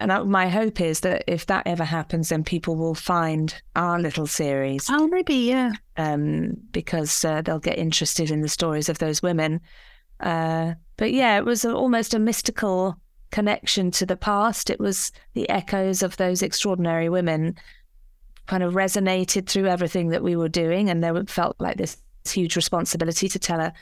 and 0.01 0.31
my 0.31 0.49
hope 0.49 0.81
is 0.81 1.01
that 1.01 1.25
if 1.27 1.45
that 1.47 1.67
ever 1.67 1.85
happens, 1.85 2.31
then 2.31 2.43
people 2.43 2.75
will 2.75 2.95
find 2.95 3.55
our 3.77 4.01
little 4.01 4.27
series. 4.27 4.87
Oh, 4.89 5.07
maybe, 5.09 5.35
yeah. 5.35 5.73
Um, 5.99 6.57
because 6.73 7.23
uh, 7.23 7.43
they'll 7.43 7.59
get 7.59 7.79
interested 7.79 8.31
in 8.31 8.41
the 8.41 8.49
stories 8.49 8.89
of 8.89 8.99
those 8.99 9.23
women. 9.23 9.61
Uh, 10.19 10.73
but 10.97 11.13
yeah, 11.13 11.37
it 11.37 11.45
was 11.45 11.67
a, 11.67 11.75
almost 11.75 12.15
a 12.15 12.19
mystical 12.19 12.97
connection 13.31 13.91
to 13.91 14.07
the 14.07 14.17
past. 14.17 14.71
It 14.71 14.81
was 14.81 15.13
the 15.35 15.49
echoes 15.51 16.03
of 16.03 16.17
those 16.17 16.43
extraordinary 16.43 17.11
women 17.11 17.57
kind 18.47 18.63
of 18.63 18.73
resonated 18.73 19.47
through 19.47 19.67
everything 19.67 20.09
that 20.09 20.23
we 20.23 20.35
were 20.35 20.49
doing. 20.49 20.89
And 20.89 21.05
there 21.05 21.25
felt 21.27 21.57
like 21.59 21.77
this 21.77 21.99
huge 22.27 22.57
responsibility 22.57 23.29
to 23.29 23.39
tell 23.39 23.61
a, 23.61 23.75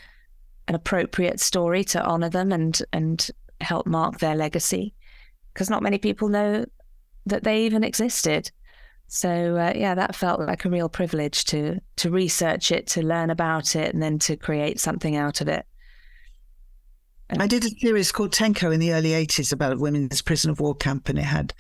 an 0.69 0.75
appropriate 0.75 1.41
story 1.41 1.83
to 1.83 2.05
honor 2.05 2.29
them 2.29 2.53
and, 2.53 2.81
and 2.93 3.31
help 3.61 3.87
mark 3.87 4.19
their 4.19 4.37
legacy 4.37 4.95
because 5.53 5.71
not 5.71 5.83
many 5.83 5.99
people 5.99 6.29
know 6.29 6.65
that 7.27 7.43
they 7.43 7.65
even 7.65 7.83
existed. 7.83 8.51
So 9.09 9.57
uh, 9.57 9.73
yeah, 9.75 9.95
that 9.95 10.15
felt 10.15 10.41
like 10.41 10.65
a 10.65 10.71
real 10.71 10.89
privilege 10.89 11.45
to 11.47 11.81
to 11.97 12.11
research 12.11 12.71
it, 12.71 12.87
to 12.89 13.03
learn 13.03 13.31
about 13.31 13.75
it, 13.75 13.93
and 13.93 14.03
then 14.03 14.19
to 14.21 14.37
create 14.37 14.79
something 14.79 15.17
out 15.17 15.41
of 15.41 15.49
it. 15.49 15.67
I 17.31 17.47
did 17.47 17.65
a 17.65 17.69
series 17.69 18.13
called 18.13 18.33
Tenko 18.33 18.73
in 18.73 18.81
the 18.81 18.93
early 18.93 19.11
'80s 19.11 19.53
about 19.53 19.73
a 19.73 19.79
women's 19.79 20.23
prison 20.23 20.51
of 20.51 20.61
war 20.61 20.75
camp, 20.75 21.09
and 21.09 21.19
it 21.19 21.23
had 21.23 21.55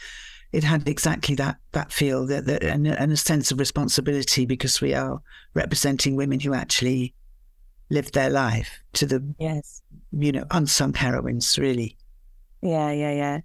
it 0.52 0.62
had 0.62 0.86
exactly 0.86 1.34
that 1.36 1.56
that 1.72 1.90
feel 1.90 2.26
that, 2.26 2.44
that 2.46 2.62
and, 2.62 2.86
and, 2.86 3.12
a 3.12 3.16
sense 3.16 3.50
of 3.50 3.58
responsibility 3.58 4.46
because 4.46 4.80
we 4.80 4.94
are 4.94 5.20
representing 5.54 6.16
women 6.16 6.40
who 6.40 6.54
actually 6.54 7.14
lived 7.90 8.14
their 8.14 8.30
life 8.30 8.82
to 8.92 9.06
the 9.06 9.34
yes 9.38 9.82
you 10.12 10.32
know 10.32 10.44
unsung 10.50 10.92
heroines 10.94 11.58
really 11.58 11.96
Yeah, 12.60 12.90
yeah, 12.90 13.12
yeah. 13.12 13.40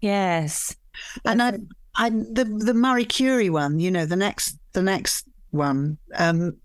Yes. 0.00 0.76
And 1.24 1.42
I, 1.42 1.58
I, 1.94 2.10
the 2.10 2.44
the 2.44 2.74
Marie 2.74 3.04
Curie 3.04 3.50
one, 3.50 3.78
you 3.78 3.90
know, 3.90 4.06
the 4.06 4.16
next 4.16 4.58
the 4.72 4.82
next 4.82 5.26
one, 5.50 5.98
um, 6.16 6.56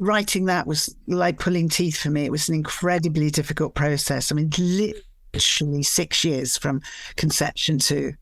writing 0.00 0.46
that 0.46 0.66
was 0.66 0.94
like 1.06 1.38
pulling 1.38 1.68
teeth 1.68 1.98
for 1.98 2.10
me. 2.10 2.24
It 2.24 2.32
was 2.32 2.48
an 2.48 2.54
incredibly 2.54 3.30
difficult 3.30 3.74
process. 3.74 4.30
I 4.30 4.34
mean, 4.34 4.50
literally 4.58 5.82
six 5.82 6.24
years 6.24 6.56
from 6.56 6.80
conception 7.16 7.78
to 7.80 8.12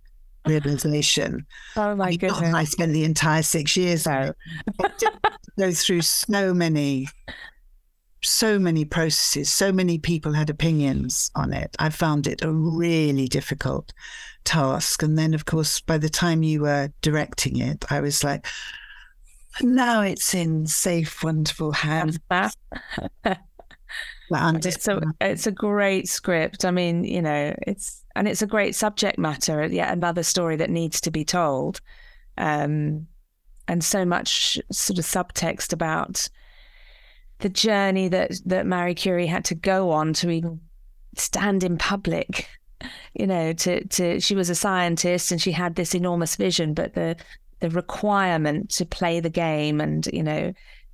realization. 0.46 1.46
Oh 1.76 1.94
my 1.94 2.16
goodness! 2.16 2.54
I 2.54 2.64
spent 2.64 2.92
the 2.92 3.04
entire 3.04 3.42
six 3.42 3.76
years 3.76 4.06
out. 4.06 4.36
go 5.58 5.72
through 5.72 6.02
so 6.02 6.54
many 6.54 7.08
so 8.22 8.58
many 8.58 8.84
processes, 8.84 9.50
so 9.50 9.72
many 9.72 9.98
people 9.98 10.32
had 10.32 10.50
opinions 10.50 11.30
on 11.34 11.52
it. 11.52 11.74
I 11.78 11.90
found 11.90 12.26
it 12.26 12.42
a 12.42 12.52
really 12.52 13.28
difficult 13.28 13.92
task. 14.44 15.02
And 15.02 15.18
then, 15.18 15.34
of 15.34 15.44
course, 15.44 15.80
by 15.80 15.98
the 15.98 16.08
time 16.08 16.42
you 16.42 16.62
were 16.62 16.92
directing 17.02 17.58
it, 17.58 17.84
I 17.90 18.00
was 18.00 18.24
like, 18.24 18.46
now 19.60 20.02
it's 20.02 20.34
in 20.34 20.66
safe, 20.66 21.22
wonderful 21.22 21.72
hands. 21.72 22.18
it's 24.66 24.88
a 24.88 25.00
it's 25.20 25.46
a 25.46 25.52
great 25.52 26.08
script. 26.08 26.64
I 26.64 26.70
mean, 26.70 27.04
you 27.04 27.22
know, 27.22 27.54
it's 27.66 28.04
and 28.14 28.28
it's 28.28 28.42
a 28.42 28.46
great 28.46 28.74
subject 28.74 29.18
matter. 29.18 29.66
Yet 29.66 29.92
another 29.92 30.22
story 30.22 30.56
that 30.56 30.70
needs 30.70 31.00
to 31.02 31.10
be 31.10 31.24
told, 31.24 31.80
um, 32.36 33.06
and 33.66 33.82
so 33.82 34.04
much 34.04 34.58
sort 34.70 34.98
of 34.98 35.04
subtext 35.04 35.72
about 35.72 36.28
the 37.40 37.48
journey 37.48 38.08
that 38.08 38.32
that 38.46 38.66
Marie 38.66 38.94
Curie 38.94 39.26
had 39.26 39.44
to 39.46 39.54
go 39.54 39.90
on 39.90 40.12
to 40.14 40.30
even 40.30 40.60
stand 41.16 41.64
in 41.64 41.78
public. 41.78 42.48
You 43.14 43.26
know, 43.26 43.52
to 43.52 43.84
to 43.88 44.20
she 44.20 44.34
was 44.34 44.50
a 44.50 44.54
scientist 44.54 45.32
and 45.32 45.40
she 45.40 45.52
had 45.52 45.74
this 45.74 45.94
enormous 45.94 46.36
vision, 46.36 46.74
but 46.74 46.94
the 46.94 47.16
the 47.60 47.70
requirement 47.70 48.70
to 48.70 48.86
play 48.86 49.20
the 49.20 49.30
game 49.30 49.80
and 49.80 50.06
you 50.12 50.22
know 50.22 50.52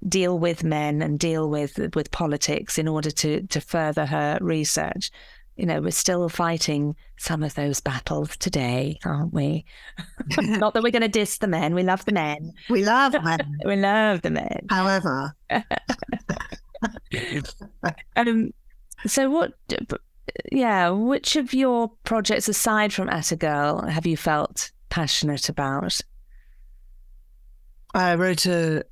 deal 0.09 0.39
with 0.39 0.65
men 0.65 1.03
and 1.03 1.19
deal 1.19 1.49
with 1.49 1.79
with 1.95 2.11
politics 2.11 2.79
in 2.79 2.89
order 2.89 3.11
to 3.11 3.47
to 3.49 3.61
further 3.61 4.07
her 4.07 4.39
research. 4.41 5.11
You 5.57 5.67
know, 5.67 5.81
we're 5.81 5.93
still 5.93 6.29
fighting 6.29 6.97
some 7.17 7.43
of 7.45 7.55
those 7.55 7.81
battles 7.81 8.37
today, 8.37 8.99
aren't 9.05 9.33
we? 9.33 9.65
Not 10.39 10.75
that 10.75 10.83
we're 10.83 10.91
going 10.91 11.03
to 11.03 11.09
diss 11.09 11.39
the 11.39 11.47
men. 11.47 11.75
We 11.75 11.85
love 11.85 12.05
the 12.05 12.13
men. 12.13 12.53
We 12.69 12.85
love 12.85 13.13
men. 13.23 13.59
we 13.65 13.77
love 13.77 14.23
the 14.23 14.31
men. 14.31 14.67
However, 14.69 15.35
um, 18.17 18.53
so 19.07 19.31
what? 19.31 19.53
Yeah, 20.51 20.91
which 20.91 21.37
of 21.37 21.55
your 21.55 21.93
projects 22.03 22.49
aside 22.49 22.93
from 22.93 23.09
At 23.09 23.31
a 23.31 23.37
Girl 23.37 23.83
have 23.83 24.07
you 24.07 24.17
felt 24.17 24.73
passionate 24.89 25.49
about? 25.49 26.01
I 27.95 28.17
wrote 28.17 28.47
a, 28.47 28.83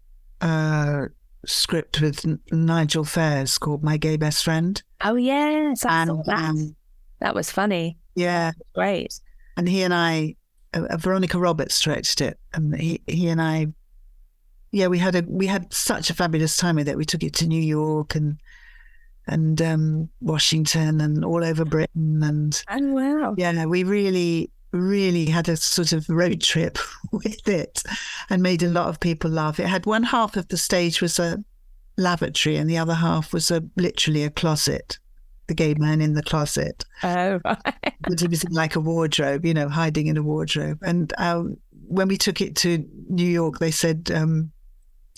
a 0.41 1.09
script 1.45 2.01
with 2.01 2.25
Nigel 2.53 3.05
Fairs 3.05 3.59
called 3.59 3.83
My 3.83 3.97
Gay 3.97 4.17
Best 4.17 4.45
Friend. 4.45 4.81
Oh 5.05 5.17
yes, 5.17 5.85
I 5.85 6.03
and, 6.03 6.25
that. 6.25 6.39
Um, 6.39 6.77
that 7.21 7.35
was 7.35 7.51
funny. 7.51 7.97
Yeah, 8.15 8.53
great. 8.75 9.19
And 9.57 9.69
he 9.69 9.83
and 9.83 9.95
I, 9.95 10.37
uh, 10.75 10.97
Veronica 10.97 11.39
Roberts 11.39 11.81
directed 11.81 12.29
it, 12.29 12.39
and 12.53 12.75
he 12.75 13.01
he 13.07 13.29
and 13.29 13.41
I, 13.41 13.69
yeah, 14.71 14.87
we 14.87 14.99
had 14.99 15.15
a 15.15 15.25
we 15.27 15.47
had 15.47 15.73
such 15.73 16.11
a 16.11 16.15
fabulous 16.15 16.57
time 16.57 16.77
with 16.77 16.89
it. 16.89 16.97
We 16.97 17.05
took 17.05 17.23
it 17.23 17.35
to 17.35 17.47
New 17.47 17.61
York 17.61 18.15
and 18.15 18.39
and 19.27 19.63
um, 19.63 20.09
Washington 20.21 21.01
and 21.01 21.25
all 21.25 21.45
over 21.45 21.65
Britain 21.65 22.23
and 22.23 22.63
oh 22.71 22.93
wow, 22.93 23.35
yeah, 23.37 23.67
we 23.67 23.85
really 23.85 24.51
really 24.73 25.27
had 25.27 25.49
a 25.49 25.57
sort 25.57 25.93
of 25.93 26.09
road 26.09 26.41
trip 26.41 26.79
with 27.13 27.47
it 27.47 27.83
and 28.31 28.43
made 28.43 28.63
a 28.63 28.69
lot 28.69 28.89
of 28.89 29.01
people 29.01 29.31
laugh. 29.31 29.61
It 29.61 29.67
had 29.67 29.87
one 29.87 30.03
half 30.03 30.37
of 30.37 30.49
the 30.49 30.57
stage 30.57 31.03
was 31.03 31.19
a 31.19 31.45
lavatory 32.03 32.57
and 32.57 32.69
the 32.69 32.79
other 32.79 32.95
half 32.95 33.33
was 33.33 33.51
a 33.51 33.63
literally 33.77 34.25
a 34.25 34.31
closet. 34.31 34.99
The 35.49 35.55
gay 35.55 35.75
man 35.75 36.01
in 36.01 36.15
the 36.15 36.23
closet. 36.23 36.85
Oh, 37.03 37.41
right. 37.45 37.95
but 38.03 38.21
he 38.21 38.29
was 38.29 38.49
like 38.51 38.77
a 38.77 38.81
wardrobe, 38.81 39.45
you 39.45 39.55
know, 39.55 39.69
hiding 39.69 40.07
in 40.07 40.17
a 40.17 40.23
wardrobe. 40.23 40.79
And 40.83 41.13
um, 41.19 41.57
when 41.89 42.09
we 42.09 42.17
took 42.17 42.41
it 42.41 42.57
to 42.57 42.89
New 43.09 43.27
York, 43.27 43.59
they 43.59 43.71
said, 43.71 44.11
um, 44.15 44.53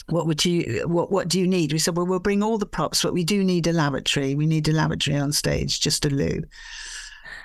"What 0.08 0.26
would 0.26 0.44
you? 0.44 0.84
What 0.86 1.12
What 1.12 1.28
do 1.28 1.38
you 1.38 1.46
need?" 1.46 1.72
We 1.72 1.78
said, 1.78 1.96
"Well, 1.96 2.06
we'll 2.06 2.20
bring 2.20 2.42
all 2.42 2.58
the 2.58 2.66
props, 2.66 3.02
but 3.02 3.12
we 3.12 3.22
do 3.22 3.44
need 3.44 3.66
a 3.66 3.72
lavatory. 3.72 4.34
We 4.34 4.46
need 4.46 4.66
a 4.68 4.72
lavatory 4.72 5.18
on 5.18 5.32
stage, 5.32 5.80
just 5.80 6.04
a 6.04 6.10
loo." 6.10 6.42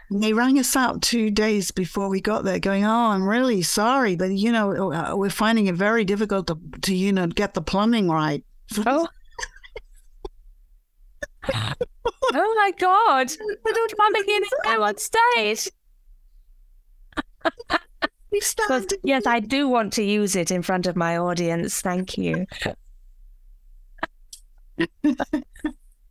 And 0.10 0.24
they 0.24 0.34
rang 0.34 0.57
us 0.57 0.76
out 0.76 1.02
two 1.03 1.30
days 1.30 1.70
before 1.70 2.10
we 2.10 2.22
got 2.22 2.44
there, 2.44 2.60
going, 2.60 2.86
"Oh, 2.86 3.11
I'm 3.11 3.28
really 3.28 3.61
sorry, 3.61 4.16
but 4.16 4.32
you 4.32 4.52
know, 4.52 4.91
uh, 4.91 5.16
we're 5.16 5.30
finding 5.30 5.68
it 5.68 5.76
very 5.76 6.06
difficult 6.06 6.48
to, 6.48 6.57
to 6.84 6.95
you 6.95 7.11
know, 7.11 7.28
get 7.28 7.53
the 7.53 7.61
plumbing 7.61 8.10
right." 8.10 8.44
Oh. 8.86 9.07
Oh 11.53 12.53
my 12.56 12.72
god! 12.78 13.32
I 13.68 13.72
don't 13.72 13.95
plumbing 13.95 14.24
in 14.28 14.44
now 14.66 14.84
on 14.84 14.98
stage. 14.98 15.70
yes, 19.03 19.26
I 19.26 19.40
do 19.40 19.68
want 19.68 19.94
to 19.94 20.03
use 20.03 20.36
it 20.36 20.52
in 20.52 20.61
front 20.61 20.88
of 20.88 20.95
my 20.95 21.18
audience. 21.18 21.82
Thank 21.82 22.18
you. 22.18 22.45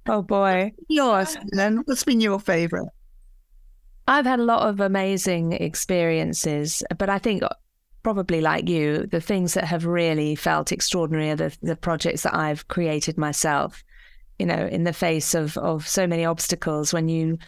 oh 0.08 0.22
boy. 0.22 0.72
Yours, 0.88 1.36
then. 1.48 1.78
What's 1.84 2.04
been 2.04 2.20
your 2.20 2.40
favorite? 2.40 2.88
I've 4.06 4.26
had 4.26 4.40
a 4.40 4.44
lot 4.44 4.66
of 4.66 4.80
amazing 4.80 5.52
experiences, 5.52 6.82
but 6.96 7.10
I 7.10 7.18
think 7.18 7.42
probably 8.02 8.40
like 8.40 8.68
you, 8.68 9.06
the 9.06 9.20
things 9.20 9.52
that 9.54 9.64
have 9.64 9.84
really 9.84 10.34
felt 10.34 10.72
extraordinary 10.72 11.30
are 11.30 11.36
the, 11.36 11.56
the 11.62 11.76
projects 11.76 12.22
that 12.22 12.34
I've 12.34 12.66
created 12.68 13.18
myself. 13.18 13.84
You 14.38 14.46
know, 14.46 14.66
in 14.66 14.84
the 14.84 14.92
face 14.92 15.34
of, 15.34 15.56
of 15.58 15.86
so 15.86 16.06
many 16.06 16.24
obstacles, 16.24 16.92
when 16.92 17.08
you 17.08 17.38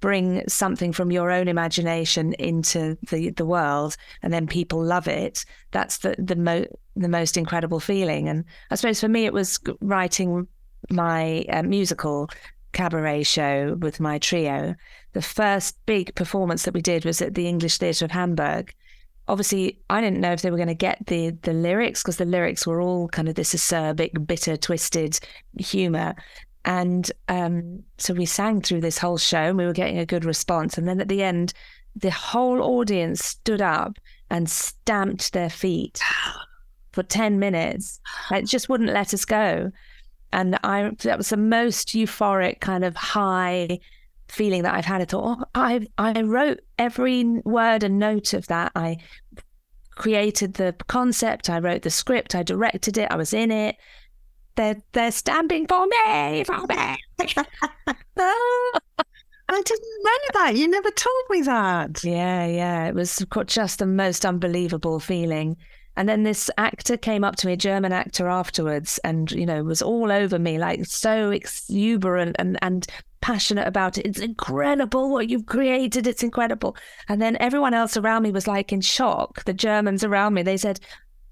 bring 0.00 0.46
something 0.48 0.92
from 0.92 1.10
your 1.10 1.30
own 1.30 1.48
imagination 1.48 2.34
into 2.34 2.96
the, 3.08 3.30
the 3.30 3.46
world 3.46 3.96
and 4.22 4.32
then 4.32 4.46
people 4.46 4.82
love 4.82 5.08
it, 5.08 5.44
that's 5.70 5.98
the, 5.98 6.14
the, 6.18 6.36
mo- 6.36 6.66
the 6.94 7.08
most 7.08 7.36
incredible 7.36 7.80
feeling. 7.80 8.28
And 8.28 8.44
I 8.70 8.76
suppose 8.76 9.00
for 9.00 9.08
me, 9.08 9.24
it 9.24 9.32
was 9.32 9.58
writing 9.80 10.46
my 10.90 11.44
uh, 11.48 11.62
musical 11.62 12.30
cabaret 12.72 13.22
show 13.22 13.76
with 13.80 14.00
my 14.00 14.18
trio. 14.18 14.74
The 15.14 15.22
first 15.22 15.78
big 15.86 16.14
performance 16.14 16.64
that 16.64 16.74
we 16.74 16.82
did 16.82 17.04
was 17.04 17.22
at 17.22 17.34
the 17.34 17.48
English 17.48 17.78
Theatre 17.78 18.04
of 18.04 18.10
Hamburg. 18.10 18.74
Obviously, 19.28 19.80
I 19.90 20.00
didn't 20.00 20.20
know 20.20 20.32
if 20.32 20.42
they 20.42 20.50
were 20.50 20.56
going 20.56 20.68
to 20.68 20.74
get 20.74 21.06
the 21.06 21.30
the 21.42 21.52
lyrics 21.52 22.02
because 22.02 22.16
the 22.16 22.24
lyrics 22.24 22.66
were 22.66 22.80
all 22.80 23.08
kind 23.08 23.28
of 23.28 23.34
this 23.34 23.54
acerbic, 23.54 24.26
bitter, 24.26 24.56
twisted 24.56 25.18
humor. 25.58 26.14
And 26.64 27.10
um, 27.28 27.84
so 27.98 28.12
we 28.12 28.26
sang 28.26 28.60
through 28.60 28.80
this 28.80 28.98
whole 28.98 29.18
show 29.18 29.38
and 29.38 29.58
we 29.58 29.66
were 29.66 29.72
getting 29.72 29.98
a 29.98 30.06
good 30.06 30.24
response. 30.24 30.76
And 30.76 30.88
then 30.88 31.00
at 31.00 31.08
the 31.08 31.22
end, 31.22 31.52
the 31.94 32.10
whole 32.10 32.60
audience 32.60 33.24
stood 33.24 33.62
up 33.62 33.98
and 34.30 34.50
stamped 34.50 35.32
their 35.32 35.50
feet 35.50 36.00
for 36.92 37.04
10 37.04 37.38
minutes. 37.38 38.00
It 38.32 38.46
just 38.46 38.68
wouldn't 38.68 38.92
let 38.92 39.14
us 39.14 39.24
go 39.24 39.70
and 40.32 40.58
I 40.62 40.90
that 41.02 41.18
was 41.18 41.30
the 41.30 41.36
most 41.36 41.88
euphoric 41.88 42.60
kind 42.60 42.84
of 42.84 42.94
high 42.96 43.78
feeling 44.28 44.62
that 44.62 44.74
I've 44.74 44.84
had. 44.84 45.00
I 45.00 45.04
thought, 45.04 45.38
oh, 45.40 45.44
I 45.54 45.86
I 45.98 46.22
wrote 46.22 46.60
every 46.78 47.24
word 47.44 47.82
and 47.82 47.98
note 47.98 48.32
of 48.32 48.46
that. 48.48 48.72
I 48.74 48.98
created 49.94 50.54
the 50.54 50.74
concept. 50.88 51.50
I 51.50 51.58
wrote 51.58 51.82
the 51.82 51.90
script. 51.90 52.34
I 52.34 52.42
directed 52.42 52.98
it. 52.98 53.10
I 53.10 53.16
was 53.16 53.32
in 53.32 53.50
it. 53.50 53.76
They're 54.56 54.82
they're 54.92 55.12
standing 55.12 55.66
for 55.66 55.86
me, 55.86 56.44
for 56.44 56.66
me. 56.66 56.96
I 59.48 59.62
didn't 59.62 60.02
know 60.02 60.40
that. 60.40 60.56
You 60.56 60.68
never 60.68 60.90
told 60.90 61.24
me 61.30 61.42
that. 61.42 62.02
Yeah, 62.02 62.46
yeah. 62.46 62.88
It 62.88 62.94
was 62.94 63.24
just 63.46 63.78
the 63.78 63.86
most 63.86 64.26
unbelievable 64.26 64.98
feeling. 64.98 65.56
And 65.96 66.08
then 66.08 66.24
this 66.24 66.50
actor 66.58 66.96
came 66.96 67.24
up 67.24 67.36
to 67.36 67.46
me, 67.46 67.54
a 67.54 67.56
German 67.56 67.92
actor 67.92 68.28
afterwards, 68.28 68.98
and, 69.02 69.30
you 69.30 69.46
know, 69.46 69.62
was 69.62 69.80
all 69.80 70.12
over 70.12 70.38
me, 70.38 70.58
like 70.58 70.84
so 70.84 71.30
exuberant 71.30 72.36
and, 72.38 72.58
and 72.60 72.86
passionate 73.20 73.66
about 73.66 73.98
it. 73.98 74.06
It's 74.06 74.20
incredible 74.20 75.10
what 75.10 75.28
you've 75.28 75.46
created. 75.46 76.06
It's 76.06 76.22
incredible. 76.22 76.76
And 77.08 77.20
then 77.20 77.36
everyone 77.38 77.74
else 77.74 77.96
around 77.96 78.22
me 78.22 78.30
was 78.30 78.46
like 78.46 78.72
in 78.72 78.80
shock. 78.80 79.44
The 79.44 79.54
Germans 79.54 80.04
around 80.04 80.34
me, 80.34 80.42
they 80.42 80.56
said, 80.56 80.80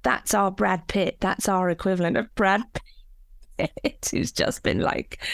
that's 0.02 0.34
our 0.34 0.50
Brad 0.50 0.86
Pitt. 0.86 1.16
That's 1.20 1.48
our 1.48 1.70
equivalent 1.70 2.16
of 2.16 2.32
Brad 2.34 2.62
Pitt, 3.58 4.08
who's 4.10 4.32
just 4.32 4.62
been 4.62 4.80
like 4.80 5.24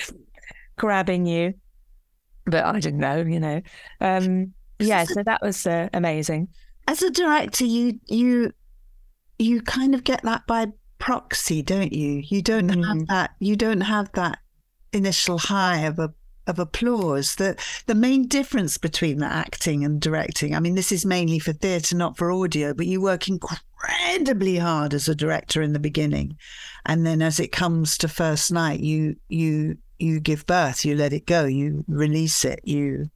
grabbing 0.77 1.27
you. 1.27 1.55
But 2.47 2.65
I 2.65 2.81
didn't 2.81 3.01
know, 3.01 3.21
you 3.21 3.41
know. 3.41 3.61
Um, 4.01 4.55
yeah, 4.79 5.05
so 5.05 5.23
that 5.23 5.43
was 5.43 5.67
uh, 5.67 5.89
amazing. 5.93 6.49
As 6.89 7.03
a 7.03 7.11
director, 7.11 7.67
you 7.67 8.01
you 8.07 8.53
you 9.39 9.61
kind 9.61 9.95
of 9.95 10.05
get 10.05 10.23
that 10.23 10.47
by 10.47 10.67
proxy, 10.99 11.63
don't 11.63 11.93
you? 11.93 12.23
You 12.27 12.43
don't 12.43 12.71
mm. 12.71 12.87
have 12.87 13.07
that. 13.09 13.31
You 13.41 13.57
don't 13.57 13.83
have 13.83 14.11
that 14.13 14.39
initial 14.93 15.39
high 15.39 15.81
of 15.83 15.99
a 15.99 16.13
of 16.51 16.59
applause. 16.59 17.37
The 17.37 17.57
the 17.87 17.95
main 17.95 18.29
difference 18.29 18.77
between 18.77 19.19
the 19.19 19.27
acting 19.27 19.85
and 19.85 20.01
directing. 20.01 20.55
I 20.55 20.61
mean, 20.61 20.75
this 20.75 20.93
is 20.93 21.07
mainly 21.07 21.39
for 21.39 21.53
theatre, 21.53 21.97
not 21.97 22.19
for 22.19 22.31
audio, 22.31 22.75
but 22.75 22.87
you 22.87 23.01
work 23.01 23.29
incredibly 23.29 24.59
hard 24.59 24.93
as 24.93 25.09
a 25.09 25.15
director 25.15 25.63
in 25.63 25.73
the 25.73 25.79
beginning, 25.79 26.37
and 26.85 27.07
then 27.07 27.23
as 27.23 27.41
it 27.41 27.53
comes 27.53 27.97
to 27.99 28.09
first 28.09 28.53
night, 28.53 28.81
you 28.81 29.17
you 29.29 29.79
you 29.99 30.21
give 30.21 30.47
birth, 30.47 30.85
you 30.85 30.95
let 30.95 31.13
it 31.13 31.27
go, 31.27 31.45
you 31.47 31.85
release 31.89 32.45
it, 32.45 32.61
you 32.65 33.11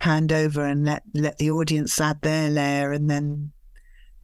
hand 0.00 0.32
over 0.32 0.64
and 0.64 0.86
let 0.86 1.02
let 1.14 1.38
the 1.38 1.50
audience 1.50 2.00
add 2.00 2.22
their 2.22 2.50
layer, 2.50 2.92
and 2.92 3.10
then 3.10 3.52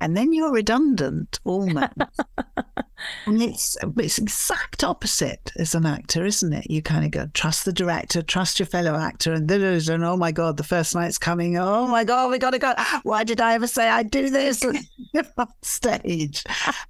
and 0.01 0.17
then 0.17 0.33
you're 0.33 0.53
redundant 0.53 1.41
almost. 1.45 1.93
and 3.27 3.43
it's 3.43 3.77
it's 3.97 4.19
exact 4.19 4.85
opposite 4.85 5.53
as 5.57 5.75
an 5.75 5.87
actor, 5.87 6.25
isn't 6.25 6.53
it? 6.53 6.71
You 6.71 6.83
kind 6.83 7.05
of 7.05 7.11
go 7.11 7.29
trust 7.33 7.65
the 7.65 7.73
director, 7.73 8.23
trust 8.23 8.59
your 8.59 8.67
fellow 8.67 8.95
actor, 8.95 9.33
and 9.33 9.49
then 9.49 9.63
and 9.63 10.05
oh 10.05 10.17
my 10.17 10.33
god, 10.33 10.57
the 10.57 10.65
first 10.65 10.95
night's 10.95 11.19
coming. 11.19 11.57
Oh 11.57 11.87
my 11.87 12.05
god, 12.05 12.31
we 12.31 12.39
gotta 12.39 12.59
go. 12.59 12.75
Why 13.03 13.25
did 13.25 13.41
I 13.41 13.55
ever 13.55 13.67
say 13.67 13.89
I'd 13.89 14.11
do 14.11 14.31
this 14.31 14.63
on 15.39 15.49
stage? 15.63 16.45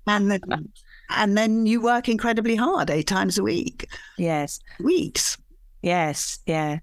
And 0.06 0.30
then 0.30 0.40
and 1.10 1.36
then 1.36 1.66
you 1.66 1.80
work 1.80 2.08
incredibly 2.08 2.56
hard, 2.56 2.90
eight 2.90 3.06
times 3.06 3.38
a 3.38 3.42
week. 3.42 3.88
Yes, 4.18 4.60
weeks. 4.80 5.38
Yes, 5.82 6.40
yeah. 6.46 6.78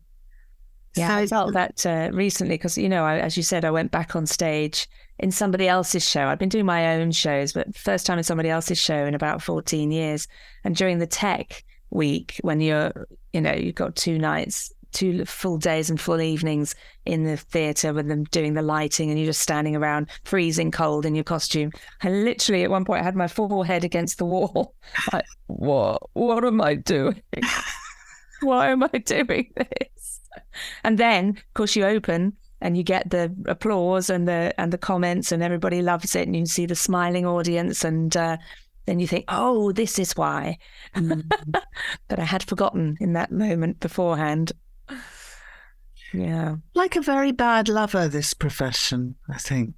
Yeah, 0.95 1.07
so, 1.07 1.15
I 1.15 1.27
felt 1.27 1.53
that 1.53 1.85
uh, 1.85 2.11
recently 2.13 2.53
because, 2.53 2.77
you 2.77 2.87
know, 2.87 3.03
I, 3.03 3.17
as 3.17 3.35
you 3.35 3.41
said, 3.41 3.65
I 3.65 3.71
went 3.71 3.91
back 3.91 4.15
on 4.15 4.27
stage 4.27 4.87
in 5.23 5.31
somebody 5.31 5.69
else's 5.69 6.07
show. 6.07 6.27
I've 6.27 6.37
been 6.37 6.49
doing 6.49 6.65
my 6.65 6.97
own 6.97 7.13
shows, 7.13 7.53
but 7.53 7.77
first 7.77 8.05
time 8.05 8.17
in 8.17 8.25
somebody 8.25 8.49
else's 8.49 8.77
show 8.77 9.05
in 9.05 9.15
about 9.15 9.41
14 9.41 9.89
years. 9.89 10.27
And 10.65 10.75
during 10.75 10.99
the 10.99 11.07
tech 11.07 11.63
week, 11.91 12.41
when 12.41 12.59
you're, 12.59 13.07
you 13.31 13.39
know, 13.39 13.53
you've 13.53 13.75
got 13.75 13.95
two 13.95 14.19
nights, 14.19 14.73
two 14.91 15.23
full 15.23 15.57
days 15.57 15.89
and 15.89 15.99
full 15.99 16.19
evenings 16.19 16.75
in 17.05 17.23
the 17.23 17.37
theatre 17.37 17.93
with 17.93 18.09
them 18.09 18.25
doing 18.25 18.53
the 18.53 18.61
lighting 18.61 19.09
and 19.09 19.17
you're 19.17 19.27
just 19.29 19.39
standing 19.39 19.77
around 19.77 20.09
freezing 20.25 20.71
cold 20.71 21.05
in 21.05 21.15
your 21.15 21.23
costume. 21.23 21.71
I 22.01 22.09
literally 22.09 22.65
at 22.65 22.69
one 22.69 22.83
point 22.83 22.99
I 22.99 23.05
had 23.05 23.15
my 23.15 23.29
forehead 23.29 23.85
against 23.85 24.17
the 24.17 24.25
wall. 24.25 24.75
Like, 25.13 25.25
what? 25.47 26.01
What 26.11 26.43
am 26.43 26.59
I 26.59 26.75
doing? 26.75 27.21
Why 28.41 28.71
am 28.71 28.83
I 28.83 28.97
doing 28.97 29.53
this? 29.55 30.19
And 30.83 30.97
then, 30.97 31.29
of 31.29 31.53
course, 31.53 31.77
you 31.77 31.85
open 31.85 32.35
and 32.64 32.77
you 32.77 32.81
get 32.81 33.10
the 33.10 33.31
applause 33.45 34.10
and 34.10 34.27
the 34.27 34.53
and 34.57 34.72
the 34.72 34.77
comments 34.77 35.31
and 35.31 35.44
everybody 35.44 35.81
loves 35.81 36.15
it 36.15 36.26
and 36.26 36.35
you 36.35 36.45
see 36.45 36.65
the 36.65 36.76
smiling 36.76 37.26
audience 37.26 37.84
and 37.84 38.15
uh, 38.18 38.38
then 38.85 38.99
you 38.99 39.06
think 39.06 39.26
oh 39.27 39.72
this 39.73 39.99
is 39.99 40.15
why. 40.15 40.57
Mm. 40.95 41.30
but 42.07 42.19
i 42.19 42.23
had 42.23 42.41
forgotten 42.41 42.98
in 42.99 43.14
that 43.14 43.31
moment 43.31 43.80
beforehand. 43.80 44.53
Yeah. 46.14 46.56
Like 46.73 46.95
a 46.95 47.02
very 47.02 47.31
bad 47.31 47.68
lover 47.68 48.07
this 48.07 48.34
profession 48.34 49.15
i 49.30 49.38
think. 49.38 49.76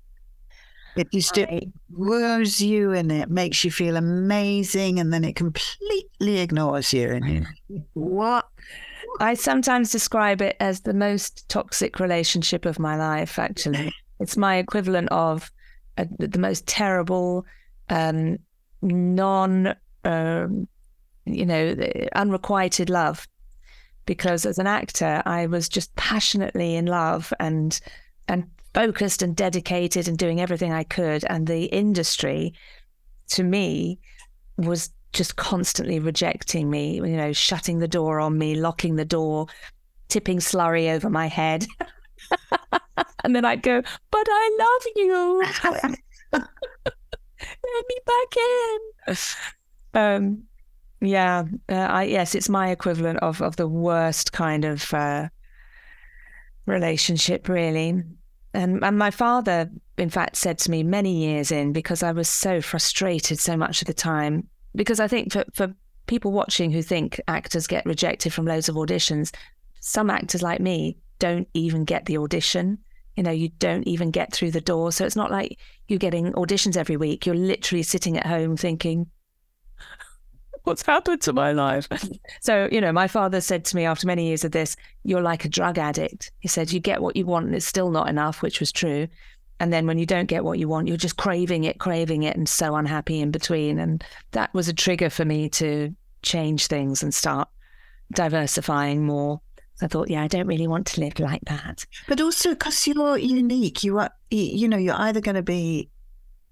It 0.95 1.11
just 1.11 1.37
it 1.37 1.67
woos 1.89 2.61
you 2.61 2.93
and 2.93 3.11
it 3.11 3.29
makes 3.29 3.65
you 3.65 3.71
feel 3.71 3.97
amazing 3.97 4.99
and 4.99 5.11
then 5.11 5.25
it 5.25 5.35
completely 5.35 6.37
ignores 6.39 6.93
you 6.93 7.09
and 7.09 7.47
what 7.93 8.47
I 9.19 9.33
sometimes 9.33 9.91
describe 9.91 10.41
it 10.41 10.57
as 10.59 10.81
the 10.81 10.93
most 10.93 11.47
toxic 11.49 11.99
relationship 11.99 12.65
of 12.65 12.79
my 12.79 12.95
life, 12.95 13.39
actually. 13.39 13.93
It's 14.17 14.37
my 14.37 14.55
equivalent 14.55 15.09
of 15.09 15.51
a, 15.97 16.07
the 16.19 16.39
most 16.39 16.65
terrible, 16.67 17.45
um, 17.89 18.37
non, 18.81 19.75
um, 20.05 20.69
you 21.25 21.45
know, 21.45 21.75
unrequited 22.15 22.89
love. 22.89 23.27
Because 24.05 24.45
as 24.45 24.57
an 24.57 24.67
actor, 24.67 25.21
I 25.25 25.47
was 25.47 25.67
just 25.67 25.93
passionately 25.97 26.75
in 26.75 26.85
love 26.85 27.33
and 27.41 27.77
and 28.29 28.45
focused 28.73 29.21
and 29.21 29.35
dedicated 29.35 30.07
and 30.07 30.17
doing 30.17 30.39
everything 30.39 30.71
I 30.71 30.83
could. 30.83 31.25
And 31.25 31.45
the 31.45 31.65
industry, 31.65 32.53
to 33.31 33.43
me, 33.43 33.99
was 34.57 34.91
just 35.15 35.37
constantly 35.37 35.97
rejecting 35.97 36.69
me, 36.69 36.95
you 36.95 37.17
know, 37.17 37.33
shutting 37.33 37.79
the 37.79 37.87
door 37.87 38.19
on 38.19 38.37
me, 38.37 38.55
locking 38.55 38.97
the 38.97 39.05
door, 39.05 39.47
tipping 40.09 40.39
slurry 40.39 40.93
over 40.93 41.09
my 41.09 41.27
head. 41.27 41.65
and 43.23 43.35
then 43.35 43.45
I'd 43.45 43.63
go, 43.63 43.81
but 44.11 44.27
I 44.29 44.57
love 44.59 44.93
you. 44.95 45.43
Let 46.33 47.85
me 47.89 47.97
back 48.05 48.37
in. 49.07 49.17
Um, 49.93 50.43
yeah, 51.01 51.43
uh, 51.69 51.75
I, 51.75 52.03
yes, 52.03 52.35
it's 52.35 52.49
my 52.49 52.69
equivalent 52.69 53.19
of, 53.19 53.41
of 53.41 53.55
the 53.55 53.67
worst 53.67 54.33
kind 54.33 54.65
of 54.65 54.93
uh, 54.93 55.29
relationship, 56.65 57.47
really. 57.47 58.03
And, 58.53 58.83
and 58.83 58.97
my 58.97 59.11
father, 59.11 59.69
in 59.97 60.09
fact, 60.09 60.35
said 60.35 60.57
to 60.59 60.71
me 60.71 60.83
many 60.83 61.25
years 61.25 61.51
in, 61.51 61.71
because 61.73 62.03
I 62.03 62.11
was 62.11 62.27
so 62.27 62.61
frustrated 62.61 63.39
so 63.39 63.55
much 63.55 63.81
of 63.81 63.87
the 63.87 63.93
time, 63.93 64.47
because 64.75 64.99
I 64.99 65.07
think 65.07 65.31
for, 65.31 65.45
for 65.53 65.73
people 66.07 66.31
watching 66.31 66.71
who 66.71 66.81
think 66.81 67.19
actors 67.27 67.67
get 67.67 67.85
rejected 67.85 68.33
from 68.33 68.45
loads 68.45 68.69
of 68.69 68.75
auditions, 68.75 69.33
some 69.79 70.09
actors 70.09 70.41
like 70.41 70.59
me 70.59 70.97
don't 71.19 71.47
even 71.53 71.85
get 71.85 72.05
the 72.05 72.17
audition. 72.17 72.79
You 73.15 73.23
know, 73.23 73.31
you 73.31 73.49
don't 73.59 73.87
even 73.87 74.11
get 74.11 74.33
through 74.33 74.51
the 74.51 74.61
door. 74.61 74.91
So 74.91 75.05
it's 75.05 75.15
not 75.15 75.31
like 75.31 75.57
you're 75.87 75.99
getting 75.99 76.33
auditions 76.33 76.75
every 76.75 76.97
week. 76.97 77.25
You're 77.25 77.35
literally 77.35 77.83
sitting 77.83 78.17
at 78.17 78.25
home 78.25 78.57
thinking, 78.57 79.09
what's 80.63 80.81
happened 80.81 81.21
to 81.21 81.33
my 81.33 81.53
life? 81.53 81.87
so, 82.41 82.67
you 82.71 82.81
know, 82.81 82.91
my 82.91 83.07
father 83.07 83.39
said 83.39 83.63
to 83.65 83.75
me 83.75 83.85
after 83.85 84.05
many 84.05 84.27
years 84.27 84.43
of 84.43 84.51
this, 84.51 84.75
you're 85.03 85.21
like 85.21 85.45
a 85.45 85.49
drug 85.49 85.77
addict. 85.77 86.31
He 86.39 86.47
said, 86.49 86.73
you 86.73 86.79
get 86.79 87.01
what 87.01 87.15
you 87.15 87.25
want 87.25 87.45
and 87.45 87.55
it's 87.55 87.65
still 87.65 87.89
not 87.89 88.09
enough, 88.09 88.41
which 88.41 88.59
was 88.59 88.71
true. 88.71 89.07
And 89.59 89.71
then 89.71 89.87
when 89.87 89.97
you 89.97 90.05
don't 90.05 90.27
get 90.27 90.43
what 90.43 90.59
you 90.59 90.67
want, 90.67 90.87
you're 90.87 90.97
just 90.97 91.17
craving 91.17 91.63
it, 91.63 91.79
craving 91.79 92.23
it, 92.23 92.35
and 92.35 92.47
so 92.47 92.75
unhappy 92.75 93.21
in 93.21 93.31
between. 93.31 93.79
And 93.79 94.03
that 94.31 94.53
was 94.53 94.67
a 94.67 94.73
trigger 94.73 95.09
for 95.09 95.23
me 95.23 95.49
to 95.49 95.95
change 96.23 96.67
things 96.67 97.01
and 97.01 97.13
start 97.13 97.47
diversifying 98.13 99.05
more. 99.05 99.41
I 99.81 99.87
thought, 99.87 100.09
yeah, 100.09 100.23
I 100.23 100.27
don't 100.27 100.47
really 100.47 100.67
want 100.67 100.87
to 100.87 101.01
live 101.01 101.19
like 101.19 101.41
that. 101.47 101.85
But 102.07 102.21
also 102.21 102.51
because 102.51 102.87
you're 102.87 103.17
unique, 103.17 103.83
you 103.83 103.99
are, 103.99 104.09
you 104.29 104.67
know, 104.67 104.77
you're 104.77 104.99
either 104.99 105.21
going 105.21 105.35
to 105.35 105.43
be 105.43 105.89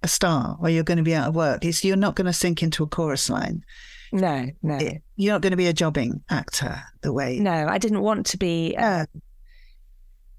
a 0.01 0.07
star 0.07 0.57
or 0.59 0.69
you're 0.69 0.83
going 0.83 0.97
to 0.97 1.03
be 1.03 1.15
out 1.15 1.29
of 1.29 1.35
work. 1.35 1.63
It's, 1.63 1.83
you're 1.83 1.95
not 1.95 2.15
going 2.15 2.27
to 2.27 2.33
sink 2.33 2.61
into 2.61 2.83
a 2.83 2.87
chorus 2.87 3.29
line. 3.29 3.63
No, 4.11 4.47
no. 4.61 4.79
You're 5.15 5.33
not 5.33 5.41
going 5.41 5.51
to 5.51 5.57
be 5.57 5.67
a 5.67 5.73
jobbing 5.73 6.21
actor 6.29 6.81
the 7.01 7.11
way. 7.11 7.39
No, 7.39 7.67
I 7.67 7.77
didn't 7.77 8.01
want 8.01 8.27
to 8.27 8.37
be. 8.37 8.75
Uh, 8.77 9.05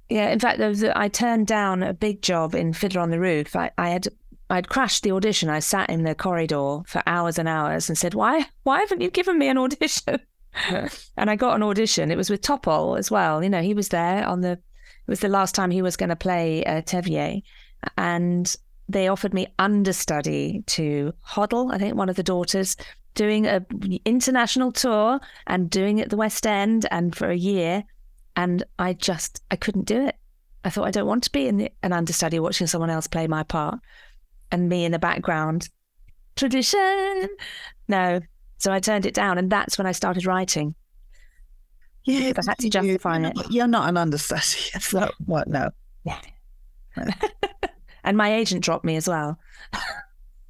yeah, 0.09 0.31
in 0.31 0.39
fact, 0.39 0.59
there 0.59 0.69
was 0.69 0.83
a, 0.83 0.97
I 0.99 1.09
turned 1.09 1.47
down 1.47 1.83
a 1.83 1.95
big 1.95 2.23
job 2.23 2.55
in 2.55 2.73
Fiddler 2.73 3.01
on 3.01 3.11
the 3.11 3.21
Roof. 3.21 3.57
I, 3.57 3.71
I 3.79 3.91
had 3.91 4.09
I'd 4.51 4.69
crashed 4.69 5.03
the 5.03 5.13
audition. 5.13 5.49
I 5.49 5.61
sat 5.61 5.89
in 5.89 6.05
the 6.05 6.15
corridor 6.15 6.81
for 6.87 7.03
hours 7.07 7.39
and 7.39 7.49
hours 7.49 7.89
and 7.89 7.97
said, 7.97 8.15
"Why, 8.15 8.47
why 8.63 8.81
haven't 8.81 9.01
you 9.01 9.11
given 9.11 9.39
me 9.39 9.49
an 9.49 9.59
audition?" 9.59 10.21
and 11.17 11.31
I 11.31 11.37
got 11.37 11.57
an 11.57 11.63
audition. 11.63 12.11
It 12.11 12.17
was 12.17 12.31
with 12.31 12.43
Topol 12.43 12.99
as 12.99 13.11
well. 13.11 13.43
You 13.43 13.51
know, 13.51 13.63
he 13.63 13.75
was 13.75 13.89
there 13.89 14.27
on 14.27 14.43
the. 14.43 14.53
It 14.53 15.11
was 15.11 15.21
the 15.21 15.29
last 15.29 15.55
time 15.55 15.71
he 15.71 15.83
was 15.83 15.97
going 15.97 16.11
to 16.11 16.17
play 16.17 16.65
uh, 16.65 16.83
Tevye, 16.83 17.43
and 17.99 18.55
they 18.89 19.09
offered 19.09 19.35
me 19.35 19.47
understudy 19.59 20.63
to 20.67 21.13
Hodel, 21.27 21.73
I 21.73 21.79
think 21.79 21.95
one 21.95 22.09
of 22.09 22.17
the 22.17 22.23
daughters, 22.23 22.77
doing 23.15 23.47
a 23.47 23.65
international 24.05 24.73
tour 24.73 25.21
and 25.47 25.71
doing 25.71 25.99
it 25.99 26.05
at 26.05 26.11
the 26.11 26.17
West 26.17 26.47
End, 26.47 26.87
and 26.91 27.15
for 27.15 27.31
a 27.31 27.37
year. 27.37 27.85
And 28.37 28.65
I 28.79 28.95
just, 28.95 29.43
I 29.51 29.57
couldn't 29.57 29.87
do 29.87 30.07
it. 30.07 30.17
I 30.65 30.71
thought, 30.71 30.87
I 30.87 30.91
don't 30.91 31.07
want 31.07 31.25
to 31.25 31.33
be 31.33 31.47
in 31.47 31.59
the, 31.59 31.71
an 31.83 31.93
understudy 31.93 32.39
watching 32.39 32.67
someone 32.67 32.91
else 32.91 33.07
play 33.07 33.27
my 33.27 33.43
part 33.43 33.79
and 34.51 34.69
me 34.69 34.85
in 34.85 34.93
the 34.93 34.99
background. 34.99 35.69
Tradition. 36.37 37.29
No. 37.89 38.21
So 38.59 38.73
I 38.73 38.81
turned 38.81 39.07
it 39.07 39.15
down. 39.15 39.39
And 39.39 39.51
that's 39.51 39.79
when 39.79 39.87
I 39.87 39.93
started 39.93 40.27
writing. 40.27 40.75
Yeah. 42.05 42.33
I 42.37 42.43
had 42.47 42.59
to 42.59 42.71
justify 42.71 43.19
you, 43.19 43.27
it. 43.27 43.51
You're 43.51 43.67
not 43.67 43.89
an 43.89 43.97
understudy. 43.97 44.71
So 44.81 45.11
what? 45.27 45.49
No. 45.49 45.71
Yeah. 46.05 46.21
and 48.05 48.17
my 48.17 48.35
agent 48.35 48.65
dropped 48.65 48.85
me 48.85 48.97
as 48.97 49.09
well. 49.09 49.39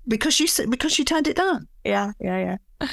because 0.06 0.38
you 0.40 0.48
because 0.68 0.98
you 0.98 1.04
turned 1.04 1.28
it 1.28 1.36
down. 1.36 1.68
Yeah, 1.84 2.12
yeah, 2.20 2.56
yeah. 2.80 2.88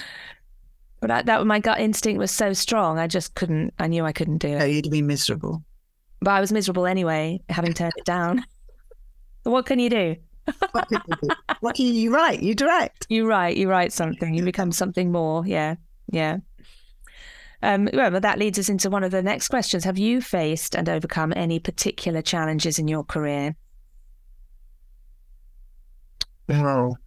But 1.01 1.09
I, 1.11 1.21
that 1.23 1.45
my 1.47 1.59
gut 1.59 1.79
instinct 1.79 2.19
was 2.19 2.31
so 2.31 2.53
strong, 2.53 2.99
I 2.99 3.07
just 3.07 3.33
couldn't. 3.33 3.73
I 3.79 3.87
knew 3.87 4.05
I 4.05 4.11
couldn't 4.11 4.37
do 4.37 4.49
it. 4.49 4.59
No, 4.59 4.65
you'd 4.65 4.91
be 4.91 5.01
miserable. 5.01 5.63
But 6.21 6.31
I 6.31 6.39
was 6.39 6.51
miserable 6.51 6.85
anyway, 6.85 7.41
having 7.49 7.73
turned 7.73 7.93
it 7.97 8.05
down. 8.05 8.45
what 9.43 9.65
can 9.65 9.79
you 9.79 9.89
do? 9.89 10.15
what, 10.71 10.87
can 10.87 11.01
you, 11.07 11.15
do? 11.21 11.29
what 11.59 11.75
can 11.75 11.85
you 11.87 12.13
write? 12.13 12.43
You 12.43 12.53
direct. 12.53 13.07
You 13.09 13.27
write. 13.27 13.57
You 13.57 13.67
write 13.67 13.91
something. 13.91 14.35
You 14.35 14.43
become 14.43 14.71
something 14.71 15.11
more. 15.11 15.45
Yeah, 15.45 15.75
yeah. 16.11 16.37
Um, 17.63 17.89
well, 17.93 18.19
that 18.19 18.39
leads 18.39 18.59
us 18.59 18.69
into 18.69 18.91
one 18.91 19.03
of 19.03 19.11
the 19.11 19.23
next 19.23 19.47
questions. 19.47 19.83
Have 19.83 19.97
you 19.97 20.21
faced 20.21 20.75
and 20.75 20.87
overcome 20.87 21.33
any 21.35 21.59
particular 21.59 22.21
challenges 22.21 22.77
in 22.77 22.87
your 22.87 23.03
career? 23.03 23.55
Oh, 26.49 26.97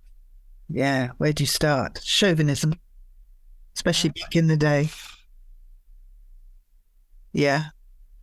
yeah. 0.68 1.10
Where 1.18 1.32
do 1.32 1.44
you 1.44 1.48
start? 1.48 2.00
Chauvinism 2.02 2.74
especially 3.74 4.10
back 4.10 4.36
in 4.36 4.46
the 4.46 4.56
day. 4.56 4.88
yeah, 7.32 7.64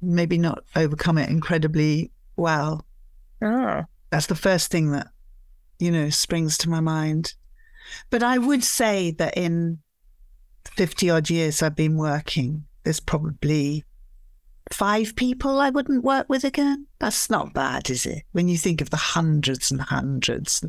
maybe 0.01 0.37
not 0.37 0.63
overcome 0.75 1.17
it 1.17 1.29
incredibly 1.29 2.11
well. 2.35 2.85
Oh. 3.41 3.83
That's 4.09 4.27
the 4.27 4.35
first 4.35 4.71
thing 4.71 4.91
that, 4.91 5.07
you 5.79 5.91
know, 5.91 6.09
springs 6.09 6.57
to 6.59 6.69
my 6.69 6.79
mind. 6.79 7.33
But 8.09 8.23
I 8.23 8.37
would 8.37 8.63
say 8.63 9.11
that 9.11 9.35
in 9.37 9.79
50 10.65 11.09
odd 11.09 11.29
years 11.29 11.61
I've 11.61 11.75
been 11.75 11.97
working, 11.97 12.65
there's 12.83 12.99
probably 12.99 13.83
five 14.71 15.15
people 15.15 15.59
I 15.59 15.69
wouldn't 15.69 16.03
work 16.03 16.27
with 16.29 16.43
again. 16.43 16.87
That's 16.99 17.29
not 17.29 17.53
bad, 17.53 17.89
is 17.89 18.05
it? 18.05 18.23
When 18.31 18.47
you 18.47 18.57
think 18.57 18.81
of 18.81 18.89
the 18.89 18.97
hundreds 18.97 19.71
and 19.71 19.81
hundreds. 19.81 20.63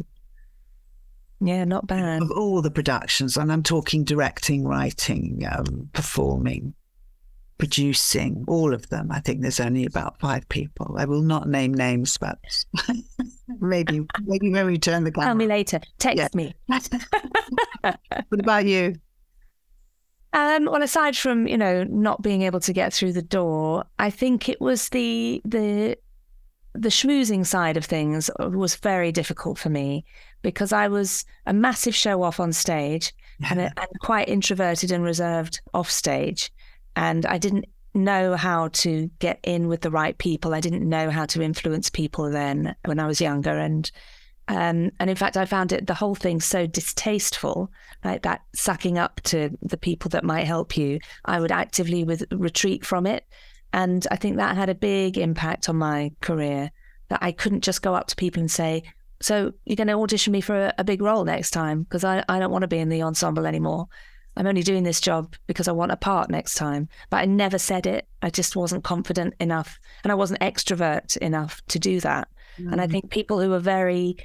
Yeah, 1.44 1.64
not 1.64 1.89
bad. 1.89 2.23
Of 2.23 2.31
all 2.31 2.62
the 2.62 2.70
productions, 2.70 3.36
and 3.36 3.51
I'm 3.52 3.64
talking 3.64 4.05
directing, 4.05 4.64
writing, 4.64 5.43
um, 5.51 5.90
performing, 5.93 6.73
producing, 7.59 8.44
all 8.47 8.73
of 8.73 8.89
them. 8.90 9.10
I 9.10 9.19
think 9.20 9.40
there's 9.40 9.59
only 9.59 9.85
about 9.85 10.20
five 10.20 10.48
people. 10.48 10.94
I 10.98 11.05
will 11.05 11.23
not 11.23 11.48
name 11.48 11.74
names, 11.74 12.16
but 12.16 12.39
maybe 13.60 14.06
maybe 14.24 14.51
when 14.51 14.66
we 14.66 14.78
turn 14.78 15.02
the 15.02 15.10
camera. 15.10 15.28
Tell 15.31 15.35
me 15.35 15.47
later. 15.47 15.81
Text 15.98 16.19
Yeah. 16.19 16.28
me. 16.35 16.55
what 17.81 18.40
about 18.40 18.66
you? 18.66 18.94
Um, 20.35 20.66
well, 20.66 20.82
aside 20.82 21.16
from 21.16 21.48
you 21.48 21.59
know 21.59 21.82
not 21.85 22.23
being 22.23 22.43
able 22.43 22.60
to 22.60 22.73
get 22.73 22.93
through 22.93 23.14
the 23.14 23.23
door, 23.23 23.85
I 23.98 24.10
think 24.10 24.48
it 24.48 24.60
was 24.60 24.89
the 24.90 25.43
the 25.44 25.97
the 26.74 26.89
schmoozing 26.89 27.44
side 27.44 27.77
of 27.77 27.85
things 27.85 28.31
was 28.39 28.77
very 28.77 29.12
difficult 29.12 29.59
for 29.59 29.69
me 29.69 30.05
because 30.43 30.73
I 30.73 30.89
was 30.89 31.24
a 31.47 31.52
massive 31.52 31.94
show 31.94 32.23
off 32.23 32.40
on 32.40 32.52
stage 32.52 33.14
and, 33.48 33.60
and 33.60 34.01
quite 34.01 34.28
introverted 34.28 34.90
and 34.90 35.02
reserved 35.02 35.60
off 35.73 35.90
stage, 35.90 36.52
and 36.97 37.24
I 37.27 37.39
didn't 37.39 37.66
know 37.94 38.36
how 38.36 38.69
to 38.69 39.10
get 39.19 39.39
in 39.43 39.69
with 39.69 39.82
the 39.82 39.90
right 39.90 40.16
people. 40.16 40.55
I 40.55 40.60
didn't 40.60 40.89
know 40.89 41.10
how 41.10 41.27
to 41.27 41.43
influence 41.43 41.90
people 41.90 42.31
then 42.31 42.74
when 42.85 42.98
I 42.98 43.06
was 43.06 43.20
younger, 43.20 43.56
and 43.56 43.90
um, 44.48 44.90
and 44.98 45.09
in 45.09 45.16
fact, 45.16 45.36
I 45.36 45.44
found 45.44 45.73
it 45.73 45.86
the 45.86 45.94
whole 45.94 46.14
thing 46.14 46.40
so 46.40 46.66
distasteful, 46.66 47.70
like 48.05 48.23
that 48.23 48.43
sucking 48.55 48.98
up 48.98 49.20
to 49.23 49.56
the 49.62 49.77
people 49.77 50.09
that 50.10 50.24
might 50.24 50.47
help 50.47 50.77
you. 50.77 50.98
I 51.24 51.40
would 51.40 51.52
actively 51.52 52.05
with, 52.05 52.24
retreat 52.32 52.85
from 52.85 53.06
it, 53.06 53.24
and 53.73 54.06
I 54.10 54.16
think 54.16 54.36
that 54.36 54.56
had 54.56 54.69
a 54.69 54.74
big 54.74 55.16
impact 55.16 55.69
on 55.69 55.77
my 55.77 56.12
career. 56.20 56.70
That 57.09 57.20
I 57.23 57.32
couldn't 57.32 57.62
just 57.62 57.82
go 57.82 57.94
up 57.94 58.06
to 58.09 58.16
people 58.16 58.40
and 58.40 58.51
say, 58.51 58.82
"So 59.23 59.53
you're 59.65 59.77
going 59.77 59.89
to 59.89 59.94
audition 59.94 60.32
me 60.32 60.40
for 60.40 60.66
a, 60.66 60.74
a 60.78 60.85
big 60.85 61.01
role 61.01 61.24
next 61.24 61.51
time?" 61.53 61.85
Because 61.85 62.05
I, 62.05 62.24
I 62.28 62.39
don't 62.39 62.51
want 62.51 62.62
to 62.62 62.69
be 62.69 62.78
in 62.78 62.89
the 62.90 63.03
ensemble 63.03 63.47
anymore. 63.47 63.86
I'm 64.36 64.47
only 64.47 64.62
doing 64.62 64.82
this 64.82 65.01
job 65.01 65.35
because 65.47 65.69
I 65.69 65.73
want 65.73 65.93
a 65.93 65.97
part 65.97 66.31
next 66.31 66.55
time. 66.55 66.89
But 67.11 67.19
I 67.19 67.24
never 67.27 67.59
said 67.59 67.86
it. 67.86 68.09
I 68.23 68.31
just 68.31 68.57
wasn't 68.57 68.85
confident 68.85 69.35
enough, 69.40 69.78
and 70.05 70.11
I 70.12 70.15
wasn't 70.15 70.40
extrovert 70.40 71.16
enough 71.19 71.62
to 71.69 71.78
do 71.78 72.01
that. 72.01 72.28
And 72.59 72.81
I 72.81 72.86
Mm. 72.86 72.90
think 72.90 73.11
people 73.11 73.40
who 73.40 73.53
are 73.53 73.59
very 73.59 74.16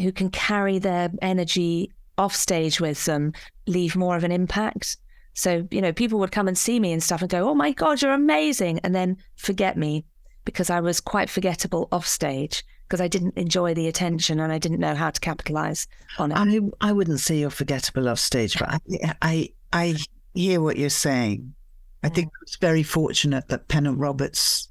who 0.00 0.12
can 0.12 0.30
carry 0.30 0.78
their 0.78 1.10
energy 1.20 1.92
off 2.18 2.34
stage 2.34 2.80
with 2.80 3.04
them 3.04 3.32
leave 3.66 3.94
more 3.94 4.16
of 4.16 4.24
an 4.24 4.32
impact. 4.32 4.96
So, 5.34 5.66
you 5.70 5.80
know, 5.80 5.92
people 5.92 6.18
would 6.18 6.32
come 6.32 6.48
and 6.48 6.56
see 6.58 6.80
me 6.80 6.92
and 6.92 7.02
stuff 7.02 7.20
and 7.22 7.30
go, 7.30 7.48
Oh 7.48 7.54
my 7.54 7.72
God, 7.72 8.02
you're 8.02 8.12
amazing. 8.12 8.80
And 8.82 8.94
then 8.94 9.16
forget 9.36 9.76
me 9.76 10.04
because 10.44 10.70
I 10.70 10.80
was 10.80 11.00
quite 11.00 11.30
forgettable 11.30 11.88
off 11.92 12.06
stage 12.06 12.64
because 12.92 13.00
I 13.00 13.08
didn't 13.08 13.38
enjoy 13.38 13.72
the 13.72 13.88
attention 13.88 14.38
and 14.38 14.52
I 14.52 14.58
didn't 14.58 14.78
know 14.78 14.94
how 14.94 15.08
to 15.08 15.18
capitalize 15.18 15.88
on 16.18 16.30
it. 16.30 16.36
I, 16.36 16.88
I 16.90 16.92
wouldn't 16.92 17.20
say 17.20 17.38
you're 17.38 17.48
forgettable 17.48 18.06
off 18.06 18.18
stage, 18.18 18.58
but 18.58 18.68
I, 18.68 19.14
I, 19.22 19.48
I 19.72 19.96
hear 20.34 20.60
what 20.60 20.76
you're 20.76 20.90
saying. 20.90 21.54
I 22.02 22.10
think 22.10 22.32
it's 22.42 22.56
very 22.56 22.82
fortunate 22.82 23.48
that 23.48 23.68
Pennant 23.68 23.98
Roberts, 23.98 24.68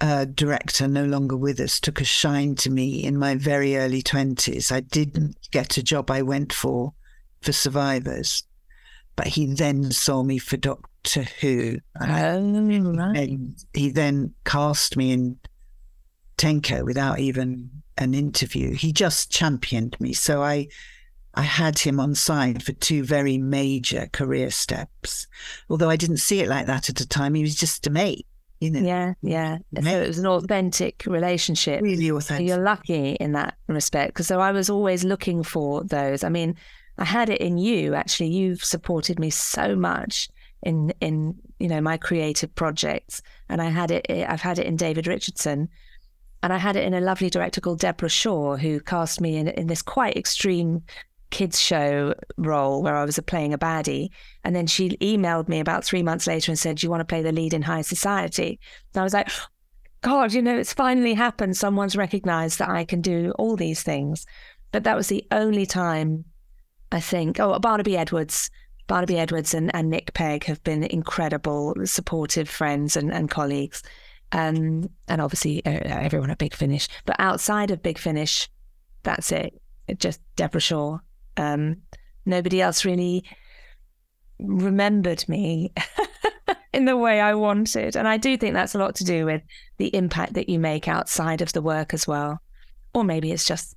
uh, 0.00 0.26
director, 0.26 0.86
no 0.86 1.04
longer 1.06 1.36
with 1.36 1.58
us, 1.58 1.80
took 1.80 2.00
a 2.00 2.04
shine 2.04 2.54
to 2.54 2.70
me 2.70 3.02
in 3.02 3.18
my 3.18 3.34
very 3.34 3.76
early 3.76 4.00
20s. 4.00 4.70
I 4.70 4.78
didn't 4.78 5.36
get 5.50 5.76
a 5.76 5.82
job 5.82 6.08
I 6.08 6.22
went 6.22 6.52
for 6.52 6.92
for 7.42 7.50
Survivors, 7.50 8.44
but 9.16 9.26
he 9.26 9.46
then 9.46 9.90
saw 9.90 10.22
me 10.22 10.38
for 10.38 10.56
Doctor 10.56 11.24
Who. 11.40 11.78
And 13.16 13.56
he 13.74 13.90
then 13.90 14.34
cast 14.44 14.96
me 14.96 15.10
in 15.10 15.36
Tenko 16.40 16.84
without 16.84 17.18
even 17.18 17.70
an 17.98 18.14
interview. 18.14 18.74
He 18.74 18.92
just 18.92 19.30
championed 19.30 19.94
me. 20.00 20.14
So 20.14 20.42
I 20.42 20.68
I 21.34 21.42
had 21.42 21.78
him 21.78 22.00
on 22.00 22.14
side 22.14 22.62
for 22.62 22.72
two 22.72 23.04
very 23.04 23.36
major 23.36 24.08
career 24.12 24.50
steps. 24.50 25.26
Although 25.68 25.90
I 25.90 25.96
didn't 25.96 26.16
see 26.16 26.40
it 26.40 26.48
like 26.48 26.66
that 26.66 26.88
at 26.88 26.96
the 26.96 27.06
time. 27.06 27.34
He 27.34 27.42
was 27.42 27.54
just 27.54 27.86
a 27.86 27.90
mate, 27.90 28.26
you 28.58 28.70
know. 28.70 28.80
Yeah, 28.80 29.14
yeah. 29.22 29.58
So 29.82 29.90
it 29.90 30.08
was 30.08 30.18
an 30.18 30.26
authentic 30.26 31.04
relationship. 31.06 31.82
Really 31.82 32.10
authentic. 32.10 32.48
You're 32.48 32.58
lucky 32.58 33.12
in 33.12 33.32
that 33.32 33.56
respect 33.68 34.14
because 34.14 34.26
so 34.26 34.40
I 34.40 34.50
was 34.50 34.70
always 34.70 35.04
looking 35.04 35.42
for 35.42 35.84
those. 35.84 36.24
I 36.24 36.30
mean, 36.30 36.56
I 36.96 37.04
had 37.04 37.28
it 37.28 37.40
in 37.40 37.58
you. 37.58 37.94
Actually, 37.94 38.30
you've 38.30 38.64
supported 38.64 39.18
me 39.18 39.28
so 39.28 39.76
much 39.76 40.30
in 40.62 40.92
in 41.00 41.36
you 41.58 41.68
know 41.68 41.82
my 41.82 41.98
creative 41.98 42.54
projects, 42.54 43.20
and 43.50 43.60
I 43.60 43.66
had 43.66 43.90
it. 43.90 44.06
I've 44.08 44.40
had 44.40 44.58
it 44.58 44.66
in 44.66 44.76
David 44.76 45.06
Richardson, 45.06 45.68
and 46.42 46.52
I 46.52 46.58
had 46.58 46.76
it 46.76 46.84
in 46.84 46.94
a 46.94 47.00
lovely 47.00 47.30
director 47.30 47.60
called 47.60 47.80
Deborah 47.80 48.08
Shaw, 48.08 48.56
who 48.56 48.80
cast 48.80 49.20
me 49.20 49.36
in 49.36 49.48
in 49.48 49.66
this 49.66 49.82
quite 49.82 50.16
extreme 50.16 50.82
kids 51.30 51.60
show 51.60 52.14
role 52.36 52.82
where 52.82 52.96
I 52.96 53.04
was 53.04 53.18
playing 53.26 53.54
a 53.54 53.58
baddie. 53.58 54.10
And 54.44 54.54
then 54.54 54.66
she 54.66 54.90
emailed 54.98 55.48
me 55.48 55.60
about 55.60 55.84
three 55.84 56.02
months 56.02 56.26
later 56.26 56.50
and 56.50 56.58
said, 56.58 56.76
Do 56.76 56.86
you 56.86 56.90
want 56.90 57.00
to 57.00 57.04
play 57.04 57.22
the 57.22 57.32
lead 57.32 57.54
in 57.54 57.62
High 57.62 57.82
Society? 57.82 58.58
And 58.94 59.00
I 59.00 59.04
was 59.04 59.14
like, 59.14 59.30
God, 60.02 60.32
you 60.32 60.40
know, 60.42 60.58
it's 60.58 60.72
finally 60.72 61.14
happened. 61.14 61.56
Someone's 61.56 61.96
recognized 61.96 62.58
that 62.58 62.70
I 62.70 62.84
can 62.84 63.00
do 63.00 63.32
all 63.38 63.56
these 63.56 63.82
things. 63.82 64.26
But 64.72 64.84
that 64.84 64.96
was 64.96 65.08
the 65.08 65.26
only 65.30 65.66
time 65.66 66.24
I 66.90 67.00
think, 67.00 67.38
oh, 67.38 67.58
Barnaby 67.58 67.96
Edwards. 67.96 68.50
Barnaby 68.86 69.18
Edwards 69.18 69.54
and, 69.54 69.72
and 69.74 69.88
Nick 69.90 70.14
Pegg 70.14 70.44
have 70.44 70.62
been 70.64 70.82
incredible, 70.84 71.74
supportive 71.84 72.48
friends 72.48 72.96
and, 72.96 73.12
and 73.12 73.30
colleagues. 73.30 73.82
Um, 74.32 74.90
and 75.08 75.20
obviously, 75.20 75.64
uh, 75.64 75.70
everyone 75.70 76.30
at 76.30 76.38
Big 76.38 76.54
Finish. 76.54 76.88
But 77.04 77.16
outside 77.18 77.70
of 77.70 77.82
Big 77.82 77.98
Finish, 77.98 78.48
that's 79.02 79.32
it. 79.32 79.60
It 79.88 79.98
just 79.98 80.20
Deborah 80.36 80.60
Shaw. 80.60 80.98
Um, 81.36 81.82
nobody 82.24 82.60
else 82.60 82.84
really 82.84 83.24
remembered 84.38 85.28
me 85.28 85.72
in 86.72 86.84
the 86.84 86.96
way 86.96 87.20
I 87.20 87.34
wanted. 87.34 87.96
And 87.96 88.06
I 88.06 88.16
do 88.16 88.36
think 88.36 88.54
that's 88.54 88.74
a 88.74 88.78
lot 88.78 88.94
to 88.96 89.04
do 89.04 89.26
with 89.26 89.42
the 89.78 89.94
impact 89.94 90.34
that 90.34 90.48
you 90.48 90.58
make 90.58 90.88
outside 90.88 91.42
of 91.42 91.52
the 91.52 91.62
work 91.62 91.92
as 91.92 92.06
well. 92.06 92.40
Or 92.94 93.04
maybe 93.04 93.32
it's 93.32 93.44
just 93.44 93.76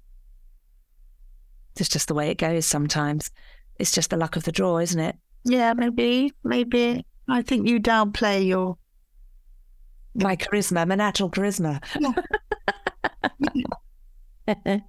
it's 1.80 1.90
just 1.90 2.08
the 2.08 2.14
way 2.14 2.30
it 2.30 2.38
goes 2.38 2.66
sometimes. 2.66 3.32
It's 3.80 3.92
just 3.92 4.12
the 4.12 4.18
luck 4.18 4.36
of 4.36 4.44
the 4.44 4.52
draw, 4.52 4.78
isn't 4.78 5.00
it? 5.00 5.16
Yeah, 5.44 5.74
maybe, 5.74 6.32
maybe. 6.44 7.06
I 7.28 7.42
think 7.42 7.68
you 7.68 7.80
downplay 7.80 8.46
your 8.46 8.78
my 10.16 10.36
charisma, 10.36 10.88
my 10.88 10.96
natural 10.96 11.30
charisma. 11.30 11.82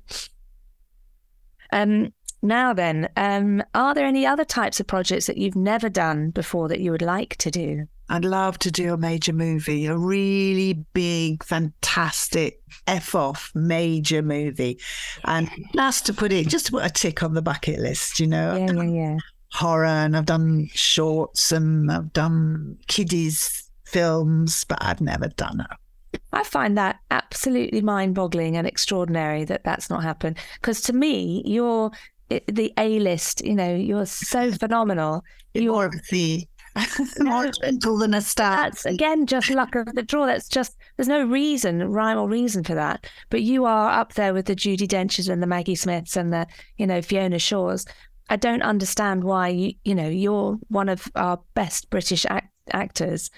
um, 1.72 2.12
now 2.42 2.74
then, 2.74 3.08
um, 3.16 3.62
are 3.74 3.94
there 3.94 4.06
any 4.06 4.26
other 4.26 4.44
types 4.44 4.80
of 4.80 4.86
projects 4.86 5.26
that 5.26 5.38
you've 5.38 5.56
never 5.56 5.88
done 5.88 6.30
before 6.30 6.68
that 6.68 6.80
you 6.80 6.90
would 6.90 7.02
like 7.02 7.36
to 7.38 7.50
do? 7.50 7.86
I'd 8.10 8.24
love 8.24 8.58
to 8.58 8.70
do 8.70 8.92
a 8.92 8.98
major 8.98 9.32
movie, 9.32 9.86
a 9.86 9.96
really 9.96 10.74
big, 10.92 11.42
fantastic, 11.42 12.60
F 12.86 13.14
off 13.14 13.50
major 13.54 14.20
movie. 14.20 14.78
And 15.24 15.48
that's 15.72 16.02
to 16.02 16.12
put 16.12 16.30
it, 16.30 16.48
just 16.48 16.66
to 16.66 16.72
put 16.72 16.84
a 16.84 16.90
tick 16.90 17.22
on 17.22 17.32
the 17.32 17.40
bucket 17.40 17.78
list, 17.78 18.20
you 18.20 18.26
know? 18.26 18.56
Yeah, 18.56 18.72
yeah, 18.72 18.82
yeah. 18.82 19.16
Horror, 19.52 19.86
and 19.86 20.16
I've 20.16 20.26
done 20.26 20.68
shorts 20.74 21.50
and 21.50 21.90
I've 21.90 22.12
done 22.12 22.76
kiddies 22.88 23.63
films, 23.94 24.64
but 24.64 24.78
I've 24.80 25.00
never 25.00 25.28
done 25.28 25.60
it. 25.60 26.20
I 26.32 26.42
find 26.42 26.76
that 26.76 26.98
absolutely 27.12 27.80
mind 27.80 28.16
boggling 28.16 28.56
and 28.56 28.66
extraordinary 28.66 29.44
that 29.44 29.62
that's 29.64 29.88
not 29.88 30.02
happened. 30.02 30.36
Because 30.60 30.80
to 30.82 30.92
me, 30.92 31.42
you're 31.46 31.92
eh, 32.30 32.40
the 32.48 32.72
A 32.76 32.98
list, 32.98 33.44
you 33.44 33.54
know, 33.54 33.74
you're 33.74 34.06
so 34.06 34.50
phenomenal. 34.64 35.22
You're 35.54 35.92
the 36.10 36.44
more 37.20 37.52
gentle 37.52 37.98
than 37.98 38.14
a 38.14 38.20
star. 38.20 38.56
That's 38.56 38.84
again 38.84 39.26
just 39.26 39.48
luck 39.48 39.76
of 39.76 39.94
the 39.94 40.02
draw. 40.02 40.26
That's 40.26 40.48
just 40.48 40.76
there's 40.96 41.08
no 41.08 41.24
reason, 41.24 41.88
rhyme 41.88 42.18
or 42.18 42.28
reason 42.28 42.64
for 42.64 42.74
that. 42.74 43.06
But 43.30 43.42
you 43.42 43.64
are 43.64 43.90
up 43.92 44.14
there 44.14 44.34
with 44.34 44.46
the 44.46 44.56
Judy 44.56 44.88
Denchs 44.88 45.28
and 45.28 45.40
the 45.40 45.46
Maggie 45.46 45.76
Smiths 45.76 46.16
and 46.16 46.32
the 46.32 46.48
you 46.76 46.86
know 46.88 47.00
Fiona 47.00 47.38
Shaws. 47.38 47.86
I 48.28 48.36
don't 48.36 48.62
understand 48.62 49.22
why 49.22 49.48
you 49.48 49.74
you 49.84 49.94
know 49.94 50.08
you're 50.08 50.58
one 50.66 50.88
of 50.88 51.06
our 51.14 51.38
best 51.54 51.90
British 51.90 52.26
act- 52.28 52.53
actors. 52.72 53.30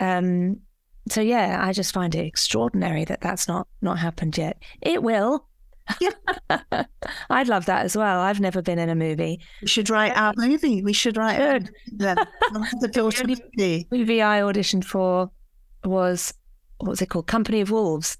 Um, 0.00 0.60
so 1.08 1.20
yeah, 1.20 1.58
I 1.62 1.72
just 1.72 1.94
find 1.94 2.14
it 2.14 2.26
extraordinary 2.26 3.04
that 3.06 3.20
that's 3.20 3.48
not 3.48 3.66
not 3.80 3.98
happened 3.98 4.36
yet. 4.36 4.62
It 4.82 5.02
will, 5.02 5.48
I'd 7.30 7.48
love 7.48 7.66
that 7.66 7.84
as 7.84 7.96
well. 7.96 8.20
I've 8.20 8.40
never 8.40 8.62
been 8.62 8.78
in 8.78 8.88
a 8.88 8.94
movie. 8.94 9.40
We 9.62 9.68
should 9.68 9.90
write 9.90 10.16
our 10.16 10.34
movie. 10.36 10.82
We 10.82 10.92
should 10.92 11.16
write 11.16 11.38
Good. 11.38 11.70
the 12.80 12.90
daughter 12.92 13.26
movie. 13.26 13.86
movie 13.90 14.22
I 14.22 14.40
auditioned 14.40 14.84
for 14.84 15.30
was 15.84 16.34
what 16.78 16.90
was 16.90 17.02
it 17.02 17.08
called? 17.08 17.26
Company 17.26 17.60
of 17.60 17.70
Wolves. 17.70 18.18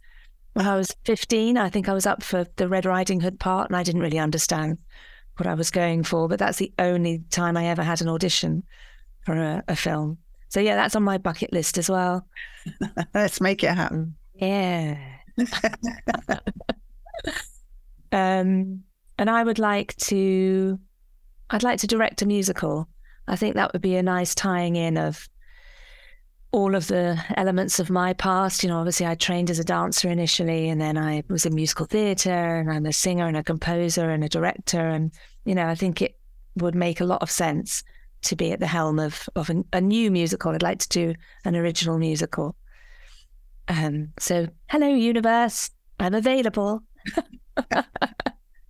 When 0.55 0.67
I 0.67 0.77
was 0.77 0.95
15, 1.05 1.57
I 1.57 1.69
think 1.69 1.89
I 1.89 1.93
was 1.93 2.07
up 2.07 2.23
for 2.23 2.47
the 2.57 2.69
Red 2.69 2.85
Riding 2.85 3.21
Hood 3.21 3.39
part 3.39 3.69
and 3.71 3.77
I 3.77 3.83
didn't 3.83 4.01
really 4.01 4.19
understand 4.19 4.79
what 5.37 5.47
I 5.47 5.55
was 5.55 5.71
going 5.71 6.03
for, 6.03 6.27
but 6.27 6.41
that's 6.41 6.59
the 6.59 6.73
only 6.81 7.23
time 7.31 7.57
I 7.57 7.67
ever 7.67 7.83
had 7.83 8.01
an 8.01 8.09
audition 8.09 8.65
for 9.25 9.35
a, 9.35 9.63
a 9.69 9.77
film. 9.77 10.19
So 10.49 10.61
yeah, 10.61 10.77
that's 10.77 10.97
on 10.97 11.03
my 11.03 11.19
bucket 11.19 11.53
list 11.53 11.79
as 11.79 11.91
well. 11.91 12.27
Let's 13.15 13.41
make 13.41 13.63
it 13.63 13.75
happen. 13.75 14.17
Yeah. 14.35 14.99
um, 18.13 18.83
and 19.19 19.31
I 19.31 19.43
would 19.43 19.59
like 19.59 19.95
to, 19.97 20.79
I'd 21.51 21.63
like 21.63 21.81
to 21.81 21.87
direct 21.87 22.23
a 22.23 22.27
musical. 22.27 22.89
I 23.27 23.37
think 23.37 23.55
that 23.55 23.73
would 23.73 23.83
be 23.83 23.97
a 23.97 24.03
nice 24.03 24.35
tying 24.35 24.77
in 24.77 24.97
of 24.97 25.29
all 26.51 26.75
of 26.75 26.87
the 26.87 27.23
elements 27.37 27.79
of 27.79 27.91
my 27.91 28.15
past. 28.15 28.63
You 28.63 28.71
know, 28.71 28.79
obviously 28.79 29.07
I 29.07 29.15
trained 29.17 29.51
as 29.51 29.59
a 29.59 29.65
dancer 29.65 30.09
initially, 30.09 30.69
and 30.71 30.81
then 30.81 30.97
I 30.97 31.23
was 31.29 31.45
in 31.45 31.55
musical 31.55 31.85
theatre, 31.85 32.31
and 32.57 32.71
I'm 32.71 32.87
a 32.87 32.93
singer 32.93 33.27
and 33.27 33.37
a 33.37 33.43
composer 33.43 34.09
and 34.09 34.25
a 34.25 34.29
director. 34.29 34.81
And, 34.81 35.13
you 35.45 35.55
know, 35.55 35.67
I 35.67 35.75
think 35.75 36.01
it 36.01 36.19
would 36.57 36.75
make 36.75 37.01
a 37.01 37.05
lot 37.05 37.23
of 37.23 37.31
sense 37.31 37.85
to 38.23 38.37
be 38.37 38.53
at 38.53 38.61
the 38.61 38.67
helm 38.67 38.99
of, 38.99 39.29
of 39.37 39.51
a, 39.51 39.65
a 39.73 39.81
new 39.81 40.11
musical. 40.11 40.53
I'd 40.53 40.63
like 40.63 40.79
to 40.81 40.89
do 40.89 41.15
an 41.45 41.57
original 41.57 41.99
musical. 41.99 42.57
Um, 43.69 44.13
so, 44.19 44.49
hello, 44.69 44.89
universe. 44.89 45.71
I'm 46.01 46.15
available 46.15 46.83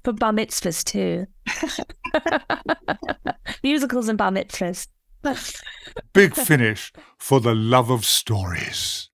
for 0.05 0.12
bar 0.12 0.33
mitzvahs 0.33 0.85
too. 0.85 1.27
Musicals 3.62 4.09
and 4.09 4.19
bar 4.19 4.31
mitzvahs. 4.31 4.89
Big 6.12 6.35
finish 6.35 6.93
for 7.19 7.41
the 7.41 7.55
love 7.55 7.91
of 7.91 8.05
stories. 8.05 9.11